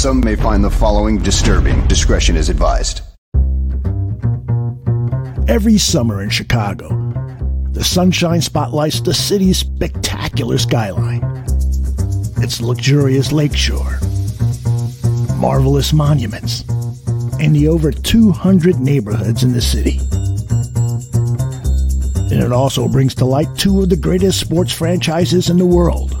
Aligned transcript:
Some 0.00 0.20
may 0.20 0.34
find 0.34 0.64
the 0.64 0.70
following 0.70 1.18
disturbing. 1.18 1.86
Discretion 1.86 2.34
is 2.34 2.48
advised. 2.48 3.02
Every 5.46 5.76
summer 5.76 6.22
in 6.22 6.30
Chicago, 6.30 6.88
the 7.72 7.84
sunshine 7.84 8.40
spotlights 8.40 9.02
the 9.02 9.12
city's 9.12 9.58
spectacular 9.58 10.56
skyline. 10.56 11.22
Its 12.38 12.62
luxurious 12.62 13.30
lakeshore, 13.30 13.98
marvelous 15.36 15.92
monuments, 15.92 16.64
and 17.38 17.54
the 17.54 17.68
over 17.68 17.92
200 17.92 18.80
neighborhoods 18.80 19.44
in 19.44 19.52
the 19.52 19.60
city. 19.60 19.98
And 22.34 22.42
it 22.42 22.52
also 22.52 22.88
brings 22.88 23.14
to 23.16 23.26
light 23.26 23.54
two 23.58 23.82
of 23.82 23.90
the 23.90 23.98
greatest 23.98 24.40
sports 24.40 24.72
franchises 24.72 25.50
in 25.50 25.58
the 25.58 25.66
world. 25.66 26.14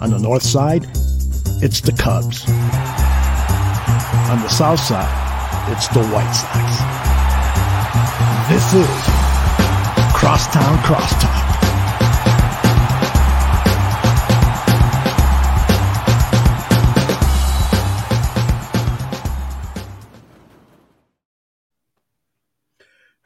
On 0.00 0.08
the 0.08 0.18
north 0.18 0.42
side, 0.42 0.84
it's 1.62 1.82
the 1.82 1.92
Cubs. 1.92 2.46
On 4.30 4.38
the 4.42 4.48
south 4.48 4.78
side, 4.78 5.72
it's 5.72 5.88
the 5.88 6.04
White 6.06 6.30
Sox. 6.30 6.78
This 8.48 8.74
is 8.74 9.04
Crosstown 10.14 10.78
Crosstalk. 10.84 11.40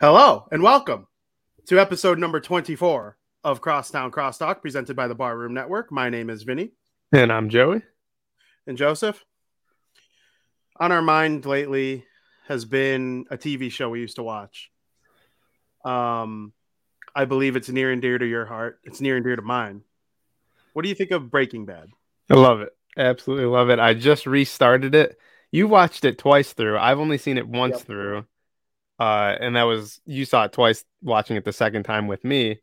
Hello 0.01 0.47
and 0.51 0.63
welcome 0.63 1.07
to 1.67 1.79
episode 1.79 2.19
number 2.19 2.41
24 2.41 3.17
of 3.43 3.61
Crosstown 3.61 4.11
Crosstalk 4.11 4.61
presented 4.61 4.97
by 4.97 5.09
the 5.09 5.15
Barroom 5.15 5.55
Network. 5.55 5.93
My 5.93 6.09
name 6.09 6.31
is 6.31 6.43
Vinny 6.43 6.73
And 7.13 7.33
I'm 7.33 7.49
Joey. 7.49 7.83
and 8.67 8.77
Joseph. 8.77 9.25
On 10.81 10.91
our 10.93 11.03
mind 11.03 11.47
lately 11.47 12.05
has 12.49 12.65
been 12.65 13.27
a 13.31 13.37
TV 13.39 13.71
show 13.71 13.91
we 13.91 14.01
used 14.01 14.17
to 14.17 14.23
watch. 14.23 14.71
Um, 15.85 16.53
I 17.15 17.25
believe 17.27 17.57
it's 17.57 17.69
near 17.69 17.93
and 17.93 18.03
dear 18.03 18.19
to 18.19 18.27
your 18.27 18.45
heart. 18.45 18.81
It's 18.85 19.01
near 19.01 19.17
and 19.17 19.25
dear 19.25 19.37
to 19.37 19.43
mine. 19.43 19.83
What 20.73 20.83
do 20.83 20.89
you 20.89 20.95
think 20.95 21.13
of 21.13 21.31
Breaking 21.31 21.65
Bad? 21.67 21.91
I 22.31 22.35
love 22.35 22.61
it. 22.61 22.71
Absolutely 22.97 23.47
love 23.47 23.71
it. 23.71 23.79
I 23.79 23.95
just 23.95 24.27
restarted 24.27 24.95
it. 24.95 25.19
You 25.53 25.69
watched 25.69 26.05
it 26.05 26.19
twice 26.19 26.53
through. 26.53 26.79
I've 26.79 26.99
only 26.99 27.19
seen 27.19 27.39
it 27.39 27.47
once 27.47 27.79
Yep. 27.79 27.87
through. 27.87 28.27
Uh, 28.99 29.37
and 29.41 29.57
that 29.57 29.65
was 29.65 30.01
you 30.05 30.25
saw 30.25 30.45
it 30.45 30.53
twice 30.53 30.85
watching 31.03 31.37
it 31.37 31.45
the 31.45 31.53
second 31.53 31.85
time 31.85 32.07
with 32.09 32.25
me. 32.25 32.61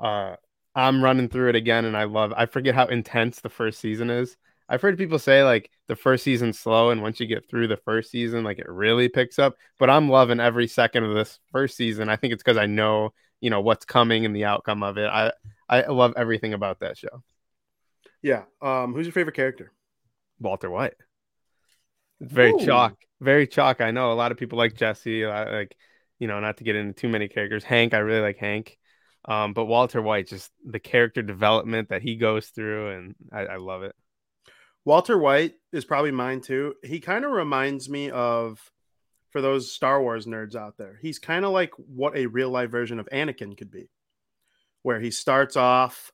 Uh, 0.00 0.36
I'm 0.74 1.02
running 1.02 1.28
through 1.28 1.50
it 1.50 1.56
again 1.56 1.84
and 1.84 1.96
I 1.96 2.04
love 2.04 2.32
I 2.36 2.46
forget 2.46 2.74
how 2.74 2.86
intense 2.86 3.40
the 3.40 3.48
first 3.48 3.80
season 3.80 4.10
is. 4.10 4.36
I've 4.68 4.82
heard 4.82 4.98
people 4.98 5.18
say 5.18 5.42
like 5.44 5.70
the 5.86 5.96
first 5.96 6.24
season's 6.24 6.58
slow 6.58 6.90
and 6.90 7.02
once 7.02 7.20
you 7.20 7.26
get 7.26 7.48
through 7.48 7.68
the 7.68 7.78
first 7.78 8.10
season, 8.10 8.44
like 8.44 8.58
it 8.58 8.68
really 8.68 9.08
picks 9.08 9.38
up. 9.38 9.56
But 9.78 9.90
I'm 9.90 10.08
loving 10.08 10.40
every 10.40 10.68
second 10.68 11.04
of 11.04 11.14
this 11.14 11.38
first 11.52 11.76
season. 11.76 12.08
I 12.08 12.16
think 12.16 12.32
it's 12.32 12.42
because 12.42 12.58
I 12.58 12.66
know, 12.66 13.14
you 13.40 13.50
know, 13.50 13.60
what's 13.60 13.84
coming 13.84 14.26
and 14.26 14.36
the 14.36 14.44
outcome 14.44 14.82
of 14.82 14.98
it. 14.98 15.06
I 15.08 15.32
I 15.68 15.86
love 15.86 16.14
everything 16.16 16.54
about 16.54 16.80
that 16.80 16.98
show. 16.98 17.22
Yeah. 18.22 18.44
Um, 18.60 18.94
who's 18.94 19.06
your 19.06 19.12
favorite 19.12 19.36
character? 19.36 19.72
Walter 20.40 20.70
White. 20.70 20.94
Very 22.20 22.50
Ooh. 22.50 22.64
chalk, 22.64 22.96
very 23.20 23.46
chalk. 23.46 23.80
I 23.80 23.90
know 23.92 24.12
a 24.12 24.14
lot 24.14 24.32
of 24.32 24.38
people 24.38 24.58
like 24.58 24.74
Jesse, 24.74 25.24
I- 25.24 25.50
like 25.50 25.76
you 26.18 26.26
know, 26.26 26.40
not 26.40 26.56
to 26.56 26.64
get 26.64 26.74
into 26.74 26.92
too 26.94 27.08
many 27.08 27.28
characters. 27.28 27.62
Hank, 27.62 27.94
I 27.94 27.98
really 27.98 28.20
like 28.20 28.38
Hank, 28.38 28.76
um, 29.24 29.52
but 29.52 29.66
Walter 29.66 30.02
White, 30.02 30.26
just 30.26 30.50
the 30.64 30.80
character 30.80 31.22
development 31.22 31.90
that 31.90 32.02
he 32.02 32.16
goes 32.16 32.48
through, 32.48 32.90
and 32.90 33.14
I, 33.32 33.40
I 33.46 33.56
love 33.56 33.84
it. 33.84 33.94
Walter 34.84 35.18
White 35.18 35.54
is 35.72 35.84
probably 35.84 36.10
mine 36.12 36.40
too. 36.40 36.74
He 36.82 37.00
kind 37.00 37.24
of 37.24 37.32
reminds 37.32 37.88
me 37.88 38.10
of, 38.10 38.70
for 39.30 39.40
those 39.42 39.72
Star 39.72 40.00
Wars 40.00 40.26
nerds 40.26 40.56
out 40.56 40.78
there, 40.78 40.98
he's 41.02 41.18
kind 41.18 41.44
of 41.44 41.52
like 41.52 41.72
what 41.76 42.16
a 42.16 42.26
real 42.26 42.50
life 42.50 42.70
version 42.70 42.98
of 42.98 43.08
Anakin 43.12 43.56
could 43.56 43.70
be, 43.70 43.90
where 44.82 45.00
he 45.00 45.10
starts 45.10 45.56
off 45.56 46.12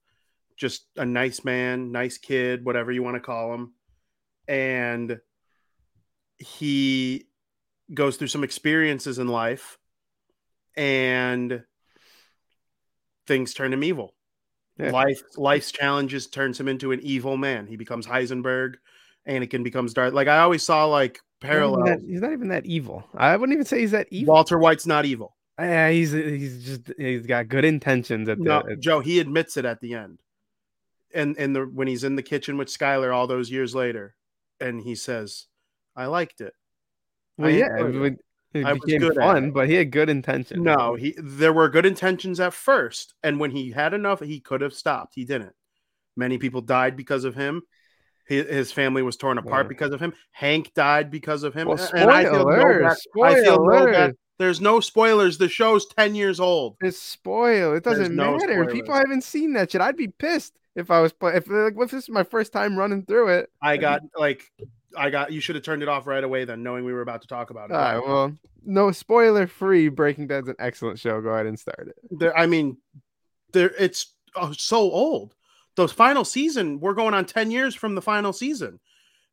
just 0.56 0.86
a 0.97 1.04
nice 1.04 1.44
man, 1.44 1.92
nice 1.92 2.19
kid, 2.19 2.64
whatever 2.64 2.91
you 2.91 3.02
want 3.02 3.14
to 3.14 3.20
call 3.20 3.54
him, 3.54 3.75
and 4.48 5.20
he 6.38 7.26
goes 7.92 8.16
through 8.16 8.28
some 8.28 8.44
experiences 8.44 9.19
in 9.19 9.28
life 9.28 9.78
and 10.76 11.62
things 13.26 13.54
turn 13.54 13.72
him 13.72 13.84
evil. 13.84 14.13
Yeah. 14.78 14.90
Life 14.90 15.22
life's 15.36 15.70
challenges 15.70 16.26
turns 16.26 16.58
him 16.58 16.68
into 16.68 16.90
an 16.92 17.00
evil 17.02 17.36
man. 17.36 17.66
He 17.66 17.76
becomes 17.76 18.06
Heisenberg. 18.06 18.74
Anakin 19.28 19.62
becomes 19.64 19.94
Darth. 19.94 20.12
Like 20.12 20.28
I 20.28 20.38
always 20.40 20.62
saw 20.62 20.86
like 20.86 21.20
He's 21.40 21.48
parallels. 21.50 22.00
he's 22.06 22.20
not 22.20 22.32
even 22.32 22.48
that 22.48 22.66
evil. 22.66 23.04
I 23.14 23.36
wouldn't 23.36 23.54
even 23.54 23.66
say 23.66 23.80
he's 23.80 23.90
that 23.92 24.08
evil. 24.10 24.34
Walter 24.34 24.58
White's 24.58 24.86
not 24.86 25.04
evil. 25.04 25.36
Yeah, 25.58 25.90
he's 25.90 26.10
he's 26.12 26.64
just 26.64 26.92
he's 26.98 27.26
got 27.26 27.48
good 27.48 27.64
intentions 27.64 28.28
at 28.28 28.38
the. 28.38 28.44
No, 28.44 28.58
at- 28.68 28.80
Joe, 28.80 29.00
he 29.00 29.20
admits 29.20 29.56
it 29.56 29.64
at 29.64 29.80
the 29.80 29.94
end. 29.94 30.20
And 31.14 31.36
and 31.38 31.54
the 31.54 31.62
when 31.62 31.86
he's 31.86 32.02
in 32.02 32.16
the 32.16 32.22
kitchen 32.22 32.56
with 32.56 32.68
Skyler 32.68 33.14
all 33.14 33.26
those 33.28 33.50
years 33.50 33.74
later, 33.74 34.16
and 34.58 34.80
he 34.80 34.96
says, 34.96 35.46
I 35.94 36.06
liked 36.06 36.40
it. 36.40 36.54
well, 37.38 37.48
I 37.48 37.52
yeah, 37.52 37.68
it, 38.54 38.59
it. 38.59 38.65
would- 38.65 38.66
it 38.66 38.69
I 38.69 38.72
was 38.72 38.82
became 38.84 39.00
good 39.00 39.10
at 39.19 39.25
fun, 39.25 39.50
but 39.50 39.69
he 39.69 39.75
had 39.75 39.91
good 39.91 40.09
intentions. 40.09 40.62
No, 40.62 40.94
he 40.94 41.15
there 41.19 41.53
were 41.53 41.69
good 41.69 41.87
intentions 41.87 42.41
at 42.41 42.54
first, 42.54 43.15
and 43.22 43.38
when 43.41 43.50
he 43.50 43.70
had 43.72 43.94
enough, 43.94 44.20
he 44.20 44.41
could 44.41 44.60
have 44.60 44.75
stopped. 44.75 45.15
He 45.15 45.25
didn't. 45.25 45.54
Many 46.16 46.38
people 46.38 46.60
died 46.60 46.97
because 46.97 47.25
of 47.25 47.34
him. 47.34 47.62
His, 48.26 48.48
his 48.48 48.72
family 48.72 49.03
was 49.03 49.16
torn 49.16 49.37
apart 49.37 49.66
Yeah. 49.66 49.69
because 49.69 49.93
of 49.93 50.00
him. 50.00 50.14
Hank 50.31 50.72
died 50.75 51.10
because 51.10 51.43
of 51.43 51.53
him. 51.53 51.69
Well, 51.69 51.78
and 51.94 52.10
I 52.10 52.22
feel 52.25 52.32
no 52.32 52.41
spoilers, 52.41 52.82
bad- 53.14 53.22
I 53.22 53.34
feel 53.43 53.56
no 53.64 53.69
bad. 53.69 53.82
spoilers. 53.93 54.14
There's 54.38 54.60
no 54.60 54.81
spoilers. 54.81 55.38
The 55.38 55.48
show's 55.48 55.87
ten 55.87 56.14
years 56.14 56.41
old. 56.41 56.76
It's 56.81 56.98
spoiled. 56.98 57.76
It 57.76 57.84
doesn't 57.84 58.14
no 58.16 58.37
matter. 58.37 58.64
People 58.66 58.94
haven't 58.94 59.22
seen 59.25 59.53
that 59.53 59.70
shit. 59.72 59.81
I'd 59.81 59.97
be 59.97 60.09
pissed 60.09 60.59
if 60.75 60.91
I 60.91 61.00
was 61.00 61.12
play- 61.12 61.34
if 61.37 61.48
like 61.48 61.75
if 61.78 61.91
this 61.91 62.04
is 62.04 62.09
my 62.10 62.25
first 62.25 62.53
time 62.53 62.76
running 62.76 63.04
through 63.04 63.28
it. 63.28 63.50
I 63.62 63.76
got 63.76 64.00
like, 64.19 64.50
I 64.97 65.10
got. 65.10 65.32
You 65.32 65.41
should 65.41 65.56
have 65.56 65.65
turned 65.65 65.82
it 65.82 65.88
off 65.88 66.06
right 66.06 66.22
away 66.22 66.44
then, 66.44 66.62
knowing 66.62 66.84
we 66.84 66.93
were 66.93 67.03
about 67.03 67.22
to 67.22 67.28
talk 67.28 67.50
about 67.50 67.71
it. 67.71 67.77
All 67.77 67.81
right, 67.81 68.06
well, 68.06 68.38
no 68.65 68.93
spoiler 68.93 69.47
free. 69.47 69.88
Breaking 69.88 70.27
Bad's 70.27 70.49
an 70.49 70.56
excellent 70.59 70.99
show. 70.99 71.21
Go 71.21 71.31
ahead 71.31 71.47
and 71.47 71.59
start 71.59 71.88
it. 71.88 71.97
there, 72.10 72.37
I 72.37 72.47
mean, 72.47 72.78
there. 73.53 73.72
It's 73.78 74.15
oh, 74.37 74.53
so 74.53 74.78
old. 74.78 75.34
The 75.77 75.88
final 75.88 76.25
season. 76.25 76.81
We're 76.81 76.94
going 76.94 77.15
on 77.15 77.25
ten 77.25 77.50
years 77.50 77.75
from 77.75 77.94
the 77.94 78.03
final 78.03 78.32
season. 78.32 78.81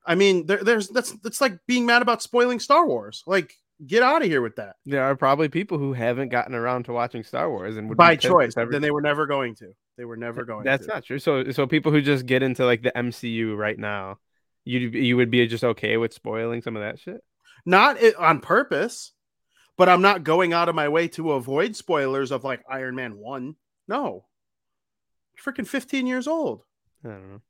I 0.06 0.16
mean, 0.16 0.46
there, 0.48 0.64
there's 0.64 0.90
that's 0.90 1.12
that's 1.20 1.42
like 1.42 1.60
being 1.68 1.86
mad 1.86 2.02
about 2.02 2.22
spoiling 2.22 2.60
Star 2.60 2.88
Wars. 2.88 3.24
Like, 3.28 3.54
get 3.86 4.04
out 4.04 4.22
of 4.22 4.28
here 4.28 4.42
with 4.42 4.56
that 4.56 4.76
There 4.86 5.04
are 5.04 5.16
probably 5.16 5.50
people 5.50 5.78
who 5.78 5.94
haven't 5.94 6.30
gotten 6.30 6.56
around 6.56 6.86
to 6.86 6.94
watching 6.94 7.24
Star 7.24 7.50
Wars 7.50 7.78
and 7.78 7.90
would 7.90 7.98
by 7.98 8.16
choice. 8.16 8.54
every- 8.58 8.72
Then 8.72 8.82
they 8.82 8.92
were 8.92 9.02
never 9.02 9.26
going 9.28 9.56
to. 9.56 9.74
They 9.98 10.06
were 10.06 10.18
never 10.18 10.46
going. 10.46 10.64
That's 10.64 10.88
to. 10.88 10.94
not 10.94 11.04
true. 11.04 11.20
So 11.20 11.52
so 11.52 11.68
people 11.68 11.92
who 11.92 12.02
just 12.02 12.26
get 12.26 12.42
into 12.42 12.66
like 12.66 12.82
the 12.82 12.92
MCU 12.96 13.56
right 13.56 13.78
now, 13.78 14.18
you 14.64 14.80
you 14.80 15.18
would 15.18 15.32
be 15.32 15.46
just 15.48 15.64
okay 15.64 15.98
with 15.98 16.14
spoiling 16.14 16.62
some 16.62 16.76
of 16.76 16.82
that 16.82 17.00
shit. 17.00 17.24
not 17.66 18.02
it, 18.02 18.16
on 18.16 18.40
purpose, 18.40 19.12
but 19.78 19.90
I'm 19.90 20.02
not 20.02 20.24
going 20.24 20.54
out 20.54 20.70
of 20.70 20.76
my 20.76 20.90
way 20.90 21.08
to 21.10 21.34
avoid 21.34 21.76
spoilers 21.76 22.32
of 22.32 22.44
like 22.44 22.64
Iron 22.70 22.96
Man 22.96 23.18
one. 23.18 23.56
No, 23.88 24.26
freaking 25.44 25.68
15 25.68 26.08
years 26.08 26.28
old. 26.28 26.64
I 27.04 27.10
don't 27.10 27.32
know. 27.32 27.42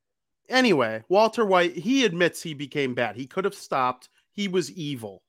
Anyway, 0.50 1.04
Walter 1.08 1.46
White, 1.46 1.78
he 1.78 2.04
admits 2.04 2.42
he 2.42 2.54
became 2.54 2.94
bad. 2.94 3.16
He 3.16 3.28
could 3.28 3.46
have 3.46 3.56
stopped. 3.56 4.10
He 4.32 4.48
was 4.48 4.72
evil 4.72 5.24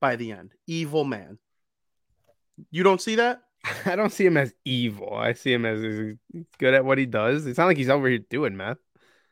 by 0.00 0.16
the 0.16 0.32
end. 0.32 0.52
Evil 0.66 1.04
man. 1.04 1.38
You 2.70 2.82
don't 2.82 3.00
see 3.00 3.16
that? 3.16 3.42
I 3.86 3.96
don't 3.96 4.12
see 4.12 4.26
him 4.26 4.36
as 4.36 4.52
evil. 4.64 5.14
I 5.14 5.32
see 5.32 5.52
him 5.52 5.64
as 5.64 5.82
he's 6.32 6.44
good 6.58 6.74
at 6.74 6.84
what 6.84 6.98
he 6.98 7.06
does. 7.06 7.46
It's 7.46 7.58
not 7.58 7.66
like 7.66 7.76
he's 7.76 7.88
over 7.88 8.08
here 8.08 8.18
doing 8.18 8.56
meth. 8.56 8.78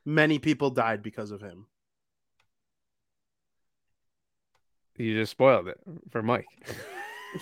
Many 0.05 0.39
people 0.39 0.71
died 0.71 1.03
because 1.03 1.31
of 1.31 1.41
him. 1.41 1.67
You 4.97 5.15
just 5.15 5.33
spoiled 5.33 5.69
it 5.69 5.79
for 6.11 6.23
Mike. 6.23 6.47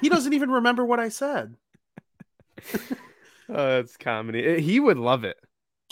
He 0.01 0.09
doesn't 0.09 0.33
even 0.33 0.51
remember 0.51 0.87
what 0.87 1.01
I 1.01 1.11
said. 1.11 1.55
oh, 2.75 2.87
that's 3.49 3.97
comedy. 3.99 4.43
Eh, 4.43 4.59
He 4.59 4.81
would 4.81 4.97
love 4.97 5.25
it. 5.25 5.37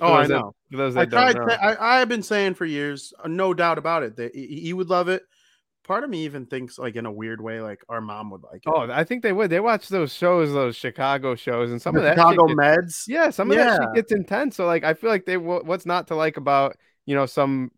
Oh, 0.00 0.12
I 0.14 0.26
that- 0.26 0.28
know. 0.30 0.54
I 0.72 0.76
that 0.90 1.10
don't 1.10 1.32
tried. 1.34 1.36
know. 1.36 1.52
I, 1.52 2.00
I've 2.00 2.08
been 2.08 2.22
saying 2.22 2.54
for 2.54 2.64
years, 2.64 3.12
uh, 3.22 3.28
no 3.28 3.52
doubt 3.52 3.76
about 3.76 4.02
it, 4.04 4.16
that 4.16 4.34
he, 4.34 4.72
would 4.72 4.88
love 4.88 5.08
it. 5.08 5.22
Part 5.84 6.02
of 6.04 6.08
me 6.08 6.24
even 6.24 6.46
thinks, 6.46 6.78
like 6.78 6.96
in 6.96 7.04
a 7.04 7.12
weird 7.12 7.40
way, 7.42 7.60
like 7.60 7.80
our 7.90 8.00
mom 8.00 8.30
would 8.30 8.42
like 8.42 8.62
it. 8.66 8.72
Oh, 8.74 8.88
I 8.90 9.04
think 9.04 9.22
they 9.22 9.32
would. 9.32 9.50
They 9.50 9.60
watch 9.60 9.88
those 9.88 10.14
shows, 10.14 10.52
those 10.54 10.76
Chicago 10.76 11.34
shows, 11.34 11.72
and 11.72 11.82
some 11.82 11.94
the 11.94 12.00
of 12.00 12.04
that 12.04 12.16
Chicago 12.16 12.46
gets- 12.46 12.58
Meds. 12.58 13.02
Yeah, 13.08 13.30
some 13.30 13.50
of 13.50 13.56
that 13.58 13.80
shit 13.82 13.94
gets 13.96 14.12
intense. 14.12 14.56
So 14.56 14.64
like, 14.64 14.84
I 14.84 14.94
feel 14.94 15.10
like 15.10 15.26
they 15.26 15.36
wha- 15.36 15.62
what's 15.64 15.84
not 15.86 16.06
to 16.06 16.14
like 16.14 16.36
about 16.36 16.76
you 17.04 17.14
know 17.16 17.26
some 17.26 17.72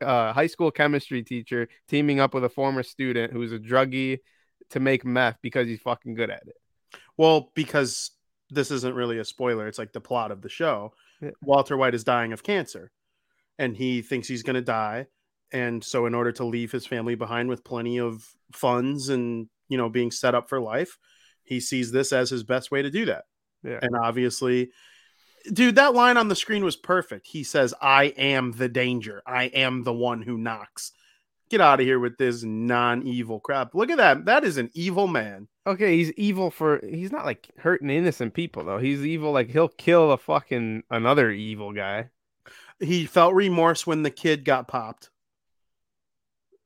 uh, 0.00 0.32
high 0.32 0.46
school 0.46 0.70
chemistry 0.70 1.22
teacher 1.22 1.68
teaming 1.88 2.20
up 2.20 2.34
with 2.34 2.44
a 2.44 2.48
former 2.48 2.82
student 2.82 3.32
who's 3.32 3.52
a 3.52 3.58
druggie 3.58 4.18
to 4.70 4.80
make 4.80 5.04
meth 5.04 5.38
because 5.42 5.66
he's 5.66 5.80
fucking 5.80 6.14
good 6.14 6.30
at 6.30 6.42
it. 6.46 6.56
Well, 7.16 7.50
because 7.54 8.10
this 8.50 8.70
isn't 8.70 8.94
really 8.94 9.18
a 9.18 9.24
spoiler, 9.24 9.66
it's 9.66 9.78
like 9.78 9.92
the 9.92 10.00
plot 10.00 10.30
of 10.30 10.42
the 10.42 10.48
show. 10.48 10.92
Yeah. 11.20 11.30
Walter 11.42 11.76
White 11.76 11.94
is 11.94 12.04
dying 12.04 12.32
of 12.32 12.42
cancer 12.42 12.90
and 13.58 13.76
he 13.76 14.02
thinks 14.02 14.28
he's 14.28 14.42
going 14.42 14.54
to 14.54 14.62
die. 14.62 15.06
And 15.52 15.84
so, 15.84 16.06
in 16.06 16.14
order 16.14 16.32
to 16.32 16.44
leave 16.44 16.72
his 16.72 16.86
family 16.86 17.14
behind 17.14 17.48
with 17.48 17.62
plenty 17.62 18.00
of 18.00 18.26
funds 18.52 19.08
and, 19.08 19.48
you 19.68 19.78
know, 19.78 19.88
being 19.88 20.10
set 20.10 20.34
up 20.34 20.48
for 20.48 20.60
life, 20.60 20.98
he 21.44 21.60
sees 21.60 21.92
this 21.92 22.12
as 22.12 22.30
his 22.30 22.42
best 22.42 22.70
way 22.70 22.82
to 22.82 22.90
do 22.90 23.04
that. 23.06 23.24
Yeah. 23.62 23.78
And 23.80 23.94
obviously, 23.96 24.70
dude, 25.52 25.76
that 25.76 25.94
line 25.94 26.16
on 26.16 26.28
the 26.28 26.36
screen 26.36 26.64
was 26.64 26.76
perfect. 26.76 27.26
He 27.26 27.44
says, 27.44 27.74
I 27.80 28.04
am 28.16 28.52
the 28.52 28.68
danger. 28.68 29.22
I 29.26 29.44
am 29.44 29.82
the 29.82 29.92
one 29.92 30.22
who 30.22 30.38
knocks. 30.38 30.92
Get 31.50 31.60
out 31.60 31.80
of 31.80 31.86
here 31.86 31.98
with 31.98 32.16
this 32.16 32.42
non 32.42 33.02
evil 33.06 33.38
crap. 33.38 33.74
Look 33.74 33.90
at 33.90 33.98
that. 33.98 34.24
That 34.24 34.44
is 34.44 34.56
an 34.56 34.70
evil 34.74 35.06
man. 35.06 35.46
Okay, 35.66 35.96
he's 35.96 36.12
evil 36.12 36.50
for 36.50 36.80
he's 36.84 37.12
not 37.12 37.24
like 37.24 37.48
hurting 37.58 37.90
innocent 37.90 38.34
people 38.34 38.64
though. 38.64 38.78
He's 38.78 39.04
evil 39.04 39.32
like 39.32 39.50
he'll 39.50 39.68
kill 39.68 40.10
a 40.12 40.18
fucking 40.18 40.82
another 40.90 41.30
evil 41.30 41.72
guy. 41.72 42.10
he 42.80 43.06
felt 43.06 43.34
remorse 43.34 43.86
when 43.86 44.02
the 44.02 44.10
kid 44.10 44.44
got 44.44 44.68
popped. 44.68 45.10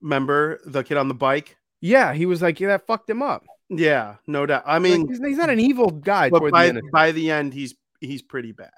Remember 0.01 0.61
the 0.65 0.83
kid 0.85 0.97
on 0.97 1.09
the 1.09 1.15
bike? 1.15 1.57
Yeah, 1.81 2.13
he 2.15 2.27
was 2.27 2.41
like, 2.43 2.61
yeah, 2.61 2.69
that 2.69 2.87
fucked 2.87 3.11
him 3.11 3.23
up. 3.23 3.45
Yeah, 3.69 4.17
no 4.27 4.47
doubt. 4.47 4.63
I 4.67 4.75
Like, 4.75 4.83
mean, 4.83 5.09
he's, 5.09 5.19
he's 5.19 5.37
not 5.39 5.51
an 5.51 5.61
evil 5.61 5.91
guy 5.91 6.31
but 6.31 6.51
by 6.51 6.71
the 6.71 6.83
by 6.93 7.13
the 7.13 7.31
end, 7.31 7.53
he's 7.53 7.75
he's 8.01 8.23
pretty 8.23 8.53
bad. 8.53 8.71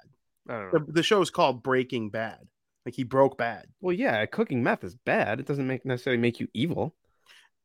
I 0.47 0.53
don't 0.53 0.73
know. 0.73 0.79
The, 0.85 0.91
the 0.91 1.03
show 1.03 1.21
is 1.21 1.29
called 1.29 1.63
Breaking 1.63 2.09
Bad. 2.09 2.47
Like 2.85 2.95
he 2.95 3.03
broke 3.03 3.37
bad, 3.37 3.67
Well, 3.79 3.93
yeah, 3.93 4.25
cooking 4.25 4.63
meth 4.63 4.83
is 4.83 4.95
bad. 4.95 5.39
It 5.39 5.45
doesn't 5.45 5.67
make 5.67 5.85
necessarily 5.85 6.19
make 6.19 6.39
you 6.39 6.47
evil. 6.53 6.95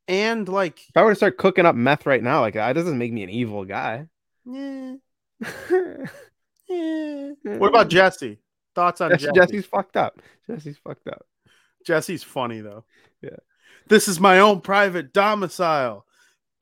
and 0.06 0.46
like, 0.46 0.78
If 0.90 0.96
I 0.96 1.02
were 1.02 1.12
to 1.12 1.16
start 1.16 1.38
cooking 1.38 1.64
up 1.64 1.74
meth 1.74 2.04
right 2.04 2.22
now, 2.22 2.40
like 2.40 2.54
that 2.54 2.74
doesn't 2.74 2.98
make 2.98 3.12
me 3.12 3.22
an 3.22 3.30
evil 3.30 3.64
guy. 3.64 4.08
eh, 4.54 4.96
eh. 6.70 7.30
what 7.42 7.68
about 7.68 7.88
Jesse? 7.88 8.38
Thoughts 8.74 9.00
on 9.00 9.10
Jesse, 9.12 9.26
Jesse? 9.34 9.36
Jesse's 9.36 9.66
fucked 9.66 9.96
up. 9.96 10.20
Jesse's 10.46 10.76
fucked 10.76 11.08
up. 11.08 11.24
Jesse's 11.86 12.22
funny 12.22 12.60
though. 12.60 12.84
Yeah. 13.22 13.36
This 13.88 14.08
is 14.08 14.20
my 14.20 14.40
own 14.40 14.60
private 14.60 15.14
domicile, 15.14 16.04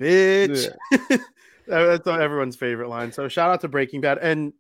bitch. 0.01 0.69
That's 1.67 2.07
not 2.07 2.21
everyone's 2.21 2.57
favorite 2.57 2.89
line. 2.89 3.11
So 3.11 3.27
shout 3.29 3.51
out 3.51 3.63
to 3.63 3.69
Breaking 3.69 4.01
Bad 4.01 4.19
and 4.19 4.53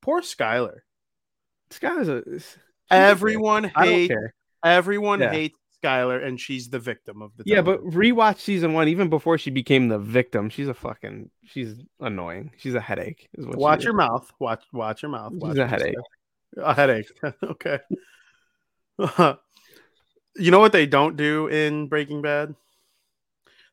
poor 0.00 0.20
Skyler. 0.20 0.78
Is 1.70 2.08
a. 2.08 2.22
Everyone 2.90 3.64
hates 3.64 4.14
everyone 4.64 5.20
Yeah. 5.20 5.30
hates 5.30 5.58
Skyler, 5.82 6.24
and 6.24 6.40
she's 6.40 6.70
the 6.70 6.78
victim 6.78 7.22
of 7.22 7.32
the. 7.36 7.44
Yeah, 7.46 7.62
but 7.62 7.80
rewatch 7.84 8.40
season 8.40 8.72
one, 8.72 8.88
even 8.88 9.08
before 9.08 9.38
she 9.38 9.50
became 9.50 9.88
the 9.88 9.98
victim. 9.98 10.48
She's 10.50 10.68
a 10.68 10.74
fucking. 10.74 11.30
She's 11.44 11.74
annoying. 12.00 12.52
She's 12.56 12.74
a 12.74 12.80
headache. 12.80 13.28
Is 13.34 13.46
what 13.46 13.56
watch 13.56 13.78
is. 13.80 13.84
your 13.84 13.94
mouth. 13.94 14.30
Watch 14.38 14.64
watch 14.72 15.02
your 15.02 15.10
mouth. 15.10 15.32
She's 15.34 15.42
Watch 15.42 15.56
a 15.58 15.66
headache. 15.66 15.94
say. 16.56 16.62
A 16.62 16.74
headache. 16.74 17.10
okay. 17.44 17.78
you 20.36 20.50
know 20.50 20.58
what 20.60 20.72
they 20.72 20.86
don't 20.86 21.16
do 21.16 21.46
in 21.48 21.86
Breaking 21.88 22.22
Bad? 22.22 22.54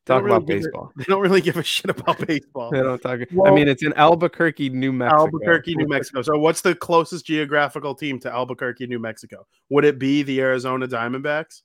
Talk 0.06 0.22
really 0.22 0.36
about 0.36 0.46
give 0.46 0.56
a- 0.56 0.60
baseball. 0.60 0.92
They 0.96 1.04
don't 1.04 1.20
really 1.20 1.40
give 1.40 1.56
a 1.56 1.62
shit 1.62 1.90
about 1.90 2.24
baseball. 2.26 2.70
They 2.70 2.80
don't 2.80 3.00
talk. 3.00 3.20
I 3.44 3.50
mean, 3.50 3.68
it's 3.68 3.82
in 3.82 3.92
Albuquerque, 3.94 4.70
New 4.70 4.92
Mexico. 4.92 5.20
Albuquerque, 5.22 5.74
New 5.74 5.88
Mexico. 5.88 6.22
So, 6.22 6.38
what's 6.38 6.60
the 6.60 6.74
closest 6.74 7.26
geographical 7.26 7.94
team 7.94 8.18
to 8.20 8.32
Albuquerque, 8.32 8.86
New 8.86 8.98
Mexico? 9.00 9.46
Would 9.70 9.84
it 9.84 9.98
be 9.98 10.22
the 10.22 10.40
Arizona 10.40 10.86
Diamondbacks? 10.86 11.62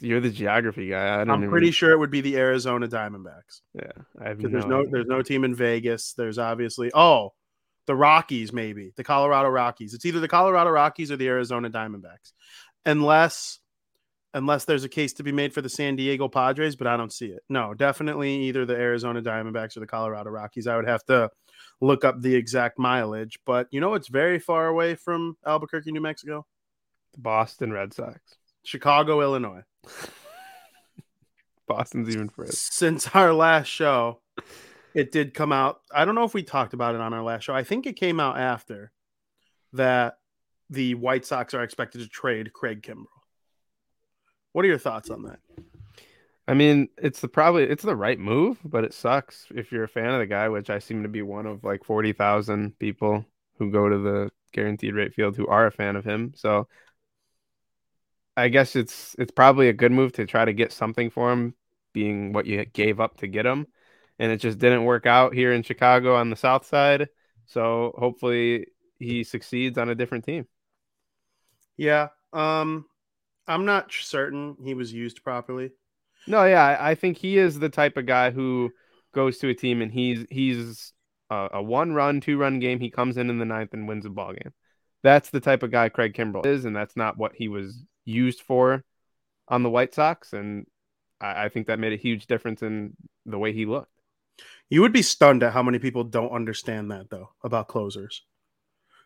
You're 0.00 0.20
the 0.20 0.30
geography 0.30 0.88
guy. 0.90 1.14
I 1.14 1.18
don't 1.18 1.30
I'm 1.30 1.38
even- 1.40 1.50
pretty 1.50 1.70
sure 1.70 1.90
it 1.92 1.98
would 1.98 2.10
be 2.10 2.20
the 2.20 2.36
Arizona 2.36 2.88
Diamondbacks. 2.88 3.60
Yeah, 3.74 3.90
I 4.20 4.28
have 4.28 4.40
no. 4.40 4.48
there's 4.50 4.66
no 4.66 4.80
idea. 4.80 4.90
there's 4.92 5.06
no 5.06 5.22
team 5.22 5.44
in 5.44 5.54
Vegas. 5.54 6.12
There's 6.14 6.38
obviously 6.38 6.90
oh 6.94 7.32
the 7.86 7.96
Rockies 7.96 8.52
maybe 8.52 8.92
the 8.96 9.04
Colorado 9.04 9.48
Rockies. 9.48 9.92
It's 9.94 10.04
either 10.04 10.20
the 10.20 10.28
Colorado 10.28 10.70
Rockies 10.70 11.10
or 11.10 11.16
the 11.16 11.26
Arizona 11.28 11.68
Diamondbacks, 11.70 12.32
unless 12.86 13.58
unless 14.34 14.64
there's 14.64 14.84
a 14.84 14.88
case 14.88 15.12
to 15.14 15.22
be 15.22 15.32
made 15.32 15.52
for 15.52 15.60
the 15.60 15.68
San 15.68 15.96
Diego 15.96 16.28
Padres, 16.28 16.76
but 16.76 16.86
I 16.86 16.96
don't 16.96 17.12
see 17.12 17.26
it. 17.26 17.42
No, 17.48 17.74
definitely 17.74 18.44
either 18.44 18.64
the 18.64 18.74
Arizona 18.74 19.20
Diamondbacks 19.20 19.76
or 19.76 19.80
the 19.80 19.86
Colorado 19.86 20.30
Rockies. 20.30 20.66
I 20.66 20.76
would 20.76 20.88
have 20.88 21.04
to 21.04 21.30
look 21.80 22.04
up 22.04 22.20
the 22.20 22.34
exact 22.34 22.78
mileage, 22.78 23.38
but 23.44 23.68
you 23.70 23.80
know 23.80 23.94
it's 23.94 24.08
very 24.08 24.38
far 24.38 24.68
away 24.68 24.94
from 24.94 25.36
Albuquerque, 25.46 25.92
New 25.92 26.00
Mexico, 26.00 26.46
The 27.14 27.20
Boston 27.20 27.72
Red 27.72 27.92
Sox. 27.92 28.20
Chicago, 28.64 29.20
Illinois. 29.20 29.62
Boston's 31.66 32.08
even 32.14 32.28
further. 32.28 32.52
since 32.52 33.08
our 33.14 33.32
last 33.32 33.68
show, 33.68 34.20
it 34.94 35.12
did 35.12 35.34
come 35.34 35.52
out. 35.52 35.80
I 35.94 36.04
don't 36.04 36.14
know 36.14 36.24
if 36.24 36.34
we 36.34 36.42
talked 36.42 36.74
about 36.74 36.94
it 36.94 37.00
on 37.00 37.12
our 37.12 37.22
last 37.22 37.44
show. 37.44 37.54
I 37.54 37.64
think 37.64 37.86
it 37.86 37.96
came 37.96 38.20
out 38.20 38.38
after 38.38 38.92
that 39.72 40.16
the 40.70 40.94
White 40.94 41.24
Sox 41.24 41.54
are 41.54 41.62
expected 41.62 42.00
to 42.00 42.08
trade 42.08 42.52
Craig 42.52 42.82
Kimbrel. 42.82 43.06
What 44.52 44.64
are 44.64 44.68
your 44.68 44.78
thoughts 44.78 45.10
on 45.10 45.22
that? 45.24 45.40
I 46.48 46.54
mean, 46.54 46.88
it's 46.98 47.20
the 47.20 47.28
probably 47.28 47.64
it's 47.64 47.84
the 47.84 47.96
right 47.96 48.18
move, 48.18 48.58
but 48.64 48.84
it 48.84 48.92
sucks 48.92 49.46
if 49.54 49.70
you're 49.72 49.84
a 49.84 49.88
fan 49.88 50.10
of 50.10 50.18
the 50.18 50.26
guy, 50.26 50.48
which 50.48 50.70
I 50.70 50.78
seem 50.80 51.02
to 51.02 51.08
be 51.08 51.22
one 51.22 51.46
of 51.46 51.64
like 51.64 51.84
forty 51.84 52.12
thousand 52.12 52.78
people 52.78 53.24
who 53.58 53.70
go 53.70 53.88
to 53.88 53.98
the 53.98 54.30
guaranteed 54.52 54.94
rate 54.94 55.14
field 55.14 55.36
who 55.36 55.46
are 55.46 55.66
a 55.66 55.72
fan 55.72 55.96
of 55.96 56.04
him. 56.04 56.32
So 56.36 56.68
I 58.36 58.48
guess 58.48 58.76
it's 58.76 59.14
it's 59.18 59.32
probably 59.32 59.68
a 59.68 59.72
good 59.72 59.92
move 59.92 60.12
to 60.14 60.26
try 60.26 60.44
to 60.44 60.52
get 60.52 60.72
something 60.72 61.10
for 61.10 61.32
him, 61.32 61.54
being 61.92 62.32
what 62.32 62.46
you 62.46 62.64
gave 62.64 63.00
up 63.00 63.18
to 63.18 63.26
get 63.28 63.46
him, 63.46 63.66
and 64.18 64.32
it 64.32 64.38
just 64.38 64.58
didn't 64.58 64.84
work 64.84 65.06
out 65.06 65.34
here 65.34 65.52
in 65.52 65.62
Chicago 65.62 66.16
on 66.16 66.30
the 66.30 66.36
South 66.36 66.66
Side. 66.66 67.08
So 67.46 67.94
hopefully 67.98 68.66
he 68.98 69.24
succeeds 69.24 69.78
on 69.78 69.88
a 69.88 69.94
different 69.94 70.24
team. 70.24 70.46
Yeah, 71.76 72.08
um, 72.32 72.86
I'm 73.46 73.64
not 73.64 73.92
certain 73.92 74.56
he 74.62 74.74
was 74.74 74.92
used 74.92 75.24
properly. 75.24 75.70
No, 76.26 76.44
yeah, 76.44 76.76
I, 76.78 76.94
think 76.94 77.18
he 77.18 77.36
is 77.36 77.58
the 77.58 77.68
type 77.68 77.96
of 77.96 78.06
guy 78.06 78.30
who 78.30 78.70
goes 79.12 79.38
to 79.38 79.48
a 79.48 79.54
team 79.54 79.82
and 79.82 79.92
he's 79.92 80.24
he's 80.30 80.92
a, 81.30 81.48
a 81.54 81.62
one 81.62 81.92
run, 81.92 82.20
two 82.20 82.38
run 82.38 82.60
game. 82.60 82.78
He 82.78 82.90
comes 82.90 83.16
in 83.16 83.28
in 83.28 83.38
the 83.38 83.44
ninth 83.44 83.74
and 83.74 83.88
wins 83.88 84.06
a 84.06 84.10
ball 84.10 84.32
game. 84.32 84.52
That's 85.02 85.30
the 85.30 85.40
type 85.40 85.64
of 85.64 85.72
guy 85.72 85.88
Craig 85.88 86.14
Kimbrel 86.14 86.46
is, 86.46 86.64
and 86.64 86.76
that's 86.76 86.96
not 86.96 87.18
what 87.18 87.32
he 87.34 87.48
was 87.48 87.84
used 88.04 88.42
for 88.42 88.84
on 89.48 89.64
the 89.64 89.70
White 89.70 89.94
Sox. 89.94 90.32
And 90.32 90.66
I, 91.20 91.44
I 91.44 91.48
think 91.48 91.66
that 91.66 91.80
made 91.80 91.92
a 91.92 91.96
huge 91.96 92.26
difference 92.26 92.62
in 92.62 92.96
the 93.26 93.38
way 93.38 93.52
he 93.52 93.66
looked. 93.66 93.90
You 94.70 94.80
would 94.82 94.92
be 94.92 95.02
stunned 95.02 95.42
at 95.42 95.52
how 95.52 95.62
many 95.62 95.78
people 95.78 96.04
don't 96.04 96.30
understand 96.30 96.90
that 96.90 97.10
though 97.10 97.30
about 97.42 97.68
closers. 97.68 98.22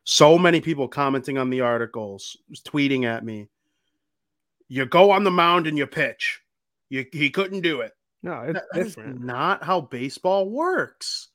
So 0.04 0.38
many 0.38 0.60
people 0.60 0.86
commenting 0.86 1.36
on 1.36 1.50
the 1.50 1.62
articles, 1.62 2.36
tweeting 2.64 3.04
at 3.04 3.24
me. 3.24 3.48
You 4.68 4.86
go 4.86 5.10
on 5.10 5.24
the 5.24 5.30
mound 5.30 5.66
and 5.66 5.78
you 5.78 5.86
pitch. 5.86 6.40
You 6.88 7.06
he 7.12 7.30
couldn't 7.30 7.60
do 7.62 7.80
it. 7.80 7.92
No, 8.22 8.40
it's 8.42 8.54
That- 8.54 8.66
different. 8.84 9.20
not 9.22 9.62
how 9.64 9.80
baseball 9.80 10.48
works. 10.48 11.28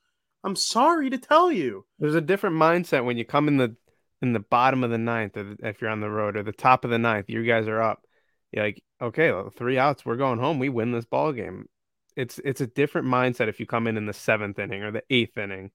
I'm 0.43 0.55
sorry 0.55 1.09
to 1.11 1.17
tell 1.17 1.51
you. 1.51 1.85
There's 1.99 2.15
a 2.15 2.21
different 2.21 2.55
mindset 2.55 3.05
when 3.05 3.17
you 3.17 3.25
come 3.25 3.47
in 3.47 3.57
the 3.57 3.75
in 4.21 4.33
the 4.33 4.39
bottom 4.39 4.83
of 4.83 4.89
the 4.91 4.97
ninth, 4.97 5.35
or 5.37 5.43
the, 5.43 5.57
if 5.67 5.81
you're 5.81 5.89
on 5.89 5.99
the 6.01 6.09
road, 6.09 6.35
or 6.35 6.43
the 6.43 6.51
top 6.51 6.83
of 6.83 6.91
the 6.91 6.99
ninth. 6.99 7.29
You 7.29 7.43
guys 7.43 7.67
are 7.67 7.81
up. 7.81 8.03
You're 8.51 8.65
like, 8.65 8.83
okay, 9.01 9.31
well, 9.31 9.49
three 9.49 9.77
outs, 9.77 10.05
we're 10.05 10.15
going 10.17 10.39
home. 10.39 10.59
We 10.59 10.69
win 10.69 10.91
this 10.91 11.05
ball 11.05 11.31
game. 11.31 11.67
It's 12.15 12.39
it's 12.43 12.59
a 12.61 12.67
different 12.67 13.07
mindset 13.07 13.47
if 13.47 13.59
you 13.59 13.65
come 13.65 13.87
in 13.87 13.97
in 13.97 14.05
the 14.05 14.13
seventh 14.13 14.59
inning 14.59 14.83
or 14.83 14.91
the 14.91 15.03
eighth 15.09 15.37
inning, 15.37 15.71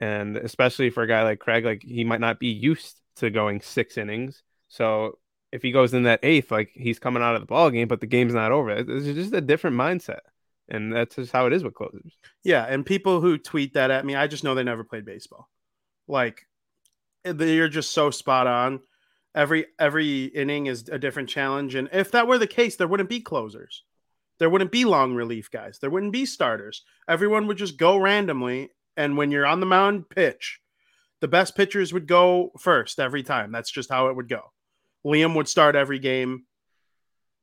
and 0.00 0.36
especially 0.36 0.90
for 0.90 1.02
a 1.02 1.06
guy 1.08 1.22
like 1.22 1.38
Craig, 1.38 1.64
like 1.64 1.82
he 1.82 2.04
might 2.04 2.20
not 2.20 2.38
be 2.40 2.48
used 2.48 3.00
to 3.16 3.30
going 3.30 3.60
six 3.60 3.96
innings. 3.96 4.42
So 4.68 5.18
if 5.52 5.62
he 5.62 5.72
goes 5.72 5.94
in 5.94 6.04
that 6.04 6.20
eighth, 6.22 6.50
like 6.50 6.70
he's 6.74 6.98
coming 6.98 7.22
out 7.22 7.34
of 7.34 7.40
the 7.42 7.46
ball 7.46 7.70
game, 7.70 7.88
but 7.88 8.00
the 8.00 8.06
game's 8.06 8.34
not 8.34 8.52
over. 8.52 8.70
It's 8.70 9.06
just 9.06 9.32
a 9.32 9.40
different 9.40 9.76
mindset, 9.76 10.20
and 10.68 10.92
that's 10.94 11.16
just 11.16 11.32
how 11.32 11.46
it 11.46 11.52
is 11.52 11.64
with 11.64 11.74
closers. 11.74 12.16
Yeah, 12.44 12.64
and 12.64 12.84
people 12.86 13.20
who 13.20 13.38
tweet 13.38 13.74
that 13.74 13.90
at 13.90 14.04
me, 14.04 14.14
I 14.14 14.26
just 14.26 14.44
know 14.44 14.54
they 14.54 14.64
never 14.64 14.84
played 14.84 15.04
baseball. 15.04 15.48
Like 16.08 16.46
you're 17.24 17.68
just 17.68 17.92
so 17.92 18.10
spot 18.10 18.46
on. 18.46 18.80
Every 19.34 19.66
every 19.78 20.24
inning 20.26 20.66
is 20.66 20.88
a 20.88 20.98
different 20.98 21.28
challenge, 21.28 21.74
and 21.74 21.88
if 21.92 22.10
that 22.12 22.26
were 22.26 22.38
the 22.38 22.46
case, 22.46 22.76
there 22.76 22.88
wouldn't 22.88 23.10
be 23.10 23.20
closers. 23.20 23.84
There 24.38 24.50
wouldn't 24.50 24.72
be 24.72 24.84
long 24.84 25.14
relief 25.14 25.50
guys. 25.50 25.78
There 25.78 25.90
wouldn't 25.90 26.12
be 26.12 26.26
starters. 26.26 26.82
Everyone 27.08 27.46
would 27.46 27.56
just 27.58 27.76
go 27.78 27.96
randomly, 27.98 28.70
and 28.96 29.16
when 29.16 29.30
you're 29.30 29.46
on 29.46 29.60
the 29.60 29.66
mound, 29.66 30.08
pitch. 30.10 30.60
the 31.20 31.28
best 31.28 31.56
pitchers 31.56 31.92
would 31.92 32.06
go 32.06 32.52
first 32.58 32.98
every 33.00 33.22
time. 33.22 33.52
That's 33.52 33.70
just 33.70 33.90
how 33.90 34.08
it 34.08 34.16
would 34.16 34.28
go. 34.28 34.52
Liam 35.06 35.36
would 35.36 35.48
start 35.48 35.76
every 35.76 35.98
game 35.98 36.44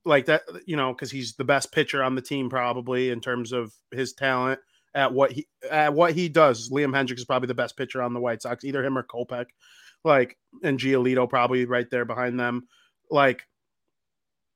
like 0.05 0.25
that, 0.25 0.41
you 0.65 0.75
know, 0.75 0.91
because 0.93 1.09
he's 1.09 1.35
the 1.35 1.45
best 1.45 1.71
pitcher 1.71 2.03
on 2.03 2.15
the 2.15 2.21
team 2.21 2.49
probably 2.49 3.09
in 3.09 3.21
terms 3.21 3.53
of 3.53 3.73
his 3.91 4.13
talent 4.13 4.59
at 4.93 5.13
what 5.13 5.31
he 5.31 5.47
at 5.69 5.93
what 5.93 6.13
he 6.13 6.27
does. 6.27 6.69
Liam 6.69 6.93
Hendriks 6.93 7.19
is 7.19 7.25
probably 7.25 7.47
the 7.47 7.53
best 7.53 7.77
pitcher 7.77 8.01
on 8.01 8.13
the 8.13 8.19
White 8.19 8.41
Sox, 8.41 8.65
either 8.65 8.83
him 8.83 8.97
or 8.97 9.03
Kopech. 9.03 9.45
Like 10.03 10.37
and 10.61 10.77
Giolito 10.77 11.29
probably 11.29 11.65
right 11.65 11.89
there 11.89 12.03
behind 12.03 12.37
them. 12.37 12.67
Like, 13.09 13.43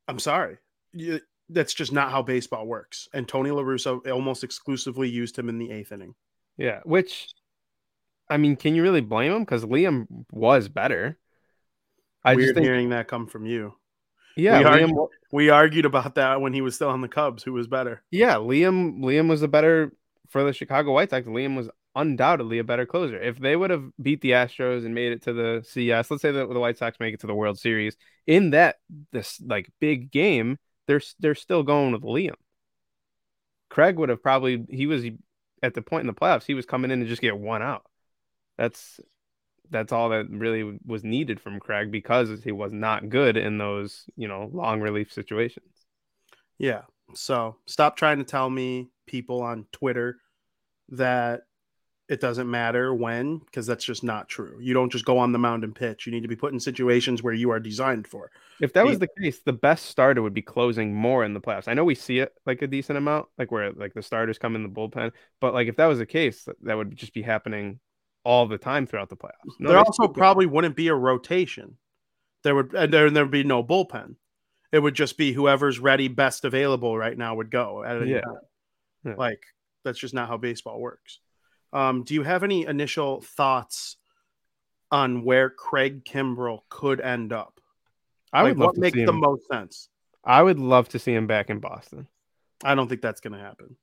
I'm 0.08 0.20
sorry. 0.20 0.58
You, 0.92 1.22
that's 1.50 1.74
just 1.74 1.94
not 1.94 2.12
how 2.12 2.22
baseball 2.22 2.68
works. 2.68 3.08
And 3.14 3.26
Tony 3.28 3.52
La 3.52 3.62
Russa 3.62 4.06
almost 4.12 4.44
exclusively 4.44 5.08
used 5.08 5.40
him 5.40 5.48
in 5.48 5.58
the 5.58 5.72
eighth 5.72 5.94
inning. 5.94 6.16
Yeah, 6.58 6.82
which 6.84 7.30
I 8.30 8.36
mean, 8.36 8.58
can 8.58 8.76
you 8.76 8.84
really 8.84 9.02
blame 9.02 9.32
him? 9.32 9.42
Because 9.44 9.64
Liam 9.64 10.08
was 10.32 10.68
better. 10.68 11.18
I 12.27 12.36
Weird 12.36 12.48
just 12.48 12.55
think, 12.55 12.65
hearing 12.65 12.89
that 12.89 13.07
come 13.07 13.27
from 13.27 13.46
you. 13.46 13.74
Yeah, 14.36 14.60
we, 14.60 14.65
Liam, 14.65 14.81
argued, 14.81 15.10
we 15.31 15.50
argued 15.50 15.86
about 15.86 16.15
that 16.15 16.41
when 16.41 16.53
he 16.53 16.62
was 16.62 16.75
still 16.75 16.89
on 16.89 17.01
the 17.01 17.07
Cubs. 17.07 17.41
Who 17.41 17.53
was 17.53 17.67
better? 17.67 18.03
Yeah, 18.12 18.36
Liam. 18.36 19.00
Liam 19.00 19.29
was 19.29 19.41
the 19.41 19.48
better 19.48 19.93
for 20.29 20.43
the 20.43 20.53
Chicago 20.53 20.93
White 20.93 21.10
Sox. 21.10 21.25
Liam 21.25 21.55
was 21.55 21.69
undoubtedly 21.96 22.60
a 22.60 22.63
better 22.63 22.86
closer. 22.86 23.17
If 23.17 23.39
they 23.39 23.55
would 23.55 23.69
have 23.69 23.86
beat 24.01 24.22
the 24.22 24.31
Astros 24.31 24.86
and 24.86 24.93
made 24.93 25.13
it 25.13 25.24
to 25.24 25.34
the 25.34 25.63
CS, 25.65 26.12
let's 26.12 26.22
say 26.22 26.31
that 26.31 26.50
the 26.50 26.60
White 26.60 26.77
Sox 26.77 27.00
make 27.00 27.13
it 27.13 27.22
to 27.22 27.27
the 27.27 27.34
World 27.34 27.57
Series 27.60 27.96
in 28.27 28.51
that 28.51 28.75
this 29.12 29.41
like 29.41 29.72
big 29.79 30.12
game, 30.12 30.57
they're 30.86 31.01
they're 31.19 31.34
still 31.34 31.63
going 31.63 31.93
with 31.93 32.03
Liam. 32.03 32.36
Craig 33.69 33.98
would 33.98 34.10
have 34.10 34.22
probably 34.22 34.65
he 34.69 34.86
was 34.86 35.05
at 35.63 35.74
the 35.74 35.81
point 35.81 36.01
in 36.01 36.07
the 36.07 36.13
playoffs 36.13 36.46
he 36.46 36.53
was 36.53 36.65
coming 36.65 36.91
in 36.91 37.00
to 37.00 37.07
just 37.07 37.22
get 37.22 37.38
one 37.38 37.62
out. 37.62 37.84
That's 38.57 39.00
that's 39.70 39.92
all 39.92 40.10
that 40.10 40.30
really 40.30 40.80
was 40.86 41.04
needed 41.04 41.40
from 41.40 41.60
Craig 41.60 41.92
because 41.92 42.44
he 42.44 42.52
was 42.52 42.72
not 42.72 43.10
good 43.10 43.38
in 43.38 43.58
those, 43.58 44.06
you 44.16 44.28
know, 44.28 44.50
long 44.54 44.82
relief 44.82 45.12
situations. 45.12 45.86
Yeah. 46.58 46.82
So 47.14 47.58
stop 47.66 47.96
trying 47.96 48.18
to 48.18 48.24
tell 48.24 48.50
me 48.50 48.90
people 49.06 49.42
on 49.42 49.66
Twitter 49.72 50.18
that 50.90 51.42
it 52.10 52.22
doesn't 52.22 52.50
matter 52.50 52.94
when, 52.94 53.40
because 53.40 53.68
that's 53.68 53.84
just 53.84 54.02
not 54.02 54.30
true. 54.30 54.58
You 54.62 54.74
don't 54.74 54.92
just 54.92 55.04
go 55.04 55.18
on 55.18 55.34
the 55.34 55.40
mound 55.40 55.66
and 55.66 55.76
pitch. 55.76 56.06
You 56.06 56.14
need 56.14 56.22
to 56.22 56.30
be 56.30 56.38
put 56.38 56.54
in 56.54 56.60
situations 56.60 57.22
where 57.22 57.34
you 57.34 57.52
are 57.52 57.60
designed 57.60 58.08
for. 58.08 58.32
If 58.62 58.72
that 58.74 58.86
was 58.86 59.00
the 59.00 59.10
case, 59.20 59.42
the 59.42 59.52
best 59.52 59.88
starter 59.88 60.22
would 60.22 60.34
be 60.34 60.42
closing 60.42 60.96
more 60.96 61.26
in 61.26 61.34
the 61.34 61.42
playoffs. 61.42 61.68
I 61.68 61.74
know 61.74 61.84
we 61.84 61.96
see 61.96 62.20
it 62.20 62.34
like 62.46 62.62
a 62.62 62.68
decent 62.68 62.98
amount, 62.98 63.28
like 63.38 63.52
where 63.52 63.74
like 63.74 63.94
the 63.94 64.02
starters 64.02 64.38
come 64.38 64.56
in 64.56 64.64
the 64.64 64.70
bullpen, 64.70 65.12
but 65.42 65.54
like 65.54 65.68
if 65.68 65.76
that 65.76 65.88
was 65.88 66.00
the 66.00 66.06
case, 66.06 66.48
that 66.64 66.78
would 66.78 66.96
just 66.96 67.14
be 67.14 67.22
happening 67.22 67.80
all 68.27 68.46
the 68.46 68.57
time 68.57 68.86
throughout 68.86 69.07
the 69.07 69.15
playoffs. 69.15 69.55
No, 69.57 69.69
there 69.69 69.79
also 69.79 70.10
probably 70.10 70.46
wouldn't 70.46 70.75
be 70.75 70.89
a 70.89 70.93
rotation. 70.93 71.77
There 72.43 72.53
would 72.53 72.74
and 72.74 72.93
there 72.93 73.10
there 73.10 73.24
would 73.24 73.31
be 73.31 73.46
no 73.46 73.63
bullpen. 73.63 74.15
It 74.74 74.79
would 74.79 74.96
just 74.96 75.17
be 75.17 75.31
whoever's 75.31 75.79
ready, 75.79 76.10
best 76.10 76.43
available 76.43 76.98
right 76.98 77.17
now 77.17 77.36
would 77.36 77.50
go 77.50 77.86
at 77.86 78.01
any 78.01 78.12
yeah. 78.12 78.22
time. 78.22 78.36
Yeah. 79.05 79.15
Like 79.17 79.41
that's 79.86 79.98
just 79.98 80.13
not 80.13 80.27
how 80.27 80.36
baseball 80.36 80.77
works. 80.81 81.19
Um, 81.72 82.03
do 82.03 82.13
you 82.13 82.24
have 82.24 82.43
any 82.43 82.65
initial 82.65 83.22
thoughts 83.22 83.96
on 84.91 85.24
where 85.24 85.50
Craig 85.50 86.03
Kimbrel 86.03 86.60
could 86.67 87.00
end 87.00 87.31
up? 87.31 87.62
I 88.34 88.43
would 88.43 88.57
like, 88.57 88.67
what 88.67 88.77
makes 88.77 88.98
the 88.98 89.13
most 89.13 89.48
sense. 89.50 89.88
I 90.22 90.43
would 90.43 90.60
love 90.60 90.89
to 90.89 91.00
see 91.00 91.13
him 91.13 91.27
back 91.27 91.50
in 91.50 91.60
Boston. 91.60 92.07
I 92.62 92.75
don't 92.75 92.89
think 92.89 93.01
that's 93.01 93.22
going 93.22 93.34
to 93.34 93.39
happen. 93.39 93.77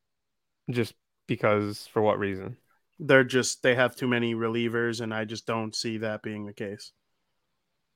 Just 0.71 0.93
because, 1.27 1.87
for 1.87 2.03
what 2.03 2.19
reason? 2.19 2.59
They're 2.99 3.25
just 3.25 3.63
they 3.63 3.75
have 3.75 3.97
too 3.97 4.09
many 4.09 4.35
relievers, 4.35 5.01
and 5.01 5.13
I 5.13 5.25
just 5.25 5.47
don't 5.47 5.75
see 5.75 5.99
that 5.99 6.23
being 6.23 6.47
the 6.47 6.53
case. 6.53 6.93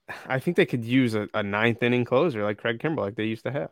I 0.26 0.38
think 0.38 0.56
they 0.56 0.66
could 0.66 0.84
use 0.84 1.14
a, 1.14 1.28
a 1.34 1.42
ninth 1.42 1.82
inning 1.82 2.04
closer 2.04 2.42
like 2.42 2.58
Craig 2.58 2.78
Kimbrel, 2.78 2.98
like 2.98 3.16
they 3.16 3.24
used 3.24 3.44
to 3.44 3.52
have. 3.52 3.70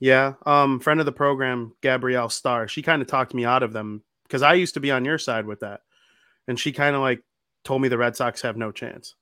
Yeah, 0.00 0.34
um, 0.46 0.78
friend 0.78 1.00
of 1.00 1.06
the 1.06 1.12
program, 1.12 1.72
Gabrielle 1.82 2.28
Starr, 2.28 2.68
she 2.68 2.82
kind 2.82 3.02
of 3.02 3.08
talked 3.08 3.34
me 3.34 3.44
out 3.44 3.64
of 3.64 3.72
them 3.72 4.04
because 4.22 4.42
I 4.42 4.54
used 4.54 4.74
to 4.74 4.80
be 4.80 4.92
on 4.92 5.04
your 5.04 5.18
side 5.18 5.46
with 5.46 5.60
that, 5.60 5.80
and 6.46 6.58
she 6.58 6.72
kind 6.72 6.94
of 6.94 7.02
like 7.02 7.22
told 7.64 7.82
me 7.82 7.88
the 7.88 7.98
Red 7.98 8.14
Sox 8.14 8.42
have 8.42 8.56
no 8.56 8.70
chance, 8.70 9.16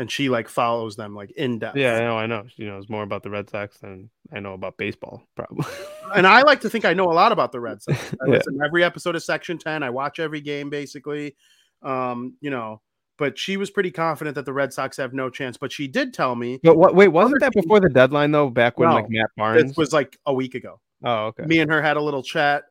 and 0.00 0.10
she 0.10 0.30
like 0.30 0.48
follows 0.48 0.96
them 0.96 1.14
like 1.14 1.30
in 1.32 1.58
depth. 1.58 1.76
Yeah, 1.76 1.96
I 1.96 2.00
know, 2.00 2.16
I 2.16 2.26
know. 2.26 2.44
She 2.56 2.64
knows 2.64 2.88
more 2.88 3.02
about 3.02 3.22
the 3.22 3.28
Red 3.28 3.50
Sox 3.50 3.76
than 3.80 4.08
I 4.32 4.40
know 4.40 4.54
about 4.54 4.78
baseball, 4.78 5.22
probably. 5.36 5.66
and 6.16 6.26
I 6.26 6.40
like 6.40 6.62
to 6.62 6.70
think 6.70 6.86
I 6.86 6.94
know 6.94 7.04
a 7.04 7.12
lot 7.12 7.32
about 7.32 7.52
the 7.52 7.60
Red 7.60 7.82
Sox. 7.82 7.98
I 8.22 8.26
yeah. 8.26 8.32
listen 8.32 8.58
every 8.64 8.82
episode 8.82 9.14
of 9.14 9.22
Section 9.22 9.58
Ten. 9.58 9.82
I 9.82 9.90
watch 9.90 10.18
every 10.18 10.40
game 10.40 10.70
basically. 10.70 11.36
Um, 11.82 12.34
you 12.40 12.48
know, 12.48 12.80
but 13.18 13.38
she 13.38 13.58
was 13.58 13.70
pretty 13.70 13.90
confident 13.90 14.36
that 14.36 14.46
the 14.46 14.54
Red 14.54 14.72
Sox 14.72 14.96
have 14.96 15.12
no 15.12 15.28
chance. 15.28 15.58
But 15.58 15.70
she 15.70 15.86
did 15.86 16.14
tell 16.14 16.34
me. 16.34 16.58
But 16.62 16.78
what? 16.78 16.94
Wait, 16.94 17.08
wasn't 17.08 17.40
that 17.40 17.52
before 17.52 17.78
the 17.78 17.90
deadline 17.90 18.32
though? 18.32 18.48
Back 18.48 18.78
when 18.78 18.88
no, 18.88 18.94
like 18.94 19.10
Matt 19.10 19.28
Barnes 19.36 19.72
it 19.72 19.76
was 19.76 19.92
like 19.92 20.18
a 20.24 20.32
week 20.32 20.54
ago. 20.54 20.80
Oh, 21.04 21.26
okay. 21.26 21.44
Me 21.44 21.58
and 21.58 21.70
her 21.70 21.82
had 21.82 21.98
a 21.98 22.02
little 22.02 22.22
chat, 22.22 22.64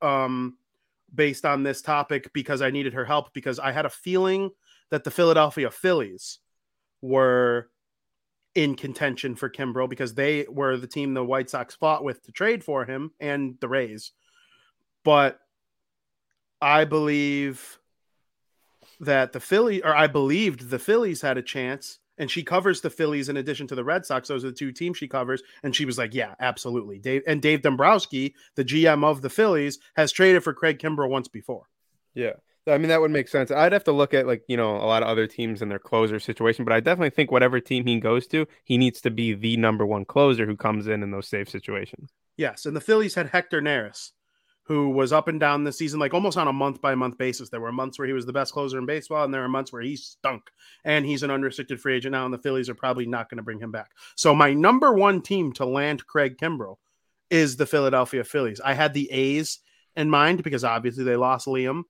um, 0.00 0.56
based 1.14 1.44
on 1.44 1.62
this 1.62 1.82
topic 1.82 2.32
because 2.32 2.62
I 2.62 2.70
needed 2.70 2.94
her 2.94 3.04
help 3.04 3.34
because 3.34 3.58
I 3.58 3.70
had 3.70 3.84
a 3.84 3.90
feeling 3.90 4.50
that 4.90 5.04
the 5.04 5.10
Philadelphia 5.10 5.70
Phillies 5.70 6.38
were 7.02 7.68
in 8.54 8.74
contention 8.74 9.36
for 9.36 9.48
Kimbrel 9.48 9.88
because 9.88 10.14
they 10.14 10.46
were 10.48 10.76
the 10.76 10.86
team 10.86 11.14
the 11.14 11.24
White 11.24 11.50
Sox 11.50 11.74
fought 11.74 12.04
with 12.04 12.22
to 12.24 12.32
trade 12.32 12.64
for 12.64 12.84
him 12.84 13.12
and 13.20 13.56
the 13.60 13.68
Rays. 13.68 14.12
But 15.04 15.38
I 16.60 16.84
believe 16.84 17.78
that 19.00 19.32
the 19.32 19.40
Philly 19.40 19.82
or 19.82 19.94
I 19.94 20.08
believed 20.08 20.68
the 20.68 20.78
Phillies 20.78 21.22
had 21.22 21.38
a 21.38 21.42
chance 21.42 22.00
and 22.18 22.30
she 22.30 22.42
covers 22.42 22.82
the 22.82 22.90
Phillies 22.90 23.30
in 23.30 23.38
addition 23.38 23.66
to 23.68 23.74
the 23.74 23.82
Red 23.82 24.04
Sox. 24.04 24.28
Those 24.28 24.44
are 24.44 24.50
the 24.50 24.56
two 24.56 24.72
teams 24.72 24.98
she 24.98 25.08
covers. 25.08 25.42
And 25.62 25.74
she 25.74 25.86
was 25.86 25.96
like, 25.96 26.12
Yeah, 26.12 26.34
absolutely. 26.38 26.98
Dave 26.98 27.22
and 27.26 27.40
Dave 27.40 27.62
Dombrowski, 27.62 28.34
the 28.56 28.64
GM 28.64 29.04
of 29.04 29.22
the 29.22 29.30
Phillies, 29.30 29.78
has 29.96 30.12
traded 30.12 30.44
for 30.44 30.52
Craig 30.52 30.78
Kimbrel 30.78 31.08
once 31.08 31.28
before. 31.28 31.66
Yeah. 32.14 32.34
I 32.70 32.78
mean, 32.78 32.88
that 32.88 33.00
would 33.00 33.10
make 33.10 33.28
sense. 33.28 33.50
I'd 33.50 33.72
have 33.72 33.84
to 33.84 33.92
look 33.92 34.14
at 34.14 34.26
like, 34.26 34.42
you 34.48 34.56
know, 34.56 34.76
a 34.76 34.86
lot 34.86 35.02
of 35.02 35.08
other 35.08 35.26
teams 35.26 35.62
and 35.62 35.70
their 35.70 35.78
closer 35.78 36.18
situation, 36.18 36.64
but 36.64 36.72
I 36.72 36.80
definitely 36.80 37.10
think 37.10 37.30
whatever 37.30 37.60
team 37.60 37.86
he 37.86 38.00
goes 38.00 38.26
to, 38.28 38.46
he 38.64 38.78
needs 38.78 39.00
to 39.02 39.10
be 39.10 39.34
the 39.34 39.56
number 39.56 39.84
one 39.84 40.04
closer 40.04 40.46
who 40.46 40.56
comes 40.56 40.86
in 40.86 41.02
in 41.02 41.10
those 41.10 41.28
safe 41.28 41.48
situations. 41.48 42.10
Yes. 42.36 42.66
And 42.66 42.74
the 42.74 42.80
Phillies 42.80 43.14
had 43.14 43.28
Hector 43.28 43.60
Neris, 43.60 44.10
who 44.64 44.90
was 44.90 45.12
up 45.12 45.28
and 45.28 45.40
down 45.40 45.64
this 45.64 45.78
season, 45.78 45.98
like 45.98 46.14
almost 46.14 46.38
on 46.38 46.48
a 46.48 46.52
month 46.52 46.80
by 46.80 46.94
month 46.94 47.18
basis. 47.18 47.50
There 47.50 47.60
were 47.60 47.72
months 47.72 47.98
where 47.98 48.06
he 48.06 48.14
was 48.14 48.24
the 48.24 48.32
best 48.32 48.52
closer 48.52 48.78
in 48.78 48.86
baseball, 48.86 49.24
and 49.24 49.34
there 49.34 49.44
are 49.44 49.48
months 49.48 49.72
where 49.72 49.82
he 49.82 49.96
stunk. 49.96 50.42
And 50.84 51.04
he's 51.04 51.22
an 51.22 51.30
unrestricted 51.30 51.80
free 51.80 51.96
agent 51.96 52.12
now, 52.12 52.24
and 52.24 52.32
the 52.32 52.38
Phillies 52.38 52.68
are 52.68 52.74
probably 52.74 53.06
not 53.06 53.28
going 53.28 53.38
to 53.38 53.42
bring 53.42 53.58
him 53.58 53.72
back. 53.72 53.90
So, 54.14 54.34
my 54.34 54.54
number 54.54 54.94
one 54.94 55.22
team 55.22 55.52
to 55.54 55.64
land 55.64 56.06
Craig 56.06 56.36
Kimbrel 56.38 56.76
is 57.30 57.56
the 57.56 57.66
Philadelphia 57.66 58.24
Phillies. 58.24 58.60
I 58.60 58.74
had 58.74 58.94
the 58.94 59.10
A's 59.10 59.58
in 59.96 60.08
mind 60.08 60.42
because 60.42 60.64
obviously 60.64 61.04
they 61.04 61.16
lost 61.16 61.46
Liam 61.46 61.82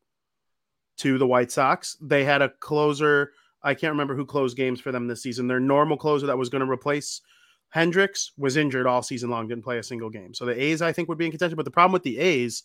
to 1.00 1.16
the 1.16 1.26
White 1.26 1.50
Sox. 1.50 1.96
They 2.00 2.24
had 2.24 2.42
a 2.42 2.50
closer. 2.60 3.32
I 3.62 3.74
can't 3.74 3.92
remember 3.92 4.14
who 4.14 4.26
closed 4.26 4.56
games 4.56 4.80
for 4.80 4.92
them 4.92 5.08
this 5.08 5.22
season. 5.22 5.48
Their 5.48 5.60
normal 5.60 5.96
closer 5.96 6.26
that 6.26 6.38
was 6.38 6.50
going 6.50 6.64
to 6.64 6.70
replace 6.70 7.22
Hendriks 7.74 8.30
was 8.36 8.56
injured 8.56 8.86
all 8.86 9.02
season 9.02 9.30
long, 9.30 9.48
didn't 9.48 9.64
play 9.64 9.78
a 9.78 9.82
single 9.82 10.10
game. 10.10 10.34
So 10.34 10.44
the 10.44 10.60
A's, 10.60 10.82
I 10.82 10.92
think, 10.92 11.08
would 11.08 11.18
be 11.18 11.24
in 11.24 11.30
contention. 11.30 11.56
But 11.56 11.64
the 11.64 11.70
problem 11.70 11.92
with 11.92 12.02
the 12.02 12.18
A's, 12.18 12.62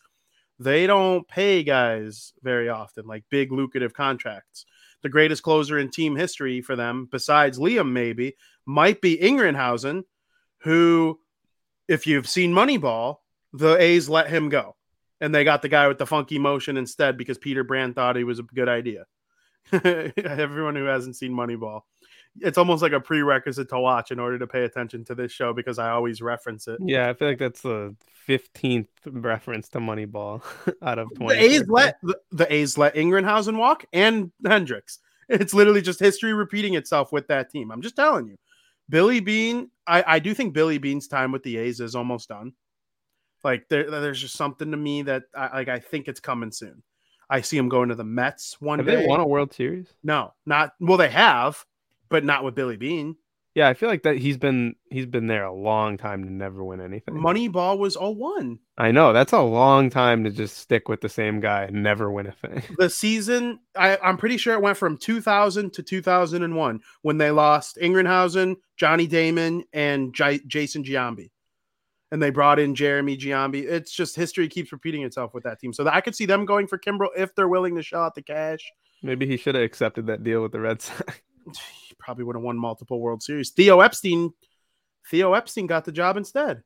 they 0.59 0.87
don't 0.87 1.27
pay 1.27 1.63
guys 1.63 2.33
very 2.41 2.69
often, 2.69 3.05
like 3.05 3.23
big 3.29 3.51
lucrative 3.51 3.93
contracts. 3.93 4.65
The 5.01 5.09
greatest 5.09 5.43
closer 5.43 5.77
in 5.77 5.89
team 5.89 6.15
history 6.15 6.61
for 6.61 6.75
them, 6.75 7.07
besides 7.11 7.59
Liam, 7.59 7.91
maybe, 7.91 8.35
might 8.65 8.99
be 9.01 9.17
Isringhausen, 9.17 10.03
who, 10.59 11.19
if 11.87 12.07
you've 12.07 12.27
seen 12.27 12.51
Moneyball, 12.51 13.17
the 13.53 13.75
A's 13.79 14.09
let 14.09 14.29
him 14.29 14.49
go 14.49 14.75
and 15.21 15.33
they 15.33 15.43
got 15.43 15.61
the 15.61 15.69
guy 15.69 15.87
with 15.87 15.97
the 15.97 16.05
funky 16.05 16.39
motion 16.39 16.77
instead 16.77 17.17
because 17.17 17.37
Peter 17.37 17.63
Brand 17.63 17.95
thought 17.95 18.15
he 18.15 18.23
was 18.23 18.39
a 18.39 18.43
good 18.43 18.69
idea. 18.69 19.05
Everyone 19.71 20.75
who 20.75 20.85
hasn't 20.85 21.15
seen 21.15 21.31
Moneyball, 21.31 21.81
it's 22.39 22.57
almost 22.57 22.81
like 22.81 22.91
a 22.91 22.99
prerequisite 22.99 23.69
to 23.69 23.79
watch 23.79 24.11
in 24.11 24.19
order 24.19 24.37
to 24.37 24.47
pay 24.47 24.63
attention 24.63 25.03
to 25.05 25.15
this 25.15 25.31
show 25.31 25.53
because 25.53 25.79
I 25.79 25.89
always 25.89 26.21
reference 26.21 26.67
it. 26.67 26.79
Yeah, 26.81 27.09
I 27.09 27.13
feel 27.13 27.27
like 27.29 27.39
that's 27.39 27.61
the 27.61 27.95
fifteenth 28.25 28.89
reference 29.05 29.69
to 29.69 29.79
Moneyball 29.79 30.43
out 30.81 30.99
of 30.99 31.07
twenty. 31.15 31.39
The 31.39 31.55
A's 31.55 31.67
let 31.67 31.97
the, 32.03 32.19
the 32.31 32.53
A's 32.53 32.77
let 32.77 32.95
Isringhausen 32.95 33.57
walk 33.57 33.85
and 33.93 34.31
Hendriks. 34.43 34.99
It's 35.27 35.55
literally 35.55 35.81
just 35.81 35.99
history 35.99 36.33
repeating 36.33 36.75
itself 36.75 37.11
with 37.11 37.27
that 37.29 37.49
team. 37.49 37.71
I'm 37.71 37.81
just 37.81 37.95
telling 37.95 38.27
you. 38.27 38.37
Billy 38.89 39.19
Beane. 39.19 39.71
I, 39.87 40.03
I 40.05 40.19
do 40.19 40.33
think 40.33 40.53
Billy 40.53 40.77
Beane's 40.77 41.07
time 41.07 41.31
with 41.31 41.41
the 41.43 41.57
A's 41.57 41.79
is 41.79 41.95
almost 41.95 42.29
done. 42.29 42.53
Like 43.45 43.69
there, 43.69 43.91
there's 43.91 44.19
just 44.19 44.35
something 44.35 44.71
to 44.71 44.77
me 44.77 45.03
that 45.03 45.25
I 45.35 45.57
like. 45.57 45.69
I 45.69 45.77
think 45.77 46.07
it's 46.07 46.19
coming 46.19 46.51
soon. 46.51 46.81
I 47.29 47.41
see 47.41 47.57
him 47.57 47.69
going 47.69 47.89
to 47.89 47.95
the 47.95 48.03
Mets 48.03 48.59
one 48.59 48.79
have 48.79 48.87
day. 48.87 48.95
They 48.95 49.07
won 49.07 49.19
a 49.19 49.27
World 49.27 49.53
Series? 49.53 49.87
No, 50.03 50.33
not 50.47 50.73
well. 50.79 50.97
They 50.97 51.11
have, 51.11 51.63
but 52.09 52.25
not 52.25 52.43
with 52.43 52.55
Billy 52.55 52.75
Beane. 52.75 53.17
Yeah, 53.53 53.69
I 53.69 53.75
feel 53.75 53.87
like 53.87 54.01
that 54.01 54.17
he's 54.17 54.37
been 54.37 54.75
he's 54.89 55.05
been 55.05 55.27
there 55.27 55.45
a 55.45 55.53
long 55.53 55.95
time 55.95 56.23
to 56.23 56.33
never 56.33 56.63
win 56.63 56.81
anything. 56.81 57.13
Moneyball 57.13 57.77
was 57.77 57.95
all 57.95 58.15
01. 58.15 58.57
I 58.79 58.91
know 58.91 59.13
that's 59.13 59.31
a 59.31 59.41
long 59.41 59.91
time 59.91 60.23
to 60.23 60.31
just 60.31 60.57
stick 60.57 60.89
with 60.89 61.01
the 61.01 61.07
same 61.07 61.39
guy 61.39 61.65
and 61.65 61.83
never 61.83 62.11
win 62.11 62.25
a 62.25 62.31
thing. 62.31 62.63
The 62.79 62.89
season, 62.89 63.59
I, 63.75 63.97
I'm 64.03 64.17
pretty 64.17 64.37
sure 64.37 64.55
it 64.55 64.61
went 64.61 64.77
from 64.77 64.97
2000 64.97 65.71
to 65.73 65.83
2001 65.83 66.79
when 67.03 67.17
they 67.19 67.29
lost 67.29 67.77
Isringhausen, 67.77 68.55
Johnny 68.75 69.05
Damon, 69.05 69.65
and 69.71 70.15
J- 70.15 70.41
Jason 70.47 70.83
Giambi. 70.83 71.29
And 72.11 72.21
they 72.21 72.29
brought 72.29 72.59
in 72.59 72.75
Jeremy 72.75 73.17
Giambi. 73.17 73.63
It's 73.63 73.91
just 73.91 74.15
history 74.15 74.47
keeps 74.47 74.71
repeating 74.71 75.03
itself 75.03 75.33
with 75.33 75.43
that 75.43 75.59
team. 75.59 75.73
So 75.73 75.87
I 75.87 76.01
could 76.01 76.15
see 76.15 76.25
them 76.25 76.45
going 76.45 76.67
for 76.67 76.77
Kimbrel 76.77 77.09
if 77.17 77.33
they're 77.35 77.47
willing 77.47 77.75
to 77.75 77.83
shell 77.83 78.03
out 78.03 78.15
the 78.15 78.21
cash. 78.21 78.59
Maybe 79.01 79.25
he 79.27 79.37
should 79.37 79.55
have 79.55 79.63
accepted 79.63 80.07
that 80.07 80.23
deal 80.23 80.41
with 80.41 80.51
the 80.51 80.59
Red 80.59 80.81
Sox. 80.81 81.21
He 81.87 81.93
probably 81.99 82.23
would 82.23 82.35
have 82.35 82.41
won 82.41 82.57
multiple 82.57 82.99
World 82.99 83.21
Series. 83.21 83.51
Theo 83.51 83.81
Epstein, 83.81 84.31
Theo 85.11 85.33
Epstein 85.33 85.67
got 85.67 85.85
the 85.85 85.91
job 85.91 86.17
instead. 86.17 86.63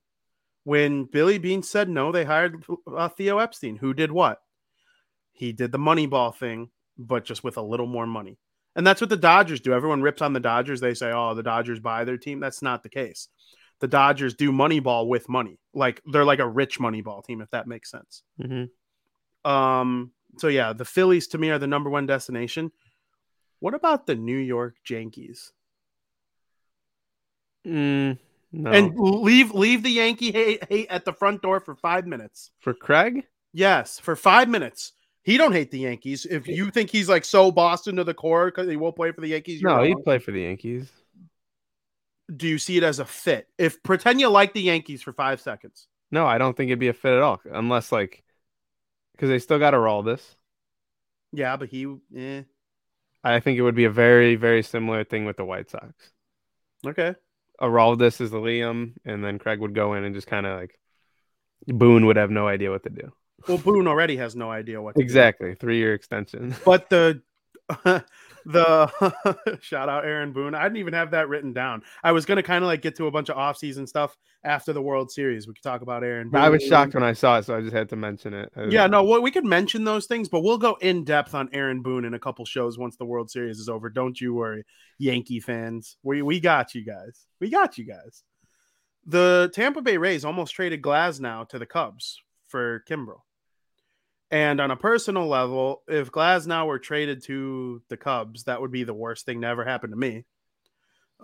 When 0.63 1.03
Billy 1.03 1.37
Beane 1.37 1.63
said 1.63 1.89
no, 1.89 2.13
they 2.13 2.23
hired 2.23 2.63
uh, 2.87 3.09
Theo 3.09 3.39
Epstein. 3.39 3.75
Who 3.75 3.93
did 3.93 4.09
what? 4.09 4.39
He 5.33 5.51
did 5.51 5.73
the 5.73 5.77
Moneyball 5.77 6.33
thing, 6.33 6.69
but 6.97 7.25
just 7.25 7.43
with 7.43 7.57
a 7.57 7.61
little 7.61 7.87
more 7.87 8.05
money. 8.05 8.37
And 8.75 8.85
that's 8.87 9.01
what 9.01 9.09
the 9.09 9.17
Dodgers 9.17 9.59
do. 9.59 9.73
Everyone 9.73 10.01
rips 10.01 10.21
on 10.21 10.33
the 10.33 10.39
Dodgers. 10.39 10.79
They 10.79 10.93
say, 10.93 11.11
"Oh, 11.11 11.33
the 11.33 11.43
Dodgers 11.43 11.79
buy 11.79 12.03
their 12.03 12.17
team." 12.17 12.39
That's 12.39 12.61
not 12.61 12.83
the 12.83 12.89
case. 12.89 13.27
The 13.79 13.87
Dodgers 13.87 14.35
do 14.35 14.51
Moneyball 14.51 15.07
with 15.07 15.29
money. 15.29 15.59
Like 15.73 16.01
they're 16.11 16.25
like 16.25 16.39
a 16.39 16.47
rich 16.47 16.79
Moneyball 16.79 17.23
team, 17.23 17.41
if 17.41 17.49
that 17.51 17.67
makes 17.67 17.89
sense. 17.91 18.23
Mm-hmm. 18.41 19.49
Um. 19.49 20.11
So 20.37 20.47
yeah, 20.47 20.73
the 20.73 20.85
Phillies 20.85 21.27
to 21.29 21.37
me 21.37 21.49
are 21.49 21.59
the 21.59 21.67
number 21.67 21.89
one 21.89 22.05
destination. 22.05 22.71
What 23.59 23.73
about 23.73 24.05
the 24.05 24.15
New 24.15 24.37
York 24.37 24.75
Yankees? 24.89 25.51
Mm, 27.67 28.17
no. 28.51 28.71
And 28.71 28.97
leave 28.97 29.51
leave 29.51 29.83
the 29.83 29.91
Yankee 29.91 30.31
hate, 30.31 30.63
hate 30.69 30.87
at 30.89 31.05
the 31.05 31.13
front 31.13 31.41
door 31.41 31.59
for 31.59 31.75
five 31.75 32.05
minutes. 32.05 32.51
for 32.59 32.73
Craig, 32.73 33.25
Yes, 33.53 33.99
for 33.99 34.15
five 34.15 34.47
minutes. 34.47 34.93
He 35.23 35.37
don't 35.37 35.51
hate 35.51 35.71
the 35.71 35.79
Yankees. 35.79 36.25
If 36.25 36.47
you 36.47 36.71
think 36.71 36.89
he's 36.89 37.09
like 37.09 37.25
so 37.25 37.51
Boston 37.51 37.97
to 37.97 38.03
the 38.03 38.13
core 38.13 38.45
because 38.45 38.67
he 38.67 38.77
won't 38.77 38.95
play 38.95 39.11
for 39.11 39.21
the 39.21 39.27
Yankees, 39.27 39.61
you're 39.61 39.69
no, 39.75 39.83
he'd 39.83 40.03
play 40.03 40.17
for 40.17 40.31
the 40.31 40.41
Yankees. 40.41 40.89
Do 42.35 42.47
you 42.47 42.57
see 42.57 42.77
it 42.77 42.83
as 42.83 42.99
a 42.99 43.05
fit? 43.05 43.47
If 43.57 43.81
pretend 43.83 44.19
you 44.19 44.29
like 44.29 44.53
the 44.53 44.61
Yankees 44.61 45.01
for 45.01 45.13
five 45.13 45.41
seconds. 45.41 45.87
No, 46.11 46.25
I 46.25 46.37
don't 46.37 46.55
think 46.55 46.69
it'd 46.69 46.79
be 46.79 46.87
a 46.87 46.93
fit 46.93 47.13
at 47.13 47.21
all, 47.21 47.41
unless 47.51 47.91
like 47.91 48.23
because 49.13 49.29
they 49.29 49.39
still 49.39 49.59
got 49.59 50.03
this. 50.03 50.35
Yeah, 51.31 51.57
but 51.57 51.69
he, 51.69 51.85
eh. 52.15 52.43
I 53.23 53.39
think 53.39 53.57
it 53.57 53.61
would 53.61 53.75
be 53.75 53.85
a 53.85 53.89
very, 53.89 54.35
very 54.35 54.63
similar 54.63 55.03
thing 55.03 55.25
with 55.25 55.37
the 55.37 55.45
White 55.45 55.69
Sox. 55.69 55.93
okay. 56.85 57.15
Aroldis 57.61 58.21
is 58.21 58.31
the 58.31 58.37
Liam, 58.37 58.93
and 59.03 59.23
then 59.23 59.37
Craig 59.37 59.59
would 59.59 59.75
go 59.75 59.93
in 59.95 60.05
and 60.05 60.15
just 60.15 60.27
kind 60.27 60.45
of 60.45 60.57
like 60.57 60.79
Boone 61.67 62.05
would 62.05 62.15
have 62.15 62.31
no 62.31 62.47
idea 62.47 62.71
what 62.71 62.83
to 62.83 62.89
do. 62.89 63.11
Well, 63.47 63.57
Boone 63.57 63.87
already 63.87 64.15
has 64.17 64.35
no 64.35 64.49
idea 64.49 64.81
what 64.81 64.95
to 64.95 64.99
do. 64.99 65.03
Exactly, 65.03 65.55
three 65.55 65.77
year 65.77 65.93
extension. 65.93 66.55
But 66.63 66.89
the 66.89 67.21
the 68.45 69.57
shout 69.61 69.89
out 69.89 70.05
Aaron 70.05 70.33
Boone. 70.33 70.55
I 70.55 70.63
didn't 70.63 70.77
even 70.77 70.93
have 70.93 71.11
that 71.11 71.29
written 71.29 71.53
down. 71.53 71.83
I 72.03 72.11
was 72.11 72.25
gonna 72.25 72.43
kind 72.43 72.63
of 72.63 72.67
like 72.67 72.81
get 72.81 72.95
to 72.97 73.07
a 73.07 73.11
bunch 73.11 73.29
of 73.29 73.37
off-season 73.37 73.87
stuff 73.87 74.17
after 74.43 74.73
the 74.73 74.81
World 74.81 75.11
Series. 75.11 75.47
We 75.47 75.53
could 75.53 75.63
talk 75.63 75.81
about 75.81 76.03
Aaron. 76.03 76.29
Boone. 76.29 76.41
I 76.41 76.49
was 76.49 76.63
shocked 76.63 76.93
when 76.93 77.03
I 77.03 77.13
saw 77.13 77.39
it, 77.39 77.45
so 77.45 77.55
I 77.55 77.61
just 77.61 77.73
had 77.73 77.89
to 77.89 77.95
mention 77.95 78.33
it. 78.33 78.51
Yeah, 78.69 78.83
like, 78.83 78.91
no, 78.91 79.03
well, 79.03 79.21
we 79.21 79.31
could 79.31 79.45
mention 79.45 79.83
those 79.83 80.05
things, 80.05 80.29
but 80.29 80.41
we'll 80.41 80.57
go 80.57 80.77
in 80.81 81.03
depth 81.03 81.33
on 81.35 81.49
Aaron 81.53 81.81
Boone 81.81 82.05
in 82.05 82.13
a 82.13 82.19
couple 82.19 82.45
shows 82.45 82.77
once 82.77 82.95
the 82.97 83.05
World 83.05 83.29
Series 83.29 83.59
is 83.59 83.69
over. 83.69 83.89
Don't 83.89 84.19
you 84.19 84.33
worry, 84.33 84.63
Yankee 84.97 85.39
fans. 85.39 85.97
We 86.03 86.21
we 86.21 86.39
got 86.39 86.75
you 86.75 86.83
guys. 86.85 87.25
We 87.39 87.49
got 87.49 87.77
you 87.77 87.85
guys. 87.85 88.23
The 89.05 89.49
Tampa 89.53 89.81
Bay 89.81 89.97
Rays 89.97 90.25
almost 90.25 90.53
traded 90.53 90.81
Glasnow 90.81 91.47
to 91.49 91.59
the 91.59 91.65
Cubs 91.65 92.21
for 92.47 92.83
Kimbrel. 92.89 93.21
And 94.31 94.61
on 94.61 94.69
a 94.69 94.75
personal 94.75 95.27
level, 95.27 95.81
if 95.87 96.11
Glasnow 96.11 96.67
were 96.67 96.79
traded 96.79 97.23
to 97.23 97.81
the 97.89 97.97
Cubs, 97.97 98.43
that 98.43 98.61
would 98.61 98.71
be 98.71 98.83
the 98.83 98.93
worst 98.93 99.25
thing 99.25 99.41
to 99.41 99.47
ever 99.47 99.65
happen 99.65 99.89
to 99.89 99.95
me. 99.95 100.25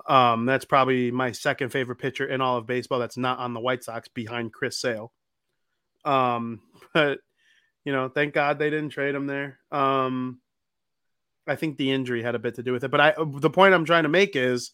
Um, 0.08 0.46
that's 0.46 0.66
probably 0.66 1.12
my 1.12 1.32
second 1.32 1.70
favorite 1.70 1.98
pitcher 1.98 2.26
in 2.26 2.42
all 2.42 2.58
of 2.58 2.66
baseball. 2.66 3.00
That's 3.00 3.18
not 3.18 3.40
on 3.40 3.54
the 3.54 3.60
White 3.60 3.84
Sox 3.84 4.08
behind 4.08 4.54
Chris 4.54 4.80
Sale. 4.80 5.14
Um, 6.04 6.62
but 6.94 7.20
you 7.84 7.94
know, 7.94 8.10
thank 8.10 8.34
God 8.34 8.58
they 8.58 8.70
didn't 8.72 8.90
trade 8.90 9.14
him 9.14 9.28
there. 9.28 9.60
Um, 9.72 10.42
I 11.48 11.56
think 11.56 11.78
the 11.78 11.92
injury 11.92 12.24
had 12.24 12.34
a 12.34 12.40
bit 12.40 12.56
to 12.56 12.64
do 12.64 12.74
with 12.74 12.84
it. 12.84 12.90
But 12.90 13.00
I, 13.00 13.14
the 13.18 13.52
point 13.52 13.76
I'm 13.76 13.86
trying 13.86 14.04
to 14.04 14.10
make 14.10 14.36
is, 14.36 14.72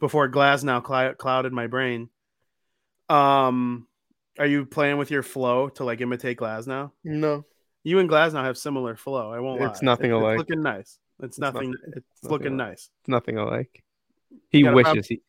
before 0.00 0.30
Glasnow 0.30 0.82
clou- 0.82 1.14
clouded 1.14 1.52
my 1.52 1.66
brain, 1.66 2.08
um, 3.10 3.86
are 4.38 4.46
you 4.46 4.64
playing 4.64 4.96
with 4.96 5.10
your 5.10 5.22
flow 5.22 5.68
to 5.70 5.84
like 5.84 6.00
imitate 6.00 6.38
Glasnow? 6.38 6.92
no, 7.04 7.44
You 7.86 8.00
and 8.00 8.10
Glasnow 8.10 8.42
have 8.42 8.58
similar 8.58 8.96
flow. 8.96 9.30
I 9.32 9.38
won't 9.38 9.60
lie. 9.60 9.68
It's 9.68 9.80
nothing 9.80 10.10
It's 10.10 10.20
alike. 10.20 10.38
looking 10.38 10.60
nice. 10.60 10.98
It's, 11.20 11.28
It's 11.28 11.38
nothing. 11.38 11.70
nothing- 11.70 11.92
It's, 11.96 12.06
nothing 12.24 12.30
looking 12.32 12.46
alike. 12.60 12.68
nice. 12.68 12.90
it's 13.00 13.08
nothing 13.08 13.38
alike. 13.38 13.84
He 14.50 14.62
got 14.62 14.70
a 14.76 14.82
prob- 14.82 14.96
wishes 14.96 15.06
he 15.08 15.20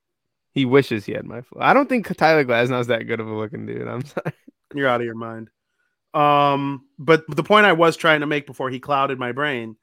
he 0.54 0.66
wishes 0.66 1.06
he 1.06 1.12
had 1.14 1.26
my 1.26 1.42
flow. 1.42 1.62
I 1.62 1.74
don't 1.76 1.88
think 1.88 2.08
Tyler 2.18 2.44
Glasnow's 2.44 2.88
that 2.88 3.04
good 3.04 3.20
of 3.20 3.28
a 3.28 3.34
looking 3.34 3.66
dude. 3.68 3.88
I'm 3.88 4.04
sorry. 4.06 4.34
You're 4.74 4.88
out 4.88 5.02
of 5.02 5.06
your 5.06 5.14
mind. 5.16 5.50
Um, 6.16 6.86
but 6.98 7.24
the 7.28 7.44
point 7.44 7.68
I 7.68 7.74
was 7.74 7.96
trying 7.96 8.22
to 8.22 8.26
make 8.26 8.48
before 8.48 8.70
he 8.72 8.80
clouded 8.80 9.20
my 9.20 9.34
brain 9.34 9.76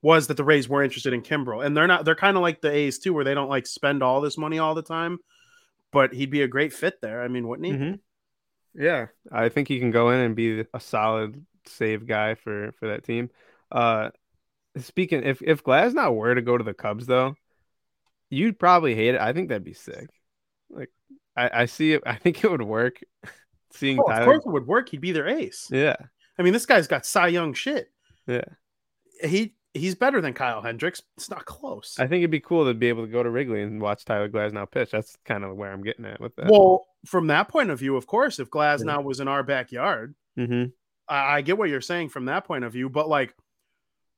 was 0.00 0.28
that 0.28 0.38
the 0.38 0.44
Rays 0.44 0.68
were 0.68 0.82
interested 0.82 1.12
in 1.12 1.20
Kimbrel, 1.22 1.64
and 1.64 1.76
they're 1.76 1.86
not. 1.86 2.04
They're 2.06 2.14
kind 2.14 2.36
of 2.38 2.42
like 2.42 2.62
the 2.62 2.70
A's 2.72 2.98
too, 2.98 3.12
where 3.12 3.24
they 3.24 3.34
don't 3.34 3.50
like 3.50 3.66
spend 3.66 4.02
all 4.02 4.20
this 4.22 4.38
money 4.38 4.58
all 4.58 4.74
the 4.74 4.82
time. 4.82 5.18
But 5.92 6.14
he'd 6.14 6.30
be 6.30 6.40
a 6.42 6.48
great 6.48 6.72
fit 6.72 7.02
there. 7.02 7.22
I 7.22 7.28
mean, 7.28 7.46
wouldn't 7.46 7.66
he? 7.66 7.72
Mhm. 7.74 7.98
Yeah, 8.74 9.08
I 9.30 9.50
think 9.50 9.68
he 9.68 9.78
can 9.78 9.90
go 9.90 10.08
in 10.10 10.20
and 10.20 10.34
be 10.34 10.64
a 10.72 10.80
solid 10.80 11.44
save 11.66 12.06
guy 12.06 12.34
for 12.34 12.72
for 12.78 12.88
that 12.88 13.04
team. 13.04 13.30
Uh, 13.70 14.10
speaking 14.78 15.22
if 15.24 15.42
if 15.42 15.62
Glasnow 15.64 16.14
were 16.14 16.34
to 16.34 16.42
go 16.42 16.56
to 16.58 16.64
the 16.64 16.74
Cubs 16.74 17.06
though, 17.06 17.34
you'd 18.30 18.58
probably 18.58 18.94
hate 18.94 19.14
it. 19.14 19.20
I 19.20 19.32
think 19.32 19.48
that'd 19.48 19.64
be 19.64 19.74
sick. 19.74 20.08
Like 20.70 20.90
I, 21.36 21.62
I 21.62 21.64
see 21.66 21.92
it. 21.92 22.02
I 22.06 22.16
think 22.16 22.42
it 22.44 22.50
would 22.50 22.62
work. 22.62 23.00
Seeing 23.72 23.98
Oh, 23.98 24.02
of 24.02 24.08
Tyler, 24.10 24.24
course 24.24 24.44
it 24.46 24.50
would 24.52 24.66
work. 24.66 24.88
He'd 24.90 25.00
be 25.00 25.12
their 25.12 25.28
ace. 25.28 25.68
yeah, 25.70 25.96
I 26.38 26.42
mean, 26.42 26.52
this 26.52 26.66
guy's 26.66 26.86
got 26.88 27.06
Cy 27.06 27.28
Young 27.28 27.54
shit. 27.54 27.90
yeah. 28.26 28.44
He 29.24 29.54
he's 29.72 29.94
better 29.94 30.20
than 30.20 30.34
Kyle 30.34 30.60
Hendricks. 30.60 31.00
It's 31.16 31.30
not 31.30 31.46
close. 31.46 31.96
I 31.98 32.06
think 32.06 32.20
it'd 32.20 32.30
be 32.30 32.40
cool 32.40 32.66
to 32.66 32.74
be 32.74 32.88
able 32.88 33.06
to 33.06 33.10
go 33.10 33.22
to 33.22 33.30
Wrigley 33.30 33.62
and 33.62 33.80
watch 33.80 34.04
Tyler 34.04 34.28
Glasnow 34.28 34.70
pitch. 34.70 34.90
That's 34.90 35.16
kind 35.24 35.44
of 35.44 35.56
where 35.56 35.72
I'm 35.72 35.82
getting 35.82 36.04
at 36.04 36.20
with 36.20 36.34
that. 36.36 36.50
well, 36.50 36.84
from 37.06 37.28
that 37.28 37.48
point 37.48 37.70
of 37.70 37.78
view, 37.78 37.96
of 37.96 38.06
course, 38.06 38.38
if 38.38 38.50
Glasnow 38.50 39.02
was 39.02 39.20
in 39.20 39.28
our 39.28 39.42
backyard, 39.42 40.14
hmm 40.36 40.64
I, 41.08 41.36
I 41.36 41.40
get 41.42 41.58
what 41.58 41.68
you're 41.68 41.80
saying 41.80 42.10
from 42.10 42.26
that 42.26 42.44
point 42.44 42.64
of 42.64 42.72
view, 42.72 42.88
but 42.88 43.08
like 43.08 43.34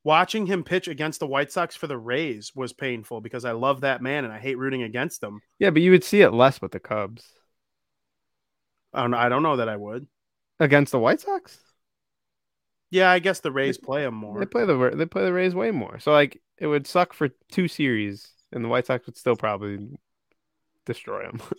watching 0.03 0.47
him 0.47 0.64
pitch 0.64 0.88
against 0.88 1.20
the 1.20 1.27
White 1.27 1.51
Sox 1.53 1.75
for 1.77 1.87
the 1.87 1.99
Rays 1.99 2.53
was 2.55 2.73
painful 2.73 3.20
because 3.20 3.44
I 3.44 3.53
love 3.53 3.81
that 3.83 4.03
man 4.03 4.25
and 4.25 4.33
I 4.33 4.38
hate 4.38 4.59
rooting 4.59 4.83
against 4.83 5.23
him. 5.23 5.40
yeah, 5.59 5.70
but 5.70 5.83
you 5.83 5.90
would 5.90 6.05
see 6.05 6.20
it 6.23 6.33
less 6.33 6.61
with 6.61 6.73
the 6.73 6.81
Cubs 6.81 7.25
I 8.92 9.03
don't, 9.03 9.14
I 9.14 9.29
don't 9.29 9.42
know 9.42 9.57
that 9.57 9.68
I 9.68 9.77
would. 9.77 10.07
against 10.61 10.92
the 10.92 11.01
White 11.01 11.20
Sox. 11.20 11.59
Yeah, 12.90 13.11
I 13.11 13.18
guess 13.18 13.40
the 13.40 13.51
Rays 13.51 13.77
play 13.77 14.03
them 14.03 14.14
more. 14.14 14.38
They 14.38 14.47
play 14.47 14.64
the 14.64 14.92
they 14.94 15.07
play 15.07 15.25
the 15.25 15.33
Rays 15.33 15.55
way 15.55 15.73
more. 15.73 15.99
So 15.99 16.12
like 16.12 16.40
it 16.59 16.68
would 16.68 16.87
suck 16.87 17.12
for 17.12 17.31
two 17.51 17.66
series, 17.66 18.31
and 18.53 18.64
the 18.64 18.68
White 18.68 18.87
Sox 18.87 19.05
would 19.07 19.16
still 19.16 19.35
probably 19.37 19.88
destroy 20.87 21.25
them. 21.25 21.40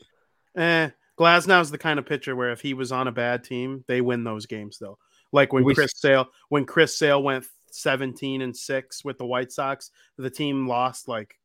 Eh, 0.57 0.89
Glasnow's 1.19 1.69
the 1.69 1.77
kind 1.77 1.99
of 1.99 2.05
pitcher 2.05 2.33
where 2.33 2.53
if 2.53 2.61
he 2.61 2.73
was 2.73 2.93
on 2.93 3.09
a 3.09 3.11
bad 3.11 3.43
team, 3.43 3.83
they 3.89 3.99
win 3.99 4.23
those 4.23 4.45
games 4.45 4.77
though. 4.79 4.97
Like 5.35 5.53
when 5.53 5.63
We- 5.63 5.75
Chris 5.75 5.91
Sale 5.95 6.27
when 6.49 6.65
Chris 6.65 6.97
Sale 6.97 7.21
went 7.21 7.45
17 7.71 8.41
and 8.41 8.55
6 8.55 9.03
with 9.05 9.17
the 9.17 9.25
White 9.25 9.51
Sox, 9.51 9.91
the 10.17 10.29
team 10.29 10.67
lost 10.67 11.07
like 11.07 11.37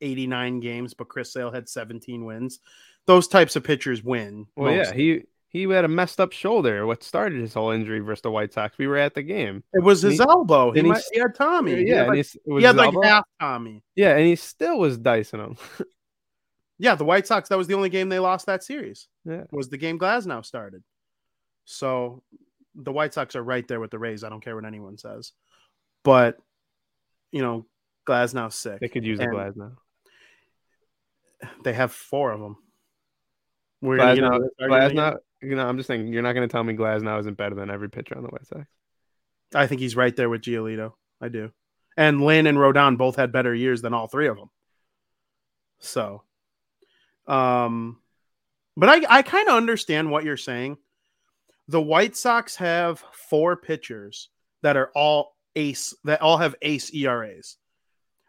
89 0.00 0.60
games, 0.60 0.94
but 0.94 1.08
Chris 1.08 1.32
Sale 1.32 1.50
had 1.50 1.68
17 1.68 2.24
wins. 2.24 2.60
Those 3.06 3.28
types 3.28 3.54
of 3.56 3.64
pitchers 3.64 4.02
win. 4.02 4.46
well, 4.56 4.72
yeah, 4.72 4.92
he 4.92 5.22
he 5.50 5.62
had 5.62 5.84
a 5.84 5.88
messed 5.88 6.20
up 6.20 6.32
shoulder. 6.32 6.86
What 6.86 7.02
started 7.02 7.40
his 7.40 7.54
whole 7.54 7.70
injury 7.70 8.00
versus 8.00 8.20
the 8.22 8.30
White 8.30 8.52
Sox? 8.52 8.76
We 8.76 8.86
were 8.86 8.98
at 8.98 9.14
the 9.14 9.22
game. 9.22 9.62
it 9.72 9.82
was 9.82 10.02
his 10.02 10.14
he- 10.14 10.20
elbow. 10.20 10.72
He, 10.72 10.80
and 10.80 10.86
he 10.86 10.92
might, 10.92 11.02
he 11.12 11.18
had 11.20 11.34
Tommy. 11.34 11.74
He 11.76 11.88
yeah, 11.88 11.94
had 11.94 11.98
and 12.00 12.08
like, 12.08 12.16
he's, 12.18 12.34
it 12.34 12.40
was 12.50 12.60
he 12.62 12.66
had 12.66 12.76
like 12.76 12.94
half 13.02 13.24
Tommy. 13.40 13.82
yeah, 13.96 14.10
and 14.16 14.26
he 14.26 14.36
still 14.36 14.78
was 14.78 14.96
dicing 14.98 15.40
him. 15.40 15.56
Yeah, 16.80 16.94
the 16.94 17.04
White 17.04 17.26
Sox, 17.26 17.48
that 17.48 17.58
was 17.58 17.66
the 17.66 17.74
only 17.74 17.88
game 17.88 18.08
they 18.08 18.20
lost 18.20 18.46
that 18.46 18.62
series. 18.62 19.08
yeah, 19.24 19.44
Was 19.50 19.68
the 19.68 19.76
game 19.76 19.98
Glasnow 19.98 20.44
started. 20.46 20.84
So 21.64 22.22
the 22.78 22.92
White 22.92 23.12
Sox 23.12 23.36
are 23.36 23.42
right 23.42 23.66
there 23.66 23.80
with 23.80 23.90
the 23.90 23.98
Rays. 23.98 24.24
I 24.24 24.28
don't 24.28 24.40
care 24.42 24.54
what 24.54 24.64
anyone 24.64 24.96
says. 24.96 25.32
But 26.04 26.38
you 27.32 27.42
know, 27.42 27.66
Glasnow's 28.06 28.54
sick. 28.54 28.80
they 28.80 28.88
could 28.88 29.04
use 29.04 29.20
And 29.20 29.32
Glasnow. 29.32 29.72
They 31.62 31.72
have 31.72 31.92
four 31.92 32.32
of 32.32 32.40
them. 32.40 32.56
We're 33.80 33.98
Glasnow, 33.98 34.36
into 34.36 34.48
this? 34.58 34.68
Glasnow. 34.68 35.16
You 35.42 35.54
know, 35.54 35.68
I'm 35.68 35.76
just 35.76 35.86
saying 35.86 36.08
you're 36.08 36.22
not 36.22 36.32
going 36.32 36.48
to 36.48 36.50
tell 36.52 36.64
me 36.64 36.74
Glasnow 36.74 37.20
isn't 37.20 37.36
better 37.36 37.54
than 37.54 37.70
every 37.70 37.90
pitcher 37.90 38.16
on 38.16 38.22
the 38.22 38.28
White 38.28 38.46
Sox. 38.46 38.64
I 39.54 39.66
think 39.66 39.80
he's 39.80 39.96
right 39.96 40.14
there 40.14 40.28
with 40.28 40.42
Giolito. 40.42 40.92
I 41.20 41.28
do. 41.28 41.50
And 41.96 42.20
Lynn 42.22 42.46
and 42.46 42.58
Rodon 42.58 42.96
both 42.96 43.16
had 43.16 43.32
better 43.32 43.54
years 43.54 43.82
than 43.82 43.94
all 43.94 44.08
three 44.08 44.28
of 44.28 44.36
them. 44.36 44.50
So, 45.80 46.22
Um, 47.26 48.00
but 48.76 48.88
I 48.88 49.18
I 49.18 49.22
kind 49.22 49.48
of 49.48 49.54
understand 49.54 50.10
what 50.10 50.24
you're 50.24 50.36
saying. 50.36 50.78
The 51.68 51.80
White 51.80 52.16
Sox 52.16 52.56
have 52.56 53.04
four 53.12 53.56
pitchers 53.56 54.30
that 54.62 54.76
are 54.76 54.90
all 54.94 55.36
ace 55.54 55.94
that 56.04 56.22
all 56.22 56.38
have 56.38 56.54
ace 56.62 56.92
ERAs. 56.92 57.56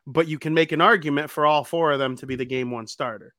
But 0.05 0.27
you 0.27 0.39
can 0.39 0.53
make 0.53 0.71
an 0.71 0.81
argument 0.81 1.29
for 1.29 1.45
all 1.45 1.63
four 1.63 1.91
of 1.91 1.99
them 1.99 2.17
to 2.17 2.25
be 2.25 2.35
the 2.35 2.45
game 2.45 2.71
one 2.71 2.87
starter. 2.87 3.33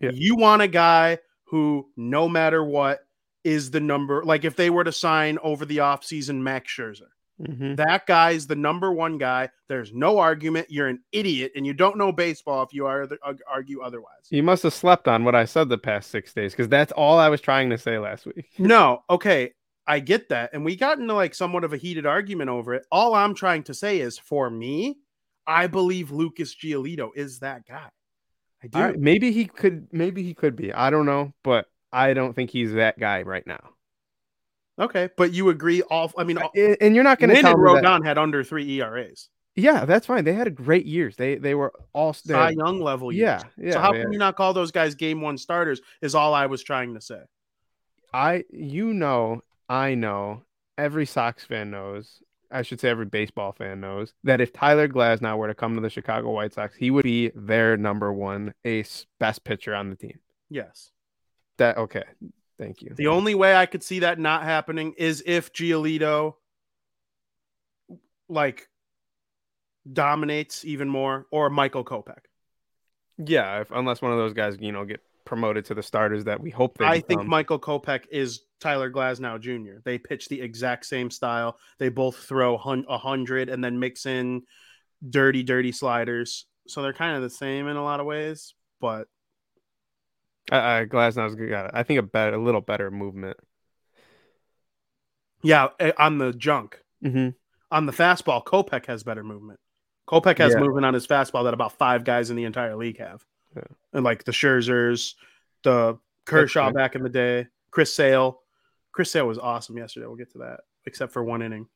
Yeah. 0.00 0.10
You 0.12 0.36
want 0.36 0.62
a 0.62 0.68
guy 0.68 1.18
who 1.44 1.88
no 1.96 2.28
matter 2.28 2.64
what 2.64 3.00
is 3.44 3.70
the 3.70 3.80
number 3.80 4.22
like 4.24 4.44
if 4.44 4.56
they 4.56 4.70
were 4.70 4.84
to 4.84 4.92
sign 4.92 5.38
over 5.42 5.64
the 5.64 5.78
offseason 5.78 6.36
Max 6.36 6.70
Scherzer. 6.72 7.08
Mhm. 7.40 7.76
That 7.76 8.06
guy's 8.06 8.46
the 8.46 8.56
number 8.56 8.92
one 8.92 9.18
guy. 9.18 9.48
There's 9.68 9.92
no 9.92 10.18
argument. 10.18 10.70
You're 10.70 10.88
an 10.88 11.02
idiot 11.12 11.52
and 11.56 11.66
you 11.66 11.72
don't 11.72 11.96
know 11.96 12.12
baseball 12.12 12.62
if 12.62 12.72
you 12.74 12.86
are 12.86 13.08
argue 13.48 13.80
otherwise. 13.80 14.28
You 14.30 14.42
must 14.42 14.62
have 14.64 14.74
slept 14.74 15.08
on 15.08 15.24
what 15.24 15.34
I 15.34 15.44
said 15.46 15.68
the 15.68 15.78
past 15.78 16.10
six 16.10 16.34
days 16.34 16.52
because 16.52 16.68
that's 16.68 16.92
all 16.92 17.18
I 17.18 17.28
was 17.28 17.40
trying 17.40 17.70
to 17.70 17.78
say 17.78 17.98
last 17.98 18.26
week. 18.26 18.46
No, 18.58 19.02
okay, 19.08 19.52
I 19.86 20.00
get 20.00 20.28
that. 20.28 20.50
And 20.52 20.64
we 20.64 20.76
got 20.76 20.98
into 20.98 21.14
like 21.14 21.34
somewhat 21.34 21.64
of 21.64 21.72
a 21.72 21.76
heated 21.76 22.06
argument 22.06 22.50
over 22.50 22.74
it. 22.74 22.84
All 22.92 23.14
I'm 23.14 23.34
trying 23.34 23.62
to 23.64 23.74
say 23.74 24.00
is 24.00 24.18
for 24.18 24.50
me, 24.50 24.98
I 25.46 25.66
believe 25.66 26.10
Lucas 26.10 26.54
Giolito 26.54 27.10
is 27.16 27.40
that 27.40 27.66
guy. 27.66 27.88
I 28.62 28.66
do. 28.66 28.78
Right, 28.78 28.98
maybe 28.98 29.32
he 29.32 29.46
could. 29.46 29.88
Maybe 29.90 30.22
he 30.22 30.34
could 30.34 30.54
be. 30.54 30.72
I 30.72 30.90
don't 30.90 31.06
know, 31.06 31.32
but 31.42 31.66
I 31.92 32.12
don't 32.12 32.34
think 32.34 32.50
he's 32.50 32.74
that 32.74 32.98
guy 32.98 33.22
right 33.22 33.46
now. 33.46 33.70
Okay, 34.80 35.10
but 35.16 35.32
you 35.32 35.50
agree 35.50 35.82
all 35.82 36.10
I 36.16 36.24
mean 36.24 36.38
all, 36.38 36.50
And 36.54 36.94
you're 36.94 37.04
not 37.04 37.18
going 37.18 37.30
to 37.30 37.40
tell 37.40 37.52
and 37.52 37.62
me 37.62 37.74
that- 37.74 37.84
Rodon 37.84 38.04
had 38.04 38.18
under 38.18 38.42
3 38.42 38.80
ERAs. 38.80 39.28
Yeah, 39.56 39.84
that's 39.84 40.06
fine. 40.06 40.24
They 40.24 40.32
had 40.32 40.46
a 40.46 40.50
great 40.50 40.86
years. 40.86 41.16
They 41.16 41.34
they 41.34 41.54
were 41.54 41.72
all 41.92 42.12
Cy 42.12 42.50
Young 42.50 42.80
level 42.80 43.12
years. 43.12 43.42
Yeah, 43.58 43.66
yeah. 43.66 43.72
so 43.72 43.80
how 43.80 43.92
can 43.92 44.12
you 44.12 44.18
not 44.18 44.36
call 44.36 44.54
those 44.54 44.70
guys 44.70 44.94
game 44.94 45.20
1 45.20 45.38
starters 45.38 45.80
is 46.00 46.14
all 46.14 46.32
I 46.34 46.46
was 46.46 46.62
trying 46.62 46.94
to 46.94 47.00
say. 47.00 47.20
I 48.14 48.44
you 48.50 48.94
know, 48.94 49.42
I 49.68 49.94
know, 49.94 50.44
every 50.78 51.04
Sox 51.04 51.44
fan 51.44 51.70
knows, 51.70 52.22
I 52.50 52.62
should 52.62 52.80
say 52.80 52.88
every 52.88 53.06
baseball 53.06 53.52
fan 53.52 53.80
knows 53.80 54.14
that 54.24 54.40
if 54.40 54.52
Tyler 54.52 54.88
Glasnow 54.88 55.36
were 55.36 55.48
to 55.48 55.54
come 55.54 55.74
to 55.74 55.80
the 55.80 55.90
Chicago 55.90 56.30
White 56.30 56.54
Sox, 56.54 56.74
he 56.74 56.90
would 56.90 57.04
be 57.04 57.30
their 57.34 57.76
number 57.76 58.12
one 58.12 58.54
ace 58.64 59.06
best 59.18 59.44
pitcher 59.44 59.74
on 59.74 59.90
the 59.90 59.96
team. 59.96 60.20
Yes. 60.48 60.90
That 61.58 61.76
okay. 61.76 62.04
Thank 62.60 62.82
you. 62.82 62.92
The 62.94 63.06
only 63.06 63.34
way 63.34 63.56
I 63.56 63.64
could 63.64 63.82
see 63.82 64.00
that 64.00 64.18
not 64.18 64.42
happening 64.42 64.92
is 64.98 65.22
if 65.24 65.50
Giolito 65.50 66.34
like 68.28 68.68
dominates 69.90 70.64
even 70.66 70.86
more 70.86 71.26
or 71.32 71.48
Michael 71.48 71.84
Kopech. 71.84 72.20
Yeah, 73.16 73.62
if, 73.62 73.70
unless 73.70 74.02
one 74.02 74.12
of 74.12 74.18
those 74.18 74.34
guys, 74.34 74.58
you 74.60 74.72
know, 74.72 74.84
get 74.84 75.00
promoted 75.24 75.64
to 75.66 75.74
the 75.74 75.82
starters 75.82 76.24
that 76.24 76.38
we 76.38 76.50
hope 76.50 76.76
they 76.76 76.84
I 76.84 77.00
think. 77.00 77.24
Michael 77.24 77.58
Kopech 77.58 78.04
is 78.10 78.42
Tyler 78.60 78.90
Glasnow 78.90 79.40
Jr. 79.40 79.80
They 79.82 79.96
pitch 79.96 80.28
the 80.28 80.42
exact 80.42 80.84
same 80.84 81.10
style. 81.10 81.56
They 81.78 81.88
both 81.88 82.16
throw 82.16 82.58
hun- 82.58 82.84
a 82.90 82.98
hundred 82.98 83.48
and 83.48 83.64
then 83.64 83.78
mix 83.78 84.04
in 84.04 84.42
dirty, 85.08 85.42
dirty 85.42 85.72
sliders. 85.72 86.44
So 86.68 86.82
they're 86.82 86.92
kind 86.92 87.16
of 87.16 87.22
the 87.22 87.30
same 87.30 87.68
in 87.68 87.76
a 87.76 87.82
lot 87.82 88.00
of 88.00 88.06
ways, 88.06 88.54
but 88.82 89.08
uh, 90.50 90.54
uh, 90.54 90.84
Glasnow's 90.84 91.34
got, 91.34 91.70
I 91.74 91.82
think, 91.82 91.98
a 91.98 92.02
better, 92.02 92.36
a 92.36 92.42
little 92.42 92.60
better 92.60 92.90
movement. 92.90 93.36
yeah, 95.42 95.68
eh, 95.78 95.92
on 95.98 96.18
the 96.18 96.32
junk, 96.32 96.80
Mm-hmm. 97.04 97.30
on 97.70 97.86
the 97.86 97.92
fastball, 97.92 98.44
Kopech 98.44 98.84
has 98.86 99.02
better 99.02 99.24
movement. 99.24 99.58
Kopech 100.08 100.36
has 100.38 100.52
Yeah. 100.52 100.60
movement 100.60 100.84
on 100.84 100.92
his 100.94 101.06
fastball 101.06 101.44
that 101.44 101.54
about 101.54 101.72
five 101.72 102.04
guys 102.04 102.28
in 102.30 102.36
the 102.36 102.44
entire 102.44 102.76
league 102.76 102.98
have. 102.98 103.24
Yeah. 103.56 103.62
And 103.94 104.04
like 104.04 104.24
the 104.24 104.32
Scherzers, 104.32 105.14
the 105.62 105.98
Kershaw 106.26 106.72
back 106.72 106.94
in 106.94 107.02
the 107.02 107.08
day, 107.08 107.46
Chris 107.70 107.94
Sale. 107.94 108.40
Chris 108.92 109.10
Sale 109.10 109.26
was 109.26 109.38
awesome 109.38 109.78
yesterday. 109.78 110.06
We'll 110.06 110.16
get 110.16 110.32
to 110.32 110.38
that, 110.38 110.60
except 110.84 111.12
for 111.12 111.24
one 111.24 111.40
inning. 111.42 111.68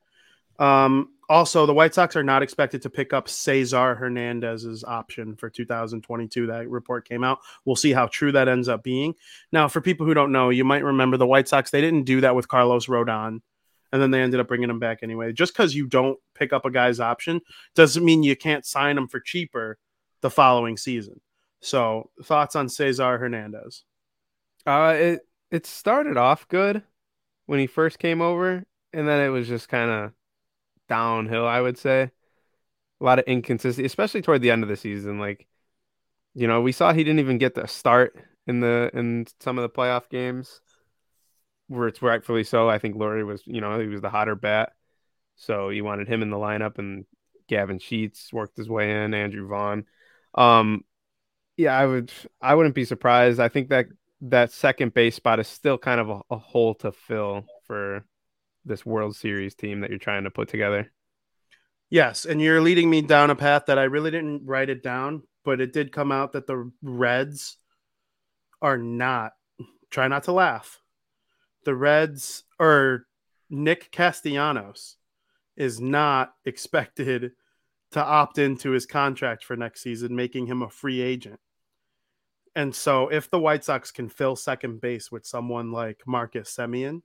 Um, 0.58 1.13
also, 1.28 1.66
the 1.66 1.74
White 1.74 1.94
Sox 1.94 2.16
are 2.16 2.22
not 2.22 2.42
expected 2.42 2.82
to 2.82 2.90
pick 2.90 3.12
up 3.12 3.28
Cesar 3.28 3.94
Hernandez's 3.94 4.84
option 4.84 5.36
for 5.36 5.48
2022. 5.48 6.46
That 6.46 6.68
report 6.68 7.08
came 7.08 7.24
out. 7.24 7.38
We'll 7.64 7.76
see 7.76 7.92
how 7.92 8.06
true 8.06 8.32
that 8.32 8.48
ends 8.48 8.68
up 8.68 8.82
being. 8.82 9.14
Now, 9.52 9.68
for 9.68 9.80
people 9.80 10.06
who 10.06 10.14
don't 10.14 10.32
know, 10.32 10.50
you 10.50 10.64
might 10.64 10.84
remember 10.84 11.16
the 11.16 11.26
White 11.26 11.48
Sox, 11.48 11.70
they 11.70 11.80
didn't 11.80 12.04
do 12.04 12.20
that 12.22 12.34
with 12.34 12.48
Carlos 12.48 12.86
Rodon, 12.86 13.40
and 13.92 14.02
then 14.02 14.10
they 14.10 14.20
ended 14.20 14.40
up 14.40 14.48
bringing 14.48 14.70
him 14.70 14.78
back 14.78 14.98
anyway. 15.02 15.32
Just 15.32 15.52
because 15.52 15.74
you 15.74 15.86
don't 15.86 16.18
pick 16.34 16.52
up 16.52 16.64
a 16.64 16.70
guy's 16.70 17.00
option 17.00 17.40
doesn't 17.74 18.04
mean 18.04 18.22
you 18.22 18.36
can't 18.36 18.66
sign 18.66 18.98
him 18.98 19.08
for 19.08 19.20
cheaper 19.20 19.78
the 20.20 20.30
following 20.30 20.76
season. 20.76 21.20
So, 21.60 22.10
thoughts 22.22 22.56
on 22.56 22.68
Cesar 22.68 23.18
Hernandez? 23.18 23.84
Uh, 24.66 24.94
it 24.96 25.20
it 25.50 25.66
started 25.66 26.16
off 26.16 26.48
good 26.48 26.82
when 27.46 27.58
he 27.58 27.66
first 27.66 27.98
came 27.98 28.20
over, 28.20 28.64
and 28.92 29.08
then 29.08 29.20
it 29.20 29.28
was 29.28 29.48
just 29.48 29.68
kind 29.68 29.90
of 29.90 30.12
downhill. 30.88 31.46
I 31.46 31.60
would 31.60 31.78
say 31.78 32.10
a 33.00 33.04
lot 33.04 33.18
of 33.18 33.24
inconsistency, 33.26 33.84
especially 33.84 34.22
toward 34.22 34.42
the 34.42 34.50
end 34.50 34.62
of 34.62 34.68
the 34.68 34.76
season. 34.76 35.18
Like, 35.18 35.46
you 36.34 36.46
know, 36.46 36.60
we 36.60 36.72
saw 36.72 36.92
he 36.92 37.04
didn't 37.04 37.20
even 37.20 37.38
get 37.38 37.54
the 37.54 37.66
start 37.66 38.16
in 38.46 38.60
the 38.60 38.90
in 38.94 39.26
some 39.40 39.58
of 39.58 39.62
the 39.62 39.68
playoff 39.68 40.08
games, 40.08 40.60
where 41.68 41.88
it's 41.88 42.02
rightfully 42.02 42.44
so. 42.44 42.68
I 42.68 42.78
think 42.78 42.96
Leury 42.96 43.26
was, 43.26 43.42
you 43.46 43.60
know, 43.60 43.78
he 43.78 43.86
was 43.86 44.00
the 44.00 44.10
hotter 44.10 44.34
bat, 44.34 44.72
so 45.36 45.70
you 45.70 45.84
wanted 45.84 46.08
him 46.08 46.22
in 46.22 46.30
the 46.30 46.36
lineup, 46.36 46.78
and 46.78 47.04
Gavin 47.48 47.78
Sheets 47.78 48.32
worked 48.32 48.56
his 48.56 48.68
way 48.68 49.04
in, 49.04 49.14
Andrew 49.14 49.46
Vaughn. 49.46 49.86
Um, 50.34 50.84
yeah, 51.56 51.76
I 51.76 51.86
would, 51.86 52.12
I 52.40 52.54
wouldn't 52.54 52.74
be 52.74 52.84
surprised. 52.84 53.38
I 53.38 53.48
think 53.48 53.68
that 53.68 53.86
that 54.22 54.50
second 54.52 54.94
base 54.94 55.14
spot 55.14 55.40
is 55.40 55.46
still 55.46 55.78
kind 55.78 56.00
of 56.00 56.10
a, 56.10 56.20
a 56.30 56.38
hole 56.38 56.74
to 56.76 56.92
fill 56.92 57.44
for 57.66 58.04
this 58.64 58.86
World 58.86 59.16
Series 59.16 59.54
team 59.54 59.80
that 59.80 59.90
you're 59.90 59.98
trying 59.98 60.24
to 60.24 60.30
put 60.30 60.48
together. 60.48 60.90
Yes, 61.90 62.24
and 62.24 62.40
you're 62.40 62.60
leading 62.60 62.90
me 62.90 63.02
down 63.02 63.30
a 63.30 63.36
path 63.36 63.66
that 63.66 63.78
I 63.78 63.84
really 63.84 64.10
didn't 64.10 64.46
write 64.46 64.70
it 64.70 64.82
down, 64.82 65.22
but 65.44 65.60
it 65.60 65.72
did 65.72 65.92
come 65.92 66.10
out 66.10 66.32
that 66.32 66.46
the 66.46 66.70
Reds 66.82 67.58
are 68.62 68.78
not. 68.78 69.32
Try 69.90 70.08
not 70.08 70.24
to 70.24 70.32
laugh. 70.32 70.80
The 71.64 71.74
Reds 71.74 72.44
or 72.58 73.06
Nick 73.50 73.92
Castellanos 73.92 74.96
is 75.56 75.80
not 75.80 76.34
expected 76.44 77.32
to 77.92 78.02
opt 78.02 78.38
into 78.38 78.70
his 78.70 78.86
contract 78.86 79.44
for 79.44 79.56
next 79.56 79.82
season, 79.82 80.16
making 80.16 80.46
him 80.46 80.62
a 80.62 80.70
free 80.70 81.00
agent. 81.00 81.38
And 82.56 82.74
so, 82.74 83.08
if 83.08 83.30
the 83.30 83.38
White 83.38 83.64
Sox 83.64 83.90
can 83.90 84.08
fill 84.08 84.36
second 84.36 84.80
base 84.80 85.12
with 85.12 85.26
someone 85.26 85.70
like 85.70 86.02
Marcus 86.06 86.54
Semien, 86.56 87.02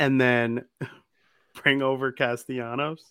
and 0.00 0.20
then 0.20 0.64
bring 1.62 1.80
over 1.82 2.10
Castellanos, 2.10 3.04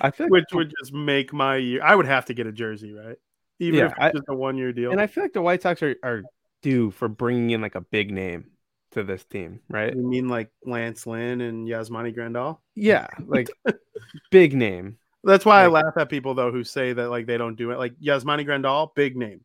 I 0.00 0.12
feel 0.12 0.26
like, 0.26 0.30
which 0.32 0.44
would 0.52 0.72
just 0.78 0.92
make 0.92 1.32
my 1.32 1.56
year. 1.56 1.82
I 1.82 1.94
would 1.96 2.06
have 2.06 2.26
to 2.26 2.34
get 2.34 2.46
a 2.46 2.52
jersey, 2.52 2.92
right? 2.92 3.16
Even 3.58 3.78
Yeah, 3.80 3.86
if 3.86 3.92
it's 3.92 4.00
I- 4.00 4.12
just 4.12 4.24
a 4.28 4.34
one 4.34 4.56
year 4.56 4.72
deal. 4.72 4.92
and 4.92 5.00
I 5.00 5.08
feel 5.08 5.24
like 5.24 5.32
the 5.32 5.42
White 5.42 5.62
Sox 5.62 5.82
are, 5.82 5.96
are 6.04 6.22
due 6.62 6.92
for 6.92 7.08
bringing 7.08 7.50
in 7.50 7.60
like 7.60 7.74
a 7.74 7.80
big 7.80 8.12
name 8.12 8.50
to 8.92 9.02
this 9.02 9.24
team, 9.24 9.60
right? 9.68 9.94
you 9.94 10.06
mean 10.08 10.28
like 10.28 10.50
Lance 10.64 11.06
Lynn 11.06 11.40
and 11.40 11.66
Yasmani 11.66 12.16
Grandal? 12.16 12.58
Yeah, 12.74 13.08
like 13.26 13.48
big 14.30 14.54
name. 14.54 14.98
That's 15.24 15.44
why 15.44 15.62
I 15.62 15.66
laugh 15.66 15.94
at 15.96 16.08
people 16.08 16.34
though 16.34 16.52
who 16.52 16.62
say 16.64 16.92
that 16.92 17.10
like 17.10 17.26
they 17.26 17.36
don't 17.36 17.56
do 17.56 17.70
it. 17.72 17.78
Like 17.78 17.94
Yasmani 18.00 18.46
Grandal, 18.46 18.94
big 18.94 19.16
name, 19.16 19.40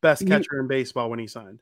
best 0.00 0.22
He- 0.22 0.28
catcher 0.28 0.60
in 0.60 0.68
baseball 0.68 1.10
when 1.10 1.18
he 1.18 1.26
signed. 1.26 1.60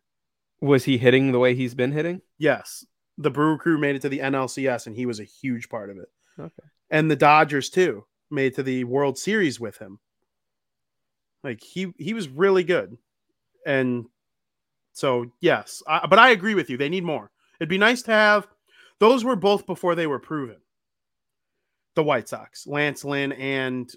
Was 0.61 0.85
he 0.85 0.99
hitting 0.99 1.33
the 1.33 1.39
way 1.41 1.55
he's 1.55 1.75
been 1.75 1.91
hitting? 1.93 2.21
Yes, 2.39 2.85
the 3.19 3.31
Brew 3.31 3.59
Crew 3.59 3.79
made 3.79 3.97
it 3.97 4.03
to 4.03 4.09
the 4.09 4.21
NLCS, 4.21 4.87
and 4.87 4.97
he 4.97 5.07
was 5.07 5.21
a 5.21 5.25
huge 5.25 5.69
part 5.69 5.91
of 5.91 5.99
it. 5.99 6.09
Okay. 6.39 6.51
And 6.91 7.11
the 7.11 7.17
Dodgers 7.17 7.71
too 7.71 8.05
made 8.31 8.53
it 8.53 8.55
to 8.57 8.63
the 8.63 8.85
World 8.85 9.19
Series 9.19 9.61
with 9.61 9.79
him. 9.79 9.99
Like 11.45 11.63
he 11.63 11.93
he 11.99 12.15
was 12.15 12.29
really 12.29 12.65
good, 12.65 12.97
and 13.67 14.07
so 14.93 15.33
yes, 15.41 15.83
I, 15.87 16.07
but 16.07 16.19
I 16.19 16.31
agree 16.31 16.55
with 16.55 16.71
you. 16.71 16.77
They 16.77 16.89
need 16.89 17.05
more. 17.05 17.31
It'd 17.59 17.69
be 17.69 17.79
nice 17.79 18.03
to 18.03 18.13
have. 18.13 18.47
Those 19.01 19.25
were 19.25 19.37
both 19.37 19.67
before 19.67 19.95
they 19.95 20.07
were 20.07 20.21
proven. 20.21 20.59
The 21.95 22.05
White 22.05 22.29
Sox, 22.29 22.67
Lance 22.67 23.05
Lynn 23.05 23.33
and 23.33 23.91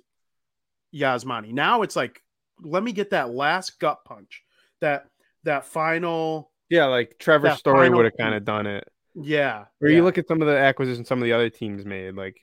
Yasmani. 0.93 1.53
Now 1.53 1.83
it's 1.83 1.95
like, 1.95 2.21
let 2.61 2.83
me 2.83 2.91
get 2.91 3.11
that 3.11 3.29
last 3.29 3.79
gut 3.79 4.03
punch. 4.05 4.43
That 4.81 5.07
that 5.43 5.65
final, 5.65 6.51
Yeah, 6.69 6.85
like 6.85 7.17
Trevor 7.19 7.51
Story 7.51 7.89
would 7.89 8.05
have 8.05 8.17
kind 8.17 8.33
of 8.33 8.43
done 8.43 8.65
it. 8.65 8.87
Yeah. 9.15 9.65
Or 9.81 9.87
yeah. 9.89 9.97
you 9.97 10.03
look 10.03 10.17
at 10.17 10.27
some 10.27 10.41
of 10.41 10.47
the 10.47 10.57
acquisitions 10.57 11.07
some 11.07 11.19
of 11.19 11.23
the 11.23 11.33
other 11.33 11.49
teams 11.49 11.85
made, 11.85 12.15
like 12.15 12.37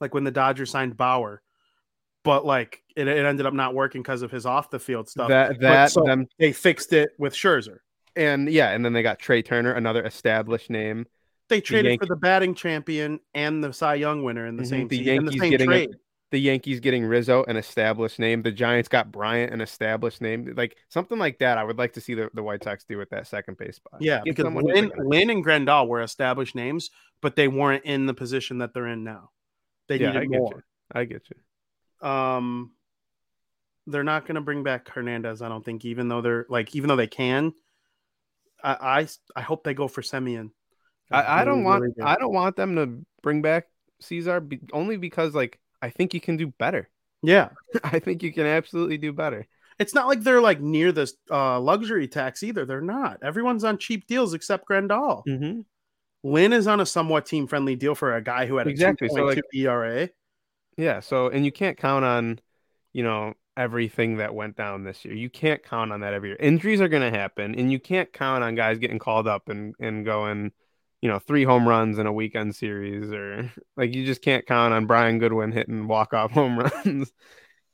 like 0.00 0.14
when 0.14 0.24
the 0.24 0.30
Dodgers 0.30 0.70
signed 0.70 0.96
Bauer, 0.96 1.42
but 2.24 2.44
like 2.44 2.82
it, 2.96 3.06
it 3.06 3.24
ended 3.24 3.46
up 3.46 3.54
not 3.54 3.74
working 3.74 4.02
because 4.02 4.22
of 4.22 4.30
his 4.30 4.46
off 4.46 4.70
the 4.70 4.78
field 4.78 5.08
stuff. 5.08 5.28
that 5.28 5.60
that 5.60 5.90
so 5.90 6.02
them 6.02 6.26
they 6.38 6.52
fixed 6.52 6.92
it 6.92 7.10
with 7.18 7.34
Scherzer. 7.34 7.78
and 8.16 8.48
yeah, 8.50 8.70
and 8.70 8.84
then 8.84 8.92
they 8.92 9.02
got 9.02 9.18
Trea 9.18 9.42
Turner, 9.42 9.72
another 9.72 10.04
established 10.04 10.70
name. 10.70 11.06
They 11.48 11.60
traded 11.60 11.90
Yank- 11.90 12.00
for 12.00 12.06
the 12.06 12.16
batting 12.16 12.54
champion 12.54 13.20
and 13.34 13.62
the 13.62 13.72
Cy 13.72 13.96
Young 13.96 14.22
winner 14.24 14.46
in 14.46 14.56
the 14.56 14.62
Mhm, 14.62 14.66
same 14.68 14.88
the 14.88 14.98
in 14.98 15.04
the 15.04 15.10
Yankees 15.32 15.40
same 15.40 15.50
getting 15.50 15.66
trade. 15.66 15.90
The 16.34 16.40
Yankees 16.40 16.80
getting 16.80 17.04
Rizzo 17.04 17.44
an 17.44 17.56
established 17.56 18.18
name, 18.18 18.42
the 18.42 18.50
Giants 18.50 18.88
got 18.88 19.12
Bryant 19.12 19.52
an 19.52 19.60
established 19.60 20.20
name, 20.20 20.52
like 20.56 20.76
something 20.88 21.16
like 21.16 21.38
that. 21.38 21.58
I 21.58 21.62
would 21.62 21.78
like 21.78 21.92
to 21.92 22.00
see 22.00 22.14
the, 22.14 22.28
the 22.34 22.42
White 22.42 22.64
Sox 22.64 22.82
do 22.82 22.98
with 22.98 23.10
that 23.10 23.28
second 23.28 23.56
base 23.56 23.76
spot. 23.76 24.00
Yeah, 24.02 24.20
Get 24.24 24.34
because 24.34 24.52
Lynn, 24.52 24.90
Lynn 24.98 25.30
and 25.30 25.44
Grandal 25.44 25.86
were 25.86 26.02
established 26.02 26.56
names, 26.56 26.90
but 27.22 27.36
they 27.36 27.46
weren't 27.46 27.84
in 27.84 28.06
the 28.06 28.14
position 28.14 28.58
that 28.58 28.74
they're 28.74 28.88
in 28.88 29.04
now. 29.04 29.30
They 29.86 30.00
yeah, 30.00 30.10
needed 30.10 30.32
get 30.32 30.40
more. 30.40 30.54
you. 30.56 30.62
I 30.92 31.04
get 31.04 31.22
you. 31.30 32.08
Um, 32.08 32.72
they're 33.86 34.02
not 34.02 34.26
going 34.26 34.34
to 34.34 34.40
bring 34.40 34.64
back 34.64 34.88
Hernandez. 34.88 35.40
I 35.40 35.48
don't 35.48 35.64
think, 35.64 35.84
even 35.84 36.08
though 36.08 36.20
they're 36.20 36.46
like, 36.48 36.74
even 36.74 36.88
though 36.88 36.96
they 36.96 37.06
can. 37.06 37.52
I 38.60 38.72
I, 38.80 39.08
I 39.36 39.42
hope 39.42 39.62
they 39.62 39.74
go 39.74 39.86
for 39.86 40.02
Semien. 40.02 40.50
I, 41.12 41.42
I 41.42 41.44
don't 41.44 41.58
really, 41.58 41.64
want 41.64 41.82
really. 41.82 42.02
I 42.02 42.16
don't 42.16 42.34
want 42.34 42.56
them 42.56 42.74
to 42.74 43.06
bring 43.22 43.40
back 43.40 43.66
Cesar 44.00 44.40
be, 44.40 44.58
only 44.72 44.96
because 44.96 45.32
like 45.32 45.60
I 45.84 45.90
think 45.90 46.14
you 46.14 46.20
can 46.20 46.36
do 46.36 46.46
better. 46.48 46.88
Yeah, 47.22 47.50
I 47.84 47.98
think 47.98 48.22
you 48.22 48.32
can 48.32 48.46
absolutely 48.46 48.98
do 48.98 49.12
better. 49.12 49.46
it's 49.78 49.94
not 49.94 50.06
like 50.06 50.22
they're 50.22 50.40
like 50.40 50.60
near 50.60 50.92
this 50.92 51.14
uh, 51.30 51.60
luxury 51.60 52.08
tax 52.08 52.42
either. 52.42 52.64
They're 52.64 52.80
not. 52.80 53.18
Everyone's 53.22 53.64
on 53.64 53.78
cheap 53.78 54.06
deals 54.06 54.34
except 54.34 54.68
Grandal. 54.68 55.22
Mm-hmm. 55.28 55.60
Lynn 56.22 56.52
is 56.52 56.66
on 56.66 56.80
a 56.80 56.86
somewhat 56.86 57.26
team 57.26 57.46
friendly 57.46 57.76
deal 57.76 57.94
for 57.94 58.16
a 58.16 58.22
guy 58.22 58.46
who 58.46 58.56
had 58.56 58.66
Exactly, 58.66 59.08
so, 59.08 59.24
like- 59.24 59.42
ERA. 59.54 60.08
Yeah. 60.78 61.00
So 61.00 61.28
and 61.28 61.44
you 61.44 61.52
can't 61.52 61.76
count 61.76 62.04
on, 62.04 62.40
you 62.92 63.02
know, 63.02 63.34
everything 63.56 64.16
that 64.16 64.34
went 64.34 64.56
down 64.56 64.84
this 64.84 65.04
year. 65.04 65.14
You 65.14 65.30
can't 65.30 65.62
count 65.62 65.92
on 65.92 66.00
that 66.00 66.14
every 66.14 66.30
year. 66.30 66.38
Injuries 66.40 66.80
are 66.80 66.88
going 66.88 67.12
to 67.12 67.16
happen, 67.16 67.54
and 67.54 67.70
you 67.70 67.78
can't 67.78 68.12
count 68.12 68.42
on 68.42 68.54
guys 68.54 68.78
getting 68.78 68.98
called 68.98 69.28
up 69.28 69.48
and 69.48 69.74
and 69.78 70.04
going, 70.04 70.50
you 71.04 71.10
know, 71.10 71.18
three 71.18 71.44
home 71.44 71.68
runs 71.68 71.98
in 71.98 72.06
a 72.06 72.12
weekend 72.12 72.56
series 72.56 73.12
or 73.12 73.52
like 73.76 73.94
you 73.94 74.06
just 74.06 74.22
can't 74.22 74.46
count 74.46 74.72
on 74.72 74.86
Brian 74.86 75.18
Goodwin 75.18 75.52
hitting 75.52 75.86
walk 75.86 76.14
off 76.14 76.30
home 76.32 76.58
runs. 76.58 77.12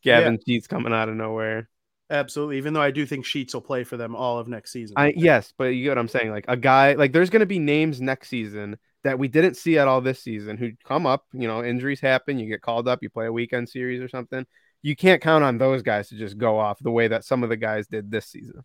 Gavin 0.03 0.41
Sheets 0.45 0.67
coming 0.67 0.93
out 0.93 1.09
of 1.09 1.15
nowhere. 1.15 1.69
Absolutely. 2.11 2.57
Even 2.57 2.75
though 2.75 2.83
I 2.83 2.91
do 2.91 3.07
think 3.07 3.25
Sheets 3.25 3.55
will 3.55 3.61
play 3.61 3.85
for 3.85 3.97
them 3.97 4.17
all 4.17 4.41
of 4.41 4.49
next 4.49 4.73
season. 4.73 4.95
I 4.99 5.13
yes, 5.15 5.53
but 5.57 5.67
you 5.67 5.85
get 5.85 5.91
what 5.91 5.99
I'm 5.99 6.09
saying. 6.09 6.33
Like 6.33 6.47
a 6.49 6.57
guy, 6.57 6.95
like 6.95 7.13
there's 7.13 7.31
going 7.31 7.41
to 7.41 7.47
be 7.47 7.61
names 7.61 8.01
next 8.01 8.31
season 8.31 8.77
that 9.05 9.17
we 9.17 9.29
didn't 9.29 9.55
see 9.55 9.79
at 9.79 9.87
all 9.87 10.01
this 10.01 10.21
season 10.21 10.57
who 10.57 10.73
come 10.85 11.07
up. 11.07 11.25
You 11.33 11.47
know, 11.47 11.63
injuries 11.63 12.01
happen. 12.01 12.37
You 12.41 12.49
get 12.49 12.63
called 12.63 12.89
up. 12.89 12.99
You 13.01 13.11
play 13.11 13.27
a 13.27 13.33
weekend 13.33 13.69
series 13.69 14.01
or 14.01 14.09
something. 14.09 14.45
You 14.83 14.97
can't 14.97 15.23
count 15.23 15.45
on 15.45 15.57
those 15.57 15.83
guys 15.83 16.09
to 16.09 16.17
just 16.17 16.37
go 16.37 16.59
off 16.59 16.81
the 16.81 16.91
way 16.91 17.07
that 17.07 17.25
some 17.25 17.45
of 17.45 17.49
the 17.49 17.57
guys 17.57 17.87
did 17.87 18.11
this 18.11 18.27
season. 18.27 18.65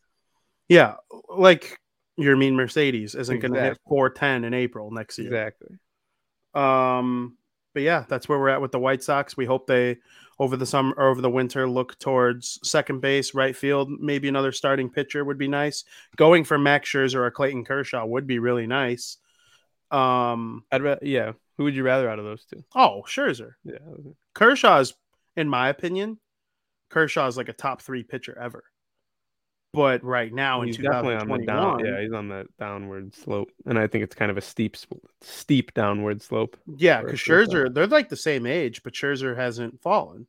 yeah, 0.69 0.95
like 1.30 1.78
Yermin 2.19 2.54
Mercedes 2.54 3.15
isn't 3.15 3.39
going 3.39 3.54
to 3.54 3.62
hit 3.62 3.80
410 3.88 4.45
in 4.45 4.54
April 4.54 4.91
next 4.91 5.17
year. 5.17 5.28
Exactly. 5.28 5.78
Um, 6.54 7.38
but 7.73 7.84
yeah, 7.84 8.06
that's 8.08 8.30
where 8.30 8.39
we're 8.39 8.49
at 8.49 8.62
with 8.62 8.71
the 8.71 8.80
White 8.80 9.04
Sox. 9.04 9.36
We 9.36 9.45
hope 9.45 9.67
they 9.67 9.97
over 10.39 10.58
the 10.58 10.65
summer 10.65 10.93
or 10.97 11.10
over 11.10 11.21
the 11.21 11.30
winter 11.30 11.69
look 11.69 11.97
towards 11.99 12.60
second 12.63 13.01
base, 13.01 13.34
right 13.34 13.56
field. 13.56 13.89
Maybe 13.89 14.28
another 14.28 14.51
starting 14.51 14.89
pitcher 14.89 15.23
would 15.23 15.38
be 15.38 15.47
nice. 15.47 15.84
Going 16.15 16.43
for 16.43 16.58
Max 16.58 16.89
Scherzer 16.89 17.15
or 17.15 17.32
Clayton 17.32 17.65
Kershaw 17.65 18.06
would 18.06 18.28
be 18.28 18.39
really 18.39 18.67
nice. 18.67 19.17
Um, 19.91 20.63
I'd 20.71 20.84
ra- 20.84 20.95
yeah. 21.01 21.34
Who 21.58 21.65
would 21.65 21.75
you 21.75 21.84
rather 21.84 22.10
out 22.10 22.19
of 22.19 22.25
those 22.25 22.45
two? 22.45 22.63
oh, 22.75 23.04
Scherzer. 23.08 23.54
Yeah. 23.63 23.78
Kershaw 24.34 24.80
is, 24.80 24.93
in 25.38 25.47
my 25.47 25.69
opinion, 25.69 26.19
Kershaw 26.89 27.28
is 27.28 27.38
like 27.38 27.49
a 27.49 27.54
top 27.54 27.82
three 27.82 28.04
pitcher 28.04 28.38
ever. 28.38 28.63
But 29.75 30.03
right 30.03 30.33
now 30.33 30.61
in 30.61 30.67
He's 30.67 30.77
definitely 30.77 31.15
on 31.15 31.27
the 31.27 31.38
2021, 31.38 31.45
down. 31.45 31.85
Yeah, 31.85 32.01
he's 32.01 32.13
on 32.13 32.29
the 32.29 32.45
downward 32.59 33.13
slope, 33.13 33.49
and 33.65 33.77
I 33.77 33.88
think 33.88 34.03
it's 34.03 34.15
kind 34.15 34.31
of 34.31 34.38
a 34.38 34.41
steep, 34.41 34.77
steep 35.21 35.73
downward 35.73 36.21
slope. 36.21 36.57
Yeah, 36.77 37.01
because. 37.01 37.19
Scherzer, 37.19 37.73
they're 37.73 37.88
like 37.88 38.09
the 38.09 38.15
same 38.15 38.45
age, 38.45 38.83
but 38.83 38.93
Scherzer 38.93 39.35
hasn't 39.35 39.81
fallen. 39.81 40.27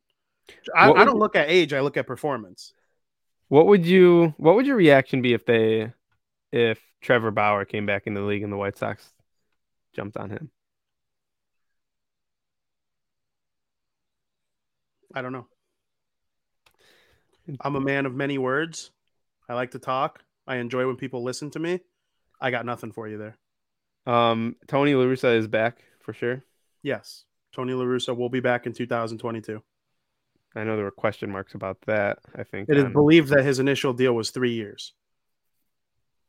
I, 0.75 0.91
I 0.91 1.05
don't 1.05 1.15
you- 1.15 1.19
look 1.19 1.35
at 1.35 1.49
age; 1.49 1.73
I 1.73 1.79
look 1.81 1.97
at 1.97 2.07
performance. 2.07 2.73
What 3.49 3.67
would 3.67 3.85
you? 3.85 4.33
What 4.37 4.55
would 4.55 4.65
your 4.67 4.75
reaction 4.75 5.21
be 5.21 5.33
if 5.33 5.45
they, 5.45 5.93
if 6.51 6.79
Trevor 7.01 7.31
Bauer 7.31 7.65
came 7.65 7.85
back 7.85 8.05
in 8.05 8.13
the 8.13 8.21
league 8.21 8.43
and 8.43 8.51
the 8.51 8.57
White 8.57 8.77
Sox 8.77 9.13
jumped 9.95 10.17
on 10.17 10.29
him? 10.29 10.51
I 15.13 15.21
don't 15.21 15.31
know. 15.31 15.47
I'm 17.61 17.75
a 17.75 17.81
man 17.81 18.05
of 18.05 18.13
many 18.13 18.37
words. 18.37 18.91
I 19.49 19.53
like 19.53 19.71
to 19.71 19.79
talk. 19.79 20.23
I 20.45 20.57
enjoy 20.57 20.85
when 20.87 20.95
people 20.95 21.23
listen 21.23 21.51
to 21.51 21.59
me. 21.59 21.79
I 22.39 22.51
got 22.51 22.65
nothing 22.65 22.91
for 22.91 23.07
you 23.07 23.17
there. 23.17 23.37
Um, 24.05 24.55
Tony 24.67 24.95
La 24.95 25.03
Russa 25.03 25.35
is 25.35 25.47
back 25.47 25.83
for 25.99 26.13
sure. 26.13 26.43
Yes, 26.83 27.25
Tony 27.53 27.73
La 27.73 27.83
Russa 27.83 28.15
will 28.15 28.29
be 28.29 28.39
back 28.39 28.65
in 28.65 28.73
2022. 28.73 29.61
I 30.55 30.63
know 30.63 30.75
there 30.75 30.85
were 30.85 30.91
question 30.91 31.29
marks 31.31 31.53
about 31.53 31.81
that. 31.81 32.19
I 32.35 32.43
think 32.43 32.69
It 32.69 32.77
is 32.77 32.91
believed 32.91 33.29
that 33.29 33.43
his 33.43 33.59
initial 33.59 33.93
deal 33.93 34.13
was 34.13 34.31
three 34.31 34.53
years. 34.53 34.93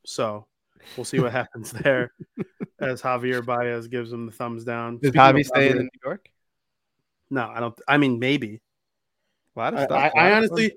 So 0.05 0.45
we'll 0.97 1.05
see 1.05 1.19
what 1.19 1.31
happens 1.41 1.71
there 1.71 2.11
as 2.79 3.01
Javier 3.01 3.45
Baez 3.45 3.87
gives 3.87 4.11
him 4.11 4.25
the 4.25 4.31
thumbs 4.31 4.63
down. 4.63 4.99
is 5.01 5.11
Javi 5.11 5.45
staying 5.45 5.77
in 5.77 5.83
New 5.83 5.99
York? 6.03 6.29
No, 7.29 7.47
I 7.47 7.59
don't. 7.59 7.79
I 7.87 7.97
mean, 7.97 8.19
maybe. 8.19 8.61
A 9.55 9.59
lot 9.59 9.73
of 9.73 9.79
I, 9.79 9.85
stuff. 9.85 10.11
I, 10.15 10.19
I 10.19 10.27
of 10.29 10.37
honestly 10.37 10.73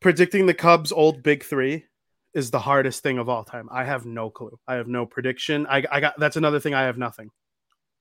predicting 0.00 0.46
the 0.46 0.54
Cubs' 0.54 0.92
old 0.92 1.22
big 1.22 1.44
three 1.44 1.84
is 2.34 2.50
the 2.50 2.58
hardest 2.58 3.02
thing 3.02 3.18
of 3.18 3.28
all 3.28 3.44
time. 3.44 3.68
I 3.72 3.84
have 3.84 4.04
no 4.04 4.30
clue. 4.30 4.58
I 4.68 4.74
have 4.74 4.88
no 4.88 5.06
prediction. 5.06 5.66
I, 5.66 5.84
I 5.90 6.00
got 6.00 6.18
that's 6.18 6.36
another 6.36 6.60
thing. 6.60 6.74
I 6.74 6.82
have 6.82 6.98
nothing. 6.98 7.30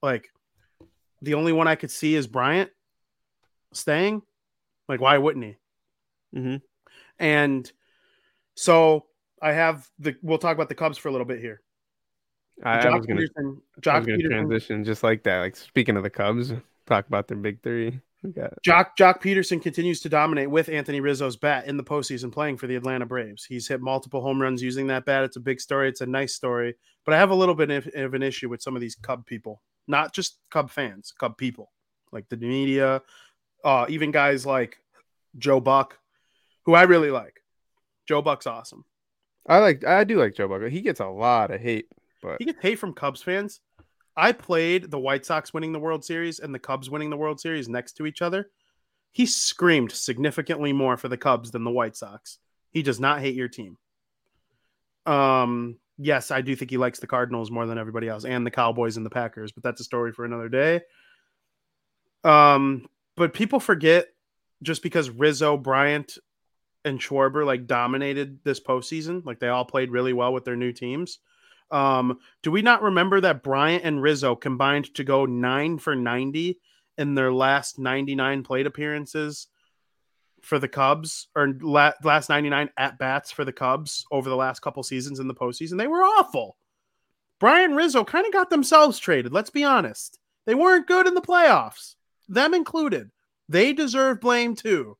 Like 0.01 0.29
the 1.21 1.35
only 1.35 1.53
one 1.53 1.67
I 1.67 1.75
could 1.75 1.91
see 1.91 2.15
is 2.15 2.27
Bryant 2.27 2.69
staying. 3.73 4.21
Like, 4.87 5.01
why 5.01 5.17
wouldn't 5.17 5.45
he? 5.45 5.57
Mm-hmm. 6.37 6.55
And 7.17 7.71
so 8.55 9.05
I 9.41 9.53
have 9.53 9.89
the. 9.99 10.15
We'll 10.21 10.37
talk 10.37 10.55
about 10.55 10.69
the 10.69 10.75
Cubs 10.75 10.97
for 10.97 11.09
a 11.09 11.11
little 11.11 11.25
bit 11.25 11.39
here. 11.39 11.61
I, 12.63 12.77
Joc 12.77 12.85
I 12.85 12.97
was 12.97 14.05
gonna 14.05 14.19
transition 14.19 14.83
just 14.83 15.03
like 15.03 15.23
that. 15.23 15.39
Like 15.39 15.55
speaking 15.55 15.97
of 15.97 16.03
the 16.03 16.09
Cubs, 16.09 16.53
talk 16.85 17.07
about 17.07 17.27
their 17.27 17.37
big 17.37 17.61
three. 17.61 17.99
Joc 18.65 18.89
Joc 18.97 19.21
Pederson 19.21 19.61
continues 19.61 19.99
to 20.01 20.09
dominate 20.09 20.49
with 20.49 20.69
Anthony 20.69 20.99
Rizzo's 20.99 21.35
bat 21.35 21.67
in 21.67 21.77
the 21.77 21.83
postseason, 21.83 22.31
playing 22.31 22.57
for 22.57 22.67
the 22.67 22.75
Atlanta 22.75 23.05
Braves. 23.05 23.45
He's 23.45 23.67
hit 23.67 23.81
multiple 23.81 24.21
home 24.21 24.41
runs 24.41 24.61
using 24.61 24.87
that 24.87 25.05
bat. 25.05 25.23
It's 25.23 25.37
a 25.37 25.41
big 25.41 25.59
story. 25.61 25.89
It's 25.89 26.01
a 26.01 26.05
nice 26.05 26.33
story, 26.33 26.75
but 27.05 27.13
I 27.13 27.17
have 27.17 27.31
a 27.31 27.35
little 27.35 27.55
bit 27.55 27.71
of, 27.71 27.87
of 27.93 28.13
an 28.13 28.23
issue 28.23 28.49
with 28.49 28.61
some 28.61 28.75
of 28.75 28.81
these 28.81 28.95
Cub 28.95 29.25
people, 29.25 29.61
not 29.87 30.13
just 30.13 30.37
Cub 30.49 30.69
fans, 30.69 31.13
Cub 31.17 31.37
people, 31.37 31.71
like 32.11 32.27
the 32.29 32.37
media, 32.37 33.01
uh, 33.63 33.85
even 33.89 34.11
guys 34.11 34.45
like 34.45 34.77
Joe 35.37 35.59
Buck, 35.59 35.99
who 36.65 36.73
I 36.73 36.83
really 36.83 37.11
like. 37.11 37.41
Joe 38.07 38.21
Buck's 38.21 38.47
awesome. 38.47 38.85
I 39.47 39.59
like 39.59 39.85
I 39.85 40.03
do 40.03 40.19
like 40.19 40.35
Joe 40.35 40.47
Buck. 40.47 40.63
He 40.63 40.81
gets 40.81 40.99
a 40.99 41.07
lot 41.07 41.51
of 41.51 41.61
hate, 41.61 41.87
but 42.21 42.37
He 42.39 42.45
gets 42.45 42.61
hate 42.61 42.79
from 42.79 42.93
Cubs 42.93 43.21
fans. 43.21 43.61
I 44.17 44.31
played 44.31 44.89
the 44.89 44.99
White 44.99 45.25
Sox 45.25 45.53
winning 45.53 45.73
the 45.73 45.79
World 45.79 46.05
Series 46.05 46.39
and 46.39 46.53
the 46.53 46.59
Cubs 46.59 46.89
winning 46.89 47.09
the 47.09 47.17
World 47.17 47.39
Series 47.39 47.67
next 47.67 47.93
to 47.93 48.05
each 48.05 48.21
other. 48.21 48.49
He 49.11 49.25
screamed 49.25 49.91
significantly 49.91 50.73
more 50.73 50.97
for 50.97 51.07
the 51.07 51.17
Cubs 51.17 51.51
than 51.51 51.63
the 51.63 51.71
White 51.71 51.95
Sox. 51.95 52.39
He 52.71 52.81
does 52.81 52.99
not 52.99 53.21
hate 53.21 53.35
your 53.35 53.47
team. 53.47 53.77
Um, 55.05 55.77
yes, 55.97 56.31
I 56.31 56.41
do 56.41 56.55
think 56.55 56.71
he 56.71 56.77
likes 56.77 56.99
the 56.99 57.07
Cardinals 57.07 57.51
more 57.51 57.65
than 57.65 57.77
everybody 57.77 58.07
else 58.07 58.25
and 58.25 58.45
the 58.45 58.51
Cowboys 58.51 58.97
and 58.97 59.05
the 59.05 59.09
Packers, 59.09 59.51
but 59.51 59.63
that's 59.63 59.81
a 59.81 59.85
story 59.85 60.11
for 60.11 60.25
another 60.25 60.49
day. 60.49 60.81
Um, 62.23 62.87
but 63.15 63.33
people 63.33 63.59
forget 63.59 64.07
just 64.63 64.81
because 64.81 65.09
Rizzo, 65.09 65.57
Bryant, 65.57 66.17
and 66.83 66.99
Schwarber 66.99 67.45
like 67.45 67.67
dominated 67.67 68.39
this 68.43 68.59
postseason, 68.59 69.25
like 69.25 69.39
they 69.39 69.49
all 69.49 69.65
played 69.65 69.91
really 69.91 70.13
well 70.13 70.33
with 70.33 70.45
their 70.45 70.55
new 70.55 70.71
teams. 70.71 71.19
Um, 71.71 72.19
do 72.43 72.51
we 72.51 72.61
not 72.61 72.83
remember 72.83 73.21
that 73.21 73.43
Bryant 73.43 73.83
and 73.83 74.01
Rizzo 74.01 74.35
combined 74.35 74.93
to 74.95 75.03
go 75.03 75.25
nine 75.25 75.77
for 75.77 75.95
90 75.95 76.59
in 76.97 77.15
their 77.15 77.31
last 77.31 77.79
99 77.79 78.43
plate 78.43 78.67
appearances 78.67 79.47
for 80.41 80.59
the 80.59 80.67
Cubs 80.67 81.27
or 81.35 81.53
la- 81.61 81.93
last 82.03 82.29
99 82.29 82.69
at 82.77 82.97
bats 82.99 83.31
for 83.31 83.43
the 83.43 83.51
Cubs 83.51 84.05
over 84.11 84.29
the 84.29 84.35
last 84.35 84.61
couple 84.61 84.83
seasons 84.83 85.19
in 85.19 85.27
the 85.27 85.33
postseason? 85.33 85.77
They 85.77 85.87
were 85.87 86.03
awful. 86.03 86.57
Bryant 87.39 87.73
Rizzo 87.73 88.03
kind 88.03 88.25
of 88.25 88.33
got 88.33 88.49
themselves 88.49 88.97
traded. 88.97 89.33
Let's 89.33 89.49
be 89.49 89.63
honest. 89.63 90.19
They 90.45 90.55
weren't 90.55 90.87
good 90.87 91.07
in 91.07 91.15
the 91.15 91.21
playoffs, 91.21 91.95
them 92.29 92.53
included. 92.53 93.09
They 93.49 93.73
deserve 93.73 94.21
blame 94.21 94.55
too. 94.55 94.97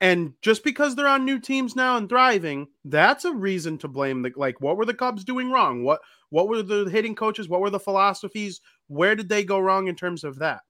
And 0.00 0.32
just 0.40 0.64
because 0.64 0.96
they're 0.96 1.06
on 1.06 1.26
new 1.26 1.38
teams 1.38 1.76
now 1.76 1.98
and 1.98 2.08
thriving, 2.08 2.68
that's 2.86 3.26
a 3.26 3.34
reason 3.34 3.76
to 3.78 3.88
blame 3.88 4.22
the 4.22 4.32
like 4.34 4.60
what 4.60 4.76
were 4.78 4.86
the 4.86 4.94
Cubs 4.94 5.24
doing 5.24 5.50
wrong? 5.50 5.84
What 5.84 6.00
what 6.30 6.48
were 6.48 6.62
the 6.62 6.88
hitting 6.90 7.14
coaches? 7.14 7.48
What 7.48 7.60
were 7.60 7.70
the 7.70 7.78
philosophies? 7.78 8.60
Where 8.88 9.14
did 9.14 9.28
they 9.28 9.44
go 9.44 9.58
wrong 9.58 9.88
in 9.88 9.96
terms 9.96 10.24
of 10.24 10.38
that? 10.38 10.62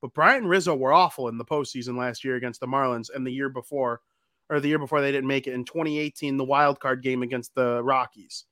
But 0.00 0.14
Bryant 0.14 0.42
and 0.42 0.50
Rizzo 0.50 0.74
were 0.74 0.92
awful 0.92 1.28
in 1.28 1.38
the 1.38 1.44
postseason 1.44 1.96
last 1.96 2.24
year 2.24 2.34
against 2.34 2.58
the 2.58 2.66
Marlins 2.66 3.06
and 3.14 3.24
the 3.24 3.32
year 3.32 3.48
before, 3.48 4.00
or 4.50 4.58
the 4.58 4.68
year 4.68 4.80
before 4.80 5.00
they 5.00 5.12
didn't 5.12 5.28
make 5.28 5.46
it 5.46 5.54
in 5.54 5.64
2018, 5.64 6.36
the 6.36 6.44
wild 6.44 6.80
card 6.80 7.02
game 7.02 7.22
against 7.22 7.54
the 7.54 7.82
Rockies. 7.84 8.44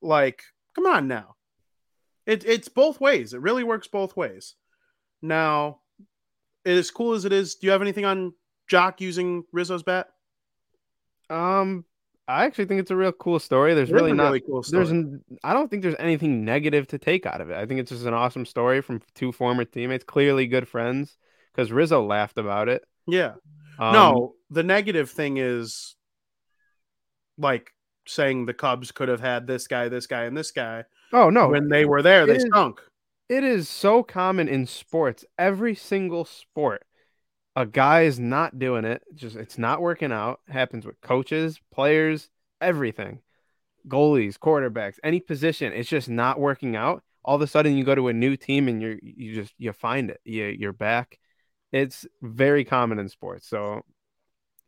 Like, 0.00 0.42
come 0.74 0.86
on 0.86 1.08
now. 1.08 1.36
It, 2.24 2.46
it's 2.46 2.68
both 2.68 3.00
ways. 3.00 3.34
It 3.34 3.42
really 3.42 3.64
works 3.64 3.86
both 3.86 4.16
ways. 4.16 4.54
Now, 5.20 5.80
as 6.64 6.90
cool 6.90 7.12
as 7.12 7.26
it 7.26 7.32
is, 7.32 7.56
do 7.56 7.66
you 7.66 7.72
have 7.72 7.82
anything 7.82 8.06
on 8.06 8.32
Joc 8.70 9.00
using 9.00 9.44
Rizzo's 9.52 9.82
bat? 9.82 10.08
Um, 11.30 11.84
I 12.28 12.44
actually 12.44 12.66
think 12.66 12.80
it's 12.80 12.90
a 12.90 12.96
real 12.96 13.12
cool 13.12 13.38
story. 13.38 13.74
There's 13.74 13.90
really 13.90 14.10
a 14.12 14.14
not. 14.14 14.24
really 14.24 14.40
cool 14.40 14.62
story. 14.62 14.84
There's, 14.86 15.20
I 15.42 15.52
don't 15.52 15.70
think 15.70 15.82
there's 15.82 15.96
anything 15.98 16.44
negative 16.44 16.86
to 16.88 16.98
take 16.98 17.26
out 17.26 17.40
of 17.40 17.50
it. 17.50 17.56
I 17.56 17.66
think 17.66 17.80
it's 17.80 17.90
just 17.90 18.06
an 18.06 18.14
awesome 18.14 18.46
story 18.46 18.80
from 18.80 19.00
two 19.14 19.32
former 19.32 19.64
teammates, 19.64 20.04
clearly 20.04 20.46
good 20.46 20.68
friends. 20.68 21.16
Because 21.54 21.70
Rizzo 21.70 22.02
laughed 22.02 22.38
about 22.38 22.68
it. 22.68 22.82
yeah. 23.06 23.34
Um, 23.78 23.92
no, 23.94 24.34
the 24.50 24.62
negative 24.62 25.10
thing 25.10 25.38
is 25.38 25.96
like 27.38 27.70
saying 28.06 28.44
the 28.46 28.54
Cubs 28.54 28.92
could 28.92 29.08
have 29.08 29.20
had 29.20 29.46
this 29.46 29.66
guy, 29.66 29.88
this 29.88 30.06
guy, 30.06 30.24
and 30.24 30.36
this 30.36 30.50
guy. 30.50 30.84
Oh 31.12 31.30
no, 31.30 31.48
when 31.48 31.68
they 31.68 31.84
were 31.86 32.02
there, 32.02 32.26
they 32.26 32.34
it 32.34 32.36
is- 32.38 32.42
stunk. 32.44 32.80
it 33.30 33.42
is 33.44 33.68
so 33.68 34.02
common 34.02 34.46
in 34.48 34.66
sports. 34.66 35.24
Every 35.38 35.74
single 35.74 36.24
sport, 36.26 36.84
a 37.56 37.66
guy 37.66 38.02
is 38.02 38.18
not 38.18 38.58
doing 38.58 38.84
it. 38.84 39.02
Just 39.14 39.36
it's 39.36 39.58
not 39.58 39.80
working 39.80 40.12
out. 40.12 40.40
happens 40.48 40.86
with 40.86 41.00
coaches, 41.00 41.60
players, 41.72 42.30
everything, 42.60 43.20
goalies, 43.88 44.38
quarterbacks, 44.38 44.98
any 45.04 45.20
position. 45.20 45.72
It's 45.72 45.88
just 45.88 46.08
not 46.08 46.40
working 46.40 46.76
out. 46.76 47.02
All 47.24 47.36
of 47.36 47.42
a 47.42 47.46
sudden, 47.46 47.76
you 47.76 47.84
go 47.84 47.94
to 47.94 48.08
a 48.08 48.12
new 48.12 48.36
team 48.36 48.68
and 48.68 48.80
you're 48.82 48.98
you 49.02 49.34
just 49.34 49.54
you 49.58 49.72
find 49.72 50.10
it. 50.10 50.20
You 50.24 50.46
you're 50.46 50.72
back. 50.72 51.18
It's 51.72 52.06
very 52.20 52.64
common 52.64 52.98
in 52.98 53.08
sports. 53.08 53.48
So. 53.48 53.82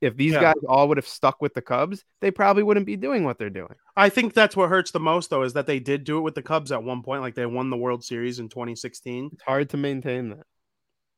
If 0.00 0.18
these 0.18 0.32
Yeah. 0.34 0.40
guys 0.42 0.54
all 0.68 0.88
would 0.88 0.98
have 0.98 1.08
stuck 1.08 1.40
with 1.40 1.54
the 1.54 1.62
Cubs, 1.62 2.04
they 2.20 2.30
probably 2.30 2.62
wouldn't 2.62 2.84
be 2.84 2.96
doing 2.96 3.24
what 3.24 3.38
they're 3.38 3.48
doing. 3.48 3.74
I 3.96 4.10
think 4.10 4.34
that's 4.34 4.54
what 4.54 4.68
hurts 4.68 4.90
the 4.90 5.00
most, 5.00 5.30
though, 5.30 5.44
is 5.44 5.54
that 5.54 5.66
they 5.66 5.78
did 5.78 6.04
do 6.04 6.18
it 6.18 6.20
with 6.20 6.34
the 6.34 6.42
Cubs 6.42 6.72
at 6.72 6.82
one 6.82 7.02
point. 7.02 7.22
Like 7.22 7.34
they 7.34 7.46
won 7.46 7.70
the 7.70 7.76
World 7.78 8.04
Series 8.04 8.38
in 8.38 8.50
2016. 8.50 9.30
It's 9.32 9.42
hard 9.44 9.70
to 9.70 9.78
maintain 9.78 10.28
that. 10.30 10.44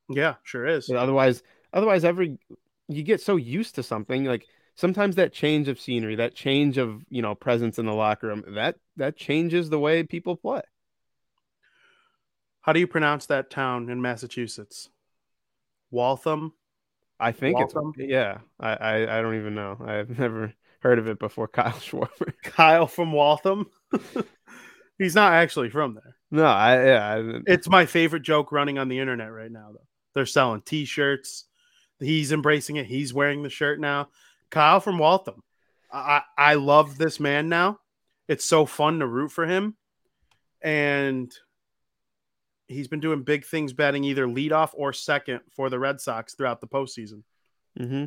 Yeah, 0.08 0.34
sure 0.44 0.66
is. 0.66 0.86
But 0.86 0.98
otherwise, 0.98 1.42
otherwise, 1.76 2.04
every 2.04 2.38
you 2.88 3.02
get 3.02 3.20
so 3.20 3.36
used 3.36 3.74
to 3.76 3.82
something 3.82 4.24
like 4.24 4.46
sometimes 4.74 5.16
that 5.16 5.32
change 5.32 5.68
of 5.68 5.80
scenery, 5.80 6.16
that 6.16 6.34
change 6.34 6.78
of 6.78 7.04
you 7.10 7.22
know 7.22 7.34
presence 7.34 7.78
in 7.78 7.86
the 7.86 7.92
locker 7.92 8.28
room, 8.28 8.44
that 8.54 8.76
that 8.96 9.16
changes 9.16 9.68
the 9.68 9.78
way 9.78 10.02
people 10.02 10.36
play. 10.36 10.62
How 12.62 12.72
do 12.72 12.80
you 12.80 12.86
pronounce 12.86 13.26
that 13.26 13.50
town 13.50 13.90
in 13.90 14.00
Massachusetts? 14.02 14.88
Waltham. 15.90 16.52
I 17.20 17.32
think 17.32 17.58
Waltham? 17.58 17.92
it's 17.96 18.10
yeah. 18.10 18.38
I, 18.58 18.72
I 18.74 19.18
I 19.18 19.22
don't 19.22 19.36
even 19.36 19.54
know. 19.54 19.78
I've 19.84 20.18
never 20.18 20.52
heard 20.80 20.98
of 20.98 21.08
it 21.08 21.18
before. 21.18 21.48
Kyle 21.48 21.72
Schwarber. 21.72 22.32
Kyle 22.42 22.86
from 22.86 23.12
Waltham. 23.12 23.66
He's 24.98 25.14
not 25.14 25.34
actually 25.34 25.68
from 25.68 25.94
there. 25.94 26.16
No, 26.30 26.46
I 26.46 26.86
yeah. 26.86 27.14
I, 27.14 27.40
It's 27.46 27.68
my 27.68 27.86
favorite 27.86 28.22
joke 28.22 28.50
running 28.50 28.78
on 28.78 28.88
the 28.88 28.98
internet 28.98 29.30
right 29.30 29.50
now, 29.50 29.70
though. 29.72 29.86
They're 30.14 30.26
selling 30.26 30.62
T-shirts. 30.62 31.44
He's 31.98 32.32
embracing 32.32 32.76
it. 32.76 32.86
He's 32.86 33.14
wearing 33.14 33.42
the 33.42 33.50
shirt 33.50 33.80
now. 33.80 34.08
Kyle 34.50 34.80
from 34.80 34.98
Waltham. 34.98 35.42
I 35.92 36.22
I 36.36 36.54
love 36.54 36.98
this 36.98 37.20
man 37.20 37.48
now. 37.48 37.80
It's 38.28 38.44
so 38.44 38.66
fun 38.66 38.98
to 38.98 39.06
root 39.06 39.30
for 39.30 39.46
him, 39.46 39.76
and 40.60 41.32
he's 42.68 42.88
been 42.88 43.00
doing 43.00 43.22
big 43.22 43.44
things, 43.44 43.72
batting 43.72 44.04
either 44.04 44.26
leadoff 44.26 44.70
or 44.74 44.92
second 44.92 45.40
for 45.54 45.70
the 45.70 45.78
Red 45.78 46.00
Sox 46.00 46.34
throughout 46.34 46.60
the 46.60 46.66
postseason. 46.66 47.22
hmm 47.78 48.06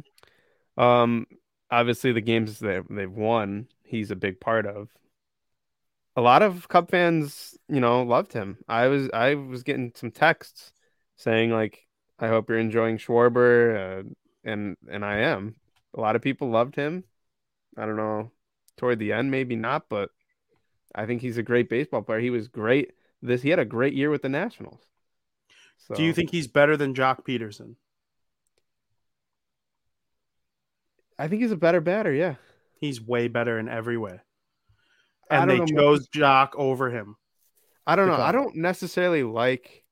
Um, 0.77 1.25
obviously 1.71 2.11
the 2.11 2.21
games 2.21 2.59
that 2.59 2.85
they've 2.89 3.11
won, 3.11 3.67
he's 3.83 4.11
a 4.11 4.15
big 4.15 4.39
part 4.39 4.65
of. 4.65 4.89
A 6.15 6.21
lot 6.21 6.41
of 6.41 6.67
Cub 6.67 6.89
fans, 6.89 7.57
you 7.69 7.79
know, 7.79 8.03
loved 8.03 8.33
him. 8.33 8.57
I 8.67 8.87
was 8.87 9.09
I 9.13 9.35
was 9.35 9.63
getting 9.63 9.93
some 9.95 10.11
texts 10.11 10.73
saying 11.15 11.51
like, 11.51 11.87
"I 12.19 12.27
hope 12.27 12.49
you're 12.49 12.59
enjoying 12.59 12.97
Schwarber," 12.97 13.99
uh, 13.99 14.03
and 14.43 14.77
and 14.89 15.05
I 15.05 15.17
am. 15.19 15.55
A 15.95 16.01
lot 16.01 16.15
of 16.15 16.21
people 16.21 16.49
loved 16.49 16.75
him. 16.75 17.03
I 17.77 17.85
don't 17.85 17.97
know, 17.97 18.31
toward 18.77 18.99
the 18.99 19.13
end 19.13 19.31
maybe 19.31 19.55
not, 19.55 19.89
but 19.89 20.09
I 20.93 21.05
think 21.05 21.21
he's 21.21 21.37
a 21.37 21.43
great 21.43 21.69
baseball 21.69 22.01
player. 22.01 22.19
He 22.19 22.29
was 22.29 22.47
great. 22.47 22.93
This 23.21 23.41
he 23.41 23.49
had 23.49 23.59
a 23.59 23.65
great 23.65 23.93
year 23.93 24.09
with 24.09 24.21
the 24.21 24.29
Nationals. 24.29 24.81
So, 25.77 25.95
Do 25.95 26.03
you 26.03 26.13
think 26.13 26.31
he's 26.31 26.47
better 26.47 26.77
than 26.77 26.93
Joc 26.93 27.25
Pederson? 27.25 27.75
I 31.17 31.27
think 31.27 31.41
he's 31.41 31.51
a 31.51 31.57
better 31.57 31.81
batter? 31.81 32.13
Yeah. 32.13 32.35
He's 32.79 33.01
way 33.01 33.27
better 33.27 33.59
in 33.59 33.67
every 33.67 33.97
way. 33.97 34.19
And 35.29 35.49
they 35.49 35.59
know. 35.59 35.65
chose 35.65 36.07
Joc 36.07 36.49
over 36.55 36.89
him. 36.89 37.17
I 37.85 37.95
don't 37.95 38.07
know. 38.07 38.15
I 38.15 38.31
don't 38.31 38.55
necessarily 38.55 39.23
like 39.23 39.83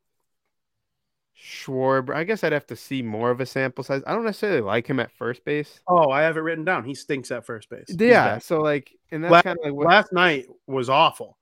Schwarber. 1.39 2.15
I 2.15 2.23
guess 2.23 2.43
I'd 2.43 2.53
have 2.53 2.67
to 2.67 2.75
see 2.75 3.01
more 3.01 3.29
of 3.29 3.39
a 3.39 3.45
sample 3.45 3.83
size. 3.83 4.01
I 4.07 4.13
don't 4.13 4.25
necessarily 4.25 4.61
like 4.61 4.87
him 4.87 4.99
at 4.99 5.11
first 5.11 5.45
base. 5.45 5.79
Oh, 5.87 6.09
I 6.09 6.21
have 6.23 6.37
it 6.37 6.41
written 6.41 6.65
down. 6.65 6.83
He 6.83 6.95
stinks 6.95 7.29
at 7.31 7.45
first 7.45 7.69
base. 7.69 7.85
Yeah. 7.89 8.39
So 8.39 8.61
like, 8.61 8.91
and 9.11 9.23
that's 9.23 9.43
kind 9.43 9.57
of 9.59 9.65
like 9.65 9.73
what. 9.73 9.87
last 9.87 10.11
night 10.11 10.45
was 10.65 10.89
awful. 10.89 11.37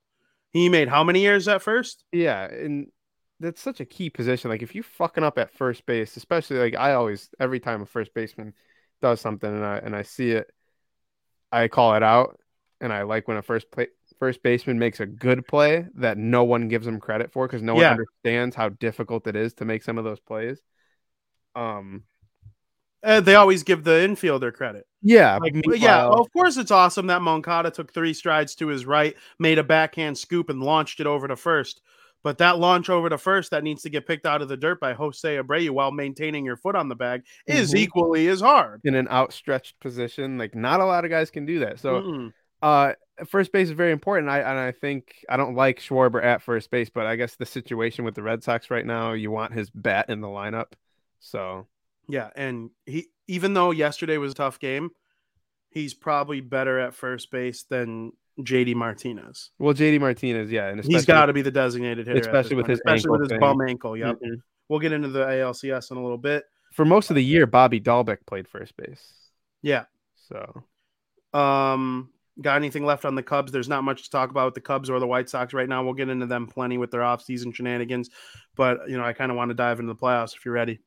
He 0.52 0.70
made 0.70 0.88
how 0.88 1.04
many 1.04 1.22
years 1.22 1.48
at 1.48 1.62
first? 1.62 2.04
Yeah, 2.12 2.46
and 2.46 2.88
that's 3.40 3.62
such 3.62 3.80
a 3.80 3.86
key 3.86 4.10
position. 4.10 4.50
Like 4.50 4.62
if 4.62 4.76
you 4.76 4.84
fucking 4.84 5.24
up 5.24 5.38
at 5.38 5.54
first 5.54 5.86
base, 5.86 6.18
especially 6.18 6.58
like 6.58 6.76
I 6.76 6.94
always 6.94 7.30
every 7.40 7.60
time 7.60 7.82
a 7.82 7.86
first 7.86 8.14
baseman 8.14 8.54
does 9.02 9.22
something 9.22 9.50
and 9.50 9.66
I 9.66 9.78
and 9.78 9.96
I 9.96 10.04
see 10.04 10.32
it, 10.32 10.52
I 11.52 11.68
call 11.68 11.96
it 11.96 12.04
out, 12.04 12.40
and 12.82 12.92
I 12.92 13.04
like 13.04 13.28
when 13.28 13.38
a 13.38 13.42
first 13.42 13.72
play 13.72 13.88
first 14.20 14.42
baseman 14.44 14.80
makes 14.80 15.00
a 15.00 15.06
good 15.06 15.48
play 15.48 15.86
that 15.96 16.18
no 16.18 16.44
one 16.44 16.68
gives 16.68 16.88
him 16.88 17.00
credit 17.00 17.32
for 17.32 17.48
because 17.48 17.62
no 17.62 17.74
one 17.74 17.82
Yeah. 17.82 17.92
understands 17.92 18.56
how 18.56 18.70
difficult 18.70 19.28
it 19.28 19.36
is 19.36 19.54
to 19.56 19.66
make 19.66 19.84
some 19.84 19.98
of 19.98 20.04
those 20.04 20.20
plays. 20.20 20.60
Um. 21.56 22.04
Uh, 23.04 23.22
they 23.22 23.36
always 23.36 23.62
give 23.62 23.84
the 23.84 23.92
infielder 23.92 24.52
credit. 24.52 24.88
Yeah, 25.04 25.38
Like, 25.40 25.54
yeah, 25.76 26.08
of 26.08 26.26
course 26.34 26.58
it's 26.58 26.72
awesome 26.72 27.06
that 27.08 27.22
Moncada 27.22 27.70
took 27.70 27.94
three 27.94 28.16
strides 28.16 28.56
to 28.56 28.68
his 28.68 28.88
right, 28.88 29.16
made 29.38 29.60
a 29.60 29.64
backhand 29.64 30.18
scoop, 30.18 30.50
and 30.50 30.60
launched 30.64 31.00
it 31.00 31.06
over 31.06 31.28
to 31.28 31.36
first. 31.36 31.82
But 32.24 32.40
that 32.40 32.58
launch 32.58 32.90
over 32.90 33.08
to 33.08 33.20
first 33.20 33.52
that 33.52 33.64
needs 33.64 33.84
to 33.84 33.92
get 33.92 34.08
picked 34.08 34.26
out 34.26 34.42
of 34.42 34.48
the 34.48 34.58
dirt 34.58 34.80
by 34.80 34.94
Jose 34.94 35.38
Abreu 35.38 35.70
while 35.70 35.92
maintaining 35.92 36.44
your 36.44 36.58
foot 36.58 36.76
on 36.76 36.90
the 36.90 36.96
bag 36.96 37.22
is 37.46 37.72
Mhm. 37.72 37.78
equally 37.78 38.28
as 38.28 38.42
hard. 38.42 38.82
in 38.84 38.96
an 38.96 39.08
outstretched 39.10 39.80
position. 39.80 40.40
Like 40.40 40.56
not 40.56 40.80
a 40.80 40.86
lot 40.86 41.06
of 41.06 41.12
guys 41.12 41.30
can 41.30 41.46
do 41.46 41.60
that. 41.60 41.80
So 41.80 42.02
Mm-mm. 42.02 42.34
uh 42.64 42.94
first 43.28 43.52
base 43.52 43.68
is 43.68 43.74
very 43.74 43.92
important. 43.92 44.30
I 44.30 44.40
and 44.40 44.60
I 44.60 44.72
think 44.72 45.24
I 45.30 45.38
don't 45.38 45.56
like 45.56 45.80
Schwarber 45.80 46.24
at 46.24 46.42
first 46.42 46.70
base, 46.72 46.90
but 46.90 47.06
I 47.06 47.16
guess 47.16 47.36
the 47.36 47.46
situation 47.46 48.06
with 48.06 48.16
the 48.16 48.24
Red 48.24 48.44
Sox 48.44 48.70
right 48.70 48.86
now, 48.86 49.14
you 49.14 49.32
want 49.32 49.54
his 49.54 49.70
bat 49.70 50.10
in 50.10 50.22
the 50.22 50.28
lineup. 50.28 50.74
So 51.20 51.68
yeah, 52.08 52.30
and 52.36 52.70
he 52.86 53.08
even 53.28 53.54
though 53.54 53.72
yesterday 53.72 54.18
was 54.18 54.34
a 54.34 54.36
tough 54.36 54.60
game, 54.60 54.90
he's 55.70 55.94
probably 55.94 56.42
better 56.42 56.80
at 56.80 56.94
first 56.94 57.32
base 57.32 57.64
than 57.64 58.12
JD 58.42 58.76
Martinez. 58.76 59.52
well 59.60 59.74
JD 59.74 60.00
Martinez, 60.02 60.52
yeah, 60.52 60.68
and 60.68 60.84
he's 60.84 61.06
got 61.06 61.28
to 61.28 61.34
be 61.34 61.42
the 61.42 61.52
designated 61.52 62.06
hitter, 62.08 62.20
especially 62.20 62.58
with 62.58 62.66
point, 62.66 62.72
his 62.72 62.80
especially 62.80 63.12
with 63.18 63.32
his 63.32 63.40
bum 63.40 63.62
ankle. 63.62 63.96
Yep. 63.96 64.18
Mhm. 64.22 64.36
We'll 64.68 64.80
get 64.80 64.92
into 64.92 65.08
the 65.10 65.26
ALCS 65.26 65.92
in 65.92 65.98
a 65.98 66.02
little 66.02 66.18
bit. 66.18 66.44
for 66.74 66.84
most 66.86 67.10
of 67.10 67.16
the 67.16 67.24
year, 67.24 67.46
Bobby 67.46 67.80
Dalbec 67.80 68.26
played 68.26 68.48
first 68.48 68.76
base. 68.76 69.30
Yeah. 69.62 69.86
So 70.28 70.64
Um, 71.34 72.10
got 72.42 72.58
anything 72.58 72.86
left 72.86 73.06
on 73.06 73.16
the 73.16 73.24
Cubs? 73.24 73.52
There's 73.52 73.70
not 73.70 73.84
much 73.84 74.04
to 74.04 74.10
talk 74.10 74.30
about 74.30 74.46
with 74.46 74.54
the 74.56 74.62
Cubs 74.62 74.90
or 74.90 75.00
the 75.00 75.08
White 75.08 75.30
Sox 75.30 75.54
right 75.54 75.70
now. 75.70 75.84
We'll 75.84 75.94
get 75.94 76.10
into 76.10 76.26
them 76.26 76.48
plenty 76.48 76.78
with 76.78 76.92
their 76.92 77.02
offseason 77.02 77.54
shenanigans, 77.54 78.10
but 78.56 78.90
you 78.90 78.98
know, 78.98 79.04
I 79.04 79.14
kind 79.14 79.32
of 79.32 79.38
want 79.38 79.50
to 79.50 79.56
dive 79.56 79.80
into 79.80 79.94
the 79.94 80.00
playoffs 80.00 80.36
if 80.36 80.46
you're 80.46 80.54
ready. 80.54 80.80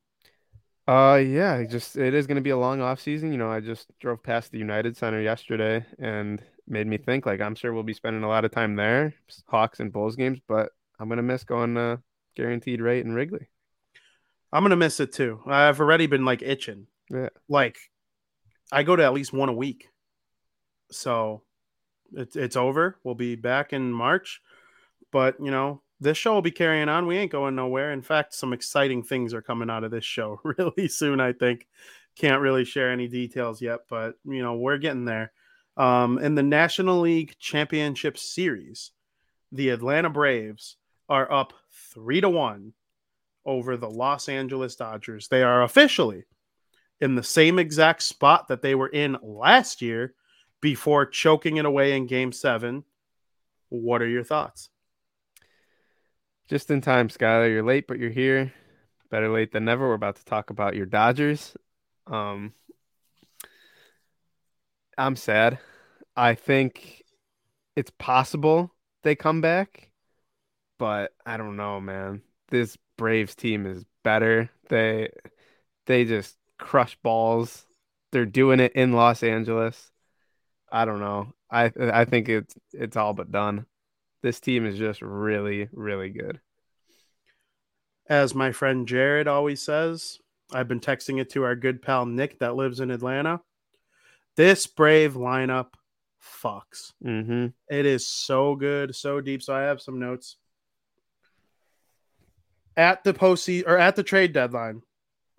Uh 0.87 1.21
yeah, 1.23 1.57
it 1.57 1.69
just 1.69 1.97
it 1.97 2.15
is 2.15 2.25
going 2.25 2.37
to 2.37 2.41
be 2.41 2.49
a 2.49 2.57
long 2.57 2.81
off 2.81 2.99
season. 2.99 3.31
You 3.31 3.37
know, 3.37 3.51
I 3.51 3.59
just 3.59 3.87
drove 3.99 4.23
past 4.23 4.51
the 4.51 4.57
United 4.57 4.97
Center 4.97 5.21
yesterday 5.21 5.85
and 5.99 6.41
made 6.67 6.87
me 6.87 6.97
think 6.97 7.25
like 7.25 7.41
I'm 7.41 7.55
sure 7.55 7.73
we'll 7.73 7.83
be 7.83 7.93
spending 7.93 8.23
a 8.23 8.27
lot 8.27 8.43
of 8.43 8.51
time 8.51 8.75
there, 8.75 9.13
Hawks 9.47 9.79
and 9.79 9.93
Bulls 9.93 10.15
games, 10.15 10.39
but 10.47 10.71
I'm 10.99 11.07
going 11.07 11.17
to 11.17 11.23
miss 11.23 11.43
going 11.43 11.75
to 11.75 12.01
guaranteed 12.35 12.81
rate 12.81 13.05
in 13.05 13.13
Wrigley. 13.13 13.47
I'm 14.51 14.63
gonna 14.63 14.75
miss 14.75 14.99
it 14.99 15.13
too. 15.13 15.41
I've 15.45 15.79
already 15.79 16.07
been 16.07 16.25
like 16.25 16.41
itching. 16.41 16.87
Yeah. 17.09 17.29
Like, 17.47 17.77
I 18.71 18.83
go 18.83 18.95
to 18.95 19.03
at 19.03 19.13
least 19.13 19.33
one 19.33 19.49
a 19.49 19.53
week, 19.53 19.89
so 20.91 21.41
it's 22.13 22.35
it's 22.35 22.55
over. 22.55 22.97
We'll 23.03 23.15
be 23.15 23.35
back 23.35 23.73
in 23.73 23.91
March, 23.91 24.41
but 25.11 25.35
you 25.39 25.51
know, 25.51 25.81
this 25.99 26.17
show 26.17 26.33
will 26.33 26.41
be 26.41 26.51
carrying 26.51 26.89
on. 26.89 27.07
We 27.07 27.17
ain't 27.17 27.31
going 27.31 27.55
nowhere. 27.55 27.91
In 27.91 28.01
fact, 28.01 28.33
some 28.33 28.53
exciting 28.53 29.03
things 29.03 29.33
are 29.33 29.41
coming 29.41 29.69
out 29.69 29.83
of 29.83 29.91
this 29.91 30.05
show 30.05 30.39
really 30.57 30.87
soon. 30.87 31.19
I 31.19 31.33
think. 31.33 31.67
Can't 32.17 32.41
really 32.41 32.65
share 32.65 32.91
any 32.91 33.07
details 33.07 33.61
yet, 33.61 33.81
but 33.89 34.15
you 34.25 34.43
know, 34.43 34.55
we're 34.55 34.77
getting 34.77 35.05
there. 35.05 35.31
Um, 35.77 36.17
in 36.17 36.35
the 36.35 36.43
National 36.43 36.99
League 36.99 37.37
Championship 37.39 38.17
Series, 38.17 38.91
the 39.53 39.69
Atlanta 39.69 40.09
Braves 40.09 40.75
are 41.07 41.31
up 41.31 41.53
three 41.93 42.19
to 42.19 42.29
one 42.29 42.73
over 43.45 43.77
the 43.77 43.89
Los 43.89 44.27
Angeles 44.27 44.75
Dodgers. 44.75 45.29
They 45.29 45.43
are 45.43 45.63
officially 45.63 46.25
in 46.99 47.15
the 47.15 47.23
same 47.23 47.57
exact 47.57 48.03
spot 48.03 48.49
that 48.49 48.61
they 48.61 48.75
were 48.75 48.89
in 48.89 49.17
last 49.21 49.81
year 49.81 50.13
before 50.61 51.05
choking 51.05 51.57
it 51.57 51.65
away 51.65 51.95
in 51.95 52.05
game 52.07 52.31
seven. 52.31 52.83
What 53.69 54.01
are 54.01 54.07
your 54.07 54.23
thoughts? 54.23 54.69
Just 56.49 56.71
in 56.71 56.81
time, 56.81 57.09
Skyler. 57.09 57.49
You're 57.49 57.63
late, 57.63 57.87
but 57.87 57.99
you're 57.99 58.09
here. 58.09 58.51
better 59.11 59.29
late 59.29 59.51
than 59.51 59.65
never. 59.65 59.87
We're 59.87 59.93
about 59.93 60.15
to 60.17 60.25
talk 60.25 60.49
about 60.49 60.75
your 60.75 60.85
Dodgers. 60.85 61.55
Um, 62.07 62.53
I'm 64.97 65.15
sad. 65.15 65.59
I 66.15 66.35
think 66.35 67.03
it's 67.75 67.91
possible 67.97 68.73
they 69.03 69.15
come 69.15 69.41
back, 69.41 69.91
but 70.77 71.13
I 71.25 71.37
don't 71.37 71.55
know, 71.55 71.79
man. 71.79 72.21
This 72.49 72.77
Braves 72.97 73.35
team 73.35 73.65
is 73.65 73.85
better. 74.03 74.49
They 74.67 75.09
they 75.85 76.03
just 76.05 76.35
crush 76.57 76.97
balls. 77.03 77.65
They're 78.11 78.25
doing 78.25 78.59
it 78.59 78.73
in 78.73 78.91
Los 78.93 79.23
Angeles. 79.23 79.91
I 80.71 80.85
don't 80.85 80.99
know. 80.99 81.33
I 81.49 81.71
I 81.79 82.05
think 82.05 82.29
it's 82.29 82.55
it's 82.73 82.97
all 82.97 83.13
but 83.13 83.31
done. 83.31 83.65
This 84.21 84.39
team 84.39 84.65
is 84.65 84.77
just 84.77 85.01
really 85.01 85.69
really 85.71 86.09
good. 86.09 86.39
As 88.07 88.33
my 88.33 88.51
friend 88.51 88.87
Jared 88.87 89.27
always 89.27 89.61
says, 89.61 90.19
I've 90.51 90.67
been 90.67 90.79
texting 90.79 91.19
it 91.21 91.29
to 91.31 91.43
our 91.43 91.55
good 91.55 91.81
pal 91.81 92.05
Nick 92.05 92.39
that 92.39 92.55
lives 92.55 92.79
in 92.79 92.91
Atlanta. 92.91 93.41
This 94.35 94.65
Brave 94.67 95.13
lineup 95.13 95.73
fucks. 96.43 96.93
Mm-hmm. 97.05 97.47
It 97.69 97.85
is 97.85 98.07
so 98.07 98.55
good, 98.55 98.95
so 98.95 99.21
deep. 99.21 99.43
So 99.43 99.53
I 99.53 99.61
have 99.61 99.81
some 99.81 99.99
notes. 99.99 100.37
At 102.75 103.03
the 103.03 103.13
postseason 103.13 103.67
or 103.67 103.77
at 103.77 103.95
the 103.95 104.03
trade 104.03 104.33
deadline, 104.33 104.81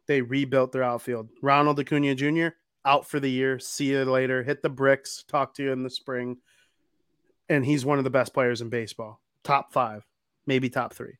they 0.07 0.20
rebuilt 0.20 0.72
their 0.72 0.83
outfield. 0.83 1.28
Ronald 1.43 1.81
Acuna 1.81 2.14
Jr. 2.14 2.49
out 2.85 3.07
for 3.07 3.20
the 3.20 3.31
year. 3.31 3.59
See 3.59 3.91
you 3.91 4.05
later. 4.05 4.43
Hit 4.43 4.62
the 4.62 4.68
bricks. 4.68 5.24
Talk 5.28 5.55
to 5.55 5.62
you 5.62 5.72
in 5.72 5.83
the 5.83 5.91
spring. 5.91 6.39
And 7.49 7.64
he's 7.64 7.85
one 7.85 7.99
of 7.99 8.05
the 8.05 8.11
best 8.11 8.33
players 8.33 8.61
in 8.61 8.68
baseball. 8.68 9.20
Top 9.43 9.72
five, 9.72 10.07
maybe 10.47 10.70
top 10.70 10.95
three. 10.95 11.14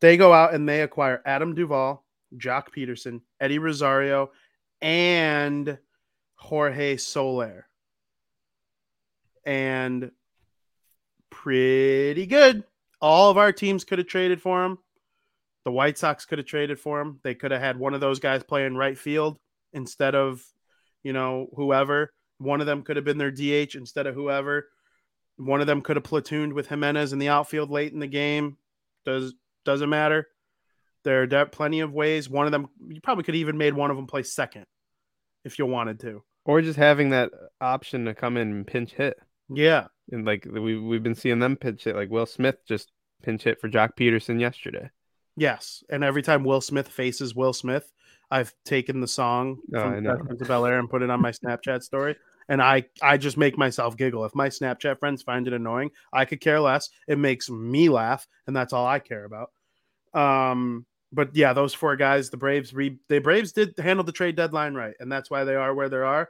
They 0.00 0.16
go 0.16 0.32
out 0.32 0.52
and 0.52 0.68
they 0.68 0.82
acquire 0.82 1.22
Adam 1.24 1.54
Duvall, 1.54 2.04
Joc 2.36 2.68
Pederson, 2.76 3.22
Eddie 3.40 3.58
Rosario, 3.58 4.30
and 4.82 5.78
Jorge 6.34 6.98
Soler. 6.98 7.66
And 9.44 10.10
pretty 11.30 12.26
good. 12.26 12.64
All 13.00 13.30
of 13.30 13.38
our 13.38 13.52
teams 13.52 13.84
could 13.84 13.98
have 13.98 14.08
traded 14.08 14.42
for 14.42 14.64
him. 14.64 14.78
The 15.64 15.72
White 15.72 15.98
Sox 15.98 16.26
could 16.26 16.38
have 16.38 16.46
traded 16.46 16.78
for 16.78 17.00
him. 17.00 17.18
They 17.22 17.34
could 17.34 17.50
have 17.50 17.60
had 17.60 17.78
one 17.78 17.94
of 17.94 18.00
those 18.00 18.20
guys 18.20 18.42
play 18.42 18.66
in 18.66 18.76
right 18.76 18.98
field 18.98 19.38
instead 19.76 20.16
of, 20.16 20.42
you 21.04 21.12
know, 21.12 21.46
whoever. 21.54 22.12
One 22.38 22.60
of 22.60 22.66
them 22.66 22.82
could 22.82 22.96
have 22.96 23.04
been 23.04 23.18
their 23.18 23.30
DH 23.30 23.76
instead 23.76 24.06
of 24.06 24.14
whoever. 24.14 24.66
One 25.36 25.60
of 25.60 25.66
them 25.66 25.82
could 25.82 25.96
have 25.96 26.02
platooned 26.02 26.54
with 26.54 26.68
Jimenez 26.68 27.12
in 27.12 27.18
the 27.18 27.28
outfield 27.28 27.70
late 27.70 27.92
in 27.92 28.00
the 28.00 28.06
game. 28.06 28.56
Does 29.04 29.34
doesn't 29.64 29.90
matter. 29.90 30.26
There 31.04 31.22
are 31.22 31.46
plenty 31.46 31.80
of 31.80 31.92
ways. 31.92 32.28
One 32.28 32.46
of 32.46 32.52
them, 32.52 32.68
you 32.88 33.00
probably 33.00 33.22
could 33.22 33.36
even 33.36 33.56
made 33.56 33.74
one 33.74 33.90
of 33.90 33.96
them 33.96 34.08
play 34.08 34.24
second 34.24 34.66
if 35.44 35.58
you 35.58 35.66
wanted 35.66 36.00
to, 36.00 36.24
or 36.44 36.60
just 36.62 36.78
having 36.78 37.10
that 37.10 37.30
option 37.60 38.06
to 38.06 38.14
come 38.14 38.36
in 38.36 38.50
and 38.50 38.66
pinch 38.66 38.92
hit. 38.92 39.16
Yeah, 39.48 39.86
and 40.10 40.26
like 40.26 40.46
we 40.50 40.76
we've 40.76 41.02
been 41.02 41.14
seeing 41.14 41.38
them 41.38 41.56
pinch 41.56 41.84
hit. 41.84 41.94
Like 41.94 42.10
Will 42.10 42.26
Smith 42.26 42.56
just 42.66 42.90
pinch 43.22 43.44
hit 43.44 43.60
for 43.60 43.68
Joc 43.68 43.90
Pederson 43.96 44.40
yesterday. 44.40 44.90
Yes, 45.36 45.84
and 45.88 46.02
every 46.02 46.22
time 46.22 46.42
Will 46.42 46.60
Smith 46.60 46.88
faces 46.88 47.36
Will 47.36 47.52
Smith, 47.52 47.92
I've 48.30 48.52
taken 48.64 49.00
the 49.00 49.08
song 49.08 49.58
oh, 49.74 49.80
from 49.80 50.36
Bel 50.38 50.66
Air 50.66 50.78
and 50.78 50.90
put 50.90 51.02
it 51.02 51.10
on 51.10 51.20
my 51.20 51.30
Snapchat 51.30 51.82
story, 51.82 52.16
and 52.48 52.60
I 52.60 52.84
I 53.00 53.16
just 53.16 53.36
make 53.36 53.56
myself 53.56 53.96
giggle. 53.96 54.24
If 54.24 54.34
my 54.34 54.48
Snapchat 54.48 54.98
friends 54.98 55.22
find 55.22 55.46
it 55.46 55.52
annoying, 55.52 55.90
I 56.12 56.24
could 56.24 56.40
care 56.40 56.60
less. 56.60 56.90
It 57.06 57.18
makes 57.18 57.48
me 57.48 57.88
laugh, 57.88 58.26
and 58.46 58.56
that's 58.56 58.72
all 58.72 58.86
I 58.86 58.98
care 58.98 59.24
about. 59.24 59.50
Um, 60.12 60.86
but 61.12 61.36
yeah, 61.36 61.52
those 61.52 61.72
four 61.72 61.96
guys, 61.96 62.30
the 62.30 62.36
Braves, 62.36 62.74
re- 62.74 62.98
the 63.08 63.20
Braves 63.20 63.52
did 63.52 63.74
handle 63.78 64.04
the 64.04 64.12
trade 64.12 64.36
deadline 64.36 64.74
right, 64.74 64.94
and 64.98 65.10
that's 65.10 65.30
why 65.30 65.44
they 65.44 65.54
are 65.54 65.74
where 65.74 65.88
they 65.88 65.96
are. 65.98 66.28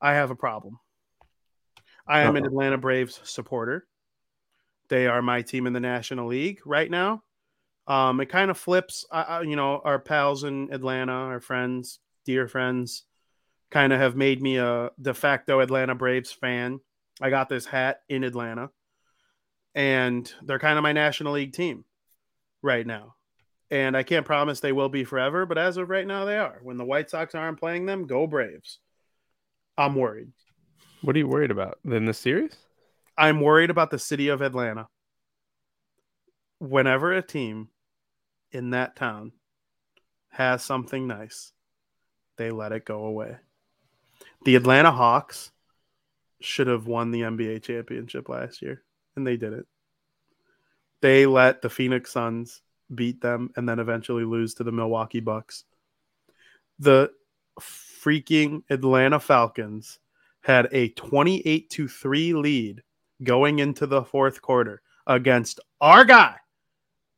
I 0.00 0.14
have 0.14 0.30
a 0.30 0.36
problem. 0.36 0.78
I 2.06 2.20
am 2.20 2.34
Uh-oh. 2.34 2.36
an 2.38 2.46
Atlanta 2.46 2.78
Braves 2.78 3.20
supporter. 3.24 3.86
They 4.88 5.06
are 5.06 5.22
my 5.22 5.42
team 5.42 5.66
in 5.66 5.72
the 5.72 5.80
National 5.80 6.28
League 6.28 6.60
right 6.64 6.90
now. 6.90 7.22
Um, 7.86 8.20
it 8.20 8.26
kind 8.26 8.50
of 8.50 8.58
flips. 8.58 9.06
Uh, 9.10 9.42
you 9.44 9.56
know, 9.56 9.80
our 9.84 9.98
pals 9.98 10.44
in 10.44 10.72
Atlanta, 10.72 11.12
our 11.12 11.40
friends, 11.40 12.00
dear 12.24 12.48
friends, 12.48 13.04
kind 13.70 13.92
of 13.92 14.00
have 14.00 14.16
made 14.16 14.42
me 14.42 14.56
a 14.58 14.90
de 15.00 15.14
facto 15.14 15.60
Atlanta 15.60 15.94
Braves 15.94 16.32
fan. 16.32 16.80
I 17.20 17.30
got 17.30 17.48
this 17.48 17.64
hat 17.64 18.00
in 18.08 18.24
Atlanta, 18.24 18.70
and 19.74 20.30
they're 20.42 20.58
kind 20.58 20.78
of 20.78 20.82
my 20.82 20.92
National 20.92 21.32
League 21.32 21.52
team 21.52 21.84
right 22.62 22.86
now. 22.86 23.14
And 23.70 23.96
I 23.96 24.02
can't 24.04 24.26
promise 24.26 24.60
they 24.60 24.72
will 24.72 24.88
be 24.88 25.04
forever, 25.04 25.44
but 25.44 25.58
as 25.58 25.76
of 25.76 25.88
right 25.88 26.06
now, 26.06 26.24
they 26.24 26.38
are. 26.38 26.58
When 26.62 26.76
the 26.76 26.84
White 26.84 27.10
Sox 27.10 27.34
aren't 27.34 27.58
playing 27.58 27.86
them, 27.86 28.06
go 28.06 28.26
Braves. 28.26 28.78
I'm 29.76 29.94
worried. 29.94 30.28
What 31.02 31.16
are 31.16 31.18
you 31.18 31.28
worried 31.28 31.50
about 31.50 31.78
in 31.84 32.04
the 32.04 32.14
series? 32.14 32.56
I'm 33.18 33.40
worried 33.40 33.70
about 33.70 33.90
the 33.90 33.98
city 33.98 34.28
of 34.28 34.40
Atlanta. 34.40 34.88
Whenever 36.58 37.12
a 37.12 37.22
team 37.22 37.68
in 38.56 38.70
that 38.70 38.96
town 38.96 39.32
has 40.30 40.64
something 40.64 41.06
nice, 41.06 41.52
they 42.36 42.50
let 42.50 42.72
it 42.72 42.86
go 42.86 43.04
away. 43.04 43.36
The 44.44 44.56
Atlanta 44.56 44.90
Hawks 44.90 45.52
should 46.40 46.66
have 46.66 46.86
won 46.86 47.10
the 47.10 47.20
NBA 47.20 47.62
championship 47.62 48.28
last 48.28 48.62
year, 48.62 48.82
and 49.14 49.26
they 49.26 49.36
didn't. 49.36 49.66
They 51.02 51.26
let 51.26 51.60
the 51.60 51.70
Phoenix 51.70 52.10
Suns 52.10 52.62
beat 52.94 53.20
them 53.20 53.50
and 53.56 53.68
then 53.68 53.78
eventually 53.78 54.24
lose 54.24 54.54
to 54.54 54.64
the 54.64 54.72
Milwaukee 54.72 55.20
Bucks. 55.20 55.64
The 56.78 57.10
freaking 57.60 58.62
Atlanta 58.70 59.20
Falcons 59.20 59.98
had 60.42 60.68
a 60.72 60.88
28 60.90 61.68
to 61.70 61.88
3 61.88 62.32
lead 62.34 62.82
going 63.22 63.58
into 63.58 63.86
the 63.86 64.02
fourth 64.02 64.40
quarter 64.40 64.82
against 65.06 65.60
our 65.80 66.04
guy 66.04 66.36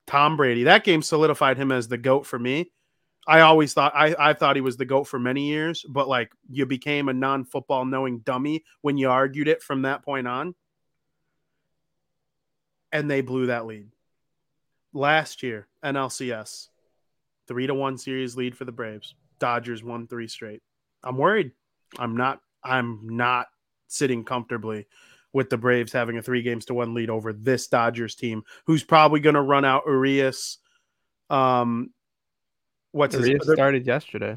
Tom 0.09 0.39
Brady. 0.39 0.65
That 0.65 0.85
game 0.85 1.03
solidified 1.03 1.59
him 1.59 1.71
as 1.71 1.87
the 1.87 1.99
GOAT 1.99 2.27
for 2.27 2.39
me. 2.39 2.73
I 3.27 3.41
always 3.41 3.75
thought 3.75 3.93
I, 3.95 4.17
I 4.19 4.33
thought 4.33 4.57
he 4.57 4.63
was 4.63 4.79
the 4.79 4.87
GOAT 4.87 5.05
for 5.05 5.19
many 5.19 5.49
years, 5.49 5.85
but 5.87 6.09
like 6.09 6.33
you 6.49 6.65
became 6.65 7.11
a 7.11 7.13
non-football 7.13 7.85
knowing 7.85 8.21
dummy 8.21 8.65
when 8.81 8.97
you 8.97 9.11
argued 9.11 9.49
it 9.49 9.63
from 9.63 9.83
that 9.83 10.03
point 10.03 10.27
on. 10.27 10.55
And 12.91 13.11
they 13.11 13.21
blew 13.21 13.47
that 13.47 13.67
lead. 13.67 13.89
Last 14.95 15.43
year, 15.43 15.69
NLCS, 15.85 16.69
three 17.47 17.67
to 17.67 17.75
one 17.75 17.99
series 17.99 18.35
lead 18.35 18.57
for 18.57 18.65
the 18.65 18.73
Braves. 18.73 19.15
Dodgers 19.39 19.85
won 19.85 20.07
three 20.07 20.27
straight. 20.27 20.63
I'm 21.05 21.19
worried. 21.19 21.53
I'm 21.99 22.17
not 22.17 22.41
I'm 22.65 23.01
not 23.05 23.49
sitting 23.89 24.25
comfortably 24.25 24.87
with 25.39 25.51
the 25.51 25.57
Braves 25.57 25.93
having 25.93 26.19
a 26.19 26.23
three 26.23 26.43
games 26.43 26.65
to 26.65 26.75
one 26.75 26.95
lead 26.95 27.11
over 27.11 27.33
this 27.33 27.69
Dodgers 27.69 28.17
team, 28.17 28.43
who's 28.67 28.83
probably 28.83 29.21
going 29.21 29.37
to 29.37 29.41
run 29.41 29.65
out 29.65 29.85
Urias. 29.87 30.59
Um, 31.31 31.91
what's 32.91 33.15
Urias 33.15 33.47
his, 33.47 33.55
started 33.55 33.87
yesterday. 33.87 34.37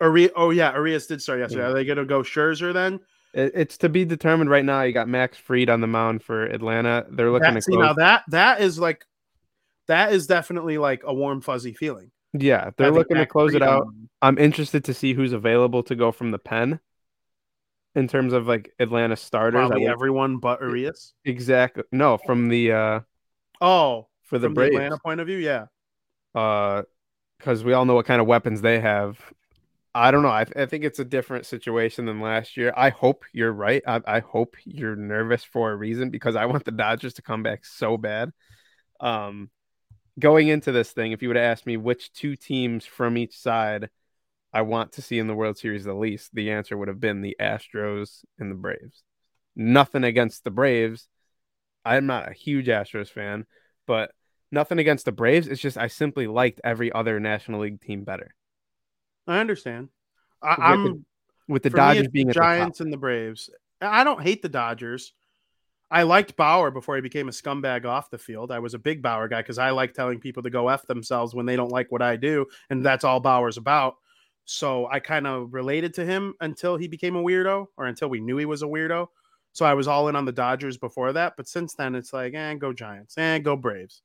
Urias, 0.00 0.32
oh 0.34 0.48
yeah, 0.48 0.72
Urias 0.72 1.06
did 1.06 1.20
start 1.20 1.40
yesterday. 1.40 1.60
Yeah. 1.62 1.68
Are 1.68 1.74
they 1.74 1.84
going 1.84 1.98
to 1.98 2.06
go 2.06 2.22
Scherzer 2.22 2.72
then? 2.72 3.00
It's 3.34 3.76
to 3.78 3.90
be 3.90 4.06
determined 4.06 4.48
right 4.48 4.64
now. 4.64 4.80
You 4.80 4.94
got 4.94 5.08
Max 5.08 5.36
Fried 5.36 5.68
on 5.68 5.82
the 5.82 5.86
mound 5.86 6.22
for 6.22 6.46
Atlanta. 6.46 7.04
They're 7.10 7.30
looking 7.30 7.52
that, 7.52 7.62
to 7.62 7.70
close. 7.70 7.78
now 7.78 7.92
that 7.92 8.22
that 8.28 8.62
is 8.62 8.78
like 8.78 9.04
that 9.88 10.14
is 10.14 10.26
definitely 10.26 10.78
like 10.78 11.02
a 11.04 11.12
warm 11.12 11.42
fuzzy 11.42 11.74
feeling. 11.74 12.10
Yeah, 12.32 12.70
they're 12.78 12.90
looking 12.90 13.18
to 13.18 13.26
close 13.26 13.50
Fried 13.50 13.62
it 13.62 13.68
out. 13.68 13.82
On. 13.82 14.08
I'm 14.22 14.38
interested 14.38 14.84
to 14.84 14.94
see 14.94 15.12
who's 15.12 15.34
available 15.34 15.82
to 15.84 15.94
go 15.94 16.10
from 16.12 16.30
the 16.30 16.38
pen 16.38 16.80
in 17.94 18.08
terms 18.08 18.32
of 18.32 18.46
like 18.46 18.72
Atlanta 18.78 19.16
starters. 19.16 19.68
Probably 19.68 19.86
everyone 19.86 20.38
but 20.38 20.60
Urias. 20.60 21.14
Exactly. 21.24 21.84
No, 21.92 22.18
from 22.18 22.48
the 22.48 22.72
uh 22.72 23.00
oh 23.60 24.08
for 24.22 24.38
the, 24.38 24.48
the 24.48 24.62
Atlanta 24.62 24.98
point 24.98 25.20
of 25.20 25.26
view, 25.26 25.38
yeah. 25.38 25.66
Uh, 26.34 26.82
because 27.38 27.64
we 27.64 27.72
all 27.72 27.84
know 27.84 27.94
what 27.94 28.06
kind 28.06 28.20
of 28.20 28.26
weapons 28.26 28.60
they 28.60 28.78
have. 28.80 29.18
I 29.94 30.10
don't 30.10 30.22
know. 30.22 30.30
I, 30.30 30.44
th- 30.44 30.56
I 30.56 30.66
think 30.66 30.84
it's 30.84 30.98
a 30.98 31.04
different 31.04 31.46
situation 31.46 32.04
than 32.04 32.20
last 32.20 32.56
year. 32.56 32.72
I 32.76 32.90
hope 32.90 33.24
you're 33.32 33.52
right. 33.52 33.82
I, 33.86 34.00
I 34.06 34.20
hope 34.20 34.56
you're 34.64 34.94
nervous 34.94 35.42
for 35.42 35.72
a 35.72 35.76
reason 35.76 36.10
because 36.10 36.36
I 36.36 36.46
want 36.46 36.64
the 36.64 36.70
Dodgers 36.70 37.14
to 37.14 37.22
come 37.22 37.42
back 37.42 37.64
so 37.64 37.96
bad. 37.96 38.30
Um, 39.00 39.50
going 40.18 40.48
into 40.48 40.70
this 40.70 40.92
thing, 40.92 41.12
if 41.12 41.22
you 41.22 41.28
would 41.28 41.36
have 41.36 41.50
asked 41.50 41.66
me 41.66 41.76
which 41.76 42.12
two 42.12 42.36
teams 42.36 42.86
from 42.86 43.16
each 43.16 43.36
side 43.36 43.88
I 44.52 44.62
want 44.62 44.92
to 44.92 45.02
see 45.02 45.18
in 45.18 45.26
the 45.26 45.34
World 45.34 45.58
Series 45.58 45.84
the 45.84 45.94
least, 45.94 46.34
the 46.34 46.50
answer 46.50 46.76
would 46.76 46.88
have 46.88 47.00
been 47.00 47.20
the 47.20 47.36
Astros 47.40 48.24
and 48.38 48.50
the 48.50 48.56
Braves. 48.56 49.02
Nothing 49.54 50.04
against 50.04 50.44
the 50.44 50.50
Braves. 50.50 51.08
I'm 51.84 52.06
not 52.06 52.28
a 52.28 52.34
huge 52.34 52.66
Astros 52.66 53.08
fan, 53.08 53.46
but 53.86 54.12
nothing 54.50 54.78
against 54.78 55.04
the 55.04 55.12
Braves. 55.12 55.46
It's 55.46 55.60
just 55.60 55.78
I 55.78 55.86
simply 55.86 56.26
liked 56.26 56.60
every 56.64 56.92
other 56.92 57.20
National 57.20 57.60
League 57.60 57.80
team 57.80 58.04
better. 58.04 58.34
I 59.26 59.38
understand. 59.38 59.88
I, 60.42 60.72
am 60.72 60.82
with 60.82 60.92
the, 60.92 61.04
with 61.48 61.62
the 61.62 61.70
Dodgers 61.70 62.08
being 62.08 62.26
the 62.26 62.32
Giants 62.32 62.78
the 62.78 62.84
and 62.84 62.92
the 62.92 62.96
Braves. 62.96 63.50
I 63.80 64.04
don't 64.04 64.22
hate 64.22 64.42
the 64.42 64.48
Dodgers. 64.48 65.12
I 65.90 66.04
liked 66.04 66.36
Bauer 66.36 66.70
before 66.70 66.94
he 66.94 67.02
became 67.02 67.28
a 67.28 67.32
scumbag 67.32 67.84
off 67.84 68.10
the 68.10 68.18
field. 68.18 68.52
I 68.52 68.60
was 68.60 68.74
a 68.74 68.78
big 68.78 69.02
Bauer 69.02 69.26
guy 69.26 69.42
because 69.42 69.58
I 69.58 69.70
like 69.70 69.92
telling 69.92 70.20
people 70.20 70.42
to 70.44 70.50
go 70.50 70.68
F 70.68 70.86
themselves 70.86 71.34
when 71.34 71.46
they 71.46 71.56
don't 71.56 71.72
like 71.72 71.90
what 71.90 72.02
I 72.02 72.16
do. 72.16 72.46
And 72.68 72.84
that's 72.84 73.04
all 73.04 73.18
Bauer's 73.18 73.56
about. 73.56 73.96
So 74.44 74.88
I 74.90 75.00
kind 75.00 75.26
of 75.26 75.54
related 75.54 75.94
to 75.94 76.04
him 76.04 76.34
until 76.40 76.76
he 76.76 76.88
became 76.88 77.16
a 77.16 77.22
weirdo 77.22 77.66
or 77.76 77.86
until 77.86 78.08
we 78.08 78.20
knew 78.20 78.36
he 78.36 78.44
was 78.44 78.62
a 78.62 78.66
weirdo. 78.66 79.08
So 79.52 79.64
I 79.64 79.74
was 79.74 79.88
all 79.88 80.08
in 80.08 80.16
on 80.16 80.24
the 80.24 80.32
Dodgers 80.32 80.76
before 80.76 81.12
that. 81.12 81.34
But 81.36 81.48
since 81.48 81.74
then, 81.74 81.94
it's 81.94 82.12
like, 82.12 82.34
eh, 82.34 82.54
go 82.54 82.72
Giants 82.72 83.16
and 83.16 83.40
eh, 83.40 83.44
go 83.44 83.56
Braves. 83.56 84.02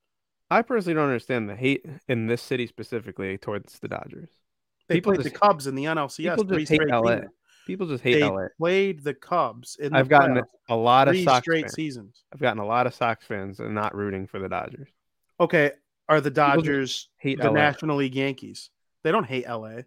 I 0.49 0.61
personally 0.61 0.95
don't 0.95 1.05
understand 1.05 1.49
the 1.49 1.55
hate 1.55 1.85
in 2.07 2.27
this 2.27 2.41
city 2.41 2.67
specifically 2.67 3.37
towards 3.37 3.79
the 3.79 3.87
Dodgers. 3.87 4.29
They 4.87 4.95
people 4.95 5.13
played 5.13 5.23
just, 5.23 5.33
the 5.33 5.39
Cubs 5.39 5.67
in 5.67 5.75
the 5.75 5.85
NLCS. 5.85 6.35
People 6.37 6.43
just 6.43 6.71
hate 6.71 6.87
LA. 6.87 7.19
People 7.65 7.87
just 7.87 8.03
hate 8.03 8.19
they 8.19 8.23
LA. 8.23 8.47
Played 8.59 9.03
the 9.03 9.13
Cubs. 9.15 9.77
In 9.77 9.95
I've 9.95 10.07
gotten 10.07 10.43
a 10.69 10.75
lot 10.75 11.07
of 11.07 11.17
Sox 11.17 11.43
straight 11.43 11.65
fans. 11.65 11.73
seasons. 11.73 12.23
I've 12.31 12.39
gotten 12.39 12.59
a 12.59 12.65
lot 12.65 12.85
of 12.85 12.93
Sox 12.93 13.25
fans 13.25 13.59
and 13.59 13.73
not 13.73 13.95
rooting 13.95 14.27
for 14.27 14.39
the 14.39 14.49
Dodgers. 14.49 14.87
Okay, 15.39 15.71
are 16.07 16.21
the 16.21 16.29
Dodgers 16.29 17.09
hate 17.17 17.39
the 17.39 17.47
LA. 17.47 17.53
National 17.53 17.97
League 17.97 18.15
Yankees? 18.15 18.69
They 19.03 19.11
don't 19.11 19.25
hate 19.25 19.47
LA. 19.47 19.81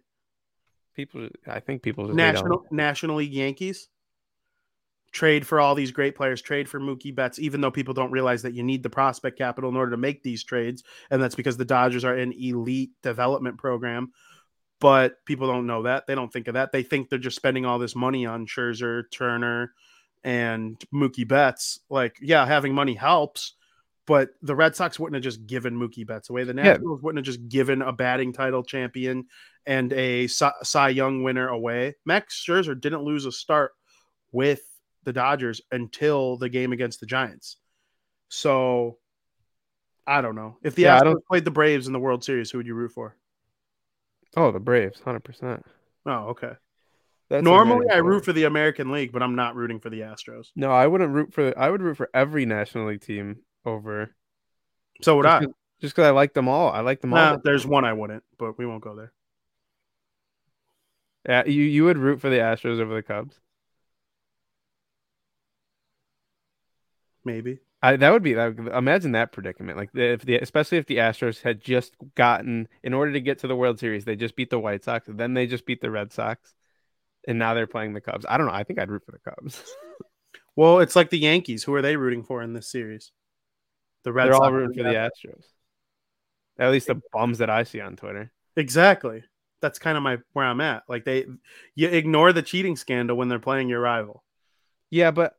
People, 0.95 1.29
I 1.47 1.59
think 1.59 1.81
people 1.81 2.07
National 2.13 2.65
National 2.71 3.17
League 3.17 3.33
Yankees 3.33 3.87
trade 5.11 5.47
for 5.47 5.59
all 5.59 5.73
these 5.73 5.91
great 5.91 6.15
players, 6.15 6.41
trade 6.41 6.69
for 6.69 6.79
Mookie 6.79 7.15
Betts, 7.15 7.39
even 7.39 7.61
though 7.61 7.71
people 7.71 7.93
don't 7.95 8.11
realize 8.11 8.43
that 8.43 8.53
you 8.53 8.61
need 8.61 8.83
the 8.83 8.89
prospect 8.89 9.37
capital 9.37 9.69
in 9.69 9.75
order 9.75 9.91
to 9.91 9.97
make 9.97 10.21
these 10.21 10.43
trades, 10.43 10.83
and 11.09 11.21
that's 11.21 11.35
because 11.35 11.57
the 11.57 11.65
Dodgers 11.65 12.05
are 12.05 12.15
an 12.15 12.33
elite 12.33 12.91
development 13.01 13.57
program 13.57 14.11
but 14.79 15.23
people 15.25 15.47
don't 15.47 15.67
know 15.67 15.83
that. 15.83 16.07
They 16.07 16.15
don't 16.15 16.31
think 16.31 16.47
of 16.47 16.53
that. 16.53 16.71
They 16.71 16.83
think 16.83 17.09
they're 17.09 17.19
just 17.19 17.35
spending 17.35 17.65
all 17.65 17.79
this 17.79 17.95
money 17.95 18.25
on 18.25 18.47
Scherzer, 18.47 19.03
Turner, 19.11 19.73
and 20.23 20.81
Mookie 20.93 21.27
Betts. 21.27 21.79
Like, 21.89 22.17
yeah, 22.21 22.45
having 22.45 22.73
money 22.73 22.93
helps, 22.93 23.55
but 24.09 24.31
the 24.41 24.55
Red 24.55 24.75
Sox 24.75 24.97
wouldn't 24.97 25.13
have 25.13 25.23
just 25.23 25.45
given 25.45 25.79
Mookie 25.79 26.05
Betts 26.05 26.31
away. 26.31 26.43
The 26.43 26.55
Nationals 26.55 26.97
yeah. 26.99 27.05
wouldn't 27.05 27.23
have 27.23 27.31
just 27.31 27.47
given 27.47 27.83
a 27.83 27.91
batting 27.91 28.33
title 28.33 28.63
champion 28.63 29.27
and 29.67 29.93
a 29.93 30.25
Cy, 30.25 30.89
Young 30.89 31.21
winner 31.21 31.47
away. 31.47 31.93
Max 32.07 32.43
Scherzer 32.43 32.81
didn't 32.81 33.03
lose 33.03 33.27
a 33.27 33.31
start 33.31 33.73
with 34.31 34.63
the 35.03 35.13
Dodgers 35.13 35.61
until 35.71 36.37
the 36.37 36.49
game 36.49 36.73
against 36.73 36.99
the 36.99 37.05
Giants. 37.05 37.57
So 38.29 38.97
I 40.07 40.21
don't 40.21 40.35
know. 40.35 40.57
If 40.63 40.73
the 40.73 40.81
yeah, 40.83 40.99
Astros 40.99 41.23
played 41.27 41.45
the 41.45 41.51
Braves 41.51 41.85
in 41.85 41.93
the 41.93 41.99
World 41.99 42.23
Series, 42.23 42.49
who 42.49 42.57
would 42.57 42.65
you 42.65 42.73
root 42.73 42.93
for? 42.93 43.15
Oh, 44.35 44.51
the 44.51 44.59
Braves, 44.59 44.99
hundred 45.01 45.23
percent. 45.23 45.63
Oh, 46.07 46.29
okay. 46.29 46.53
That's 47.29 47.43
Normally, 47.43 47.85
I 47.91 47.97
root 47.97 48.25
for 48.25 48.33
the 48.33 48.45
American 48.45 48.89
League, 48.91 49.11
but 49.11 49.21
I'm 49.21 49.35
not 49.35 49.55
rooting 49.55 49.79
for 49.79 49.91
the 49.91 49.99
Astros. 49.99 50.47
No, 50.55 50.71
I 50.71 50.87
wouldn't 50.87 51.13
root 51.13 51.31
for. 51.31 51.53
I 51.55 51.69
would 51.69 51.83
root 51.83 51.97
for 51.97 52.09
every 52.11 52.47
National 52.47 52.87
League 52.87 53.01
team 53.01 53.41
over. 53.65 54.15
So 55.01 55.17
would 55.17 55.23
just 55.23 55.43
I. 55.43 55.47
just 55.81 55.95
because 55.95 56.07
I 56.07 56.11
like 56.11 56.33
them 56.33 56.47
all. 56.47 56.69
I 56.69 56.81
like 56.81 57.01
them 57.01 57.11
nah, 57.11 57.31
all. 57.31 57.37
There's 57.43 57.65
one 57.65 57.85
I 57.85 57.93
wouldn't, 57.93 58.23
but 58.37 58.57
we 58.57 58.65
won't 58.65 58.83
go 58.83 58.95
there. 58.95 59.13
Yeah, 61.27 61.45
you 61.45 61.63
you 61.63 61.85
would 61.85 61.97
root 61.97 62.21
for 62.21 62.29
the 62.29 62.37
Astros 62.37 62.79
over 62.79 62.93
the 62.93 63.03
Cubs. 63.03 63.39
Maybe. 67.25 67.59
I, 67.81 67.95
that 67.95 68.11
would 68.11 68.23
be 68.23 68.35
like, 68.35 68.57
imagine 68.57 69.13
that 69.13 69.31
predicament. 69.31 69.77
Like 69.77 69.89
if 69.93 70.23
the 70.23 70.37
especially 70.37 70.79
if 70.79 70.87
the 70.87 70.97
Astros 70.97 71.41
had 71.41 71.61
just 71.61 71.95
gotten 72.15 72.67
in 72.83 72.93
order 72.93 73.13
to 73.13 73.21
get 73.21 73.39
to 73.39 73.47
the 73.47 73.55
World 73.55 73.79
Series, 73.79 74.03
they 74.05 74.15
just 74.15 74.35
beat 74.35 74.49
the 74.49 74.59
White 74.59 74.83
Sox, 74.83 75.07
then 75.09 75.33
they 75.33 75.47
just 75.47 75.65
beat 75.65 75.79
the 75.79 75.91
Red 75.91 76.11
Sox, 76.11 76.53
and 77.27 77.39
now 77.39 77.53
they're 77.53 77.67
playing 77.67 77.93
the 77.93 78.01
Cubs. 78.01 78.25
I 78.27 78.37
don't 78.37 78.47
know. 78.47 78.53
I 78.53 78.63
think 78.63 78.79
I'd 78.79 78.91
root 78.91 79.05
for 79.05 79.11
the 79.13 79.31
Cubs. 79.31 79.63
well, 80.55 80.79
it's 80.79 80.95
like 80.95 81.09
the 81.09 81.19
Yankees. 81.19 81.63
Who 81.63 81.73
are 81.73 81.81
they 81.81 81.95
rooting 81.95 82.23
for 82.23 82.41
in 82.41 82.53
this 82.53 82.69
series? 82.69 83.11
The 84.03 84.11
Red. 84.11 84.25
They're 84.25 84.33
Sox 84.33 84.45
all 84.45 84.53
rooting 84.53 84.77
for 84.77 84.83
the 84.83 84.95
Astros. 84.95 85.45
At 86.57 86.71
least 86.71 86.87
the 86.87 87.01
bums 87.13 87.37
that 87.37 87.49
I 87.49 87.63
see 87.63 87.79
on 87.79 87.95
Twitter. 87.95 88.31
Exactly. 88.55 89.23
That's 89.61 89.79
kind 89.79 89.97
of 89.97 90.03
my 90.03 90.17
where 90.33 90.45
I'm 90.45 90.61
at. 90.61 90.83
Like 90.87 91.05
they, 91.05 91.25
you 91.75 91.87
ignore 91.87 92.33
the 92.33 92.41
cheating 92.41 92.75
scandal 92.75 93.17
when 93.17 93.29
they're 93.29 93.39
playing 93.39 93.69
your 93.69 93.81
rival. 93.81 94.23
Yeah, 94.89 95.11
but 95.11 95.35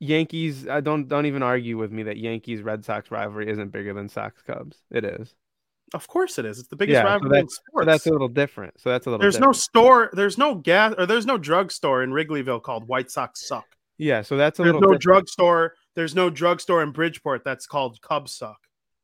Yankees, 0.00 0.68
I 0.68 0.80
don't 0.80 1.08
don't 1.08 1.26
even 1.26 1.42
argue 1.42 1.76
with 1.76 1.90
me 1.90 2.04
that 2.04 2.16
Yankees 2.18 2.62
Red 2.62 2.84
Sox 2.84 3.10
rivalry 3.10 3.50
isn't 3.50 3.72
bigger 3.72 3.92
than 3.92 4.08
Sox 4.08 4.42
Cubs. 4.42 4.78
It 4.90 5.04
is. 5.04 5.34
Of 5.94 6.06
course 6.06 6.38
it 6.38 6.44
is. 6.44 6.58
It's 6.58 6.68
the 6.68 6.76
biggest 6.76 6.94
yeah, 6.94 7.02
rivalry 7.02 7.30
so 7.30 7.40
in 7.40 7.48
sports. 7.48 7.84
So 7.84 7.90
that's 7.90 8.06
a 8.06 8.10
little 8.10 8.28
different. 8.28 8.80
So 8.80 8.90
that's 8.90 9.06
a 9.06 9.10
little 9.10 9.22
There's 9.22 9.34
different. 9.34 9.56
no 9.56 9.58
store, 9.58 10.10
there's 10.12 10.38
no 10.38 10.54
gas 10.54 10.94
or 10.98 11.06
there's 11.06 11.26
no 11.26 11.38
drugstore 11.38 12.02
in 12.02 12.10
Wrigleyville 12.10 12.62
called 12.62 12.86
White 12.86 13.10
Sox 13.10 13.46
Suck. 13.48 13.64
Yeah, 13.96 14.22
so 14.22 14.36
that's 14.36 14.58
a 14.58 14.62
there's 14.62 14.74
little 14.74 14.92
no 14.92 14.98
drugstore. 14.98 15.74
There's 15.98 16.14
no 16.14 16.30
drugstore 16.30 16.80
in 16.84 16.92
Bridgeport 16.92 17.42
that's 17.44 17.66
called 17.66 18.00
Cubs 18.00 18.32
Suck. 18.32 18.60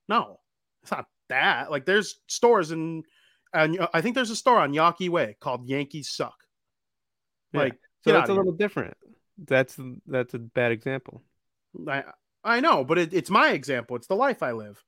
No, 0.08 0.38
it's 0.84 0.92
not 0.92 1.06
that. 1.28 1.68
Like 1.68 1.86
there's 1.86 2.20
stores 2.28 2.70
in 2.70 3.02
and 3.52 3.80
uh, 3.80 3.88
I 3.92 4.00
think 4.00 4.14
there's 4.14 4.30
a 4.30 4.36
store 4.36 4.60
on 4.60 4.72
Yawkey 4.72 5.08
Way 5.08 5.36
called 5.40 5.66
Yankees 5.66 6.10
Suck. 6.10 6.36
Like 7.52 7.72
yeah. 7.72 7.78
so 8.04 8.12
that's 8.12 8.30
a 8.30 8.34
little 8.34 8.52
different. 8.52 8.96
That's 9.44 9.76
that's 10.06 10.34
a 10.34 10.38
bad 10.38 10.70
example. 10.70 11.24
I 11.88 12.04
I 12.44 12.60
know, 12.60 12.84
but 12.84 12.98
it, 12.98 13.12
it's 13.12 13.28
my 13.28 13.50
example. 13.50 13.96
It's 13.96 14.06
the 14.06 14.14
life 14.14 14.40
I 14.40 14.52
live. 14.52 14.80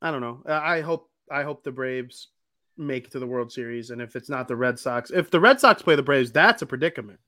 I 0.00 0.10
don't 0.10 0.22
know. 0.22 0.42
I 0.46 0.80
hope 0.80 1.10
I 1.30 1.42
hope 1.42 1.64
the 1.64 1.70
Braves 1.70 2.28
make 2.78 3.04
it 3.04 3.10
to 3.10 3.18
the 3.18 3.26
World 3.26 3.52
Series, 3.52 3.90
and 3.90 4.00
if 4.00 4.16
it's 4.16 4.30
not 4.30 4.48
the 4.48 4.56
Red 4.56 4.78
Sox, 4.78 5.10
if 5.10 5.30
the 5.30 5.38
Red 5.38 5.60
Sox 5.60 5.82
play 5.82 5.96
the 5.96 6.02
Braves, 6.02 6.32
that's 6.32 6.62
a 6.62 6.66
predicament. 6.66 7.20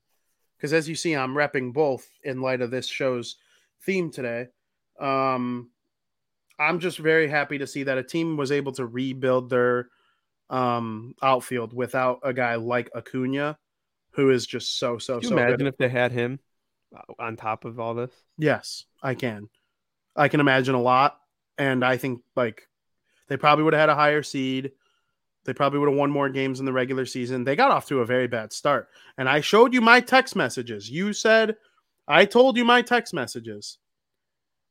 Because 0.60 0.74
as 0.74 0.86
you 0.86 0.94
see, 0.94 1.16
I'm 1.16 1.34
repping 1.34 1.72
both 1.72 2.06
in 2.22 2.42
light 2.42 2.60
of 2.60 2.70
this 2.70 2.86
show's 2.86 3.36
theme 3.82 4.10
today. 4.10 4.48
Um, 5.00 5.70
I'm 6.58 6.80
just 6.80 6.98
very 6.98 7.28
happy 7.28 7.56
to 7.56 7.66
see 7.66 7.84
that 7.84 7.96
a 7.96 8.02
team 8.02 8.36
was 8.36 8.52
able 8.52 8.72
to 8.72 8.84
rebuild 8.84 9.48
their 9.48 9.88
um, 10.50 11.14
outfield 11.22 11.72
without 11.72 12.20
a 12.22 12.34
guy 12.34 12.56
like 12.56 12.90
Acuna 12.94 13.58
who 14.10 14.28
is 14.28 14.46
just 14.46 14.78
so 14.78 14.98
so 14.98 15.20
so. 15.20 15.32
Imagine 15.32 15.58
good. 15.58 15.66
if 15.68 15.78
they 15.78 15.88
had 15.88 16.12
him 16.12 16.38
on 17.18 17.36
top 17.36 17.64
of 17.64 17.80
all 17.80 17.94
this. 17.94 18.10
Yes, 18.36 18.84
I 19.02 19.14
can. 19.14 19.48
I 20.14 20.28
can 20.28 20.40
imagine 20.40 20.74
a 20.74 20.82
lot, 20.82 21.18
and 21.56 21.82
I 21.82 21.96
think 21.96 22.20
like 22.36 22.68
they 23.28 23.38
probably 23.38 23.64
would 23.64 23.72
have 23.72 23.80
had 23.80 23.88
a 23.88 23.94
higher 23.94 24.22
seed. 24.22 24.72
They 25.44 25.54
probably 25.54 25.78
would 25.78 25.88
have 25.88 25.98
won 25.98 26.10
more 26.10 26.28
games 26.28 26.60
in 26.60 26.66
the 26.66 26.72
regular 26.72 27.06
season. 27.06 27.44
They 27.44 27.56
got 27.56 27.70
off 27.70 27.86
to 27.88 28.00
a 28.00 28.06
very 28.06 28.26
bad 28.26 28.52
start, 28.52 28.88
and 29.18 29.28
I 29.28 29.40
showed 29.40 29.72
you 29.72 29.80
my 29.80 30.00
text 30.00 30.36
messages. 30.36 30.90
You 30.90 31.12
said 31.12 31.56
I 32.06 32.24
told 32.24 32.56
you 32.56 32.64
my 32.64 32.82
text 32.82 33.14
messages 33.14 33.78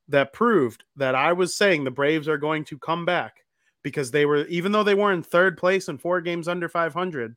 that 0.10 0.34
proved 0.34 0.84
that 0.96 1.16
I 1.16 1.34
was 1.34 1.56
saying 1.56 1.84
the 1.84 1.92
Braves 1.92 2.28
are 2.28 2.38
going 2.38 2.66
to 2.66 2.78
come 2.78 3.06
back 3.06 3.38
because 3.84 4.12
they 4.12 4.26
were 4.26 4.46
even 4.48 4.72
though 4.72 4.84
they 4.84 4.96
were 4.96 5.14
in 5.14 5.24
third 5.24 5.58
place 5.58 5.88
and 5.88 6.02
four 6.02 6.22
games 6.22 6.48
under 6.48 6.68
500 6.68 7.36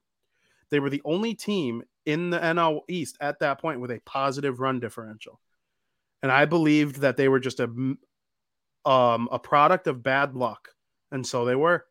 they 0.71 0.81
were 0.81 0.91
the 0.91 1.03
only 1.05 1.35
team 1.35 1.83
in 2.07 2.31
the 2.31 2.39
NL 2.39 2.81
East 2.89 3.19
at 3.21 3.39
that 3.41 3.61
point 3.61 3.81
with 3.81 3.91
a 3.91 4.01
positive 4.07 4.59
run 4.59 4.81
differential. 4.81 5.39
And 6.23 6.33
I 6.33 6.47
believed 6.47 7.03
that 7.03 7.17
they 7.17 7.29
were 7.29 7.41
just 7.41 7.61
a 7.61 7.65
um 8.85 9.29
a 9.31 9.39
product 9.39 9.87
of 9.87 10.03
bad 10.03 10.35
luck. 10.35 10.71
And 11.11 11.27
so 11.27 11.45
they 11.45 11.55
were. 11.55 11.85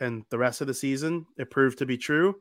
And 0.00 0.24
the 0.30 0.38
rest 0.38 0.60
of 0.60 0.66
the 0.66 0.74
season 0.74 1.26
it 1.36 1.50
proved 1.50 1.78
to 1.78 1.86
be 1.86 1.96
true 1.96 2.36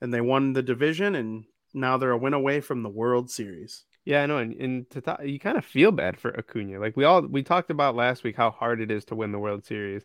and 0.00 0.12
they 0.12 0.20
won 0.20 0.52
the 0.52 0.62
division 0.62 1.14
and 1.14 1.44
now 1.72 1.96
they're 1.96 2.12
a 2.12 2.18
win 2.18 2.34
away 2.34 2.60
from 2.60 2.82
the 2.82 2.88
World 2.88 3.30
Series. 3.30 3.84
Yeah, 4.04 4.22
I 4.22 4.26
know, 4.26 4.38
and, 4.38 4.54
and 4.54 4.90
to 4.90 5.00
talk, 5.00 5.20
you 5.24 5.40
kind 5.40 5.56
of 5.56 5.64
feel 5.64 5.90
bad 5.90 6.18
for 6.18 6.38
Acuna. 6.38 6.78
Like 6.78 6.96
we 6.96 7.04
all 7.04 7.22
we 7.22 7.42
talked 7.42 7.70
about 7.70 7.96
last 7.96 8.22
week 8.22 8.36
how 8.36 8.50
hard 8.50 8.80
it 8.80 8.90
is 8.90 9.06
to 9.06 9.14
win 9.14 9.32
the 9.32 9.38
World 9.38 9.64
Series, 9.64 10.04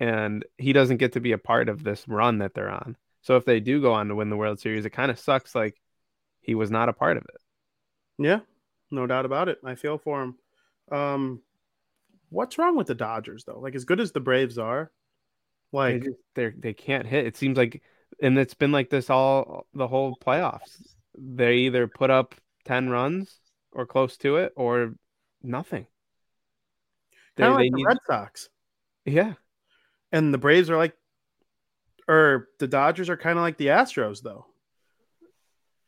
and 0.00 0.44
he 0.58 0.72
doesn't 0.72 0.96
get 0.96 1.12
to 1.12 1.20
be 1.20 1.32
a 1.32 1.38
part 1.38 1.68
of 1.68 1.84
this 1.84 2.06
run 2.08 2.38
that 2.38 2.54
they're 2.54 2.70
on. 2.70 2.96
So 3.22 3.36
if 3.36 3.44
they 3.44 3.60
do 3.60 3.80
go 3.80 3.92
on 3.92 4.08
to 4.08 4.16
win 4.16 4.30
the 4.30 4.36
World 4.36 4.58
Series, 4.58 4.84
it 4.84 4.90
kind 4.90 5.10
of 5.10 5.18
sucks 5.18 5.54
like 5.54 5.80
he 6.40 6.54
was 6.54 6.70
not 6.70 6.88
a 6.88 6.92
part 6.92 7.16
of 7.16 7.22
it. 7.22 7.40
Yeah, 8.18 8.40
no 8.90 9.06
doubt 9.06 9.26
about 9.26 9.48
it. 9.48 9.58
I 9.64 9.76
feel 9.76 9.96
for 9.96 10.22
him. 10.22 10.34
Um, 10.90 11.42
what's 12.30 12.58
wrong 12.58 12.76
with 12.76 12.88
the 12.88 12.94
Dodgers 12.96 13.44
though? 13.44 13.60
Like 13.60 13.76
as 13.76 13.84
good 13.84 14.00
as 14.00 14.10
the 14.10 14.20
Braves 14.20 14.58
are, 14.58 14.90
like 15.72 16.06
they 16.34 16.48
they 16.48 16.54
they 16.58 16.72
can't 16.74 17.06
hit. 17.06 17.26
It 17.26 17.36
seems 17.36 17.56
like, 17.56 17.82
and 18.22 18.38
it's 18.38 18.54
been 18.54 18.72
like 18.72 18.90
this 18.90 19.10
all 19.10 19.66
the 19.74 19.88
whole 19.88 20.16
playoffs. 20.16 20.76
They 21.16 21.56
either 21.58 21.88
put 21.88 22.10
up 22.10 22.34
ten 22.64 22.88
runs 22.88 23.38
or 23.72 23.86
close 23.86 24.16
to 24.18 24.36
it, 24.36 24.52
or 24.56 24.94
nothing. 25.42 25.86
Kind 27.36 27.50
of 27.50 27.54
like 27.56 27.64
they 27.64 27.70
the 27.70 27.76
need... 27.76 27.86
Red 27.86 27.98
Sox. 28.06 28.48
Yeah, 29.04 29.34
and 30.12 30.34
the 30.34 30.38
Braves 30.38 30.70
are 30.70 30.76
like 30.76 30.94
or 32.10 32.48
the 32.58 32.66
Dodgers 32.66 33.08
are 33.08 33.16
kind 33.16 33.38
of 33.38 33.42
like 33.42 33.56
the 33.56 33.68
Astros, 33.68 34.20
though. 34.20 34.46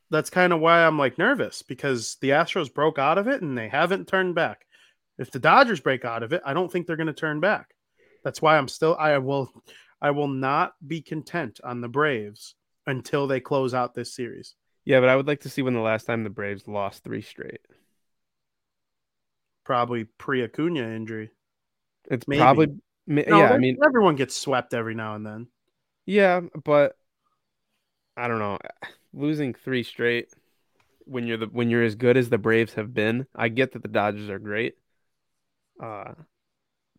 That's 0.09 0.30
kind 0.30 0.53
of 0.53 0.61
why 0.61 0.87
I'm 0.87 0.97
like 0.97 1.18
nervous 1.18 1.62
because 1.62 2.16
the 2.20 2.30
Astros 2.30 2.72
broke 2.72 2.97
out 2.97 3.18
of 3.18 3.26
it 3.26 3.43
and 3.43 3.59
they 3.59 3.68
haven't 3.68 4.07
turned 4.07 4.37
back. 4.37 4.64
If 5.18 5.33
the 5.33 5.41
Dodgers 5.41 5.80
break 5.80 6.05
out 6.05 6.22
of 6.22 6.33
it, 6.33 6.41
I 6.45 6.55
don't 6.55 6.70
think 6.70 6.87
they're 6.87 6.95
going 6.97 7.09
to 7.09 7.12
turn 7.12 7.41
back. 7.41 7.74
That's 8.25 8.43
why 8.43 8.57
I'm 8.59 8.68
still 8.68 8.97
I 8.99 9.18
will 9.18 9.53
I 10.01 10.11
will 10.11 10.29
not 10.29 10.75
be 10.87 11.01
content 11.01 11.61
on 11.62 11.81
the 11.81 11.89
Braves 11.89 12.55
until 12.87 13.27
they 13.27 13.41
close 13.41 13.75
out 13.75 13.95
this 13.95 14.14
series. 14.14 14.55
Yeah, 14.85 15.01
but 15.01 15.09
I 15.09 15.16
would 15.16 15.27
like 15.29 15.41
to 15.43 15.49
see 15.49 15.62
when 15.62 15.75
the 15.75 15.81
last 15.81 16.07
time 16.07 16.25
the 16.25 16.31
Braves 16.31 16.66
lost 16.66 17.05
three 17.05 17.23
straight. 17.23 17.61
Probably 19.64 20.05
pre 20.05 20.43
Acuna 20.43 20.83
injury. 20.83 21.31
It's 22.11 22.27
Maybe. 22.27 22.41
probably 22.41 22.66
No, 23.07 23.23
yeah. 23.27 23.53
I 23.53 23.59
mean, 23.59 23.79
everyone 23.85 24.16
gets 24.16 24.37
swept 24.37 24.75
every 24.75 24.95
now 24.95 25.14
and 25.14 25.25
then. 25.25 25.49
yeah, 26.07 26.41
but 26.64 26.97
I 28.16 28.29
don't 28.29 28.39
know. 28.39 28.59
Losing 29.12 29.55
three 29.55 29.83
straight 29.83 30.29
when 31.05 31.27
you're 31.27 31.37
the 31.37 31.47
when 31.47 31.70
you're 31.70 31.83
as 31.85 31.95
good 31.95 32.16
as 32.16 32.29
the 32.29 32.39
Braves 32.39 32.75
have 32.75 32.95
been, 32.95 33.27
I 33.35 33.49
get 33.49 33.73
that 33.73 33.83
the 33.83 33.89
Dodgers 33.89 34.29
are 34.31 34.39
great. 34.39 34.77
Uh, 35.83 36.14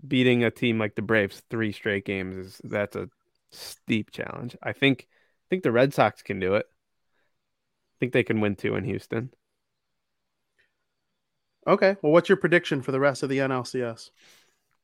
beating 0.06 0.44
a 0.44 0.52
team 0.52 0.80
like 0.80 0.96
the 0.96 1.02
Braves 1.02 1.42
three 1.50 1.72
straight 1.72 2.06
games 2.06 2.36
is 2.36 2.62
that's 2.64 2.96
a 2.96 3.10
steep 3.52 4.12
challenge. 4.12 4.56
I 4.62 4.74
think 4.74 5.08
I 5.10 5.46
think 5.50 5.64
the 5.64 5.72
Red 5.72 5.94
Sox 5.94 6.22
can 6.22 6.40
do 6.40 6.56
it. 6.56 6.66
I 6.70 7.96
think 8.00 8.14
they 8.14 8.24
can 8.24 8.42
win 8.42 8.56
two 8.56 8.76
in 8.76 8.84
Houston. 8.84 9.32
Okay. 11.66 11.96
Well, 12.02 12.12
what's 12.12 12.30
your 12.30 12.38
prediction 12.38 12.82
for 12.82 12.92
the 12.92 13.00
rest 13.00 13.24
of 13.24 13.30
the 13.30 13.38
NLCS? 13.38 14.10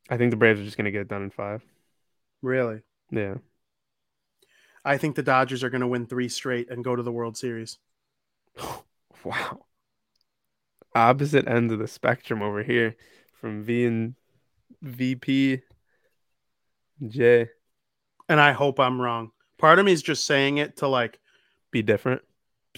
I 0.09 0.17
think 0.17 0.31
the 0.31 0.37
Braves 0.37 0.59
are 0.59 0.63
just 0.63 0.77
going 0.77 0.85
to 0.85 0.91
get 0.91 1.01
it 1.01 1.07
done 1.07 1.23
in 1.23 1.29
five. 1.29 1.63
Really? 2.41 2.81
Yeah. 3.11 3.35
I 4.85 4.97
think 4.97 5.15
the 5.15 5.23
Dodgers 5.23 5.63
are 5.63 5.69
going 5.69 5.81
to 5.81 5.87
win 5.87 6.05
three 6.05 6.29
straight 6.29 6.71
and 6.71 6.83
go 6.83 6.95
to 6.95 7.03
the 7.03 7.11
World 7.11 7.37
Series. 7.37 7.77
Wow. 9.25 9.65
Opposite 10.95 11.45
end 11.45 11.73
of 11.73 11.79
the 11.79 11.89
spectrum 11.89 12.41
over 12.41 12.63
here 12.63 12.95
from 13.33 13.63
V 13.63 13.85
and 13.85 14.15
VP 14.81 15.61
J. 17.07 17.47
And 18.27 18.39
I 18.39 18.51
hope 18.51 18.79
I'm 18.79 19.01
wrong. 19.01 19.31
Part 19.57 19.79
of 19.79 19.85
me 19.85 19.91
is 19.91 20.01
just 20.01 20.25
saying 20.25 20.57
it 20.59 20.77
to 20.77 20.87
like, 20.87 21.19
Be 21.71 21.81
different. 21.81 22.21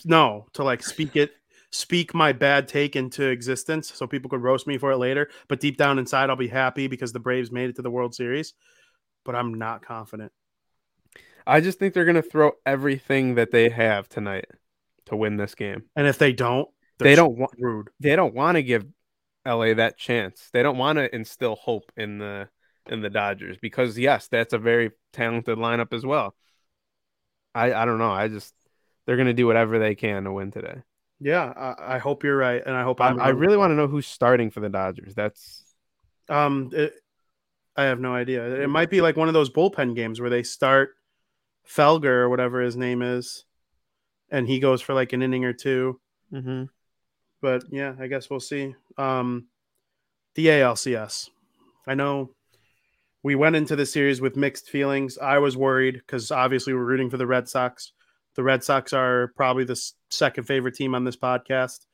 no, 0.05 0.47
to 0.53 0.63
like 0.63 0.81
speak 0.83 1.15
it, 1.15 1.31
speak 1.71 2.13
my 2.13 2.31
bad 2.31 2.67
take 2.67 2.95
into 2.95 3.25
existence 3.27 3.91
so 3.93 4.07
people 4.07 4.29
could 4.29 4.41
roast 4.41 4.67
me 4.67 4.77
for 4.77 4.91
it 4.91 4.97
later. 4.97 5.29
But 5.47 5.59
deep 5.59 5.77
down 5.77 5.99
inside, 5.99 6.29
I'll 6.29 6.35
be 6.35 6.47
happy 6.47 6.87
because 6.87 7.11
the 7.11 7.19
Braves 7.19 7.51
made 7.51 7.69
it 7.69 7.75
to 7.77 7.81
the 7.81 7.91
World 7.91 8.15
Series. 8.15 8.53
But 9.25 9.35
I'm 9.35 9.53
not 9.55 9.85
confident. 9.85 10.31
I 11.45 11.59
just 11.61 11.79
think 11.79 11.93
they're 11.93 12.05
going 12.05 12.15
to 12.15 12.21
throw 12.21 12.51
everything 12.65 13.35
that 13.35 13.51
they 13.51 13.69
have 13.69 14.07
tonight 14.07 14.45
to 15.07 15.15
win 15.15 15.37
this 15.37 15.55
game. 15.55 15.83
And 15.95 16.07
if 16.07 16.17
they 16.17 16.33
don't, 16.33 16.69
They 16.99 17.15
don't 17.15 17.35
want 17.37 17.53
rude. 17.59 17.89
they 17.99 18.15
don't 18.15 18.33
want 18.33 18.55
to 18.55 18.63
give 18.63 18.85
LA 19.45 19.73
that 19.73 19.97
chance. 19.97 20.49
They 20.53 20.63
don't 20.63 20.77
want 20.77 20.97
to 20.97 21.13
instill 21.13 21.55
hope 21.55 21.91
in 21.97 22.17
the 22.19 22.49
in 22.87 23.01
the 23.01 23.09
Dodgers 23.09 23.57
because 23.61 23.97
yes, 23.97 24.27
that's 24.27 24.53
a 24.53 24.57
very 24.57 24.91
talented 25.13 25.57
lineup 25.57 25.93
as 25.93 26.05
well. 26.05 26.35
I 27.53 27.73
I 27.73 27.85
don't 27.85 27.99
know. 27.99 28.11
I 28.11 28.27
just 28.27 28.53
they're 29.05 29.17
going 29.17 29.27
to 29.27 29.33
do 29.33 29.47
whatever 29.47 29.79
they 29.79 29.95
can 29.95 30.23
to 30.25 30.31
win 30.31 30.51
today. 30.51 30.83
Yeah, 31.19 31.53
I, 31.55 31.95
I 31.95 31.97
hope 31.99 32.23
you're 32.23 32.37
right, 32.37 32.61
and 32.65 32.75
I 32.75 32.83
hope 32.83 32.99
I, 32.99 33.09
I'm. 33.09 33.19
I 33.19 33.29
really 33.29 33.57
want 33.57 33.71
to 33.71 33.75
know 33.75 33.87
who's 33.87 34.07
starting 34.07 34.49
for 34.49 34.59
the 34.59 34.69
Dodgers. 34.69 35.13
That's 35.13 35.63
Um, 36.29 36.69
it, 36.73 36.93
I 37.75 37.83
have 37.83 37.99
no 37.99 38.13
idea. 38.13 38.63
It 38.63 38.69
might 38.69 38.89
be 38.89 39.01
like 39.01 39.17
one 39.17 39.27
of 39.27 39.33
those 39.33 39.49
bullpen 39.49 39.95
games 39.95 40.19
where 40.19 40.29
they 40.29 40.43
start 40.43 40.95
Felger 41.67 42.05
or 42.05 42.29
whatever 42.29 42.61
his 42.61 42.75
name 42.75 43.01
is, 43.01 43.45
and 44.29 44.47
he 44.47 44.59
goes 44.59 44.81
for 44.81 44.93
like 44.93 45.13
an 45.13 45.21
inning 45.21 45.45
or 45.45 45.53
two. 45.53 45.99
mm-hmm. 46.33 46.65
But 47.41 47.63
yeah, 47.71 47.95
I 47.99 48.07
guess 48.07 48.29
we'll 48.29 48.39
see. 48.39 48.75
Um, 48.97 49.47
the 50.35 50.47
ALCS. 50.47 51.29
I 51.87 51.93
know 51.95 52.31
we 53.23 53.35
went 53.35 53.55
into 53.55 53.75
the 53.75 53.85
series 53.85 54.21
with 54.21 54.35
mixed 54.35 54.69
feelings. 54.69 55.17
I 55.17 55.39
was 55.39 55.57
worried 55.57 55.95
because 55.95 56.31
obviously 56.31 56.73
we're 56.73 56.85
rooting 56.85 57.09
for 57.09 57.17
the 57.17 57.27
Red 57.27 57.49
Sox. 57.49 57.91
The 58.35 58.43
Red 58.43 58.63
Sox 58.63 58.93
are 58.93 59.33
probably 59.35 59.65
the 59.65 59.79
second 60.09 60.45
favorite 60.45 60.75
team 60.75 60.95
on 60.95 61.03
this 61.03 61.17
podcast, 61.17 61.85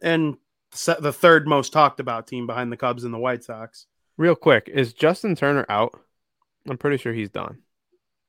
and 0.00 0.36
the 1.00 1.12
third 1.12 1.46
most 1.46 1.72
talked 1.72 2.00
about 2.00 2.26
team 2.26 2.46
behind 2.46 2.72
the 2.72 2.76
Cubs 2.76 3.04
and 3.04 3.12
the 3.12 3.18
White 3.18 3.44
Sox. 3.44 3.86
real 4.16 4.34
quick. 4.34 4.70
Is 4.72 4.92
Justin 4.92 5.36
Turner 5.36 5.66
out? 5.68 5.98
I'm 6.68 6.78
pretty 6.78 6.96
sure 6.96 7.12
he's 7.12 7.30
done. 7.30 7.58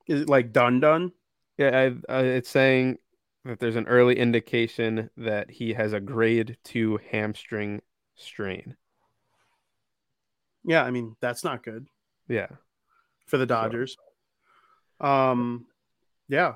Is 0.08 0.22
it 0.22 0.30
like 0.30 0.52
done 0.52 0.80
done? 0.80 1.12
Yeah, 1.58 1.92
I, 2.10 2.14
I, 2.14 2.22
it's 2.22 2.50
saying 2.50 2.98
that 3.46 3.60
there's 3.60 3.76
an 3.76 3.88
early 3.88 4.18
indication 4.18 5.10
that 5.18 5.50
he 5.50 5.74
has 5.74 5.94
a 5.94 6.00
grade 6.00 6.58
two 6.64 7.00
hamstring 7.12 7.82
strain. 8.20 8.76
Yeah, 10.64 10.84
I 10.84 10.92
mean 10.92 11.16
that's 11.22 11.44
not 11.44 11.64
good 11.64 11.88
Yeah, 12.28 12.48
for 13.26 13.38
the 13.38 13.46
Dodgers. 13.46 13.98
Um, 15.00 15.66
yeah, 16.28 16.56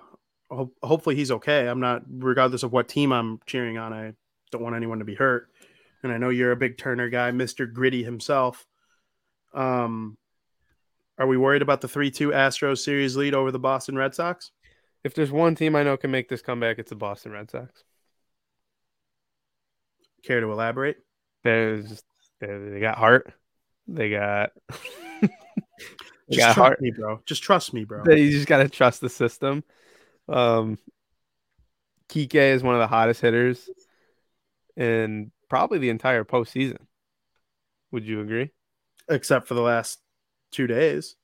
Ho- 0.52 0.74
hopefully 0.84 1.16
he's 1.16 1.32
okay. 1.32 1.68
I'm 1.68 1.80
not, 1.80 2.04
regardless 2.08 2.64
of 2.64 2.72
what 2.72 2.88
team 2.88 3.12
I'm 3.12 3.40
cheering 3.46 3.78
on. 3.78 3.94
I 3.94 4.14
don't 4.52 4.62
want 4.62 4.76
anyone 4.76 5.00
to 5.00 5.06
be 5.06 5.16
hurt, 5.16 5.50
and 6.04 6.12
I 6.12 6.18
know 6.18 6.30
you're 6.30 6.52
a 6.52 6.56
big 6.58 6.78
Turner 6.78 7.10
guy, 7.10 7.32
Mister 7.32 7.66
Gritty 7.66 8.04
himself. 8.04 8.68
Um, 9.54 10.18
are 11.18 11.28
we 11.28 11.38
worried 11.38 11.62
about 11.62 11.82
the 11.82 11.88
three-two 11.88 12.30
Astros 12.30 12.80
series 12.80 13.16
lead 13.16 13.34
over 13.34 13.52
the 13.52 13.60
Boston 13.60 13.96
Red 13.96 14.14
Sox? 14.14 14.52
if 15.04 15.14
there's 15.14 15.32
one 15.32 15.56
team 15.56 15.76
I 15.76 15.84
know 15.84 15.98
can 15.98 16.12
make 16.12 16.30
this 16.30 16.42
comeback, 16.42 16.80
it's 16.80 16.90
the 16.90 16.96
Boston 16.96 17.34
Red 17.34 17.52
Sox. 17.52 17.84
Care 20.24 20.40
to 20.40 20.52
elaborate? 20.52 20.98
There's 21.44 22.02
they, 22.40 22.80
got 22.80 22.98
heart. 22.98 23.34
They 23.88 24.10
got 24.10 24.52
they 25.22 25.30
Just 26.32 26.40
got 26.40 26.54
trust 26.54 26.58
heart. 26.58 26.82
me, 26.82 26.92
bro. 26.92 27.22
Just 27.26 27.44
trust 27.44 27.74
me, 27.74 27.84
bro. 27.84 28.04
You 28.06 28.32
just 28.32 28.48
gotta 28.48 28.70
trust 28.70 29.02
the 29.02 29.10
system. 29.10 29.64
Um, 30.28 30.78
Kike 32.10 32.36
is 32.36 32.64
one 32.64 32.76
of 32.76 32.80
the 32.80 32.88
hottest 32.88 33.22
hitters 33.22 33.70
in 34.76 35.32
probably 35.50 35.80
the 35.80 35.90
entire 35.90 36.24
postseason. 36.24 36.80
Would 37.92 38.06
you 38.06 38.22
agree? 38.22 38.52
Except 39.10 39.48
for 39.48 39.54
the 39.54 39.62
last 39.62 40.00
two 40.52 40.68
days. 40.68 41.16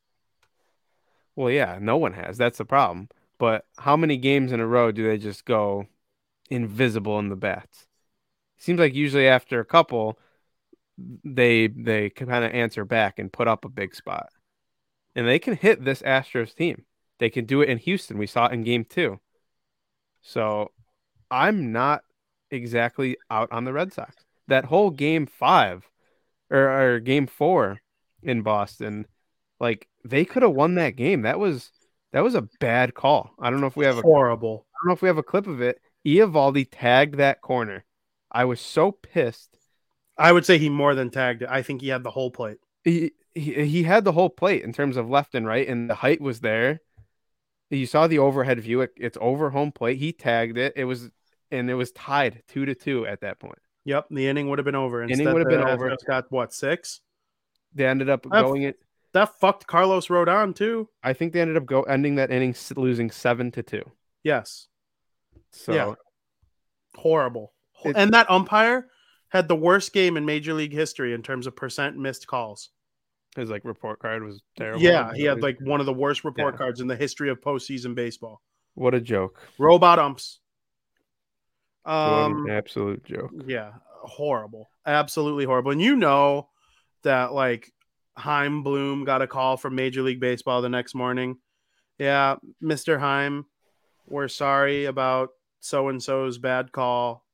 Well, 1.35 1.49
yeah, 1.49 1.79
no 1.81 1.97
one 1.97 2.13
has. 2.13 2.37
That's 2.37 2.57
the 2.57 2.65
problem. 2.65 3.09
But 3.37 3.65
how 3.77 3.95
many 3.95 4.17
games 4.17 4.51
in 4.51 4.59
a 4.59 4.67
row 4.67 4.91
do 4.91 5.07
they 5.07 5.17
just 5.17 5.45
go 5.45 5.87
invisible 6.49 7.17
in 7.19 7.29
the 7.29 7.37
bats? 7.37 7.87
Seems 8.59 8.79
like 8.79 8.93
usually 8.93 9.27
after 9.27 9.59
a 9.59 9.65
couple, 9.65 10.19
they 11.23 11.67
they 11.67 12.09
can 12.09 12.27
kind 12.27 12.43
of 12.43 12.51
answer 12.51 12.85
back 12.85 13.17
and 13.17 13.31
put 13.31 13.47
up 13.47 13.65
a 13.65 13.69
big 13.69 13.95
spot, 13.95 14.29
and 15.15 15.27
they 15.27 15.39
can 15.39 15.55
hit 15.55 15.83
this 15.83 16.01
Astros 16.01 16.53
team. 16.53 16.83
They 17.19 17.29
can 17.29 17.45
do 17.45 17.61
it 17.61 17.69
in 17.69 17.77
Houston. 17.79 18.17
We 18.17 18.27
saw 18.27 18.47
it 18.47 18.53
in 18.53 18.63
Game 18.63 18.85
Two. 18.85 19.19
So, 20.21 20.71
I'm 21.31 21.71
not 21.71 22.03
exactly 22.51 23.17
out 23.31 23.49
on 23.51 23.63
the 23.63 23.73
Red 23.73 23.93
Sox. 23.93 24.15
That 24.47 24.65
whole 24.65 24.89
Game 24.89 25.25
Five, 25.25 25.89
or, 26.49 26.95
or 26.95 26.99
Game 26.99 27.27
Four 27.27 27.79
in 28.21 28.41
Boston, 28.41 29.05
like 29.59 29.87
they 30.03 30.25
could 30.25 30.43
have 30.43 30.51
won 30.51 30.75
that 30.75 30.97
game. 30.97 31.21
That 31.21 31.39
was 31.39 31.71
that 32.11 32.23
was 32.23 32.35
a 32.35 32.47
bad 32.59 32.93
call. 32.93 33.31
I 33.39 33.49
don't 33.49 33.61
know 33.61 33.67
if 33.67 33.77
we 33.77 33.85
have 33.85 33.97
a 33.97 34.01
Horrible. 34.01 34.65
I 34.73 34.77
don't 34.83 34.89
know 34.89 34.93
if 34.95 35.01
we 35.01 35.07
have 35.07 35.17
a 35.17 35.23
clip 35.23 35.47
of 35.47 35.61
it. 35.61 35.79
Eovaldi 36.05 36.67
tagged 36.69 37.15
that 37.15 37.41
corner. 37.41 37.85
I 38.31 38.45
was 38.45 38.59
so 38.61 38.91
pissed. 38.91 39.57
I 40.17 40.31
would 40.31 40.45
say 40.45 40.57
he 40.57 40.69
more 40.69 40.95
than 40.95 41.09
tagged 41.09 41.43
it. 41.43 41.49
I 41.49 41.61
think 41.61 41.81
he 41.81 41.87
had 41.89 42.03
the 42.03 42.11
whole 42.11 42.29
plate. 42.31 42.57
He, 42.83 43.11
he 43.33 43.65
he 43.65 43.83
had 43.83 44.03
the 44.03 44.11
whole 44.11 44.29
plate 44.29 44.63
in 44.63 44.73
terms 44.73 44.97
of 44.97 45.09
left 45.09 45.33
and 45.35 45.45
right, 45.47 45.67
and 45.67 45.89
the 45.89 45.95
height 45.95 46.21
was 46.21 46.41
there. 46.41 46.81
You 47.69 47.85
saw 47.85 48.07
the 48.07 48.19
overhead 48.19 48.59
view. 48.59 48.81
It, 48.81 48.91
it's 48.97 49.17
over 49.21 49.51
home 49.51 49.71
plate. 49.71 49.97
He 49.99 50.11
tagged 50.11 50.57
it. 50.57 50.73
It 50.75 50.85
was 50.85 51.09
and 51.51 51.69
it 51.69 51.75
was 51.75 51.91
tied 51.91 52.43
two 52.47 52.65
to 52.65 52.75
two 52.75 53.05
at 53.07 53.21
that 53.21 53.39
point. 53.39 53.59
Yep, 53.85 54.07
the 54.11 54.27
inning 54.27 54.49
would 54.49 54.59
have 54.59 54.65
been 54.65 54.75
over. 54.75 55.01
Inning 55.03 55.19
Instead, 55.19 55.33
would 55.33 55.39
have 55.41 55.49
been 55.49 55.67
over. 55.67 55.89
Astros 55.89 56.05
Got 56.05 56.31
what 56.31 56.53
six? 56.53 57.01
They 57.73 57.85
ended 57.85 58.09
up 58.09 58.25
I've- 58.31 58.43
going 58.43 58.63
it. 58.63 58.79
That 59.13 59.39
fucked 59.39 59.65
Carlos 59.65 60.07
Rodon 60.07 60.55
too. 60.55 60.87
I 61.01 61.13
think 61.13 61.33
they 61.33 61.41
ended 61.41 61.57
up 61.57 61.65
go 61.65 61.81
ending 61.83 62.15
that 62.15 62.29
inning 62.29 62.53
losing 62.75 63.09
seven 63.09 63.49
to 63.53 63.63
two. 63.63 63.83
Yes, 64.23 64.67
So 65.51 65.73
Yeah. 65.73 65.93
horrible. 66.95 67.53
It- 67.85 67.95
and 67.95 68.13
that 68.13 68.29
umpire 68.29 68.87
had 69.29 69.47
the 69.47 69.55
worst 69.55 69.93
game 69.93 70.17
in 70.17 70.25
Major 70.25 70.53
League 70.53 70.73
history 70.73 71.13
in 71.13 71.21
terms 71.21 71.45
of 71.47 71.55
percent 71.55 71.97
missed 71.97 72.27
calls. 72.27 72.69
his 73.35 73.49
like 73.49 73.63
report 73.63 73.99
card 73.99 74.23
was 74.23 74.41
terrible. 74.57 74.81
Yeah, 74.81 75.13
he 75.13 75.23
had 75.23 75.41
like 75.43 75.57
one 75.61 75.79
of 75.79 75.85
the 75.85 75.93
worst 75.93 76.23
report 76.23 76.55
Yeah. 76.55 76.57
cards 76.57 76.81
in 76.81 76.87
the 76.87 76.95
history 76.95 77.29
of 77.29 77.39
postseason 77.41 77.93
baseball. 77.95 78.41
what 78.73 78.93
a 78.95 78.99
joke. 79.01 79.39
Robot 79.59 79.99
umps. 79.99 80.39
Um, 81.85 82.49
absolute 82.49 83.03
joke. 83.05 83.31
Yeah, 83.45 83.73
horrible. 84.03 84.69
Absolutely 84.85 85.45
horrible. 85.45 85.71
And 85.71 85.81
you 85.81 85.95
know 85.95 86.49
that 87.03 87.33
like 87.33 87.71
Chaim 88.17 88.63
Bloom 88.63 89.05
got 89.05 89.21
a 89.21 89.27
call 89.27 89.57
from 89.57 89.75
Major 89.75 90.01
League 90.01 90.19
Baseball 90.19 90.61
the 90.61 90.69
next 90.69 90.93
morning. 90.95 91.37
Yeah, 91.97 92.35
Mr. 92.63 92.99
Chaim, 92.99 93.45
we're 94.07 94.27
sorry 94.27 94.85
about 94.85 95.29
so 95.59 95.89
and 95.89 96.01
so's 96.01 96.37
bad 96.37 96.71
call. 96.71 97.25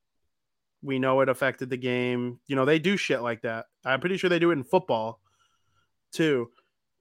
We 0.85 0.99
know 0.99 1.21
it 1.21 1.29
affected 1.29 1.69
the 1.69 1.77
game. 1.77 2.39
You 2.47 2.55
know, 2.55 2.65
they 2.65 2.79
do 2.79 2.95
shit 2.97 3.21
like 3.21 3.41
that. 3.41 3.65
I'm 3.83 3.99
pretty 3.99 4.17
sure 4.17 4.29
they 4.29 4.39
do 4.39 4.51
it 4.51 4.53
in 4.53 4.63
football 4.63 5.19
too. 6.13 6.49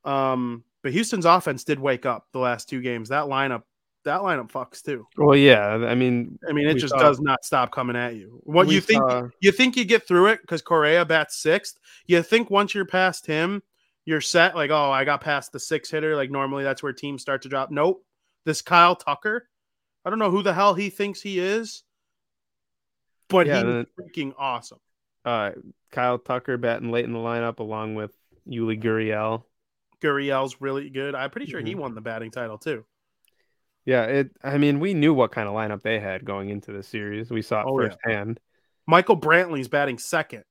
Um, 0.04 0.64
but 0.82 0.92
Houston's 0.92 1.24
offense 1.24 1.64
did 1.64 1.78
wake 1.78 2.06
up 2.06 2.26
the 2.32 2.38
last 2.38 2.68
two 2.68 2.80
games. 2.80 3.08
That 3.10 3.24
lineup 3.26 3.62
that 4.04 4.20
lineup 4.20 4.50
fucks 4.52 4.82
too. 4.82 5.06
Well, 5.16 5.34
yeah. 5.34 5.66
I 5.88 5.94
mean, 5.94 6.38
I 6.46 6.52
mean, 6.52 6.68
it 6.68 6.74
just 6.76 6.92
saw- 6.92 6.98
does 7.00 7.20
not 7.20 7.42
stop 7.42 7.72
coming 7.72 7.96
at 7.96 8.16
you. 8.16 8.38
What 8.44 8.68
you 8.68 8.80
think? 8.82 9.02
saw- 9.02 9.28
You 9.40 9.50
think 9.50 9.76
you 9.76 9.84
get 9.86 10.06
through 10.06 10.26
it 10.26 10.40
because 10.42 10.60
Correa 10.60 11.06
bats 11.06 11.38
sixth. 11.38 11.78
You 12.06 12.22
think 12.22 12.50
once 12.50 12.74
you're 12.74 12.84
past 12.84 13.24
him, 13.26 13.62
you're 14.04 14.20
set. 14.20 14.54
Like, 14.56 14.70
oh, 14.70 14.90
I 14.90 15.04
got 15.04 15.22
past 15.22 15.52
the 15.52 15.60
six 15.60 15.90
hitter. 15.90 16.16
Like 16.16 16.30
normally 16.30 16.64
that's 16.64 16.82
where 16.82 16.92
teams 16.92 17.22
start 17.22 17.40
to 17.42 17.48
drop. 17.48 17.70
Nope. 17.70 18.04
This 18.44 18.60
Kyle 18.60 18.94
Tucker, 18.94 19.48
I 20.04 20.10
don't 20.10 20.18
know 20.18 20.30
who 20.30 20.42
the 20.42 20.52
hell 20.52 20.74
he 20.74 20.90
thinks 20.90 21.22
he 21.22 21.38
is, 21.38 21.82
but 23.28 23.46
Yeah, 23.46 23.54
he's 23.54 23.62
the- 23.64 23.86
freaking 24.02 24.34
awesome. 24.38 24.80
uh, 25.24 25.52
Kyle 25.90 26.18
Tucker 26.18 26.56
batting 26.56 26.90
late 26.90 27.04
in 27.04 27.12
the 27.12 27.18
lineup 27.18 27.58
along 27.58 27.94
with 27.94 28.14
Yuli 28.48 28.80
Gurriel. 28.82 29.44
Gurriel's 30.00 30.60
really 30.60 30.90
good. 30.90 31.14
I'm 31.14 31.30
pretty 31.30 31.46
sure 31.50 31.60
he 31.60 31.74
Mhm. 31.74 31.78
won 31.78 31.94
the 31.94 32.00
batting 32.00 32.30
title 32.30 32.58
too. 32.58 32.84
Yeah, 33.86 34.04
it. 34.04 34.30
I 34.42 34.58
mean, 34.58 34.80
we 34.80 34.94
knew 34.94 35.12
what 35.14 35.30
kind 35.32 35.48
of 35.48 35.54
lineup 35.54 35.82
they 35.82 36.00
had 36.00 36.24
going 36.24 36.48
into 36.50 36.72
the 36.72 36.82
series. 36.82 37.30
We 37.30 37.42
saw 37.42 37.60
it 37.60 37.66
Oh, 37.68 37.80
yeah. 37.80 37.88
firsthand. 37.90 38.40
Michael 38.86 39.18
Brantley's 39.18 39.68
batting 39.68 39.98
second. 39.98 40.44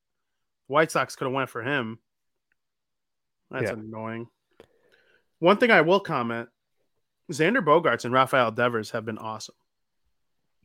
White 0.67 0.91
Sox 0.91 1.15
could 1.15 1.25
have 1.25 1.33
went 1.33 1.49
for 1.49 1.61
him. 1.61 1.99
That's 3.51 3.65
Yeah. 3.65 3.73
annoying. 3.73 4.27
One 5.39 5.57
thing 5.57 5.71
I 5.71 5.81
will 5.81 5.99
comment: 5.99 6.49
Xander 7.31 7.63
Bogaerts 7.63 8.05
and 8.05 8.13
Rafael 8.13 8.51
Devers 8.51 8.91
have 8.91 9.05
been 9.05 9.17
awesome. 9.17 9.55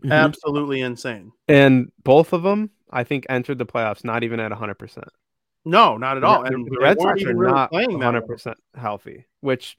Mhm. 0.03 0.13
Absolutely 0.13 0.81
insane. 0.81 1.33
And 1.49 1.91
both 2.05 2.33
of 2.33 2.43
them, 2.43 2.71
I 2.91 3.05
think, 3.05 3.27
entered 3.29 3.59
the 3.59 3.67
playoffs 3.67 4.05
not 4.05 4.23
even 4.23 4.41
at 4.41 4.53
100%. 4.53 5.09
No, 5.65 5.97
not 5.97 6.17
at 6.17 6.25
all. 6.25 6.45
And 6.45 6.67
the 6.67 6.71
they 6.71 6.85
Red 6.85 7.01
Sox 7.01 7.23
are 7.23 7.35
really 7.35 7.53
not 7.53 7.71
playing 7.71 7.91
100% 7.93 8.57
healthy, 8.75 9.27
which 9.41 9.77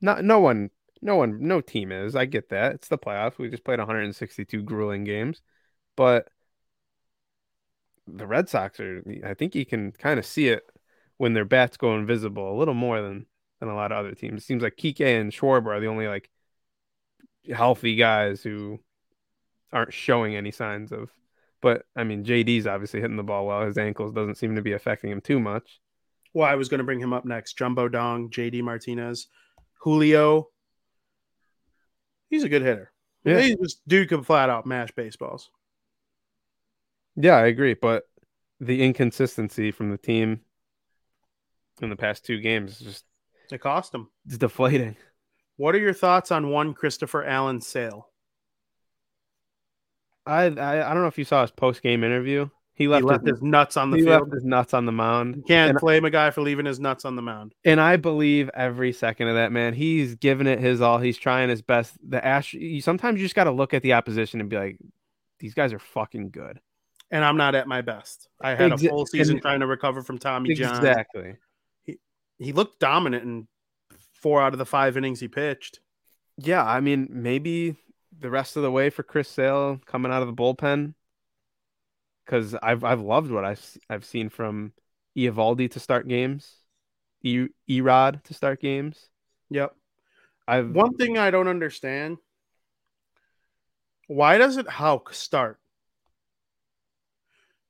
not 0.00 0.24
no 0.24 0.40
one, 0.40 0.70
no 1.00 1.16
one, 1.16 1.38
no 1.46 1.60
team 1.60 1.92
is. 1.92 2.16
I 2.16 2.24
get 2.26 2.48
that. 2.50 2.74
It's 2.74 2.88
the 2.88 2.98
playoffs. 2.98 3.38
We 3.38 3.48
just 3.48 3.64
played 3.64 3.78
162 3.78 4.62
grueling 4.62 5.04
games, 5.04 5.40
but 5.96 6.28
the 8.06 8.26
Red 8.26 8.48
Sox 8.48 8.80
are. 8.80 9.02
I 9.24 9.34
think 9.34 9.54
you 9.54 9.64
can 9.64 9.92
kind 9.92 10.18
of 10.18 10.26
see 10.26 10.48
it 10.48 10.64
when 11.16 11.32
their 11.32 11.44
bats 11.44 11.76
go 11.76 11.96
invisible 11.96 12.52
a 12.52 12.58
little 12.58 12.74
more 12.74 13.00
than 13.00 13.26
than 13.60 13.68
a 13.68 13.74
lot 13.74 13.92
of 13.92 13.98
other 13.98 14.14
teams. 14.14 14.42
It 14.42 14.46
seems 14.46 14.62
like 14.62 14.76
Kike 14.76 15.20
and 15.20 15.30
Schwarber 15.32 15.76
are 15.76 15.80
the 15.80 15.86
only 15.86 16.08
like 16.08 16.28
healthy 17.54 17.96
guys 17.96 18.42
who 18.42 18.80
aren't 19.72 19.92
showing 19.92 20.36
any 20.36 20.50
signs 20.50 20.92
of. 20.92 21.10
But 21.60 21.84
I 21.94 22.04
mean, 22.04 22.24
JD's 22.24 22.66
obviously 22.66 23.00
hitting 23.00 23.16
the 23.16 23.22
ball 23.22 23.46
well. 23.46 23.66
His 23.66 23.78
ankles 23.78 24.12
doesn't 24.12 24.36
seem 24.36 24.56
to 24.56 24.62
be 24.62 24.72
affecting 24.72 25.10
him 25.10 25.20
too 25.20 25.38
much. 25.40 25.80
Well, 26.32 26.48
I 26.48 26.54
was 26.54 26.68
going 26.68 26.78
to 26.78 26.84
bring 26.84 27.00
him 27.00 27.12
up 27.12 27.24
next. 27.24 27.58
Jumbo 27.58 27.88
Dong, 27.88 28.30
JD 28.30 28.62
Martinez, 28.62 29.26
Julio. 29.80 30.48
He's 32.28 32.44
a 32.44 32.48
good 32.48 32.62
hitter. 32.62 32.92
Yeah. 33.24 33.40
He 33.40 33.56
just 33.56 33.86
dude 33.86 34.08
can 34.08 34.22
flat 34.22 34.48
out 34.48 34.64
mash 34.66 34.92
baseballs. 34.92 35.50
Yeah, 37.16 37.34
I 37.36 37.46
agree, 37.46 37.74
but 37.74 38.04
the 38.60 38.82
inconsistency 38.82 39.72
from 39.72 39.90
the 39.90 39.98
team 39.98 40.40
in 41.82 41.90
the 41.90 41.96
past 41.96 42.24
two 42.24 42.40
games 42.40 42.80
is 42.80 42.86
just 42.86 43.04
It 43.50 43.60
cost 43.60 43.92
him. 43.94 44.08
it's 44.26 44.38
deflating. 44.38 44.96
What 45.56 45.74
are 45.74 45.78
your 45.78 45.92
thoughts 45.92 46.30
on 46.30 46.48
one 46.50 46.72
Christopher 46.72 47.24
Allen 47.24 47.60
sale? 47.60 48.09
I, 50.30 50.44
I 50.44 50.90
I 50.90 50.94
don't 50.94 51.02
know 51.02 51.08
if 51.08 51.18
you 51.18 51.24
saw 51.24 51.42
his 51.42 51.50
post 51.50 51.82
game 51.82 52.04
interview. 52.04 52.48
He 52.74 52.84
He 52.84 52.88
left, 52.88 53.04
left 53.04 53.26
his, 53.26 53.32
his 53.36 53.42
nuts 53.42 53.76
on 53.76 53.90
the 53.90 53.98
he 53.98 54.04
field. 54.04 54.22
left 54.22 54.32
his 54.34 54.44
nuts 54.44 54.72
on 54.72 54.86
the 54.86 54.92
mound. 54.92 55.36
You 55.36 55.42
can't 55.42 55.70
and, 55.70 55.80
blame 55.80 56.04
a 56.06 56.10
guy 56.10 56.30
for 56.30 56.40
leaving 56.40 56.64
his 56.64 56.80
nuts 56.80 57.04
on 57.04 57.14
the 57.14 57.20
mound. 57.22 57.54
and 57.64 57.78
I 57.78 57.96
believe 57.96 58.48
every 58.54 58.92
second 58.92 59.28
of 59.28 59.34
that 59.34 59.52
man. 59.52 59.74
He's 59.74 60.14
giving 60.14 60.46
it 60.46 60.60
his 60.60 60.80
all. 60.80 60.98
He's 60.98 61.18
trying 61.18 61.50
his 61.50 61.60
best. 61.60 61.98
The 62.08 62.24
Ash. 62.24 62.54
You, 62.54 62.80
sometimes 62.80 63.20
you 63.20 63.24
just 63.26 63.34
got 63.34 63.44
to 63.44 63.50
look 63.50 63.74
at 63.74 63.82
the 63.82 63.92
opposition 63.92 64.40
and 64.40 64.48
be 64.48 64.56
like, 64.56 64.78
these 65.40 65.52
guys 65.52 65.72
are 65.74 65.78
fucking 65.78 66.30
good. 66.30 66.58
And 67.10 67.24
I'm 67.24 67.36
not 67.36 67.54
at 67.54 67.66
my 67.66 67.82
best. 67.82 68.28
I 68.40 68.54
had 68.54 68.72
a 68.72 68.78
full 68.78 69.04
season 69.04 69.34
and- 69.36 69.42
trying 69.42 69.60
to 69.60 69.66
recover 69.66 70.02
from 70.02 70.16
Tommy 70.18 70.54
John. 70.54 70.76
Exactly. 70.76 71.36
He 71.82 71.98
He 72.38 72.52
looked 72.52 72.78
dominant 72.78 73.24
in 73.24 73.48
four 74.14 74.40
out 74.40 74.52
of 74.54 74.58
the 74.58 74.64
five 74.66 74.96
innings 74.96 75.20
he 75.20 75.28
pitched. 75.28 75.80
Yeah, 76.38 76.64
I 76.64 76.80
mean, 76.80 77.08
maybe 77.10 77.76
the 78.20 78.30
rest 78.30 78.56
of 78.56 78.62
the 78.62 78.70
way 78.70 78.90
for 78.90 79.02
Chris 79.02 79.28
Sale 79.28 79.80
coming 79.86 80.12
out 80.12 80.22
of 80.22 80.28
the 80.28 80.34
bullpen, 80.34 80.94
because 82.24 82.54
I've 82.54 82.84
I've 82.84 83.00
loved 83.00 83.30
what 83.30 83.44
I've 83.44 83.78
I've 83.88 84.04
seen 84.04 84.28
from 84.28 84.72
Eovaldi 85.16 85.70
to 85.72 85.80
start 85.80 86.06
games, 86.06 86.54
E 87.22 87.48
Erod 87.68 88.22
to 88.24 88.34
start 88.34 88.60
games. 88.60 89.08
Yep. 89.50 89.74
I've 90.46 90.70
One 90.70 90.96
thing 90.96 91.18
I 91.18 91.30
don't 91.30 91.48
understand 91.48 92.18
why 94.06 94.38
doesn't 94.38 94.68
Houck 94.68 95.14
start? 95.14 95.58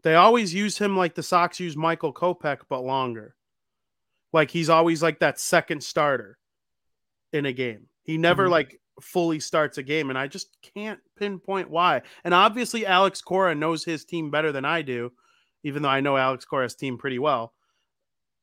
They 0.02 0.14
always 0.14 0.54
use 0.54 0.78
him 0.78 0.96
like 0.96 1.14
the 1.14 1.22
Sox 1.22 1.60
use 1.60 1.76
Michael 1.76 2.14
Kopech, 2.14 2.60
but 2.68 2.80
longer. 2.80 3.34
Like 4.32 4.50
he's 4.50 4.70
always 4.70 5.02
like 5.02 5.18
that 5.20 5.38
second 5.38 5.82
starter 5.82 6.38
in 7.32 7.44
a 7.44 7.52
game. 7.52 7.88
He 8.04 8.16
never 8.16 8.46
Mhm. 8.46 8.50
like 8.50 8.79
fully 9.00 9.40
starts 9.40 9.78
a 9.78 9.82
game, 9.82 10.10
and 10.10 10.18
I 10.18 10.26
just 10.26 10.56
can't 10.74 11.00
pinpoint 11.16 11.70
why. 11.70 12.02
And 12.24 12.34
obviously, 12.34 12.86
Alex 12.86 13.20
Cora 13.20 13.54
knows 13.54 13.84
his 13.84 14.04
team 14.04 14.30
better 14.30 14.52
than 14.52 14.64
I 14.64 14.82
do, 14.82 15.12
even 15.64 15.82
though 15.82 15.88
I 15.88 16.00
know 16.00 16.16
Alex 16.16 16.44
Cora's 16.44 16.74
team 16.74 16.98
pretty 16.98 17.18
well. 17.18 17.54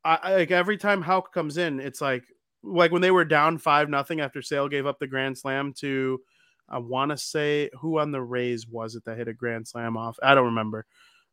I, 0.03 0.35
like 0.35 0.51
every 0.51 0.77
time 0.77 1.01
Houck 1.01 1.33
comes 1.33 1.57
in, 1.57 1.79
it's 1.79 2.01
like 2.01 2.23
like 2.63 2.91
when 2.91 3.01
they 3.01 3.11
were 3.11 3.25
down 3.25 3.57
five 3.57 3.89
nothing 3.89 4.19
after 4.19 4.41
Sale 4.41 4.69
gave 4.69 4.85
up 4.85 4.99
the 4.99 5.07
grand 5.07 5.37
slam 5.37 5.73
to 5.79 6.21
I 6.69 6.79
want 6.79 7.11
to 7.11 7.17
say 7.17 7.69
who 7.79 7.99
on 7.99 8.11
the 8.11 8.21
Rays 8.21 8.67
was 8.67 8.95
it 8.95 9.05
that 9.05 9.17
hit 9.17 9.27
a 9.27 9.33
grand 9.33 9.67
slam 9.67 9.97
off? 9.97 10.17
I 10.21 10.35
don't 10.35 10.45
remember. 10.45 10.85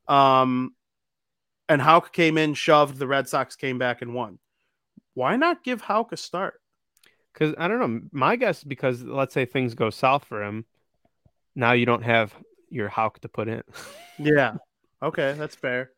Um, 0.07 0.75
and 1.69 1.81
Houck 1.81 2.13
came 2.13 2.39
in, 2.39 2.55
shoved. 2.55 2.99
The 2.99 3.07
Red 3.07 3.29
Sox 3.29 3.57
came 3.57 3.79
back 3.79 4.03
and 4.03 4.15
won. 4.15 4.39
Why 5.15 5.37
not 5.37 5.65
give 5.65 5.81
Houck 5.81 6.13
a 6.13 6.17
start? 6.17 6.61
Because 7.35 7.55
I 7.59 7.67
don't 7.69 7.81
know. 7.81 8.01
My 8.13 8.37
guess 8.37 8.59
is 8.59 8.65
because 8.65 9.03
let's 9.03 9.35
say 9.35 9.45
things 9.45 9.75
go 9.75 9.91
south 9.91 10.25
for 10.25 10.43
him, 10.43 10.65
now 11.55 11.73
you 11.73 11.85
don't 11.85 12.05
have 12.05 12.33
your 12.71 12.89
Houck 12.89 13.19
to 13.21 13.29
put 13.29 13.49
in. 13.49 13.63
Yeah. 14.17 14.55
Okay, 15.03 15.35
that's 15.37 15.57
fair. 15.57 15.91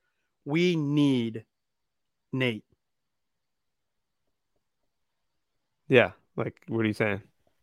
We 0.47 0.74
need 0.74 1.45
Nate. 2.32 2.64
yeah, 5.89 6.12
like 6.34 6.61
what 6.68 6.80
are 6.80 6.89
you 6.89 6.95
saying? 6.95 7.20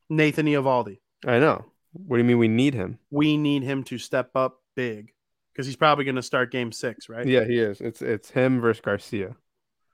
Nathan 0.10 0.46
Eovaldi. 0.46 1.00
I 1.26 1.40
know. 1.40 1.66
What 1.94 2.18
do 2.18 2.22
you 2.22 2.28
mean 2.28 2.38
we 2.38 2.48
need 2.48 2.74
him? 2.74 3.00
We 3.10 3.36
need 3.38 3.64
him 3.64 3.84
to 3.86 3.98
step 3.98 4.30
up 4.36 4.60
big 4.76 5.12
because 5.52 5.66
he's 5.66 5.76
probably 5.76 6.06
going 6.06 6.16
to 6.16 6.22
start 6.22 6.52
game 6.52 6.72
six, 6.72 7.10
right? 7.10 7.26
Yeah, 7.26 7.46
he 7.46 7.58
is. 7.58 7.82
It's 7.82 8.02
it's 8.02 8.30
him 8.30 8.62
versus 8.62 8.82
Garcia. 8.82 9.36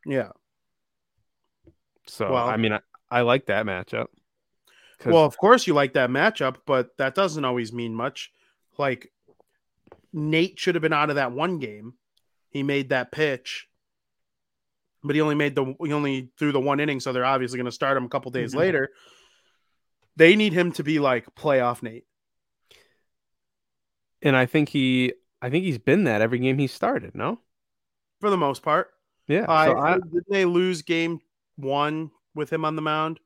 Yeah. 0.05 0.31
So 2.07 2.31
Well- 2.31 2.49
I 2.49 2.57
mean, 2.57 2.73
I, 2.73 2.79
I 3.11 3.21
like 3.21 3.47
that 3.47 3.65
matchup. 3.65 4.07
Well, 5.05 5.23
of 5.25 5.37
course 5.37 5.65
you 5.65 5.73
like 5.73 5.93
that 5.93 6.09
matchup, 6.09 6.57
but 6.65 6.97
that 6.97 7.15
doesn't 7.15 7.45
always 7.45 7.71
mean 7.71 7.93
much. 7.95 8.31
Like 8.77 9.11
Nate 10.13 10.59
should 10.59 10.75
have 10.75 10.81
been 10.81 10.93
out 10.93 11.09
of 11.09 11.15
that 11.15 11.31
one 11.31 11.59
game. 11.59 11.93
He 12.49 12.63
made 12.63 12.89
that 12.89 13.11
pitch, 13.11 13.67
but 15.03 15.15
he 15.15 15.21
only 15.21 15.35
made 15.35 15.55
the 15.55 15.75
he 15.83 15.93
only 15.93 16.31
threw 16.37 16.51
the 16.51 16.59
one 16.59 16.79
inning, 16.79 16.99
so 16.99 17.13
they're 17.13 17.23
obviously 17.25 17.57
going 17.57 17.65
to 17.65 17.71
start 17.71 17.95
him 17.95 18.05
a 18.05 18.09
couple 18.09 18.31
days 18.31 18.53
Mhm. 18.53 18.57
later. 18.57 18.89
They 20.17 20.35
need 20.35 20.51
him 20.53 20.71
to 20.73 20.83
be 20.83 20.99
like 20.99 21.33
playoff 21.35 21.81
Nate. 21.81 22.05
and 24.21 24.35
I 24.35 24.45
think 24.45 24.69
he, 24.69 25.13
I 25.41 25.49
think 25.49 25.63
he's 25.63 25.77
been 25.77 26.03
that 26.03 26.21
every 26.21 26.39
game 26.39 26.57
he 26.57 26.67
started. 26.67 27.15
No, 27.15 27.39
for 28.19 28.29
the 28.29 28.37
most 28.37 28.61
part. 28.63 28.91
yeah. 29.27 29.45
I, 29.47 29.65
so 29.67 29.77
I, 29.77 29.93
did 29.99 30.23
they 30.29 30.43
lose 30.45 30.81
game 30.81 31.21
one 31.55 32.11
with 32.39 32.51
him 32.51 32.65
on 32.65 32.75
the 32.75 32.81
mound? 32.81 33.19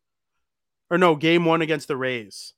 Or 0.89 0.97
no, 0.97 1.15
game 1.15 1.45
one 1.45 1.61
against 1.61 1.87
the 1.87 1.95
Rays. 1.95 2.53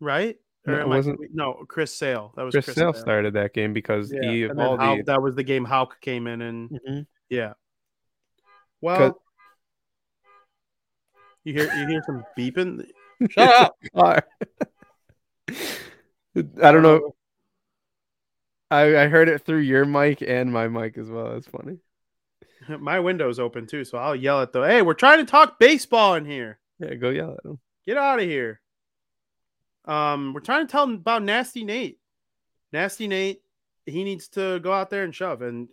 Right? 0.00 0.36
Or 0.66 0.72
No, 0.74 0.78
it 0.78 0.82
am 0.82 0.92
I- 0.92 0.96
wasn't- 0.96 1.20
no, 1.34 1.64
Chris 1.68 1.92
Sale. 1.92 2.32
That 2.36 2.44
was 2.44 2.52
Chris, 2.54 2.64
Chris, 2.66 2.76
Sale 2.76 2.92
Sale. 2.94 3.02
started 3.02 3.34
that 3.34 3.52
game 3.52 3.72
because 3.72 4.12
Yeah, 4.12 4.30
he 4.30 4.44
and 4.44 4.58
then 4.58 4.78
Houck- 4.78 5.04
that 5.06 5.20
was 5.20 5.34
the 5.34 5.42
game 5.42 5.64
Houck 5.64 6.00
came 6.00 6.26
in 6.26 6.40
and 6.40 6.70
Mhm. 6.70 7.06
yeah. 7.28 7.54
Well, 8.80 9.20
you 11.44 11.52
hear 11.52 11.72
you 11.74 11.86
hear 11.88 12.02
some 12.06 12.24
beeping. 12.38 12.86
Shut 13.30 13.54
up. 13.54 13.76
I 13.96 14.22
don't 16.72 16.82
know. 16.82 17.14
I, 18.70 19.04
I 19.04 19.08
heard 19.08 19.28
it 19.28 19.42
through 19.44 19.58
your 19.60 19.84
mic 19.84 20.22
and 20.22 20.52
my 20.52 20.68
mic 20.68 20.96
as 20.98 21.08
well. 21.10 21.32
That's 21.34 21.46
funny. 21.46 21.78
My 22.80 23.00
window's 23.00 23.38
open 23.38 23.66
too, 23.66 23.84
so 23.84 23.98
I'll 23.98 24.16
yell 24.16 24.40
at 24.40 24.52
the. 24.52 24.62
Hey, 24.62 24.82
we're 24.82 24.94
trying 24.94 25.18
to 25.18 25.30
talk 25.30 25.58
baseball 25.58 26.14
in 26.14 26.24
here. 26.24 26.58
Yeah, 26.78 26.94
go 26.94 27.10
yell 27.10 27.32
at 27.32 27.44
him. 27.44 27.58
Get 27.86 27.96
out 27.96 28.18
of 28.18 28.24
here. 28.24 28.60
Um, 29.84 30.32
we're 30.32 30.40
trying 30.40 30.66
to 30.66 30.70
tell 30.70 30.84
him 30.84 30.94
about 30.94 31.22
Nasty 31.22 31.64
Nate. 31.64 31.98
Nasty 32.72 33.06
Nate, 33.06 33.42
he 33.86 34.02
needs 34.02 34.28
to 34.28 34.58
go 34.60 34.72
out 34.72 34.90
there 34.90 35.04
and 35.04 35.14
shove. 35.14 35.42
And 35.42 35.68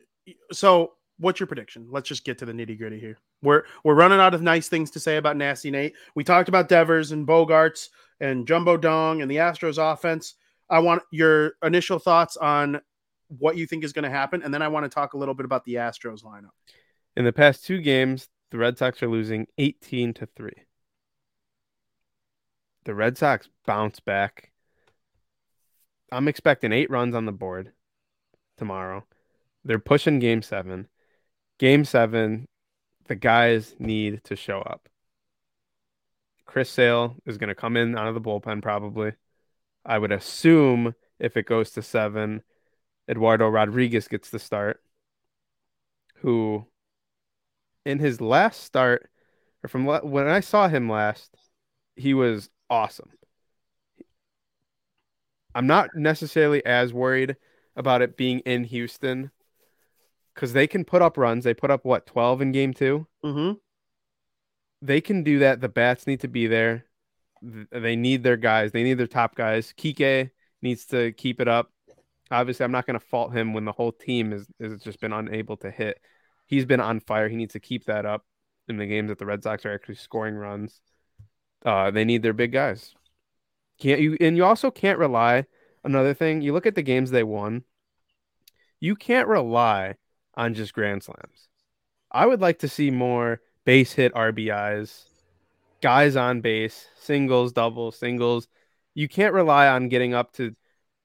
so, 0.52 0.94
what's 1.18 1.40
your 1.40 1.48
prediction? 1.48 1.88
Let's 1.90 2.10
just 2.10 2.26
get 2.26 2.38
to 2.40 2.46
the 2.46 2.52
nitty 2.52 2.78
gritty 2.78 3.00
here. 3.00 3.18
We're 3.42 3.64
we're 3.84 3.96
running 3.96 4.20
out 4.20 4.34
of 4.34 4.42
nice 4.42 4.68
things 4.68 4.92
to 4.92 5.00
say 5.00 5.18
about 5.18 5.38
Nasty 5.38 5.72
Nate. 5.72 5.96
We 6.14 6.24
talked 6.24 6.50
about 6.50 6.70
Devers 6.70 7.12
and 7.12 7.28
Bogaerts 7.28 7.90
and 8.20 8.46
Jumbo 8.46 8.78
Dong 8.78 9.22
and 9.22 9.32
the 9.32 9.38
Astros 9.38 9.78
offense. 9.78 10.36
I 10.70 10.80
want 10.80 11.04
your 11.12 11.54
initial 11.64 12.00
thoughts 12.00 12.38
on 12.38 12.82
what 13.40 13.58
you 13.58 13.66
think 13.66 13.84
is 13.84 13.94
going 13.94 14.04
to 14.04 14.10
happen, 14.10 14.44
and 14.44 14.54
then 14.54 14.62
I 14.62 14.68
want 14.68 14.84
to 14.84 14.90
talk 14.90 15.14
a 15.14 15.18
little 15.18 15.34
bit 15.34 15.46
about 15.46 15.66
the 15.66 15.76
Astros 15.76 16.24
lineup. 16.24 16.52
In 17.16 17.26
the 17.26 17.34
past 17.34 17.66
two 17.66 17.82
games, 17.82 18.30
the 18.52 18.58
Red 18.58 18.78
Sox 18.78 19.04
are 19.04 19.10
losing 19.10 19.48
18 19.58 20.14
to 20.16 20.26
3. 20.26 20.52
The 22.86 22.96
Red 22.96 23.18
Sox 23.18 23.50
bounce 23.66 24.00
back. 24.00 24.52
I'm 26.12 26.28
expecting 26.28 26.72
eight 26.72 26.90
runs 26.90 27.16
on 27.16 27.26
the 27.26 27.32
board 27.32 27.72
tomorrow. 28.58 29.06
They're 29.64 29.80
pushing 29.80 30.20
game 30.20 30.42
seven. 30.42 30.88
Game 31.60 31.86
seven, 31.86 32.48
the 33.08 33.16
guys 33.16 33.76
need 33.78 34.24
to 34.26 34.36
show 34.36 34.62
up. 34.62 34.90
Chris 36.46 36.70
Sale 36.70 37.16
is 37.26 37.38
going 37.38 37.50
to 37.50 37.56
come 37.56 37.78
in 37.78 37.98
out 37.98 38.08
of 38.08 38.16
the 38.16 38.22
bullpen 38.22 38.62
probably. 38.62 39.14
I 39.86 39.98
would 39.98 40.12
assume 40.12 40.96
if 41.20 41.38
it 41.38 41.46
goes 41.46 41.72
to 41.72 41.82
seven, 41.82 42.44
Eduardo 43.08 43.48
Rodriguez 43.48 44.08
gets 44.08 44.30
the 44.30 44.40
start, 44.40 44.82
who 46.18 46.66
in 47.86 48.00
his 48.00 48.22
last 48.22 48.64
start, 48.64 49.10
or 49.64 49.68
from 49.68 49.86
when 49.86 50.28
I 50.28 50.40
saw 50.40 50.68
him 50.68 50.90
last, 50.90 51.36
he 51.96 52.14
was 52.14 52.50
awesome. 52.70 53.10
I'm 55.54 55.68
not 55.68 55.90
necessarily 55.96 56.66
as 56.66 56.94
worried 56.94 57.36
about 57.76 58.02
it 58.02 58.18
being 58.18 58.40
in 58.40 58.64
Houston 58.66 59.32
because 60.34 60.54
they 60.54 60.68
can 60.68 60.86
put 60.86 61.02
up 61.02 61.18
runs. 61.18 61.44
They 61.44 61.54
put 61.54 61.72
up 61.72 61.86
what 61.86 62.06
12 62.06 62.42
in 62.42 62.52
game 62.52 62.74
2 62.74 63.06
Mm-hmm. 63.24 63.54
They 64.84 65.02
can 65.02 65.24
do 65.24 65.40
that. 65.40 65.62
The 65.62 65.70
bats 65.70 66.08
need 66.08 66.22
to 66.22 66.28
be 66.28 66.48
there. 66.48 66.86
They 67.72 67.96
need 67.96 68.24
their 68.24 68.38
guys. 68.38 68.72
They 68.72 68.84
need 68.84 68.96
their 68.96 69.08
top 69.08 69.36
guys. 69.36 69.74
Kike 69.78 70.32
needs 70.62 70.86
to 70.88 71.12
keep 71.12 71.40
it 71.40 71.48
up. 71.48 71.72
Obviously, 72.32 72.64
I'm 72.64 72.72
not 72.72 72.88
going 72.88 73.00
to 73.00 73.06
fault 73.06 73.32
him 73.32 73.54
when 73.54 73.66
the 73.66 73.72
whole 73.72 73.92
team 73.92 74.34
is 74.34 74.48
has 74.60 74.82
just 74.82 75.00
been 75.00 75.14
unable 75.14 75.58
to 75.58 75.70
hit. 75.70 76.00
He's 76.52 76.66
been 76.66 76.82
on 76.82 77.00
fire. 77.00 77.30
He 77.30 77.38
needs 77.38 77.54
to 77.54 77.62
keep 77.62 77.86
that 77.86 78.06
up 78.06 78.26
in 78.68 78.76
the 78.76 78.86
games 78.86 79.08
that 79.08 79.18
the 79.18 79.26
Red 79.26 79.42
Sox 79.42 79.66
are 79.66 79.74
actually 79.74 79.96
scoring 79.96 80.36
runs. 80.36 80.82
Uh, 81.66 81.92
they 81.92 82.04
need 82.04 82.24
their 82.24 82.34
big 82.34 82.52
guys. 82.52 82.94
Can't 83.80 84.02
you? 84.02 84.18
And 84.20 84.36
you 84.36 84.44
also 84.44 84.70
can't 84.70 85.00
rely. 85.00 85.46
Another 85.86 86.14
thing, 86.14 86.42
you 86.42 86.52
look 86.52 86.66
at 86.66 86.76
the 86.76 86.82
games 86.82 87.10
they 87.10 87.24
won. 87.24 87.64
You 88.82 88.98
can't 88.98 89.30
rely 89.30 89.96
on 90.36 90.54
just 90.54 90.74
grand 90.74 91.04
slams. 91.04 91.48
I 92.12 92.26
would 92.26 92.42
like 92.42 92.60
to 92.60 92.68
see 92.68 92.92
more 92.92 93.40
base 93.64 93.94
hit 93.94 94.14
RBIs, 94.14 95.06
guys 95.82 96.18
on 96.18 96.42
base, 96.42 96.88
singles, 97.00 97.54
doubles, 97.54 97.98
singles. 97.98 98.50
You 98.94 99.08
can't 99.08 99.34
rely 99.34 99.70
on 99.70 99.88
getting 99.88 100.14
up 100.14 100.34
to 100.34 100.54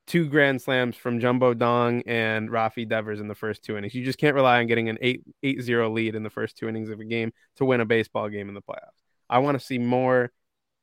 two 0.07 0.29
grand 0.29 0.63
slams 0.63 0.97
from 0.97 1.21
Jumbo 1.21 1.55
Dong 1.55 2.03
and 2.07 2.49
Rafi 2.49 2.89
Devers 2.89 3.21
in 3.21 3.29
the 3.29 3.35
first 3.35 3.63
two 3.63 3.77
innings. 3.77 3.95
You 3.95 4.05
just 4.05 4.19
can't 4.19 4.35
rely 4.35 4.59
on 4.59 4.67
getting 4.67 4.89
an 4.89 4.99
8 5.01 5.23
8 5.43 5.63
0 5.63 5.91
lead 5.91 6.15
in 6.15 6.23
the 6.23 6.31
first 6.31 6.57
two 6.57 6.69
innings 6.69 6.91
of 6.91 7.01
a 7.01 7.05
game 7.05 7.33
to 7.57 7.65
win 7.65 7.81
a 7.81 7.85
baseball 7.85 8.29
game 8.29 8.49
in 8.49 8.55
the 8.55 8.63
playoffs. 8.63 9.03
I 9.29 9.39
want 9.39 9.59
to 9.59 9.65
see 9.65 9.79
more 9.79 10.33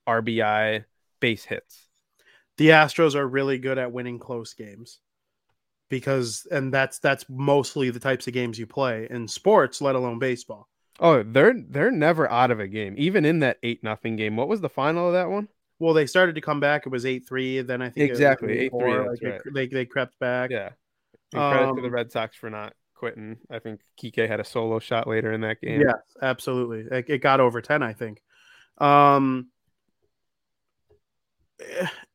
RBI 0.07 0.86
base 1.19 1.45
hits. 1.45 1.88
The 2.57 2.69
Astros 2.69 3.15
are 3.15 3.28
really 3.28 3.57
good 3.57 3.78
at 3.78 3.91
winning 3.91 4.19
close 4.19 4.53
games 4.53 4.99
because 5.89 6.45
and 6.51 6.74
that's 6.74 6.99
that's 6.99 7.26
mostly 7.30 7.89
the 7.89 7.99
types 7.99 8.28
of 8.28 8.34
games 8.34 8.59
you 8.59 8.67
play 8.67 9.07
in 9.09 9.28
sports, 9.28 9.82
let 9.82 9.95
alone 9.95 10.19
baseball. 10.19 10.67
Oh, 10.99 11.24
they're 11.24 11.55
they're 11.69 11.91
never 11.91 12.30
out 12.30 12.51
of 12.51 12.59
a 12.59 12.67
game. 12.67 12.95
Even 12.97 13.26
in 13.26 13.39
that 13.39 13.57
eight 13.63 13.84
nothing 13.84 14.15
game. 14.15 14.36
What 14.36 14.47
was 14.47 14.61
the 14.61 14.69
final 14.69 15.07
of 15.07 15.13
that 15.13 15.30
one? 15.30 15.47
Well, 15.84 15.93
they 15.93 16.05
started 16.05 16.36
to 16.36 16.41
come 16.41 16.61
back. 16.61 16.86
It 16.86 16.89
was 16.93 17.05
eight 17.05 17.27
three. 17.27 17.61
Then 17.61 17.81
I 17.81 17.89
think 17.89 18.09
exactly 18.09 18.57
eight 18.57 18.71
three. 18.71 18.99
Like 18.99 19.21
right. 19.21 19.41
they, 19.53 19.67
they 19.67 19.86
crept 19.86 20.17
back. 20.17 20.49
Yeah. 20.49 20.69
And 21.34 21.51
credit 21.51 21.69
um, 21.69 21.75
to 21.75 21.81
the 21.81 21.91
Red 21.91 22.09
Sox 22.09 22.38
for 22.38 22.49
not 22.49 22.73
quitting. 22.95 23.36
I 23.51 23.59
think 23.59 23.81
Kike 24.01 24.25
had 24.25 24.39
a 24.39 24.45
solo 24.45 24.79
shot 24.79 25.07
later 25.07 25.34
in 25.34 25.41
that 25.41 25.59
game. 25.59 25.81
Yes, 25.81 25.97
absolutely. 26.21 26.86
It, 26.89 27.09
it 27.09 27.17
got 27.17 27.41
over 27.41 27.59
ten. 27.59 27.84
I 27.84 27.91
think. 27.91 28.21
Um, 28.77 29.49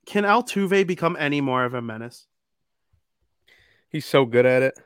can 0.06 0.24
Altuve 0.24 0.86
become 0.86 1.14
any 1.20 1.42
more 1.42 1.66
of 1.66 1.74
a 1.74 1.82
menace? 1.82 2.26
He's 3.90 4.06
so 4.06 4.24
good 4.24 4.46
at 4.46 4.62
it. 4.62 4.78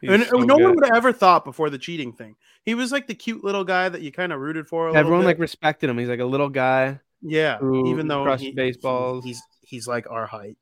He's 0.00 0.10
and 0.10 0.24
so 0.24 0.38
no 0.38 0.56
good. 0.56 0.64
one 0.64 0.74
would 0.74 0.86
have 0.86 0.96
ever 0.96 1.12
thought 1.12 1.44
before 1.44 1.70
the 1.70 1.78
cheating 1.78 2.12
thing. 2.12 2.34
He 2.64 2.74
was 2.74 2.90
like 2.90 3.06
the 3.06 3.14
cute 3.14 3.44
little 3.44 3.62
guy 3.62 3.88
that 3.88 4.02
you 4.02 4.10
kind 4.10 4.32
of 4.32 4.40
rooted 4.40 4.66
for. 4.66 4.96
Everyone 4.96 5.24
like 5.24 5.38
respected 5.38 5.88
him. 5.88 5.98
He's 5.98 6.08
like 6.08 6.18
a 6.18 6.24
little 6.24 6.48
guy. 6.48 6.98
Yeah, 7.28 7.58
even 7.60 8.06
though 8.06 8.22
crushed 8.22 8.44
he, 8.44 8.52
baseballs, 8.52 9.24
he's 9.24 9.42
he's 9.62 9.88
like 9.88 10.08
our 10.08 10.26
height. 10.26 10.56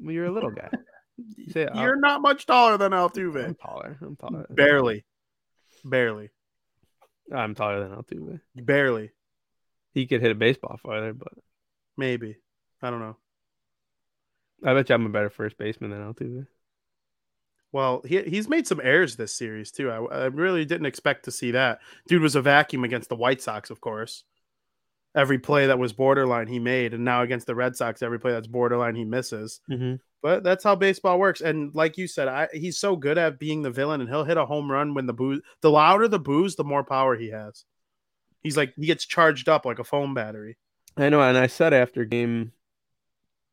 Well, 0.00 0.12
you're 0.12 0.24
a 0.24 0.30
little 0.30 0.50
guy. 0.50 0.70
Say, 1.50 1.66
uh, 1.66 1.82
you're 1.82 2.00
not 2.00 2.22
much 2.22 2.46
taller 2.46 2.78
than 2.78 2.92
Altuve. 2.92 3.44
I'm 3.44 3.54
taller. 3.54 3.98
I'm 4.00 4.16
taller. 4.16 4.46
Barely, 4.50 5.04
barely. 5.84 6.30
I'm 7.34 7.54
taller 7.54 7.80
than 7.86 7.94
Altuve. 7.96 8.40
Barely. 8.56 9.10
He 9.92 10.06
could 10.06 10.22
hit 10.22 10.30
a 10.30 10.36
baseball 10.36 10.78
farther, 10.82 11.12
but 11.12 11.32
maybe. 11.96 12.36
I 12.80 12.88
don't 12.90 13.00
know. 13.00 13.16
I 14.64 14.72
bet 14.72 14.88
you 14.88 14.94
I'm 14.94 15.04
a 15.04 15.10
better 15.10 15.28
first 15.28 15.58
baseman 15.58 15.90
than 15.90 16.00
Altuve. 16.00 16.46
Well, 17.72 18.02
he 18.04 18.22
he's 18.22 18.48
made 18.48 18.66
some 18.66 18.80
errors 18.82 19.16
this 19.16 19.34
series 19.34 19.70
too. 19.70 19.90
I, 19.90 20.02
I 20.04 20.24
really 20.26 20.64
didn't 20.64 20.86
expect 20.86 21.26
to 21.26 21.30
see 21.30 21.50
that. 21.50 21.80
Dude 22.08 22.22
was 22.22 22.34
a 22.34 22.42
vacuum 22.42 22.82
against 22.82 23.10
the 23.10 23.16
White 23.16 23.42
Sox, 23.42 23.68
of 23.68 23.80
course. 23.80 24.24
Every 25.14 25.38
play 25.38 25.66
that 25.66 25.78
was 25.78 25.92
borderline 25.92 26.46
he 26.46 26.60
made, 26.60 26.94
and 26.94 27.04
now 27.04 27.22
against 27.22 27.46
the 27.46 27.54
Red 27.54 27.74
Sox, 27.74 28.00
every 28.00 28.20
play 28.20 28.30
that's 28.30 28.46
borderline 28.46 28.94
he 28.94 29.04
misses. 29.04 29.60
Mm-hmm. 29.68 29.96
But 30.22 30.44
that's 30.44 30.62
how 30.62 30.76
baseball 30.76 31.18
works. 31.18 31.40
And 31.40 31.74
like 31.74 31.98
you 31.98 32.06
said, 32.06 32.28
I, 32.28 32.48
he's 32.52 32.78
so 32.78 32.94
good 32.94 33.18
at 33.18 33.38
being 33.38 33.62
the 33.62 33.70
villain, 33.70 34.00
and 34.00 34.08
he'll 34.08 34.24
hit 34.24 34.36
a 34.36 34.46
home 34.46 34.70
run 34.70 34.94
when 34.94 35.06
the 35.06 35.12
boo. 35.12 35.40
The 35.62 35.70
louder 35.70 36.06
the 36.06 36.20
booze, 36.20 36.56
the 36.56 36.64
more 36.64 36.84
power 36.84 37.16
he 37.16 37.30
has. 37.30 37.64
He's 38.42 38.56
like 38.56 38.72
he 38.76 38.86
gets 38.86 39.04
charged 39.04 39.48
up 39.48 39.64
like 39.64 39.78
a 39.78 39.84
phone 39.84 40.14
battery. 40.14 40.56
I 40.96 41.08
know, 41.08 41.20
and 41.22 41.36
I 41.36 41.46
said 41.46 41.72
after 41.72 42.04
game 42.04 42.52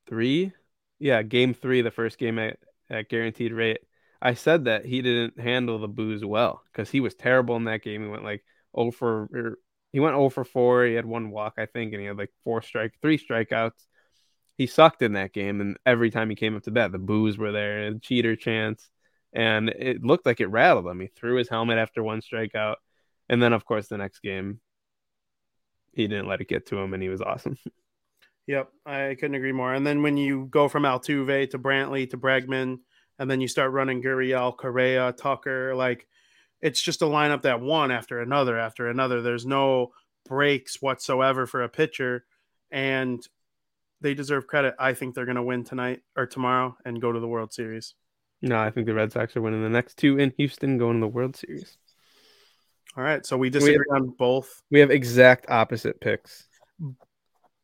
three, 0.07 0.53
yeah, 0.99 1.23
game 1.23 1.53
three, 1.53 1.81
the 1.81 1.91
first 1.91 2.17
game 2.17 2.39
at, 2.39 2.57
at 2.89 3.09
guaranteed 3.09 3.53
rate, 3.53 3.79
I 4.21 4.33
said 4.33 4.65
that 4.65 4.85
he 4.85 5.01
didn't 5.01 5.39
handle 5.39 5.79
the 5.79 5.87
booze 5.87 6.23
well 6.23 6.61
because 6.71 6.89
he 6.89 6.99
was 6.99 7.15
terrible 7.15 7.55
in 7.55 7.65
that 7.65 7.83
game. 7.83 8.03
He 8.03 8.09
went 8.09 8.23
like 8.23 8.43
oh 8.73 8.91
for 8.91 9.57
he 9.91 9.99
went 9.99 10.15
0 10.15 10.29
for 10.29 10.43
4. 10.43 10.85
He 10.85 10.93
had 10.93 11.05
one 11.05 11.31
walk, 11.31 11.55
I 11.57 11.65
think, 11.65 11.93
and 11.93 12.01
he 12.01 12.07
had 12.07 12.17
like 12.17 12.31
four 12.43 12.61
strike, 12.61 12.93
three 13.01 13.17
strikeouts. 13.17 13.85
He 14.57 14.67
sucked 14.67 15.01
in 15.01 15.13
that 15.13 15.33
game, 15.33 15.61
and 15.61 15.77
every 15.85 16.09
time 16.09 16.29
he 16.29 16.35
came 16.35 16.55
up 16.55 16.63
to 16.63 16.71
bat, 16.71 16.91
the 16.91 16.97
boos 16.97 17.37
were 17.37 17.51
there, 17.51 17.83
and 17.83 18.01
cheater 18.01 18.35
chance, 18.35 18.89
and 19.33 19.69
it 19.69 20.03
looked 20.03 20.25
like 20.25 20.39
it 20.39 20.47
rattled 20.47 20.87
him. 20.87 20.99
He 20.99 21.07
threw 21.07 21.35
his 21.35 21.49
helmet 21.49 21.77
after 21.77 22.01
one 22.01 22.21
strikeout, 22.21 22.75
and 23.29 23.41
then 23.41 23.53
of 23.53 23.65
course 23.65 23.87
the 23.87 23.97
next 23.97 24.19
game, 24.21 24.59
he 25.93 26.07
didn't 26.07 26.27
let 26.27 26.41
it 26.41 26.47
get 26.47 26.67
to 26.67 26.77
him, 26.77 26.93
and 26.93 27.03
he 27.03 27.09
was 27.09 27.21
awesome. 27.21 27.57
Yep, 28.47 28.69
I 28.85 29.17
couldn't 29.19 29.35
agree 29.35 29.51
more. 29.51 29.73
And 29.73 29.85
then 29.85 30.03
when 30.03 30.15
you 30.15 30.47
go 30.49 30.69
from 30.69 30.83
Altuve 30.83 31.49
to 31.49 31.59
Brantley 31.59 32.09
to 32.09 32.17
Bregman, 32.17 32.77
and 33.19 33.29
then 33.29 33.41
you 33.41 33.47
start 33.49 33.73
running 33.73 34.01
Gurriel, 34.01 34.55
Correa, 34.55 35.11
Tucker, 35.11 35.75
like 35.75 36.07
it's 36.61 36.81
just 36.81 37.01
a 37.01 37.05
lineup 37.05 37.43
that 37.43 37.61
one 37.61 37.91
after 37.91 38.19
another 38.19 38.57
after 38.57 38.89
another. 38.89 39.21
There's 39.21 39.45
no 39.45 39.91
breaks 40.25 40.81
whatsoever 40.81 41.45
for 41.45 41.63
a 41.63 41.69
pitcher, 41.69 42.25
and 42.71 43.25
they 44.01 44.13
deserve 44.13 44.47
credit. 44.47 44.75
I 44.79 44.93
think 44.93 45.15
they're 45.15 45.25
going 45.25 45.35
to 45.35 45.43
win 45.43 45.63
tonight 45.63 46.01
or 46.15 46.25
tomorrow 46.25 46.75
and 46.85 47.01
go 47.01 47.11
to 47.11 47.19
the 47.19 47.27
World 47.27 47.53
Series. 47.53 47.93
No, 48.41 48.59
I 48.59 48.69
think 48.69 48.85
the 48.85 48.93
Red 48.93 49.11
Sox 49.11 49.35
are 49.35 49.41
winning 49.41 49.63
the 49.63 49.69
next 49.69 49.97
two 49.97 50.19
in 50.19 50.31
Houston, 50.37 50.77
going 50.77 50.97
to 50.97 51.01
the 51.01 51.07
World 51.07 51.35
Series. 51.35 51.77
All 52.95 53.03
right, 53.03 53.25
so 53.25 53.37
we 53.37 53.49
disagree 53.49 53.77
we 53.77 53.83
have, 53.93 54.01
on 54.01 54.09
both. 54.17 54.63
We 54.71 54.79
have 54.79 54.91
exact 54.91 55.49
opposite 55.49 55.99
picks 56.01 56.47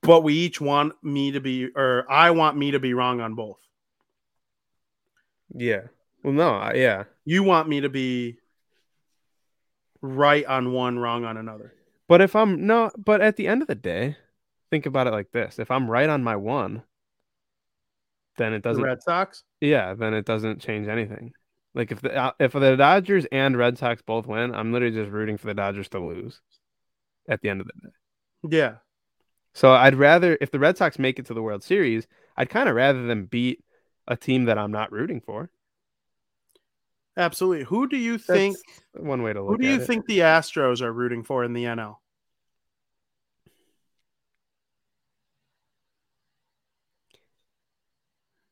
but 0.04 0.22
we 0.22 0.34
each 0.34 0.62
want 0.62 0.94
me 1.02 1.32
to 1.32 1.40
be, 1.40 1.70
or 1.76 2.06
I 2.12 2.32
want 2.32 2.58
me 2.58 2.72
to 2.72 2.80
be 2.80 2.94
wrong 2.94 3.22
on 3.22 3.36
both. 3.36 3.58
Yeah. 5.56 5.84
Well, 6.24 6.34
no, 6.34 6.72
yeah. 6.76 7.06
You 7.26 7.44
want 7.44 7.70
me 7.70 7.82
to 7.82 7.90
be 7.90 8.38
right 10.04 10.46
on 10.46 10.72
one, 10.72 11.00
wrong 11.00 11.26
on 11.26 11.38
another. 11.38 11.74
But 12.08 12.22
if 12.22 12.36
I'm 12.36 12.68
no, 12.68 12.92
but 12.96 13.22
at 13.22 13.38
the 13.38 13.48
end 13.48 13.64
of 13.64 13.68
the 13.68 13.76
day, 13.76 14.18
think 14.70 14.86
about 14.86 15.08
it 15.08 15.12
like 15.12 15.32
this: 15.32 15.58
if 15.58 15.72
I'm 15.72 15.90
right 15.90 16.10
on 16.10 16.24
my 16.24 16.36
one, 16.36 16.84
then 18.38 18.54
it 18.54 18.62
doesn't. 18.62 18.82
The 18.82 18.88
Red 18.88 19.02
Sox. 19.02 19.44
Yeah, 19.62 19.96
then 19.96 20.14
it 20.14 20.26
doesn't 20.26 20.62
change 20.62 20.88
anything. 20.88 21.32
Like 21.74 21.92
if 21.92 22.02
the 22.02 22.16
uh, 22.16 22.32
if 22.40 22.52
the 22.52 22.76
Dodgers 22.76 23.26
and 23.32 23.58
Red 23.58 23.80
Sox 23.80 24.04
both 24.04 24.28
win, 24.28 24.54
I'm 24.54 24.72
literally 24.72 24.96
just 24.96 25.12
rooting 25.12 25.38
for 25.38 25.48
the 25.48 25.56
Dodgers 25.56 25.90
to 25.90 26.00
lose. 26.00 26.40
At 27.28 27.42
the 27.42 27.50
end 27.50 27.62
of 27.62 27.68
the 27.68 27.74
day. 27.88 28.58
Yeah. 28.58 28.76
So 29.54 29.72
I'd 29.72 29.96
rather 29.96 30.38
if 30.42 30.52
the 30.52 30.60
Red 30.60 30.78
Sox 30.78 31.00
make 31.00 31.20
it 31.20 31.26
to 31.28 31.34
the 31.34 31.42
World 31.42 31.64
Series, 31.64 32.06
I'd 32.36 32.50
kind 32.50 32.68
of 32.68 32.76
rather 32.76 33.08
them 33.08 33.26
beat 33.26 33.64
a 34.08 34.18
team 34.18 34.46
that 34.46 34.58
I'm 34.58 34.72
not 34.72 34.92
rooting 34.92 35.22
for. 35.22 35.50
Absolutely. 37.16 37.66
Who 37.66 37.88
do 37.88 37.98
you 37.98 38.18
think? 38.18 38.58
That's 38.94 39.06
one 39.06 39.22
way 39.22 39.34
to 39.34 39.42
look. 39.42 39.52
Who 39.52 39.58
do 39.60 39.68
you 39.68 39.82
it. 39.82 39.86
think 39.86 40.06
the 40.08 40.20
Astros 40.20 40.82
are 40.82 40.92
rooting 40.92 41.24
for 41.24 41.44
in 41.44 41.54
the 41.54 41.66
NL? 41.66 41.98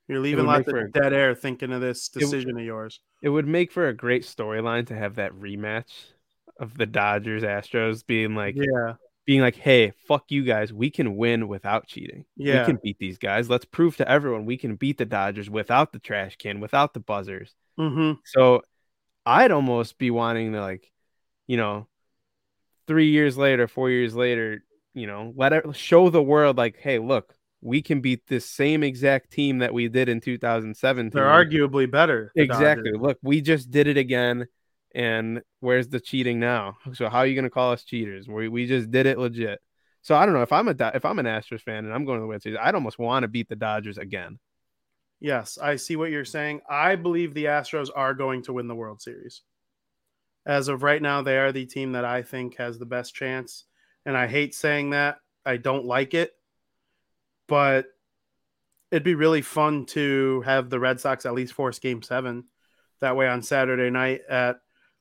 You're 0.07 0.19
leaving 0.19 0.45
lots 0.45 0.67
of 0.67 0.75
a- 0.75 0.87
dead 0.89 1.13
air 1.13 1.33
thinking 1.35 1.71
of 1.71 1.81
this 1.81 2.09
It- 2.15 2.19
decision 2.19 2.57
of 2.57 2.65
yours. 2.65 2.99
It 3.21 3.29
would 3.29 3.47
make 3.47 3.71
for 3.71 3.87
a 3.87 3.93
great 3.93 4.23
storyline 4.23 4.87
to 4.87 4.95
have 4.95 5.15
that 5.15 5.31
rematch 5.33 6.13
of 6.57 6.77
the 6.77 6.85
Dodgers 6.85 7.43
Astros 7.43 8.05
being 8.05 8.35
like 8.35 8.55
Yeah. 8.55 8.95
being 9.25 9.41
like, 9.41 9.55
"Hey, 9.55 9.91
fuck 9.91 10.29
you 10.31 10.43
guys. 10.43 10.73
We 10.73 10.89
can 10.89 11.15
win 11.15 11.47
without 11.47 11.87
cheating. 11.87 12.25
Yeah. 12.35 12.61
We 12.61 12.65
can 12.73 12.79
beat 12.83 12.97
these 12.99 13.17
guys. 13.19 13.49
Let's 13.49 13.65
prove 13.65 13.95
to 13.97 14.09
everyone 14.09 14.45
we 14.45 14.57
can 14.57 14.75
beat 14.75 14.97
the 14.97 15.05
Dodgers 15.05 15.49
without 15.49 15.93
the 15.93 15.99
trash 15.99 16.35
can, 16.37 16.59
without 16.59 16.93
the 16.93 16.99
buzzers." 16.99 17.55
Mm-hmm. 17.79 18.19
So 18.25 18.61
I'd 19.25 19.51
almost 19.51 19.97
be 19.97 20.11
wanting 20.11 20.53
to 20.53 20.61
like, 20.61 20.91
you 21.47 21.57
know, 21.57 21.87
three 22.87 23.09
years 23.09 23.37
later, 23.37 23.67
four 23.67 23.89
years 23.89 24.15
later, 24.15 24.63
you 24.93 25.07
know, 25.07 25.33
let 25.35 25.53
it 25.53 25.75
show 25.75 26.09
the 26.09 26.23
world 26.23 26.57
like, 26.57 26.77
hey, 26.77 26.99
look, 26.99 27.33
we 27.61 27.81
can 27.81 28.01
beat 28.01 28.27
this 28.27 28.45
same 28.45 28.83
exact 28.83 29.31
team 29.31 29.59
that 29.59 29.73
we 29.73 29.87
did 29.87 30.09
in 30.09 30.19
2017. 30.19 31.11
They're 31.13 31.25
arguably 31.25 31.89
better. 31.89 32.31
the 32.35 32.41
exactly. 32.41 32.91
Dodgers. 32.91 33.01
Look, 33.01 33.17
we 33.21 33.41
just 33.41 33.69
did 33.71 33.87
it 33.87 33.97
again. 33.97 34.47
And 34.93 35.41
where's 35.61 35.87
the 35.87 36.01
cheating 36.01 36.39
now? 36.39 36.77
So 36.93 37.07
how 37.07 37.19
are 37.19 37.25
you 37.25 37.35
going 37.35 37.45
to 37.45 37.49
call 37.49 37.71
us 37.71 37.83
cheaters? 37.83 38.27
We 38.27 38.49
we 38.49 38.65
just 38.65 38.91
did 38.91 39.05
it 39.05 39.17
legit. 39.17 39.59
So 40.01 40.15
I 40.15 40.25
don't 40.25 40.33
know 40.33 40.41
if 40.41 40.51
I'm 40.51 40.67
a 40.67 40.91
if 40.93 41.05
I'm 41.05 41.19
an 41.19 41.27
Astros 41.27 41.61
fan 41.61 41.85
and 41.85 41.93
I'm 41.93 42.03
going 42.03 42.17
to 42.17 42.21
the 42.21 42.27
World 42.27 42.41
Series, 42.41 42.59
I'd 42.61 42.75
almost 42.75 42.99
want 42.99 43.23
to 43.23 43.29
beat 43.29 43.47
the 43.47 43.55
Dodgers 43.55 43.97
again. 43.97 44.39
Yes, 45.21 45.59
I 45.61 45.75
see 45.75 45.95
what 45.95 46.09
you're 46.09 46.25
saying. 46.25 46.61
I 46.67 46.95
believe 46.95 47.33
the 47.33 47.45
Astros 47.45 47.89
are 47.95 48.15
going 48.15 48.41
to 48.43 48.53
win 48.53 48.67
the 48.67 48.75
World 48.75 49.01
Series. 49.01 49.43
As 50.47 50.67
of 50.67 50.81
right 50.81 51.01
now, 51.01 51.21
they 51.21 51.37
are 51.37 51.51
the 51.51 51.67
team 51.67 51.91
that 51.91 52.03
I 52.03 52.23
think 52.23 52.57
has 52.57 52.79
the 52.79 52.87
best 52.87 53.13
chance. 53.13 53.65
And 54.03 54.17
I 54.17 54.25
hate 54.25 54.55
saying 54.55 54.89
that. 54.89 55.17
I 55.45 55.57
don't 55.57 55.85
like 55.85 56.15
it. 56.15 56.31
But 57.47 57.85
it'd 58.89 59.03
be 59.03 59.13
really 59.13 59.43
fun 59.43 59.85
to 59.87 60.41
have 60.41 60.71
the 60.71 60.79
Red 60.79 60.99
Sox 60.99 61.27
at 61.27 61.35
least 61.35 61.53
force 61.53 61.77
game 61.77 62.01
seven. 62.01 62.45
That 62.99 63.15
way 63.15 63.27
on 63.27 63.43
Saturday 63.43 63.91
night 63.91 64.21
at 64.27 64.57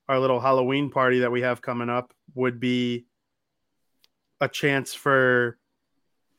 our 0.06 0.18
little 0.18 0.40
Halloween 0.40 0.90
party 0.90 1.20
that 1.20 1.32
we 1.32 1.40
have 1.40 1.62
coming 1.62 1.88
up 1.88 2.12
would 2.34 2.60
be 2.60 3.06
a 4.40 4.48
chance 4.48 4.92
for 4.92 5.58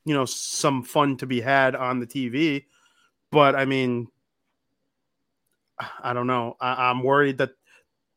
you 0.05 0.13
know 0.13 0.25
some 0.25 0.83
fun 0.83 1.17
to 1.17 1.25
be 1.25 1.41
had 1.41 1.75
on 1.75 1.99
the 1.99 2.07
TV. 2.07 2.65
But 3.31 3.55
I 3.55 3.65
mean, 3.65 4.07
I 6.03 6.13
don't 6.13 6.27
know. 6.27 6.55
I, 6.59 6.89
I'm 6.89 7.03
worried 7.03 7.37
that 7.39 7.51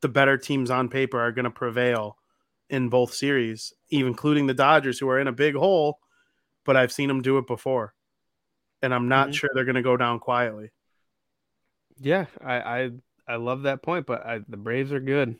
the 0.01 0.09
better 0.09 0.37
teams 0.37 0.69
on 0.71 0.89
paper 0.89 1.19
are 1.19 1.31
going 1.31 1.45
to 1.45 1.51
prevail 1.51 2.17
in 2.69 2.89
both 2.89 3.13
series, 3.13 3.73
even 3.89 4.09
including 4.09 4.47
the 4.47 4.53
Dodgers, 4.53 4.99
who 4.99 5.09
are 5.09 5.19
in 5.19 5.27
a 5.27 5.31
big 5.33 5.55
hole. 5.55 5.99
But 6.65 6.77
I've 6.77 6.91
seen 6.93 7.07
them 7.09 7.21
do 7.21 7.37
it 7.37 7.47
before, 7.47 7.93
and 8.81 8.93
I'm 8.93 9.09
not 9.09 9.29
Mhm. 9.29 9.33
sure 9.33 9.49
they're 9.53 9.65
going 9.65 9.75
to 9.75 9.81
go 9.83 9.97
down 9.97 10.19
quietly. 10.19 10.71
Yeah, 11.99 12.25
I 12.41 12.55
I, 12.83 12.91
I 13.27 13.35
love 13.37 13.63
that 13.63 13.81
point, 13.81 14.05
but 14.05 14.25
I, 14.25 14.39
the 14.47 14.57
Braves 14.57 14.91
are 14.91 14.99
good. 14.99 15.35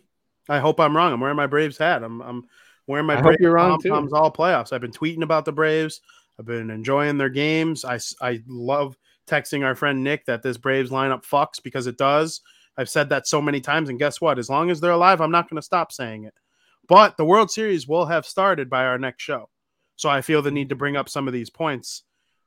I 0.48 0.60
hope 0.60 0.80
I'm 0.80 0.96
wrong. 0.96 1.12
I'm 1.14 1.20
wearing 1.20 1.36
my 1.36 1.48
Braves 1.48 1.78
hat. 1.78 2.04
I'm 2.04 2.22
I'm 2.22 2.44
wearing 2.88 3.06
my 3.06 3.16
I 3.16 3.22
hope 3.22 3.34
Braves 3.34 3.40
you're 3.40 3.52
wrong, 3.52 3.80
too. 3.82 3.92
all 4.14 4.32
playoffs. 4.32 4.72
I've 4.72 4.82
been 4.82 4.92
tweeting 4.92 5.24
about 5.24 5.46
the 5.46 5.52
Braves. 5.52 6.02
I've 6.40 6.46
been 6.46 6.70
enjoying 6.70 7.18
their 7.18 7.30
games. 7.30 7.84
I 7.86 8.00
I 8.22 8.42
love 8.48 8.98
texting 9.28 9.64
our 9.64 9.76
friend 9.76 10.04
Nick 10.04 10.26
that 10.26 10.44
this 10.44 10.58
Braves 10.58 10.92
lineup 10.92 11.26
fucks 11.26 11.62
because 11.62 11.88
it 11.88 11.98
does. 11.98 12.42
I've 12.78 12.90
said 12.90 13.10
that 13.10 13.28
so 13.28 13.42
many 13.42 13.62
times, 13.62 13.90
and 13.90 14.00
guess 14.00 14.20
what? 14.20 14.38
As 14.38 14.50
long 14.50 14.70
as 14.70 14.82
they're 14.82 14.92
alive, 14.92 15.22
I'm 15.22 15.32
not 15.32 15.50
going 15.50 15.58
to 15.58 15.66
stop 15.66 15.92
saying 15.92 16.26
it. 16.26 16.34
But 16.88 17.18
the 17.18 17.26
World 17.26 17.50
Series 17.50 17.88
will 17.88 18.06
have 18.06 18.26
started 18.26 18.70
by 18.70 18.86
our 18.86 18.98
next 18.98 19.24
show, 19.24 19.50
so 19.96 20.10
I 20.10 20.22
feel 20.22 20.42
the 20.42 20.52
need 20.52 20.70
to 20.70 20.76
bring 20.76 20.98
up 20.98 21.10
some 21.10 21.28
of 21.28 21.34
these 21.34 21.50
points. 21.50 22.04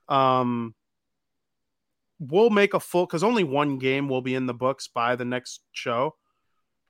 Um, 0.09 0.75
we'll 2.21 2.51
make 2.51 2.75
a 2.75 2.81
full 2.81 3.07
because 3.07 3.25
only 3.25 3.45
one 3.45 3.79
game 3.79 4.09
will 4.09 4.23
be 4.23 4.35
in 4.35 4.47
the 4.47 4.55
books 4.55 4.89
by 4.89 5.17
the 5.17 5.25
next 5.25 5.63
show, 5.73 6.15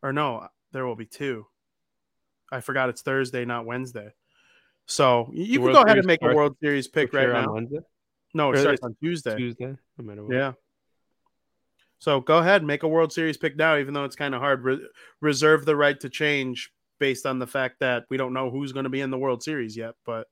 or 0.03 0.13
no, 0.13 0.49
there 0.73 0.85
will 0.85 0.97
be 0.97 1.07
two. 1.07 1.47
I 2.51 2.61
forgot 2.61 2.89
it's 2.89 3.03
Thursday, 3.03 3.45
not 3.45 3.67
Wednesday. 3.67 4.13
So 4.87 5.31
you 5.33 5.61
can 5.61 5.73
go 5.73 5.83
ahead 5.83 5.89
Series 5.89 5.99
and 5.99 6.07
make 6.07 6.23
a 6.23 6.35
World 6.35 6.57
Series 6.63 6.89
pick 6.89 7.13
right 7.13 7.29
now. 7.29 7.53
Wednesday, 7.53 7.81
No, 8.35 8.51
it 8.53 8.57
Or 8.57 8.61
starts 8.61 8.83
on 8.83 8.95
Tuesday. 9.03 9.37
Tuesday. 9.37 9.77
no 9.97 10.05
matter 10.05 10.23
what. 10.25 10.35
Yeah. 10.35 10.53
So 12.01 12.21
go 12.21 12.39
ahead, 12.39 12.63
make 12.63 12.85
a 12.85 12.89
World 12.89 13.13
Series 13.13 13.37
pick 13.37 13.57
now, 13.57 13.77
even 13.77 13.93
though 13.95 14.05
it's 14.05 14.17
kind 14.17 14.35
of 14.35 14.41
hard. 14.41 14.63
Re- 14.65 14.87
reserve 15.21 15.65
the 15.65 15.75
right 15.77 15.99
to 16.01 16.09
change 16.09 16.71
based 17.01 17.27
on 17.27 17.39
the 17.39 17.47
fact 17.47 17.81
that 17.81 18.05
we 18.11 18.17
don't 18.17 18.33
know 18.33 18.51
who's 18.51 18.73
going 18.73 18.85
to 18.85 18.91
be 18.91 19.01
in 19.01 19.11
the 19.11 19.19
World 19.19 19.43
Series 19.43 19.77
yet. 19.77 19.95
But 20.05 20.29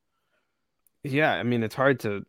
Yeah, 1.02 1.32
I 1.32 1.42
mean 1.42 1.62
it's 1.62 1.74
hard 1.74 2.00
to. 2.00 2.24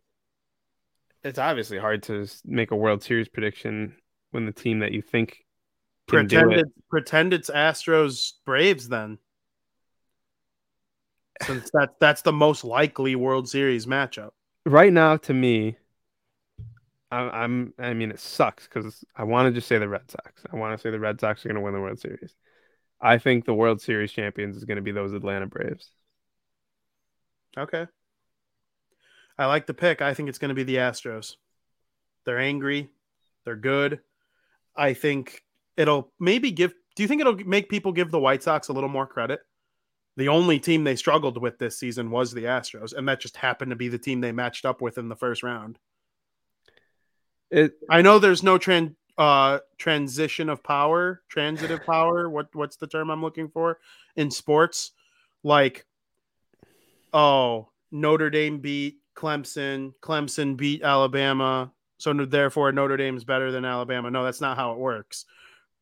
It's 1.24 1.40
obviously 1.40 1.78
hard 1.78 2.04
to 2.04 2.28
make 2.46 2.72
a 2.72 2.76
World 2.76 3.04
Series 3.04 3.28
prediction 3.28 3.96
when 4.32 4.46
the 4.46 4.52
team 4.52 4.80
that 4.80 4.92
you 4.92 5.02
think 5.02 5.46
pretend 6.08 6.54
it, 6.54 6.68
pretend 6.90 7.34
it's 7.34 7.50
Astros 7.50 8.34
Braves 8.46 8.88
then, 8.88 9.18
since 11.44 11.70
that 11.74 11.96
that's 12.00 12.22
the 12.22 12.32
most 12.32 12.64
likely 12.64 13.16
World 13.16 13.50
Series 13.50 13.86
matchup. 13.86 14.32
Right 14.68 14.94
now 14.94 15.18
to 15.18 15.34
me 15.34 15.78
I'm, 17.10 17.74
I'm 17.80 17.98
mean 17.98 18.12
it 18.12 18.20
sucks 18.20 18.68
because 18.68 19.04
i 19.16 19.24
want 19.24 19.48
to 19.48 19.54
just 19.54 19.68
say 19.68 19.78
the 19.78 19.88
red 19.88 20.10
sox 20.12 20.44
i 20.52 20.56
want 20.56 20.78
to 20.78 20.82
say 20.82 20.92
the 20.92 21.00
red 21.00 21.20
sox 21.20 21.46
are 21.46 21.50
going 21.50 21.56
to 21.56 21.62
win 21.62 21.74
the 21.74 21.80
world 21.80 22.00
series 22.00 22.36
i 23.02 23.18
think 23.18 23.46
the 23.46 23.54
world 23.54 23.82
series 23.82 24.12
champions 24.12 24.58
is 24.58 24.66
going 24.66 24.76
to 24.76 24.82
be 24.82 24.92
those 24.92 25.14
atlanta 25.14 25.48
braves 25.48 25.92
Okay. 27.58 27.88
I 29.38 29.46
like 29.46 29.66
the 29.66 29.74
pick. 29.74 30.02
I 30.02 30.14
think 30.14 30.30
it's 30.30 30.38
going 30.38 30.50
to 30.50 30.56
be 30.56 30.64
the 30.64 30.78
Astros. 30.78 31.36
They're 32.26 32.40
angry. 32.40 32.90
They're 33.46 33.56
good. 33.56 34.00
I 34.76 34.94
think 34.94 35.44
it'll 35.76 36.12
maybe 36.20 36.52
give. 36.52 36.74
Do 36.96 37.04
you 37.04 37.08
think 37.08 37.22
it'll 37.22 37.36
make 37.36 37.70
people 37.70 37.92
give 37.92 38.12
the 38.12 38.20
White 38.20 38.44
Sox 38.44 38.68
a 38.68 38.74
little 38.74 38.90
more 38.90 39.08
credit? 39.08 39.40
The 40.18 40.30
only 40.30 40.60
team 40.60 40.84
they 40.84 40.96
struggled 40.96 41.40
with 41.40 41.60
this 41.60 41.78
season 41.78 42.10
was 42.10 42.34
the 42.34 42.46
Astros, 42.46 42.94
and 42.94 43.08
that 43.08 43.22
just 43.22 43.38
happened 43.38 43.70
to 43.70 43.76
be 43.76 43.88
the 43.88 44.00
team 44.00 44.20
they 44.20 44.32
matched 44.32 44.66
up 44.66 44.82
with 44.82 44.98
in 44.98 45.10
the 45.10 45.16
first 45.16 45.44
round. 45.44 45.78
it 47.52 47.74
I 47.88 48.02
know 48.02 48.18
there's 48.18 48.42
no 48.42 48.58
tran- 48.58 48.96
uh, 49.20 49.60
transition 49.78 50.50
of 50.50 50.64
power, 50.64 51.22
transitive 51.30 51.86
power. 51.86 52.30
What 52.30 52.54
what's 52.56 52.78
the 52.78 52.88
term 52.88 53.12
I'm 53.12 53.22
looking 53.22 53.48
for 53.48 53.80
in 54.16 54.32
sports? 54.32 54.92
Like, 55.44 55.86
oh, 57.14 57.70
Notre 57.92 58.32
Dame 58.32 58.60
beat 58.60 58.98
Clemson, 59.16 59.94
Clemson 60.02 60.58
beat 60.58 60.82
Alabama, 60.82 61.72
so 62.00 62.14
therefore 62.14 62.72
Notre 62.72 62.98
Dame's 62.98 63.24
better 63.24 63.52
than 63.52 63.66
Alabama. 63.66 64.10
No, 64.10 64.24
that's 64.24 64.42
not 64.42 64.58
how 64.58 64.72
it 64.72 64.80
works. 64.80 65.26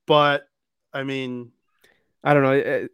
But 0.06 0.48
I 0.94 1.04
mean, 1.04 1.54
i 2.22 2.34
don't 2.34 2.44
know 2.44 2.52
it, 2.52 2.92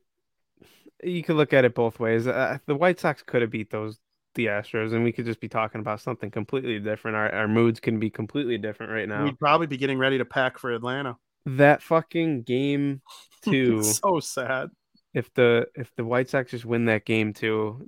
you 1.04 1.24
could 1.24 1.36
look 1.36 1.54
at 1.54 1.66
it 1.66 1.76
both 1.76 2.00
ways 2.00 2.28
uh, 2.28 2.58
the 2.66 2.76
white 2.76 3.00
sox 3.00 3.24
could 3.24 3.42
have 3.42 3.52
beat 3.52 3.70
those 3.72 4.00
the 4.36 4.46
astros 4.46 4.94
and 4.94 5.04
we 5.04 5.12
could 5.12 5.26
just 5.26 5.42
be 5.42 5.50
talking 5.50 5.82
about 5.82 6.00
something 6.00 6.32
completely 6.32 6.80
different 6.80 7.18
our, 7.18 7.30
our 7.34 7.48
moods 7.48 7.80
can 7.80 8.00
be 8.00 8.10
completely 8.10 8.58
different 8.58 8.92
right 8.92 9.10
now 9.10 9.24
we'd 9.24 9.40
probably 9.40 9.68
be 9.68 9.78
getting 9.78 9.98
ready 9.98 10.18
to 10.18 10.26
pack 10.26 10.58
for 10.58 10.72
Atlanta. 10.72 11.18
that 11.46 11.82
fucking 11.82 12.44
game 12.44 13.02
two 13.44 13.84
so 13.84 14.20
sad. 14.20 14.70
if 15.14 15.34
the 15.34 15.68
if 15.76 15.92
the 15.96 16.06
White 16.06 16.30
Sox 16.30 16.52
just 16.52 16.66
win 16.66 16.86
that 16.86 17.06
game 17.06 17.34
too, 17.34 17.88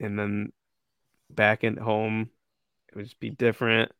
and 0.00 0.18
then 0.18 0.52
back 1.30 1.64
at 1.64 1.78
home, 1.78 2.30
it 2.88 2.96
would 2.96 3.04
just 3.04 3.20
be 3.20 3.30
different. 3.30 3.92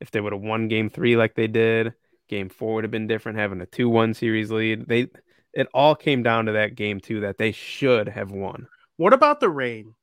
If 0.00 0.10
they 0.10 0.20
would 0.20 0.32
have 0.32 0.42
won 0.42 0.68
game 0.68 0.90
three 0.90 1.16
like 1.16 1.34
they 1.34 1.46
did, 1.46 1.94
game 2.28 2.48
four 2.48 2.74
would 2.74 2.84
have 2.84 2.90
been 2.90 3.06
different, 3.06 3.38
having 3.38 3.60
a 3.60 3.66
two 3.66 3.88
one 3.88 4.14
series 4.14 4.50
lead. 4.50 4.86
They 4.86 5.08
it 5.54 5.68
all 5.72 5.94
came 5.94 6.22
down 6.22 6.46
to 6.46 6.52
that 6.52 6.74
game 6.74 7.00
too 7.00 7.20
that 7.20 7.38
they 7.38 7.52
should 7.52 8.08
have 8.08 8.30
won. 8.30 8.66
What 8.96 9.12
about 9.12 9.40
the 9.40 9.48
rain? 9.48 9.94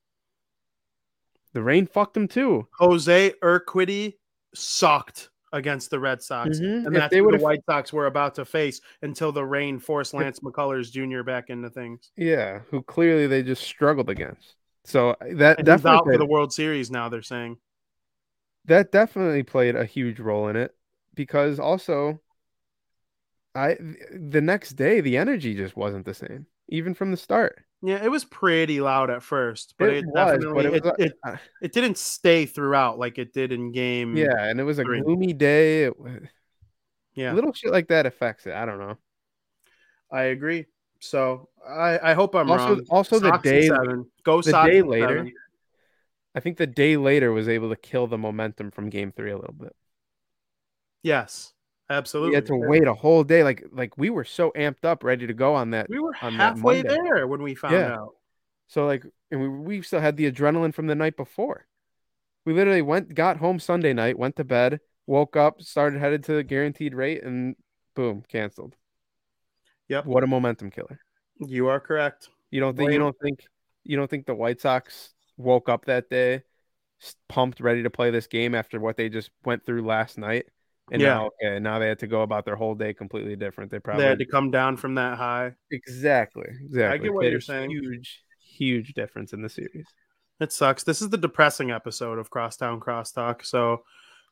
The 1.52 1.62
rain 1.62 1.86
fucked 1.86 2.14
them 2.14 2.28
too. 2.28 2.66
Jose 2.78 3.32
Urquidy 3.42 4.14
sucked 4.54 5.28
against 5.52 5.90
the 5.90 6.00
Red 6.00 6.22
Sox. 6.22 6.58
Mhm. 6.58 6.78
And 6.78 6.86
If 6.86 6.92
that's 6.94 7.10
they 7.12 7.20
what 7.20 7.36
the 7.36 7.44
White 7.44 7.60
Sox 7.66 7.92
were 7.92 8.06
about 8.06 8.34
to 8.36 8.44
face 8.46 8.80
until 9.02 9.32
the 9.32 9.44
rain 9.44 9.78
forced 9.78 10.14
Lance 10.14 10.40
McCullers 10.40 10.90
Jr. 10.90 11.22
back 11.22 11.50
into 11.50 11.68
things. 11.68 12.10
Yeah, 12.16 12.60
who 12.70 12.82
clearly 12.82 13.26
they 13.26 13.42
just 13.42 13.62
struggled 13.62 14.08
against. 14.08 14.54
So 14.84 15.14
that 15.20 15.58
And 15.58 15.66
definitely 15.66 15.98
out 15.98 16.04
for 16.06 16.16
the 16.18 16.26
World 16.26 16.52
Series 16.54 16.90
now, 16.90 17.08
they're 17.10 17.22
saying. 17.22 17.58
that 18.64 18.92
definitely 18.92 19.42
played 19.42 19.74
a 19.76 19.84
huge 19.84 20.20
role 20.20 20.48
in 20.48 20.56
it 20.56 20.74
because 21.14 21.58
also 21.60 22.20
I 23.54 23.76
the 24.14 24.40
next 24.40 24.72
day 24.72 25.00
the 25.00 25.16
energy 25.18 25.54
just 25.54 25.76
wasn't 25.76 26.06
the 26.06 26.14
same 26.14 26.46
even 26.68 26.94
from 26.94 27.10
the 27.10 27.16
start. 27.16 27.62
Yeah, 27.84 28.02
it 28.02 28.10
was 28.10 28.24
pretty 28.24 28.80
loud 28.80 29.10
at 29.10 29.22
first, 29.22 29.74
but 29.78 29.88
it, 29.90 29.96
It 29.96 30.06
was, 30.06 30.14
definitely 30.14 30.54
but 30.54 30.64
it 30.66 30.84
was, 30.84 30.92
it, 30.98 31.12
uh, 31.26 31.36
it 31.60 31.72
didn't 31.72 31.98
stay 31.98 32.46
throughout 32.46 32.98
like 32.98 33.18
it 33.18 33.32
did 33.32 33.50
in 33.52 33.72
game. 33.72 34.16
Yeah, 34.16 34.44
and 34.44 34.60
it 34.60 34.62
was 34.64 34.78
a 34.78 34.84
three. 34.84 35.00
gloomy 35.02 35.32
day. 35.32 35.90
Yeah. 37.14 37.32
Little 37.34 37.52
shit 37.52 37.72
like 37.72 37.88
that 37.88 38.06
affects 38.06 38.46
it. 38.46 38.54
I 38.54 38.64
don't 38.64 38.78
know. 38.78 38.96
I 40.10 40.22
agree. 40.24 40.66
So 41.00 41.48
I, 41.68 41.98
I 42.10 42.14
hope 42.14 42.34
I'm 42.36 42.50
Also- 42.50 42.68
wrong. 42.76 42.86
also 42.88 43.18
the 43.18 43.28
Sox 43.30 43.44
in 43.46 43.52
day- 43.52 43.68
seven. 43.68 44.06
go 44.22 44.40
the 44.40 44.50
Sox 44.50 44.70
day 44.70 44.82
later, 44.82 45.08
seven. 45.08 45.32
I 46.34 46.40
think 46.40 46.56
the 46.58 46.66
day 46.68 46.96
later 46.96 47.32
was 47.32 47.48
able 47.48 47.68
to 47.70 47.76
kill 47.76 48.06
the 48.06 48.16
momentum 48.16 48.70
from 48.70 48.88
game 48.88 49.10
three 49.12 49.32
a 49.32 49.36
little 49.36 49.54
bit. 49.58 49.74
Yes, 51.02 51.52
absolutely. 51.92 52.30
We 52.30 52.34
had 52.34 52.46
to 52.46 52.56
wait 52.56 52.86
a 52.86 52.94
whole 52.94 53.24
day. 53.24 53.44
Like 53.44 53.64
like 53.72 53.96
we 53.96 54.10
were 54.10 54.24
so 54.24 54.52
amped 54.56 54.84
up, 54.84 55.04
ready 55.04 55.26
to 55.26 55.34
go 55.34 55.54
on 55.54 55.70
that. 55.70 55.88
We 55.88 55.98
were 55.98 56.12
halfway 56.12 56.82
there 56.82 57.26
when 57.26 57.42
we 57.42 57.54
found 57.54 57.74
Yeah. 57.74 57.94
out. 57.94 58.14
So 58.66 58.86
like, 58.86 59.04
and 59.30 59.40
we 59.40 59.48
we 59.48 59.82
still 59.82 60.00
had 60.00 60.16
the 60.16 60.30
adrenaline 60.30 60.74
from 60.74 60.86
the 60.86 60.94
night 60.94 61.16
before. 61.16 61.66
We 62.44 62.52
literally 62.54 62.82
went, 62.82 63.14
got 63.14 63.36
home 63.36 63.60
Sunday 63.60 63.92
night, 63.92 64.18
went 64.18 64.36
to 64.36 64.44
bed, 64.44 64.80
woke 65.06 65.36
up, 65.36 65.62
started 65.62 66.00
headed 66.00 66.24
to 66.24 66.34
the 66.34 66.42
guaranteed 66.42 66.94
rate, 66.94 67.22
and 67.22 67.54
boom, 67.94 68.24
canceled. 68.28 68.74
Yep. 69.88 70.06
What 70.06 70.24
a 70.24 70.26
momentum 70.26 70.70
killer. 70.70 70.98
You 71.38 71.68
are 71.68 71.78
correct. 71.78 72.28
You 72.50 72.60
don't 72.60 72.76
think 72.76 72.92
you 72.92 72.98
don't 72.98 73.16
think 73.22 73.40
you 73.84 73.96
don't 73.96 74.08
think 74.08 74.26
the 74.26 74.34
White 74.34 74.60
Sox 74.60 75.12
woke 75.36 75.68
up 75.68 75.86
that 75.86 76.08
day 76.08 76.42
pumped 77.28 77.60
ready 77.60 77.82
to 77.82 77.90
play 77.90 78.10
this 78.10 78.26
game 78.26 78.54
after 78.54 78.78
what 78.78 78.96
they 78.96 79.08
just 79.08 79.30
went 79.44 79.64
through 79.64 79.84
last 79.84 80.18
night? 80.18 80.46
And 80.92 81.00
Yeah. 81.02 81.14
now 81.14 81.30
okay, 81.42 81.58
now 81.58 81.78
they 81.80 81.88
had 81.88 81.98
to 82.00 82.06
go 82.06 82.22
about 82.22 82.44
their 82.44 82.54
whole 82.54 82.74
day 82.76 82.92
completely 82.94 83.34
different. 83.34 83.70
They 83.70 83.80
probably 83.80 84.04
They 84.04 84.08
had 84.10 84.18
to 84.20 84.26
come 84.26 84.50
down 84.52 84.76
from 84.76 84.94
that 84.96 85.16
high. 85.18 85.54
exactly 85.72 86.46
exactly. 86.64 86.82
I 87.00 87.02
get 87.02 87.14
what 87.14 87.30
you're 87.30 87.40
saying. 87.40 87.70
Huge 87.70 88.22
huge 88.38 88.92
difference 88.94 89.32
in 89.32 89.40
the 89.42 89.48
series. 89.48 89.86
It 90.38 90.52
sucks. 90.52 90.84
This 90.84 91.00
is 91.02 91.08
the 91.08 91.16
depressing 91.16 91.70
episode 91.70 92.18
of 92.18 92.28
Crosstown 92.30 92.78
Crosstalk. 92.80 93.44
So 93.44 93.82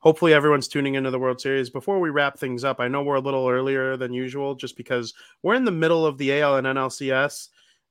hopefully 0.00 0.34
everyone's 0.34 0.68
tuning 0.68 0.94
into 0.96 1.10
the 1.10 1.18
World 1.18 1.40
Series. 1.40 1.70
Before 1.70 1.98
we 2.00 2.10
wrap 2.10 2.38
things 2.38 2.62
up, 2.62 2.80
I 2.80 2.88
know 2.88 3.02
we're 3.02 3.14
a 3.16 3.20
little 3.20 3.48
earlier 3.48 3.96
than 3.96 4.12
usual 4.12 4.54
just 4.54 4.76
because 4.76 5.14
we're 5.42 5.54
in 5.54 5.64
the 5.64 5.70
middle 5.72 6.04
of 6.04 6.18
the 6.18 6.32
AL 6.40 6.56
and 6.56 6.66
NLCS 6.66 7.48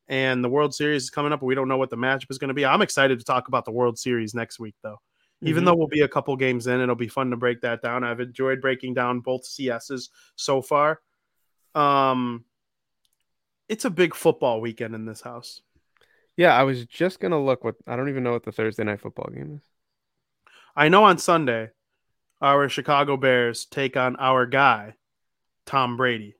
and 0.07 0.43
the 0.43 0.49
World 0.49 0.75
Series 0.75 1.03
is 1.03 1.09
coming 1.09 1.31
up. 1.33 1.41
We 1.41 1.55
don't 1.55 1.67
know 1.67 1.77
what 1.77 1.89
the 1.89 1.97
matchup 1.97 2.29
is 2.29 2.37
going 2.37 2.49
to 2.49 2.53
be. 2.53 2.65
I'm 2.65 2.81
excited 2.83 3.17
to 3.19 3.25
talk 3.25 3.47
about 3.47 3.65
the 3.65 3.71
World 3.71 3.97
Series 3.97 4.33
next 4.35 4.59
week 4.59 4.75
though. 4.83 4.97
Even 5.41 5.63
Mhm. 5.63 5.67
though 5.67 5.75
we'll 5.75 5.87
be 5.87 6.01
a 6.01 6.07
couple 6.07 6.35
games 6.35 6.67
in, 6.67 6.81
it'll 6.81 6.95
be 6.95 7.07
fun 7.07 7.29
to 7.31 7.37
break 7.37 7.61
that 7.61 7.81
down. 7.81 8.03
I've 8.03 8.19
enjoyed 8.19 8.59
breaking 8.61 8.93
down 8.93 9.21
both 9.21 9.45
CSs 9.45 10.09
so 10.35 10.61
far. 10.61 11.01
Um 11.75 12.45
it's 13.67 13.85
a 13.85 13.89
big 13.89 14.15
football 14.15 14.59
weekend 14.61 14.95
in 14.95 15.05
this 15.05 15.21
house. 15.21 15.61
Yeah, 16.35 16.55
I 16.55 16.63
was 16.63 16.85
just 16.85 17.19
gonna 17.19 17.41
look 17.43 17.63
what 17.63 17.75
I 17.87 17.95
don't 17.95 18.09
even 18.09 18.23
know 18.23 18.31
what 18.31 18.43
the 18.43 18.51
Thursday 18.51 18.83
night 18.83 18.99
football 19.01 19.29
game 19.33 19.55
is. 19.57 19.69
I 20.75 20.89
know 20.89 21.03
on 21.03 21.17
Sunday, 21.17 21.69
our 22.41 22.67
Chicago 22.69 23.17
Bears 23.17 23.65
take 23.65 23.95
on 23.97 24.15
our 24.15 24.45
guy, 24.45 24.95
Tom 25.65 25.97
Brady. 25.97 26.35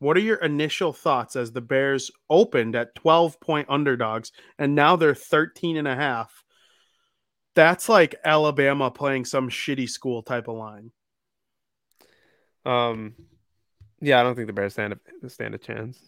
What 0.00 0.16
are 0.16 0.20
your 0.20 0.36
initial 0.36 0.92
thoughts 0.92 1.36
as 1.36 1.52
the 1.52 1.60
Bears 1.60 2.10
opened 2.28 2.74
at 2.76 2.94
12 2.94 3.40
point 3.40 3.68
underdogs 3.70 4.32
and 4.58 4.74
now 4.74 4.96
they're 4.96 5.14
13 5.14 5.76
and 5.76 5.88
a 5.88 5.94
half? 5.94 6.43
That's 7.54 7.88
like 7.88 8.16
Alabama 8.24 8.90
playing 8.90 9.26
some 9.26 9.48
shitty 9.48 9.88
school 9.88 10.22
type 10.22 10.48
of 10.48 10.56
line. 10.56 10.90
Um, 12.64 13.14
yeah, 14.00 14.20
I 14.20 14.22
don't 14.22 14.34
think 14.34 14.46
the 14.46 14.52
Bears 14.52 14.72
stand 14.72 14.94
a 15.22 15.28
stand 15.28 15.54
a 15.54 15.58
chance. 15.58 15.98